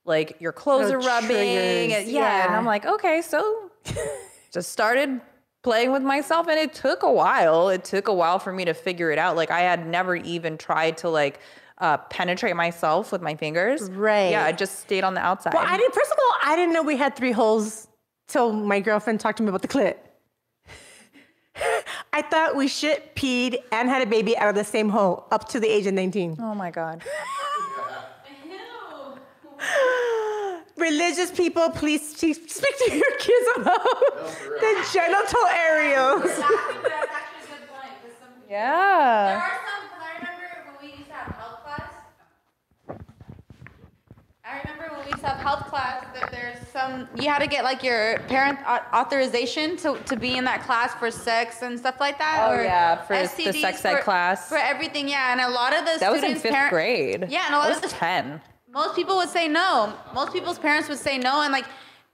like 0.05 0.37
your 0.39 0.51
clothes 0.51 0.89
Little 0.89 1.03
are 1.03 1.07
rubbing. 1.07 1.89
triggers, 1.91 2.11
yeah, 2.11 2.47
and. 2.47 2.55
I'm 2.55 2.65
like, 2.65 2.85
okay, 2.85 3.21
so 3.21 3.71
just 4.51 4.71
started 4.71 5.21
playing 5.61 5.91
with 5.91 6.01
myself 6.03 6.47
and 6.47 6.57
it 6.57 6.73
took 6.73 7.03
a 7.03 7.11
while 7.11 7.69
it 7.69 7.83
took 7.83 8.07
a 8.07 8.13
while 8.13 8.39
for 8.39 8.51
me 8.53 8.63
to 8.65 8.73
figure 8.73 9.11
it 9.11 9.19
out 9.19 9.35
like 9.35 9.51
i 9.51 9.59
had 9.59 9.85
never 9.85 10.15
even 10.15 10.57
tried 10.57 10.97
to 10.97 11.09
like 11.09 11.39
uh, 11.79 11.97
penetrate 12.09 12.55
myself 12.55 13.11
with 13.11 13.21
my 13.21 13.35
fingers 13.35 13.89
Right. 13.91 14.31
yeah 14.31 14.45
i 14.45 14.51
just 14.51 14.79
stayed 14.79 15.03
on 15.03 15.13
the 15.13 15.21
outside 15.21 15.53
Well, 15.53 15.63
I 15.65 15.77
didn't. 15.77 15.93
First 15.93 16.11
of 16.11 16.17
all, 16.17 16.35
I 16.51 16.55
didn't 16.57 16.73
know 16.73 16.81
we 16.83 16.97
had 16.97 17.15
three 17.15 17.31
holes 17.31 17.87
till 18.27 18.51
my 18.51 18.79
girlfriend 18.81 19.19
talked 19.21 19.37
to 19.37 19.43
me 19.43 19.49
about 19.49 19.61
the 19.61 19.67
clit. 19.69 19.95
I 22.13 22.21
thought 22.21 22.55
we 22.57 22.67
shit, 22.67 23.15
peed, 23.15 23.57
and 23.71 23.87
had 23.89 24.01
a 24.01 24.05
baby 24.09 24.37
out 24.37 24.49
of 24.49 24.55
the 24.55 24.63
same 24.65 24.89
hole 24.89 25.25
up 25.31 25.47
to 25.49 25.59
the 25.59 25.67
age 25.67 25.87
of 25.87 25.93
19. 25.93 26.37
oh 26.41 26.53
my 26.55 26.69
god 26.71 27.01
Religious 30.79 31.31
people, 31.31 31.69
please 31.71 32.01
speak 32.15 32.37
to 32.47 32.95
your 32.95 33.17
kids 33.19 33.47
about 33.57 33.83
the 34.61 34.87
genital 34.93 35.45
areas. 35.53 36.21
Exactly, 36.31 36.75
but 36.81 36.83
that's 36.83 37.11
actually 37.11 37.43
a 37.43 37.59
good 37.59 37.67
point. 37.69 37.93
'cause 38.01 38.15
some 38.19 38.29
people- 38.29 38.47
There 38.49 38.57
yeah 38.59 39.37
are 39.37 39.59
some, 39.67 39.83
because 39.89 40.03
I 40.03 40.13
remember 40.19 40.47
when 40.65 40.75
we 40.91 40.97
used 40.97 41.07
to 41.09 41.13
have 41.13 41.35
health 41.35 41.59
class. 41.63 41.89
I 44.45 44.59
remember 44.63 44.95
when 44.95 45.05
we 45.05 45.11
used 45.11 45.19
to 45.21 45.27
have 45.27 45.37
health 45.37 45.65
class, 45.67 46.05
that 46.13 46.31
there's 46.31 46.57
some 46.69 47.07
you 47.15 47.29
had 47.29 47.39
to 47.39 47.47
get 47.47 47.63
like 47.63 47.83
your 47.83 48.19
parent 48.29 48.57
authorization 48.93 49.75
to, 49.77 49.97
to 50.05 50.15
be 50.15 50.37
in 50.37 50.43
that 50.45 50.63
class 50.63 50.93
for 50.95 51.11
sex 51.11 51.61
and 51.61 51.77
stuff 51.77 51.99
like 51.99 52.17
that. 52.19 52.47
Oh, 52.47 52.53
or 52.55 52.63
yeah, 52.63 53.01
for 53.03 53.13
the 53.15 53.27
sex 53.53 53.83
ed 53.85 53.97
for- 53.97 54.01
class. 54.03 54.47
for 54.49 54.57
everything. 54.57 55.07
Yeah, 55.09 55.31
and 55.33 55.41
a 55.41 55.49
lot 55.49 55.73
of 55.77 55.85
the 55.85 55.97
That 55.99 56.11
was 56.11 56.23
in 56.23 56.35
fifth 56.39 56.53
parent- 56.53 56.69
grade. 56.71 57.25
Yeah, 57.29 57.45
and 57.47 57.55
a 57.55 57.57
lot 57.57 57.67
I 57.67 57.75
of 57.75 57.81
was 57.81 57.91
the 57.91 57.97
ten. 57.97 58.41
Most 58.71 58.95
people 58.95 59.15
would 59.17 59.29
say 59.29 59.47
no. 59.47 59.93
Most 60.13 60.33
people's 60.33 60.59
parents 60.59 60.89
would 60.89 60.97
say 60.99 61.17
no, 61.17 61.41
and 61.41 61.51
like, 61.51 61.65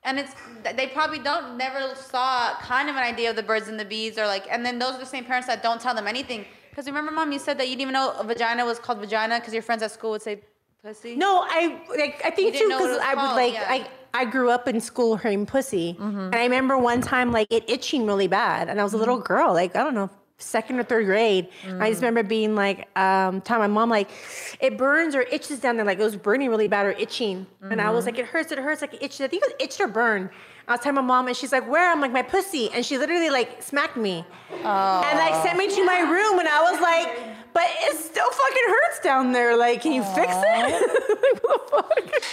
and 0.04 0.20
it's 0.20 0.34
they 0.78 0.88
probably 0.88 1.20
don't 1.20 1.58
never 1.58 1.94
saw 1.96 2.56
kind 2.62 2.90
of 2.90 2.96
an 2.96 3.04
idea 3.04 3.30
of 3.30 3.36
the 3.36 3.44
birds 3.44 3.68
and 3.68 3.80
the 3.80 3.86
bees, 3.86 4.18
or 4.18 4.26
like, 4.28 4.46
and 4.50 4.66
then 4.66 4.80
those 4.80 4.94
are 4.96 5.00
the 5.00 5.06
same 5.06 5.26
parents 5.26 5.48
that 5.48 5.62
don't 5.64 5.82
tell 5.82 5.96
them 5.96 6.08
anything. 6.08 6.46
Because 6.70 6.86
remember, 6.88 7.12
mom, 7.12 7.32
you 7.32 7.40
said 7.40 7.58
that 7.60 7.66
you 7.70 7.76
didn't 7.76 7.82
even 7.90 7.94
know 7.94 8.14
a 8.20 8.24
vagina 8.24 8.66
was 8.66 8.80
called 8.80 9.00
vagina 9.00 9.40
because 9.40 9.54
your 9.54 9.64
friends 9.64 9.82
at 9.84 9.92
school 9.92 10.12
would 10.12 10.22
say 10.22 10.42
pussy. 10.84 11.16
No, 11.16 11.44
I 11.48 11.82
like 11.98 12.22
I 12.24 12.30
think 12.30 12.56
too 12.56 12.68
know 12.68 12.80
what 12.82 12.90
it 12.90 12.94
because 13.00 13.08
I 13.08 13.16
would 13.16 13.36
like 13.36 13.54
yeah. 13.54 13.66
I 13.70 13.88
I 14.14 14.26
grew 14.26 14.50
up 14.50 14.68
in 14.68 14.80
school 14.80 15.18
hearing 15.18 15.46
pussy, 15.46 15.96
Mm-hmm. 16.00 16.20
and 16.20 16.36
I 16.36 16.44
remember 16.44 16.78
one 16.78 17.02
time 17.02 17.32
like 17.32 17.48
it 17.50 17.64
itching 17.70 18.06
really 18.06 18.28
bad, 18.28 18.70
and 18.70 18.80
I 18.80 18.84
was 18.84 18.94
a 18.94 18.96
Mm-hmm. 18.96 19.00
little 19.02 19.20
girl, 19.20 19.54
like 19.54 19.76
I 19.76 19.84
don't 19.84 19.96
know, 19.96 20.10
second 20.38 20.78
or 20.80 20.84
third 20.84 21.06
grade. 21.06 21.48
I 21.64 21.68
Mm. 21.68 21.88
just 21.90 22.02
remember 22.02 22.24
being 22.24 22.56
like, 22.56 22.88
um, 22.98 23.42
telling 23.42 23.62
my 23.62 23.68
mom 23.74 23.90
like, 23.90 24.10
it 24.60 24.78
burns 24.78 25.16
or 25.16 25.22
itches 25.22 25.60
down 25.60 25.78
there, 25.78 25.86
like 25.86 26.00
it 26.00 26.04
was 26.04 26.16
burning 26.18 26.50
really 26.50 26.68
bad 26.68 26.86
or 26.86 26.92
itching, 26.92 27.48
and 27.62 27.82
I 27.82 27.86
Mm-hmm. 27.86 27.96
was 27.96 28.06
like, 28.06 28.20
it 28.20 28.26
hurts, 28.26 28.52
it 28.52 28.60
hurts, 28.60 28.82
like 28.82 28.94
it 28.94 29.04
itches. 29.04 29.22
I 29.22 29.28
think 29.28 29.44
it 29.44 29.50
was 29.54 29.56
itched 29.66 29.80
or 29.80 29.88
burned. 29.88 30.30
I 30.68 30.72
was 30.74 30.82
telling 30.82 30.96
my 30.96 31.02
mom, 31.02 31.28
and 31.28 31.38
she's 31.38 31.52
like, 31.52 31.70
"Where?" 31.70 31.92
I'm 31.92 32.02
like, 32.02 32.12
"My 32.12 32.24
pussy," 32.24 32.72
and 32.74 32.84
she 32.84 32.98
literally 32.98 33.30
like 33.30 33.62
smacked 33.62 33.98
me, 33.98 34.26
and 34.52 35.20
like 35.20 35.36
sent 35.44 35.58
me 35.60 35.68
to 35.68 35.86
my 35.86 36.00
room, 36.00 36.40
and 36.40 36.48
I 36.48 36.62
was 36.72 36.82
like, 36.82 37.08
"But 37.54 37.66
it 37.84 37.96
still 37.98 38.28
fucking 38.30 38.64
hurts 38.68 39.00
down 39.02 39.32
there. 39.32 39.56
Like, 39.56 39.84
can 39.84 39.92
you 39.94 40.02
fix 40.04 40.34
it?" 40.34 40.90
like, 41.22 41.44
what 41.44 41.68
the 41.70 41.78
fuck? 41.78 42.24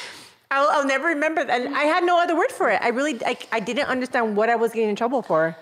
I'll, 0.51 0.69
I'll 0.71 0.87
never 0.87 1.09
remember 1.09 1.45
that. 1.45 1.61
And 1.61 1.75
I 1.77 1.83
had 1.85 2.05
no 2.05 2.19
other 2.23 2.35
word 2.35 2.51
for 2.53 2.71
it. 2.71 2.81
I 2.83 2.89
really, 2.89 3.21
I, 3.25 3.37
I 3.53 3.61
didn't 3.61 3.89
understand 3.89 4.35
what 4.37 4.49
I 4.49 4.57
was 4.57 4.73
getting 4.73 4.89
in 4.91 4.97
trouble 4.97 5.21
for. 5.23 5.55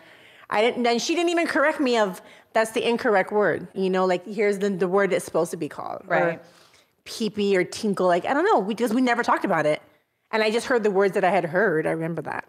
I 0.50 0.60
didn't, 0.60 0.86
and 0.86 1.00
she 1.00 1.14
didn't 1.14 1.30
even 1.30 1.46
correct 1.46 1.80
me 1.80 1.96
of 1.96 2.20
that's 2.52 2.72
the 2.72 2.86
incorrect 2.86 3.30
word. 3.32 3.68
You 3.74 3.88
know, 3.88 4.04
like 4.04 4.26
here's 4.26 4.58
the, 4.58 4.68
the 4.70 4.88
word 4.88 5.12
it's 5.12 5.24
supposed 5.24 5.52
to 5.52 5.56
be 5.56 5.68
called. 5.68 6.02
Or 6.08 6.16
Right. 6.16 6.42
peepee 7.04 7.54
or 7.54 7.64
tinkle. 7.64 8.06
Like, 8.06 8.26
I 8.26 8.34
don't 8.34 8.44
know, 8.44 8.60
because 8.60 8.92
we 8.92 9.00
never 9.00 9.22
talked 9.22 9.44
about 9.44 9.64
it. 9.66 9.80
And 10.32 10.42
I 10.42 10.50
just 10.50 10.66
heard 10.66 10.82
the 10.82 10.90
words 10.90 11.14
that 11.14 11.24
I 11.24 11.30
had 11.30 11.44
heard. 11.44 11.86
I 11.86 11.90
remember 11.90 12.22
that. 12.22 12.44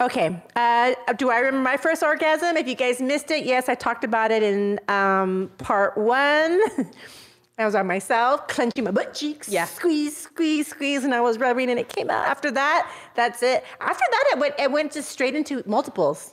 Okay. 0.00 0.42
Uh, 0.56 0.94
do 1.16 1.30
I 1.30 1.38
remember 1.38 1.60
my 1.60 1.76
first 1.76 2.02
orgasm? 2.02 2.56
If 2.56 2.66
you 2.66 2.74
guys 2.74 3.00
missed 3.02 3.30
it, 3.30 3.44
yes, 3.44 3.68
I 3.68 3.74
talked 3.74 4.02
about 4.02 4.30
it 4.30 4.42
in 4.42 4.80
um, 4.88 5.50
part 5.58 5.96
one. 5.98 6.62
I 7.58 7.66
was 7.66 7.74
on 7.74 7.86
myself, 7.86 8.48
clenching 8.48 8.84
my 8.84 8.90
butt 8.90 9.12
cheeks. 9.12 9.46
Yeah. 9.50 9.66
Squeeze, 9.66 10.16
squeeze, 10.16 10.68
squeeze, 10.68 11.04
and 11.04 11.14
I 11.14 11.20
was 11.20 11.38
rubbing, 11.38 11.68
and 11.68 11.78
it 11.78 11.90
came 11.90 12.08
out. 12.08 12.26
After 12.26 12.50
that, 12.52 12.90
that's 13.14 13.42
it. 13.42 13.62
After 13.82 14.04
that, 14.10 14.24
it 14.32 14.38
went. 14.38 14.54
It 14.58 14.72
went 14.72 14.92
just 14.92 15.10
straight 15.10 15.34
into 15.34 15.62
multiples. 15.66 16.32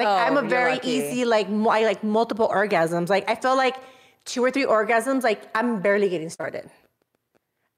Like 0.00 0.08
Oh, 0.08 0.16
I'm 0.26 0.36
a 0.36 0.48
very 0.48 0.72
lucky. 0.74 0.90
easy, 0.90 1.24
like 1.24 1.46
I 1.48 1.84
like 1.84 2.02
multiple 2.02 2.48
orgasms. 2.48 3.08
Like 3.08 3.28
I 3.28 3.34
feel 3.34 3.56
like 3.56 3.76
two 4.24 4.42
or 4.42 4.50
three 4.50 4.64
orgasms, 4.66 5.22
like 5.22 5.42
I'm 5.54 5.80
barely 5.80 6.08
getting 6.08 6.30
started. 6.30 6.68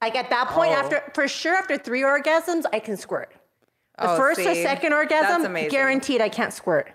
Like 0.00 0.16
at 0.16 0.30
that 0.30 0.48
point, 0.48 0.70
Oh. 0.72 0.74
after 0.74 1.02
for 1.14 1.28
sure, 1.28 1.54
after 1.54 1.76
three 1.76 2.02
orgasms, 2.02 2.64
I 2.72 2.78
can 2.80 2.96
squirt. 2.96 3.32
The 3.98 4.10
Oh, 4.12 4.16
first 4.16 4.40
or 4.40 4.54
second 4.54 4.92
orgasm, 4.92 5.52
guaranteed 5.68 6.20
I 6.20 6.28
can't 6.28 6.52
squirt 6.52 6.90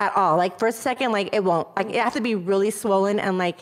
at 0.00 0.16
all. 0.16 0.36
Like 0.36 0.58
first, 0.58 0.80
second, 0.80 1.12
like 1.12 1.34
it 1.34 1.42
won't. 1.44 1.68
Like 1.76 1.88
it 1.90 1.96
has 1.96 2.12
to 2.14 2.20
be 2.20 2.34
really 2.34 2.70
swollen 2.70 3.18
and 3.18 3.38
like 3.38 3.58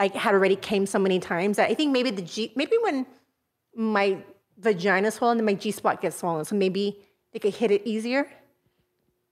I 0.00 0.08
had 0.08 0.34
already 0.34 0.56
came 0.56 0.86
so 0.86 0.98
many 0.98 1.18
times 1.20 1.56
that 1.58 1.70
I 1.70 1.74
think 1.74 1.92
maybe 1.92 2.10
the 2.10 2.22
G 2.22 2.52
maybe 2.56 2.76
when 2.82 3.06
my 3.76 4.18
vagina 4.58 5.10
swollen, 5.10 5.36
then 5.38 5.44
my 5.46 5.54
G 5.54 5.70
spot 5.70 6.00
gets 6.00 6.16
swollen. 6.16 6.44
So 6.44 6.56
maybe 6.56 6.98
they 7.32 7.38
could 7.38 7.54
hit 7.54 7.70
it 7.70 7.82
easier. 7.84 8.28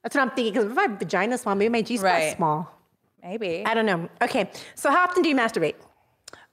That's 0.03 0.15
what 0.15 0.21
I'm 0.21 0.31
thinking. 0.31 0.53
Because 0.53 0.69
if 0.69 0.75
my 0.75 0.87
vagina's 0.87 1.41
small, 1.41 1.55
maybe 1.55 1.69
my 1.69 1.81
G 1.81 1.97
spot's 1.97 2.03
Right. 2.11 2.35
small. 2.35 2.69
Maybe. 3.23 3.63
I 3.65 3.73
don't 3.73 3.85
know. 3.85 4.09
Okay. 4.21 4.49
So 4.75 4.91
how 4.91 5.03
often 5.03 5.23
do 5.23 5.29
you 5.29 5.35
masturbate? 5.35 5.75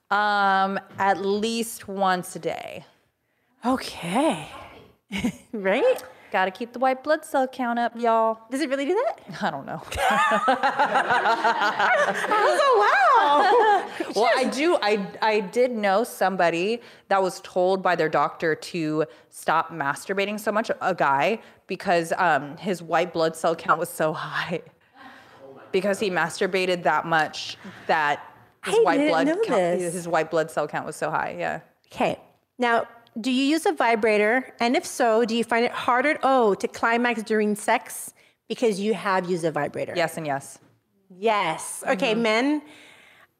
Um, 0.09 0.79
at 0.97 1.21
least 1.21 1.87
once 1.87 2.35
a 2.35 2.39
day. 2.39 2.85
Okay. 3.65 4.47
right? 5.51 6.03
Got 6.31 6.45
to 6.45 6.51
keep 6.51 6.71
the 6.71 6.79
white 6.79 7.03
blood 7.03 7.25
cell 7.25 7.45
count 7.45 7.77
up, 7.77 7.91
y'all. 7.97 8.39
Does 8.49 8.61
it 8.61 8.69
really 8.69 8.85
do 8.85 8.93
that? 8.95 9.21
I 9.43 9.51
don't 9.51 9.65
know. 9.65 9.81
Oh 12.43 13.87
wow. 14.03 14.11
well, 14.15 14.29
I 14.35 14.45
do. 14.45 14.77
I 14.81 15.05
I 15.21 15.39
did 15.41 15.71
know 15.71 16.03
somebody 16.03 16.81
that 17.09 17.21
was 17.21 17.41
told 17.41 17.83
by 17.83 17.95
their 17.95 18.09
doctor 18.09 18.55
to 18.55 19.05
stop 19.29 19.71
masturbating 19.71 20.39
so 20.39 20.51
much. 20.51 20.71
A 20.81 20.95
guy 20.95 21.39
because 21.67 22.13
um, 22.17 22.57
his 22.57 22.81
white 22.81 23.13
blood 23.13 23.35
cell 23.35 23.55
count 23.55 23.79
was 23.79 23.89
so 23.89 24.13
high 24.13 24.61
because 25.71 25.99
he 25.99 26.09
masturbated 26.09 26.83
that 26.83 27.05
much 27.05 27.57
that 27.87 28.23
his 28.65 28.75
I 28.75 28.81
white 28.81 29.07
blood 29.07 29.27
count, 29.27 29.47
this. 29.47 29.93
his 29.93 30.07
white 30.07 30.31
blood 30.31 30.51
cell 30.51 30.67
count 30.67 30.85
was 30.85 30.95
so 30.95 31.09
high. 31.09 31.35
Yeah. 31.37 31.61
Okay. 31.91 32.19
Now, 32.57 32.87
do 33.19 33.31
you 33.31 33.43
use 33.43 33.65
a 33.65 33.73
vibrator? 33.73 34.53
And 34.59 34.75
if 34.75 34.85
so, 34.85 35.25
do 35.25 35.35
you 35.35 35.43
find 35.43 35.65
it 35.65 35.71
harder 35.71 36.17
oh 36.23 36.53
to 36.55 36.67
climax 36.67 37.23
during 37.23 37.55
sex 37.55 38.13
because 38.47 38.79
you 38.79 38.93
have 38.93 39.29
used 39.29 39.43
a 39.43 39.51
vibrator? 39.51 39.93
Yes 39.95 40.17
and 40.17 40.25
yes. 40.25 40.59
Yes. 41.17 41.83
Okay, 41.87 42.15
men. 42.15 42.61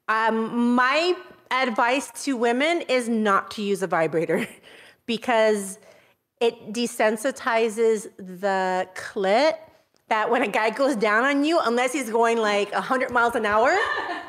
Um, 0.08 0.74
my 0.74 1.14
advice 1.50 2.10
to 2.24 2.36
women 2.36 2.82
is 2.82 3.08
not 3.08 3.50
to 3.52 3.62
use 3.62 3.82
a 3.82 3.86
vibrator 3.86 4.46
because 5.06 5.78
it 6.40 6.72
desensitizes 6.72 8.08
the 8.18 8.88
clit. 8.94 9.54
That 10.08 10.30
when 10.30 10.42
a 10.42 10.48
guy 10.48 10.68
goes 10.68 10.94
down 10.94 11.24
on 11.24 11.42
you, 11.42 11.58
unless 11.64 11.94
he's 11.94 12.10
going 12.10 12.36
like 12.36 12.70
100 12.72 13.10
miles 13.10 13.34
an 13.34 13.46
hour, 13.46 13.74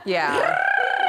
Yeah. 0.05 0.57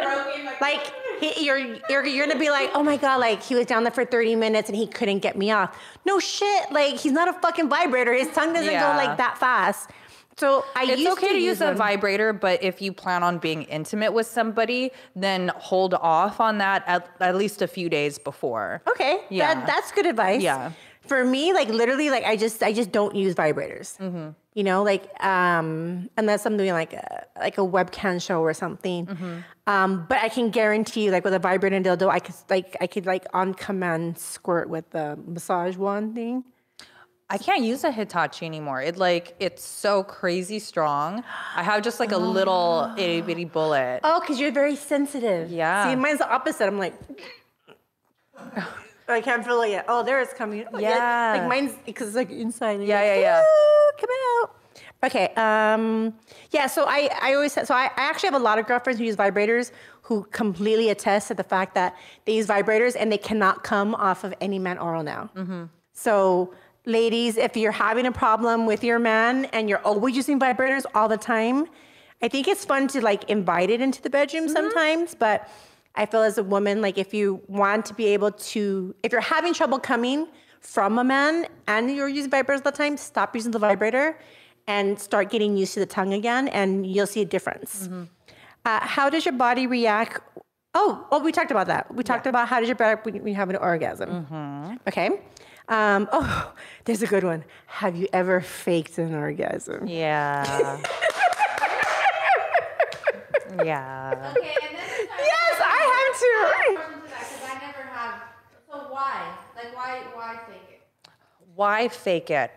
like 0.61 0.93
you're, 1.41 1.59
you're 1.89 2.05
you're 2.07 2.27
gonna 2.27 2.39
be 2.39 2.51
like, 2.51 2.71
oh 2.75 2.83
my 2.83 2.97
god, 2.97 3.21
like 3.21 3.43
he 3.43 3.55
was 3.55 3.67
down 3.67 3.85
there 3.85 3.93
for 3.93 4.05
30 4.05 4.35
minutes 4.37 4.69
and 4.69 4.77
he 4.77 4.87
couldn't 4.87 5.21
get 5.21 5.37
me 5.37 5.51
off. 5.51 5.77
No 6.05 6.19
shit, 6.19 6.71
like 6.73 6.97
he's 6.97 7.13
not 7.13 7.29
a 7.29 7.33
fucking 7.35 7.69
vibrator. 7.69 8.13
His 8.13 8.29
tongue 8.33 8.53
doesn't 8.53 8.73
Yeah. 8.73 8.93
go 8.93 8.97
like 8.97 9.17
that 9.19 9.39
fast. 9.39 9.91
So 10.37 10.65
I 10.75 10.83
It's 10.85 11.01
used 11.01 11.13
okay 11.19 11.33
to 11.33 11.39
use 11.39 11.61
a 11.61 11.75
vibrator, 11.75 12.33
but 12.33 12.61
if 12.63 12.83
you 12.83 12.93
plan 12.93 13.23
on 13.23 13.39
being 13.39 13.63
intimate 13.65 14.13
with 14.13 14.27
somebody, 14.27 14.91
then 15.15 15.53
hold 15.57 15.95
off 15.95 16.41
on 16.41 16.59
that 16.59 16.83
at, 16.89 17.09
at 17.21 17.37
least 17.37 17.63
a 17.63 17.69
few 17.69 17.89
days 17.89 18.19
before. 18.19 18.83
Okay, 18.89 19.21
Yeah. 19.31 19.55
that, 19.55 19.67
that's 19.67 19.93
good 19.93 20.07
advice. 20.07 20.43
Yeah. 20.43 20.73
For 21.07 21.25
me, 21.25 21.53
like 21.53 21.69
literally, 21.69 22.11
like 22.11 22.25
I 22.25 22.37
just 22.37 22.63
I 22.63 22.73
just 22.73 22.91
don't 22.91 23.15
use 23.15 23.35
vibrators. 23.35 23.99
Mm-hmm. 23.99 24.31
You 24.55 24.63
know, 24.63 24.83
like 24.83 25.05
um, 25.23 26.09
unless 26.17 26.47
I'm 26.47 26.57
doing 26.57 26.73
like 26.73 26.93
a 26.93 27.27
like 27.39 27.59
a 27.59 27.63
webcam 27.63 28.23
show 28.23 28.41
or 28.41 28.55
something. 28.55 29.07
Mm-hmm. 29.07 29.39
Um, 29.67 30.07
but 30.09 30.19
I 30.19 30.29
can 30.29 30.51
guarantee, 30.51 31.05
you, 31.05 31.11
like 31.11 31.25
with 31.25 31.35
a 31.35 31.39
vibrator 31.39 31.77
and 31.77 31.85
dildo, 31.85 32.09
I 32.09 32.21
could 32.21 32.35
like 32.49 32.77
I 32.81 32.87
could 32.87 33.07
like 33.07 33.27
on 33.35 33.55
command 33.55 34.19
squirt 34.19 34.69
with 34.69 34.89
the 34.91 35.19
massage 35.27 35.77
wand 35.77 36.15
thing. 36.15 36.45
I 37.31 37.39
can't 37.39 37.63
use 37.63 37.85
a 37.85 37.91
Hitachi 37.91 38.47
anymore. 38.47 38.83
It 38.83 38.97
like 38.97 39.35
it's 39.41 39.65
so 39.65 40.03
crazy 40.05 40.59
strong. 40.59 41.25
I 41.57 41.63
have 41.63 41.83
just 41.83 41.99
like 41.99 42.13
a 42.13 42.19
little 42.19 42.95
itty 42.99 43.23
bitty 43.23 43.47
bullet. 43.47 44.01
Oh, 44.05 44.21
because 44.21 44.39
you're 44.39 44.53
very 44.53 44.77
sensitive. 44.77 45.51
Yeah. 45.51 45.91
See, 45.91 45.97
mine's 45.97 46.19
the 46.19 46.31
opposite. 46.31 46.67
I'm 46.67 46.79
like. 46.79 46.95
I 49.09 49.21
can't 49.21 49.45
feel 49.45 49.61
it. 49.63 49.85
Oh, 49.89 50.03
there 50.03 50.21
it's 50.21 50.33
coming. 50.33 50.65
Oh, 50.73 50.79
Yeah. 50.79 51.37
Like 51.39 51.49
mine's 51.49 51.73
because 51.85 52.09
it's 52.09 52.17
like 52.17 52.31
inside. 52.31 52.81
Yeah, 52.83 52.97
like, 52.97 53.07
yeah, 53.07 53.17
yeah. 53.17 53.41
"Ooh, 53.43 53.93
Come 54.01 54.11
out. 54.43 54.57
Okay. 55.05 55.33
Um. 55.37 56.15
Yeah. 56.51 56.67
So 56.67 56.85
I 56.87 57.11
I 57.21 57.35
always 57.35 57.53
so 57.53 57.75
I, 57.75 57.85
I 57.97 58.03
actually 58.11 58.29
have 58.29 58.41
a 58.41 58.45
lot 58.45 58.59
of 58.59 58.67
girlfriends 58.67 58.99
who 58.99 59.05
use 59.07 59.17
vibrators 59.17 59.71
who 60.03 60.25
completely 60.33 60.91
attest 60.91 61.29
to 61.29 61.35
the 61.35 61.45
fact 61.45 61.75
that 61.75 61.97
they 62.25 62.35
use 62.37 62.47
vibrators 62.47 62.97
and 62.99 63.11
they 63.13 63.19
cannot 63.19 63.65
come 63.65 63.95
off 63.95 64.25
of 64.25 64.35
any 64.41 64.59
man 64.59 64.79
oral 64.79 65.03
now. 65.03 65.31
Mm-hmm. 65.37 65.65
So. 65.93 66.55
Ladies, 66.87 67.39
if 67.39 67.57
you're 67.57 67.73
having 67.73 68.05
a 68.05 68.13
problem 68.13 68.67
with 68.67 68.85
your 68.85 68.99
man 68.99 69.47
and 69.55 69.71
you're 69.71 69.81
always 69.87 70.15
using 70.15 70.39
vibrators 70.39 70.85
all 70.95 71.09
the 71.09 71.17
time, 71.17 71.67
I 72.21 72.29
think 72.29 72.47
it's 72.47 72.63
fun 72.67 72.89
to 72.89 73.01
like 73.01 73.31
invite 73.31 73.71
it 73.71 73.81
into 73.81 74.03
the 74.03 74.11
bedroom 74.11 74.51
sometimes, 74.51 75.15
but 75.15 75.49
I 75.97 76.07
feel 76.07 76.23
as 76.23 76.39
a 76.39 76.43
woman, 76.43 76.83
like 76.83 76.99
if 76.99 77.15
you 77.15 77.41
want 77.47 77.87
to 77.87 77.95
be 77.95 78.07
able 78.07 78.33
to, 78.33 78.95
if 79.03 79.12
you're 79.12 79.21
having 79.21 79.55
trouble 79.55 79.79
coming 79.79 80.27
from 80.61 80.99
a 80.99 81.05
man 81.05 81.47
and 81.69 81.95
you're 81.95 82.09
using 82.09 82.31
vibrators 82.31 82.57
all 82.57 82.62
the 82.62 82.73
time, 82.73 82.97
stop 82.97 83.35
using 83.35 83.53
the 83.53 83.59
vibrator 83.59 84.19
and 84.66 84.99
start 84.99 85.31
getting 85.31 85.57
used 85.57 85.75
to 85.75 85.81
the 85.81 85.87
tongue 85.87 86.15
again, 86.15 86.49
and 86.49 86.87
you'll 86.87 87.07
see 87.07 87.21
a 87.21 87.25
difference. 87.25 87.89
Uh, 88.65 88.81
how 88.81 89.11
does 89.11 89.27
your 89.27 89.35
body 89.35 89.66
react? 89.66 90.21
Oh, 90.73 91.07
oh, 91.12 91.23
we 91.23 91.33
talked 91.33 91.51
about 91.51 91.66
that. 91.66 91.95
We 91.95 92.03
talked 92.03 92.27
about 92.27 92.49
how 92.49 92.61
does 92.61 92.69
your 92.69 92.77
body 92.77 92.99
when 93.03 93.15
when 93.23 93.29
you 93.29 93.35
have 93.35 93.51
an 93.51 93.57
orgasm. 93.57 94.79
Okay. 94.89 95.11
Um, 95.69 96.09
oh, 96.12 96.53
there's 96.85 97.03
a 97.03 97.07
good 97.07 97.25
one. 97.25 97.45
Have 97.66 97.95
you 97.95 98.09
ever 98.12 98.41
faked 98.41 98.99
an 98.99 99.15
orgasm? 99.15 99.87
Yeah. 99.87 100.45
yeah. 103.65 104.33
Okay, 104.37 104.74
why? 108.94 109.35
Like 109.56 109.74
why? 109.74 110.02
Why 110.15 110.36
fake 110.47 110.69
it? 110.70 111.11
Why 111.55 111.89
fake 111.89 112.31
it? 112.31 112.51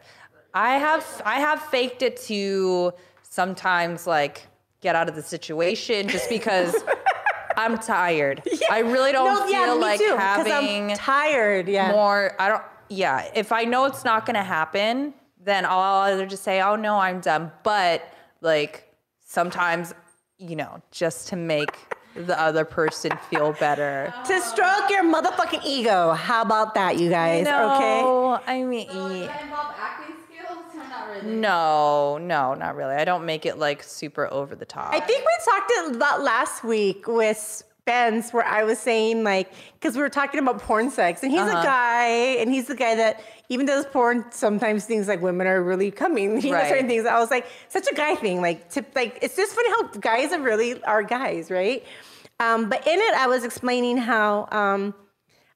I 0.53 0.77
have 0.77 1.21
I 1.25 1.39
have 1.39 1.61
faked 1.63 2.01
it 2.01 2.17
to 2.27 2.93
sometimes 3.23 4.07
like 4.07 4.47
get 4.81 4.95
out 4.95 5.09
of 5.09 5.15
the 5.15 5.21
situation 5.23 6.07
just 6.07 6.29
because 6.29 6.75
I'm 7.57 7.77
tired. 7.77 8.43
I 8.69 8.79
really 8.79 9.11
don't 9.11 9.33
No, 9.33 9.45
feel 9.47 9.51
yeah, 9.51 9.73
like 9.73 9.99
too, 9.99 10.15
having 10.17 10.91
I'm 10.91 10.97
tired. 10.97 11.67
Yeah. 11.67 11.91
more 11.91 12.35
I 12.39 12.49
don't 12.49 12.63
yeah, 12.89 13.29
if 13.35 13.51
I 13.51 13.63
know 13.63 13.85
it's 13.85 14.05
not 14.05 14.25
gonna 14.25 14.43
happen, 14.43 15.13
then 15.43 15.65
I'll 15.65 16.11
either 16.13 16.25
just 16.25 16.43
say, 16.43 16.61
Oh 16.61 16.75
no, 16.75 16.97
I'm 16.97 17.19
done. 17.19 17.51
But 17.63 18.07
like 18.41 18.91
sometimes, 19.25 19.93
you 20.37 20.55
know, 20.55 20.81
just 20.91 21.27
to 21.29 21.35
make 21.35 21.75
the 22.26 22.39
other 22.39 22.65
person 22.65 23.11
feel 23.30 23.53
better. 23.53 24.14
to 24.26 24.41
stroke 24.41 24.89
your 24.89 25.03
motherfucking 25.03 25.64
ego. 25.65 26.11
How 26.14 26.41
about 26.41 26.73
that, 26.76 26.98
you 26.98 27.10
guys? 27.10 27.41
Okay. 27.48 28.02
No, 28.02 28.39
I 28.48 28.64
mean 28.64 28.88
So 28.88 28.94
does 28.94 29.27
that 29.27 29.44
involve 29.44 29.73
acting 29.80 30.15
skills 30.26 30.57
not 30.76 31.10
really? 31.10 31.35
No, 31.35 32.18
no, 32.18 32.53
not 32.53 32.76
really. 32.76 32.95
I 32.95 33.06
don't 33.06 33.26
make 33.26 33.45
it 33.45 33.57
like 33.57 33.84
super 33.84 34.31
over 34.31 34.56
the 34.56 34.65
top. 34.65 34.94
I 34.94 34.99
think 34.99 35.23
we 35.26 35.52
talked 35.52 35.95
about 35.95 36.22
last 36.22 36.64
week 36.64 37.07
with 37.07 37.38
Spence, 37.38 38.34
where 38.34 38.45
I 38.45 38.64
was 38.64 38.80
saying 38.80 39.23
like, 39.23 39.49
because 39.80 39.95
we 39.95 40.02
were 40.02 40.10
talking 40.10 40.39
about 40.39 40.60
porn 40.61 40.89
sex, 40.89 41.23
and 41.23 41.31
he's 41.31 41.39
Uh-huh. 41.41 41.60
a 41.60 41.64
guy, 41.64 42.07
and 42.39 42.49
he's 42.52 42.68
the 42.68 42.76
guy 42.76 42.95
that 42.95 43.22
even 43.49 43.65
does 43.65 43.86
porn. 43.86 44.26
Sometimes 44.32 44.86
things 44.86 45.07
like 45.07 45.22
women 45.22 45.48
are 45.48 45.61
really 45.64 45.91
coming. 45.91 46.41
You 46.48 46.52
know, 46.52 46.57
certain 46.69 46.88
things. 46.88 47.06
I 47.06 47.19
was 47.19 47.32
like, 47.32 47.45
such 47.69 47.88
a 47.91 47.95
guy 47.95 48.15
thing. 48.15 48.41
Like, 48.41 48.72
like 48.95 49.19
it's 49.22 49.36
just 49.36 49.53
funny 49.53 49.69
how 49.69 49.84
guys 49.99 50.32
are 50.34 50.41
really 50.41 50.82
are 50.84 51.03
guys, 51.03 51.49
right? 51.52 51.84
Um, 52.40 52.69
but 52.69 52.86
in 52.86 52.99
it, 52.99 53.14
I 53.15 53.28
was 53.28 53.44
explaining 53.44 53.98
how. 53.98 54.48
Um, 54.52 54.94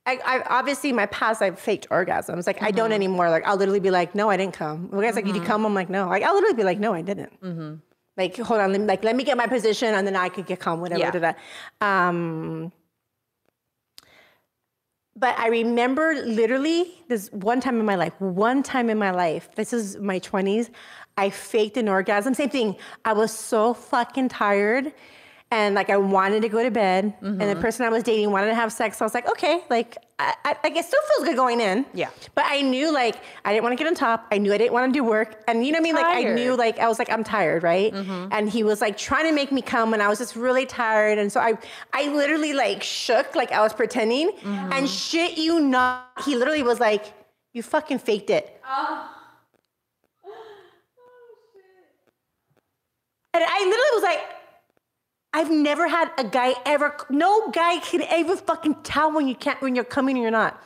I, 0.07 0.19
I 0.25 0.41
obviously 0.49 0.89
in 0.89 0.95
my 0.95 1.05
past 1.05 1.43
I've 1.43 1.59
faked 1.59 1.87
orgasms. 1.89 2.47
Like 2.47 2.63
I 2.63 2.71
don't 2.71 2.91
anymore. 2.91 3.29
Like 3.29 3.45
I'll 3.45 3.55
literally 3.57 3.79
be 3.79 3.91
like, 3.91 4.15
no, 4.15 4.31
I 4.31 4.37
didn't 4.37 4.55
come. 4.55 4.89
The 4.91 4.99
guy's 4.99 5.15
like, 5.15 5.25
did 5.25 5.35
you 5.35 5.41
come? 5.43 5.63
I'm 5.63 5.75
like, 5.75 5.91
no. 5.91 6.07
Like 6.07 6.23
I'll 6.23 6.33
literally 6.33 6.55
be 6.55 6.63
like, 6.63 6.79
no, 6.79 6.91
I 6.93 7.03
didn't. 7.03 7.31
Like 8.17 8.35
hold 8.35 8.59
on, 8.61 8.71
let 8.71 8.81
me, 8.81 8.87
like 8.87 9.03
let 9.03 9.15
me 9.15 9.23
get 9.23 9.37
my 9.37 9.45
position 9.45 9.93
and 9.93 10.07
then 10.07 10.15
I 10.15 10.29
could 10.29 10.47
get 10.47 10.59
come 10.59 10.81
whatever. 10.81 10.99
Yeah. 10.99 11.11
Um, 11.81 12.71
but 15.21 15.37
I 15.37 15.49
remember 15.49 16.15
literally 16.25 16.91
this 17.07 17.31
one 17.31 17.61
time 17.61 17.79
in 17.79 17.85
my 17.85 17.93
life, 17.93 18.19
one 18.19 18.63
time 18.63 18.89
in 18.89 18.97
my 18.97 19.11
life, 19.11 19.53
this 19.53 19.71
is 19.71 19.97
my 19.97 20.19
20s, 20.19 20.71
I 21.15 21.29
faked 21.29 21.77
an 21.77 21.87
orgasm. 21.87 22.33
Same 22.33 22.49
thing. 22.49 22.75
I 23.05 23.13
was 23.13 23.31
so 23.31 23.75
fucking 23.75 24.29
tired 24.29 24.91
and 25.51 25.75
like 25.75 25.89
I 25.89 25.97
wanted 25.97 26.41
to 26.43 26.49
go 26.49 26.63
to 26.63 26.71
bed. 26.71 27.13
And 27.21 27.39
the 27.39 27.45
mm-hmm. 27.45 27.61
person 27.61 27.85
I 27.85 27.89
was 27.89 28.03
dating 28.03 28.31
wanted 28.31 28.47
to 28.47 28.55
have 28.55 28.71
sex. 28.71 28.97
So 28.97 29.03
I 29.03 29.05
was 29.05 29.13
like, 29.13 29.29
okay, 29.29 29.61
like 29.69 29.97
I, 30.17 30.33
I, 30.45 30.57
like 30.63 30.77
it 30.77 30.85
still 30.85 31.01
feels 31.09 31.27
good 31.27 31.35
going 31.35 31.59
in. 31.59 31.85
Yeah. 31.93 32.09
But 32.35 32.45
I 32.47 32.61
knew 32.61 32.93
like 32.93 33.17
I 33.43 33.51
didn't 33.51 33.63
want 33.63 33.77
to 33.77 33.83
get 33.83 33.87
on 33.87 33.93
top. 33.93 34.27
I 34.31 34.37
knew 34.37 34.53
I 34.53 34.57
didn't 34.57 34.71
want 34.71 34.93
to 34.93 34.97
do 34.97 35.03
work. 35.03 35.43
And 35.49 35.65
you 35.65 35.73
know 35.73 35.79
what 35.79 35.81
I 35.81 35.83
mean? 35.83 35.95
Like 35.95 36.05
I 36.05 36.23
knew 36.33 36.55
like 36.55 36.79
I 36.79 36.87
was 36.87 36.99
like, 36.99 37.11
I'm 37.11 37.25
tired, 37.25 37.63
right? 37.63 37.93
Mm-hmm. 37.93 38.29
And 38.31 38.49
he 38.49 38.63
was 38.63 38.79
like 38.79 38.97
trying 38.97 39.25
to 39.25 39.33
make 39.33 39.51
me 39.51 39.61
come 39.61 39.93
and 39.93 40.01
I 40.01 40.07
was 40.07 40.19
just 40.19 40.37
really 40.37 40.65
tired. 40.65 41.17
And 41.17 41.29
so 41.29 41.41
I 41.41 41.57
I 41.91 42.07
literally 42.07 42.53
like 42.53 42.81
shook 42.81 43.35
like 43.35 43.51
I 43.51 43.61
was 43.61 43.73
pretending. 43.73 44.31
Mm-hmm. 44.31 44.71
And 44.71 44.89
shit 44.89 45.37
you 45.37 45.59
not, 45.59 46.07
he 46.23 46.37
literally 46.37 46.63
was 46.63 46.79
like, 46.79 47.13
You 47.51 47.61
fucking 47.61 47.99
faked 47.99 48.29
it. 48.29 48.61
Oh. 48.65 49.09
oh 50.25 50.31
shit. 51.51 51.63
And 53.33 53.43
I 53.45 53.59
literally 53.59 53.91
was 53.95 54.03
like, 54.03 54.40
I've 55.33 55.49
never 55.49 55.87
had 55.87 56.11
a 56.17 56.25
guy 56.25 56.55
ever. 56.65 56.97
No 57.09 57.49
guy 57.51 57.79
can 57.79 58.01
ever 58.03 58.35
fucking 58.35 58.75
tell 58.83 59.13
when 59.13 59.27
you 59.27 59.35
can't 59.35 59.61
when 59.61 59.75
you're 59.75 59.85
coming 59.85 60.17
or 60.17 60.21
you're 60.21 60.31
not. 60.31 60.61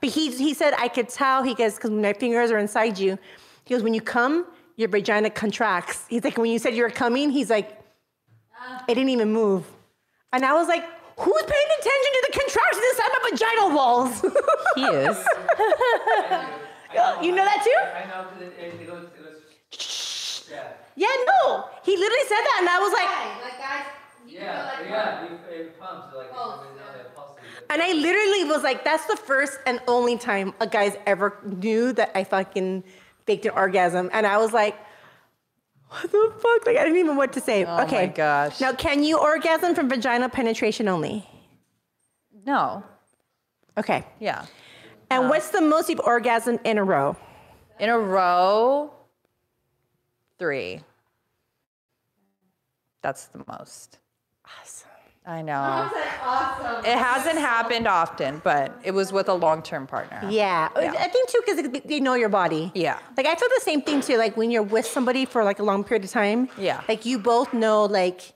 But 0.00 0.10
he 0.10 0.30
he 0.30 0.54
said 0.54 0.74
I 0.76 0.88
could 0.88 1.08
tell. 1.08 1.42
He 1.42 1.54
goes 1.54 1.74
because 1.74 1.90
my 1.90 2.12
fingers 2.12 2.50
are 2.50 2.58
inside 2.58 2.98
you. 2.98 3.18
He 3.64 3.74
goes 3.74 3.82
when 3.82 3.94
you 3.94 4.02
come, 4.02 4.46
your 4.76 4.88
vagina 4.88 5.30
contracts. 5.30 6.04
He's 6.08 6.24
like 6.24 6.36
when 6.36 6.50
you 6.50 6.58
said 6.58 6.74
you 6.74 6.82
were 6.82 6.90
coming, 6.90 7.30
he's 7.30 7.48
like, 7.50 7.78
it 8.88 8.94
didn't 8.94 9.10
even 9.10 9.32
move. 9.32 9.64
And 10.32 10.44
I 10.44 10.52
was 10.52 10.68
like, 10.68 10.84
who's 11.18 11.42
paying 11.42 11.68
attention 11.78 12.12
to 12.12 12.22
the 12.26 12.32
contractions 12.38 12.84
inside 12.90 13.10
my 13.12 13.18
vaginal 13.30 13.70
walls? 13.74 14.20
he 14.74 14.84
is. 14.84 15.16
you 17.24 17.32
know 17.34 17.44
that 17.44 17.62
too? 17.64 17.80
I 17.94 18.04
know 18.08 18.26
because 18.28 18.42
it, 18.48 18.52
it, 18.58 18.80
it 18.80 18.86
goes. 18.86 19.04
It 19.04 19.22
goes 19.22 19.36
yeah. 20.50 20.72
Yeah, 20.96 21.06
no. 21.26 21.64
He 21.84 21.96
literally 21.96 22.26
said 22.26 22.42
that, 22.42 22.56
and 22.60 22.68
I 22.68 22.80
was 22.80 22.92
like, 22.92 23.08
like 23.42 23.58
guys, 23.58 23.84
you 23.86 23.99
Yeah, 24.26 24.72
like 24.78 24.88
yeah, 24.88 25.24
you, 25.24 25.38
it 25.50 25.80
pumps 25.80 26.14
like 26.16 26.32
Pulse, 26.32 26.60
I 26.60 26.68
mean, 26.68 26.76
now 26.76 26.92
they. 26.92 27.20
And 27.70 27.80
I 27.80 27.92
literally 27.92 28.44
was 28.44 28.62
like, 28.62 28.84
that's 28.84 29.06
the 29.06 29.16
first 29.16 29.58
and 29.64 29.80
only 29.86 30.16
time 30.16 30.54
a 30.60 30.66
guy's 30.66 30.96
ever 31.06 31.38
knew 31.44 31.92
that 31.92 32.10
I 32.16 32.24
fucking 32.24 32.82
faked 33.26 33.46
an 33.46 33.52
orgasm. 33.52 34.10
And 34.12 34.26
I 34.26 34.38
was 34.38 34.52
like, 34.52 34.76
what 35.88 36.10
the 36.10 36.32
fuck? 36.38 36.66
Like, 36.66 36.76
I 36.76 36.84
didn't 36.84 36.96
even 36.96 37.06
know 37.08 37.14
what 37.14 37.32
to 37.34 37.40
say. 37.40 37.64
Oh 37.64 37.82
okay. 37.82 38.06
my 38.06 38.12
gosh. 38.12 38.60
Now, 38.60 38.72
can 38.72 39.04
you 39.04 39.18
orgasm 39.18 39.74
from 39.74 39.88
vaginal 39.88 40.28
penetration 40.28 40.88
only? 40.88 41.28
No. 42.44 42.82
Okay. 43.78 44.04
Yeah. 44.18 44.46
And 45.10 45.24
um, 45.24 45.28
what's 45.28 45.50
the 45.50 45.60
most 45.60 45.88
you've 45.88 45.98
orgasmed 46.00 46.60
in 46.64 46.78
a 46.78 46.84
row? 46.84 47.16
In 47.78 47.88
a 47.88 47.98
row, 47.98 48.92
three. 50.38 50.80
That's 53.02 53.26
the 53.26 53.44
most. 53.46 53.98
Awesome. 54.60 54.88
I 55.26 55.42
know. 55.42 55.90
awesome. 56.22 56.84
It 56.84 56.96
hasn't 56.98 57.38
happened 57.38 57.86
often, 57.86 58.40
but 58.42 58.78
it 58.82 58.92
was 58.92 59.12
with 59.12 59.28
a 59.28 59.34
long-term 59.34 59.86
partner. 59.86 60.20
Yeah. 60.30 60.68
Yeah. 60.76 60.94
I 60.98 61.08
think 61.08 61.28
too, 61.28 61.42
because 61.46 61.82
they 61.84 62.00
know 62.00 62.14
your 62.14 62.28
body. 62.30 62.72
Yeah. 62.74 62.98
Like 63.16 63.26
I 63.26 63.34
feel 63.34 63.48
the 63.54 63.60
same 63.62 63.82
thing 63.82 64.00
too. 64.00 64.16
Like 64.16 64.36
when 64.36 64.50
you're 64.50 64.62
with 64.62 64.86
somebody 64.86 65.24
for 65.26 65.44
like 65.44 65.58
a 65.58 65.62
long 65.62 65.84
period 65.84 66.04
of 66.04 66.10
time. 66.10 66.48
Yeah. 66.58 66.80
Like 66.88 67.04
you 67.04 67.18
both 67.18 67.52
know 67.52 67.84
like 67.84 68.32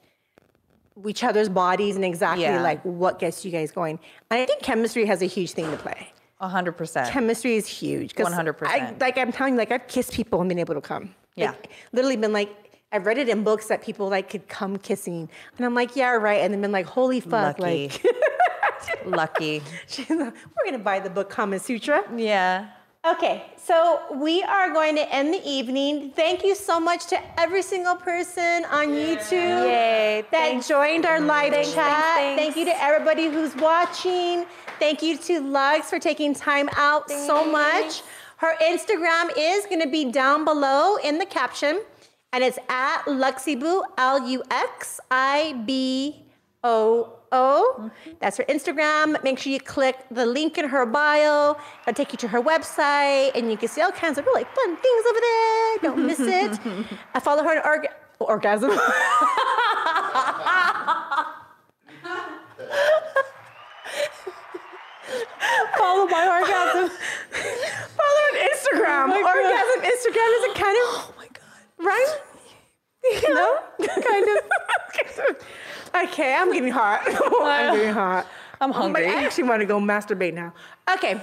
each 1.09 1.25
other's 1.25 1.49
bodies 1.49 1.97
and 1.97 2.05
exactly 2.05 2.45
Yeah. 2.45 2.63
like 2.63 2.83
what 2.85 3.19
gets 3.19 3.45
you 3.45 3.51
guys 3.51 3.73
going. 3.73 3.99
And 4.31 4.41
I 4.41 4.47
think 4.47 4.63
chemistry 4.63 5.07
has 5.07 5.23
a 5.23 5.27
huge 5.27 5.53
thing 5.53 5.71
to 5.71 5.77
play. 5.77 6.13
A 6.41 6.49
hundred 6.49 6.73
percent. 6.73 7.09
Chemistry 7.11 7.57
is 7.57 7.67
huge. 7.67 8.15
100%. 8.15 8.57
I, 8.67 8.95
like 9.01 9.17
I'm 9.17 9.33
telling 9.33 9.55
you, 9.55 9.59
like 9.59 9.73
I've 9.73 9.89
kissed 9.89 10.13
people 10.13 10.41
and 10.41 10.49
been 10.49 10.59
able 10.59 10.75
to 10.75 10.81
come. 10.81 11.15
Yeah. 11.37 11.51
Like, 11.51 11.71
literally 11.93 12.17
been 12.17 12.33
like, 12.33 12.51
I've 12.95 13.07
read 13.07 13.19
it 13.19 13.29
in 13.29 13.43
books 13.43 13.67
that 13.67 13.83
people 13.83 14.09
like 14.09 14.31
could 14.31 14.47
come 14.49 14.77
kissing. 14.79 15.29
And 15.57 15.67
I'm 15.67 15.75
like, 15.75 15.97
yeah, 15.97 16.11
right. 16.13 16.41
And 16.41 16.55
then 16.55 16.61
been 16.61 16.71
like, 16.71 16.87
holy 16.87 17.19
fuck. 17.19 17.59
Lucky. 17.59 17.89
Like, 17.89 18.17
Lucky. 19.07 19.63
she's 19.89 20.09
like, 20.09 20.19
we're 20.21 20.65
going 20.65 20.73
to 20.79 20.79
buy 20.79 21.01
the 21.01 21.11
book 21.11 21.29
Kama 21.29 21.59
Sutra. 21.59 22.05
Yeah. 22.17 22.69
Okay, 23.07 23.45
so 23.59 24.01
we 24.15 24.43
are 24.45 24.73
going 24.73 24.95
to 24.97 25.15
end 25.15 25.35
the 25.35 25.47
evening. 25.47 26.13
Thank 26.17 26.43
you 26.43 26.55
so 26.55 26.81
much 26.81 27.07
to 27.09 27.21
every 27.39 27.61
single 27.61 27.97
person 27.97 28.65
on 28.71 28.87
YouTube 28.89 29.33
Yay, 29.33 30.23
that 30.23 30.31
thanks. 30.31 30.69
joined 30.69 31.05
our 31.05 31.21
live 31.21 31.53
Thanks, 31.53 31.75
chat. 31.75 32.03
thanks. 32.15 32.41
Thank 32.41 32.57
you 32.57 32.65
to 32.65 32.83
everybody 32.83 33.27
who's 33.29 33.55
watching. 33.57 34.47
Thank 34.79 35.03
you 35.03 35.19
to 35.19 35.41
Lugs 35.43 35.91
for 35.91 35.99
taking 35.99 36.33
time 36.33 36.71
out 36.77 37.11
so 37.11 37.45
much. 37.45 38.03
Her 38.39 38.55
Instagram 38.63 39.31
is 39.37 39.67
going 39.67 39.83
to 39.83 39.89
be 39.89 40.11
down 40.11 40.47
below 40.47 40.97
in 41.05 41.19
the 41.19 41.27
caption, 41.27 41.83
and 42.35 42.43
it's 42.43 42.59
at 42.69 43.05
Luxiboo, 43.05 43.83
L 43.97 44.29
U 44.29 44.43
X 44.51 45.01
I 45.09 45.53
B 45.65 46.25
O 46.65 47.13
O. 47.31 47.91
That's 48.19 48.37
her 48.39 48.45
Instagram. 48.45 49.23
Make 49.23 49.39
sure 49.39 49.53
you 49.53 49.61
click 49.61 49.97
the 50.11 50.27
link 50.27 50.59
in 50.59 50.69
her 50.69 50.85
bio. 50.85 51.57
It'll 51.83 51.95
take 51.95 52.13
you 52.13 52.19
to 52.19 52.29
her 52.29 52.43
website, 52.43 53.31
and 53.37 53.53
you 53.53 53.57
can 53.57 53.69
see 53.69 53.81
all 53.83 53.93
kinds 53.93 54.19
of 54.19 54.27
really 54.27 54.43
fun 54.45 54.77
things 54.77 55.05
over 55.09 55.21
there. 55.21 55.79
Don't 55.83 56.07
miss 56.07 56.19
it. 56.21 56.59
I 57.15 57.21
follow 57.21 57.45
her 57.45 57.51
on 57.51 57.65
org- 57.65 57.89
orgasm. 58.19 58.71
follow 65.79 66.07
my 66.09 66.27
orgasm. 66.41 66.91
follow 67.95 68.23
on 68.27 68.35
Instagram. 68.51 69.07
orgasm 69.23 69.83
Instagram 69.83 70.31
is 70.39 70.45
a 70.51 70.55
kind 70.59 70.79
of. 70.83 71.14
Right? 71.79 72.19
No, 73.29 73.59
kind 73.87 74.27
of. 74.29 75.37
okay, 76.05 76.35
I'm 76.35 76.53
getting 76.53 76.71
hot. 76.71 77.03
I'm 77.43 77.77
getting 77.77 77.93
hot. 77.93 78.27
I'm 78.61 78.71
hungry. 78.71 79.07
I 79.07 79.25
actually 79.25 79.45
want 79.45 79.61
to 79.61 79.67
go 79.67 79.79
masturbate 79.79 80.33
now. 80.33 80.55
Okay. 80.95 81.21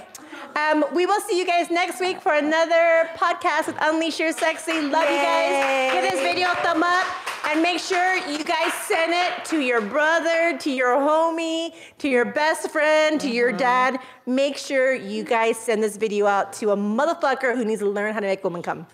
Um, 0.54 0.84
we 0.94 1.06
will 1.06 1.20
see 1.22 1.38
you 1.38 1.46
guys 1.46 1.70
next 1.70 1.98
week 1.98 2.20
for 2.20 2.34
another 2.34 3.08
podcast 3.16 3.66
with 3.66 3.76
Unleash 3.80 4.20
Your 4.20 4.32
Sexy. 4.32 4.80
Love 4.80 5.08
you 5.10 5.16
guys. 5.16 5.92
Give 5.92 6.10
this 6.10 6.20
video 6.20 6.50
a 6.50 6.54
thumb 6.56 6.82
up 6.82 7.06
and 7.46 7.62
make 7.62 7.78
sure 7.80 8.16
you 8.28 8.44
guys 8.44 8.72
send 8.74 9.12
it 9.12 9.44
to 9.46 9.60
your 9.60 9.80
brother, 9.80 10.56
to 10.58 10.70
your 10.70 10.96
homie, 10.96 11.74
to 11.98 12.08
your 12.08 12.24
best 12.24 12.70
friend, 12.70 13.20
to 13.20 13.30
your 13.30 13.50
dad. 13.50 13.98
Make 14.26 14.56
sure 14.56 14.94
you 14.94 15.24
guys 15.24 15.56
send 15.56 15.82
this 15.82 15.96
video 15.96 16.26
out 16.26 16.52
to 16.54 16.70
a 16.70 16.76
motherfucker 16.76 17.56
who 17.56 17.64
needs 17.64 17.80
to 17.80 17.88
learn 17.88 18.12
how 18.12 18.20
to 18.20 18.26
make 18.26 18.44
women 18.44 18.62
come. 18.62 18.86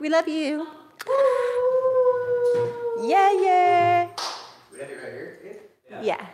We 0.00 0.08
love 0.08 0.28
you. 0.28 0.66
Yeah, 2.96 3.32
yeah. 3.32 4.08
Yeah. 5.98 6.30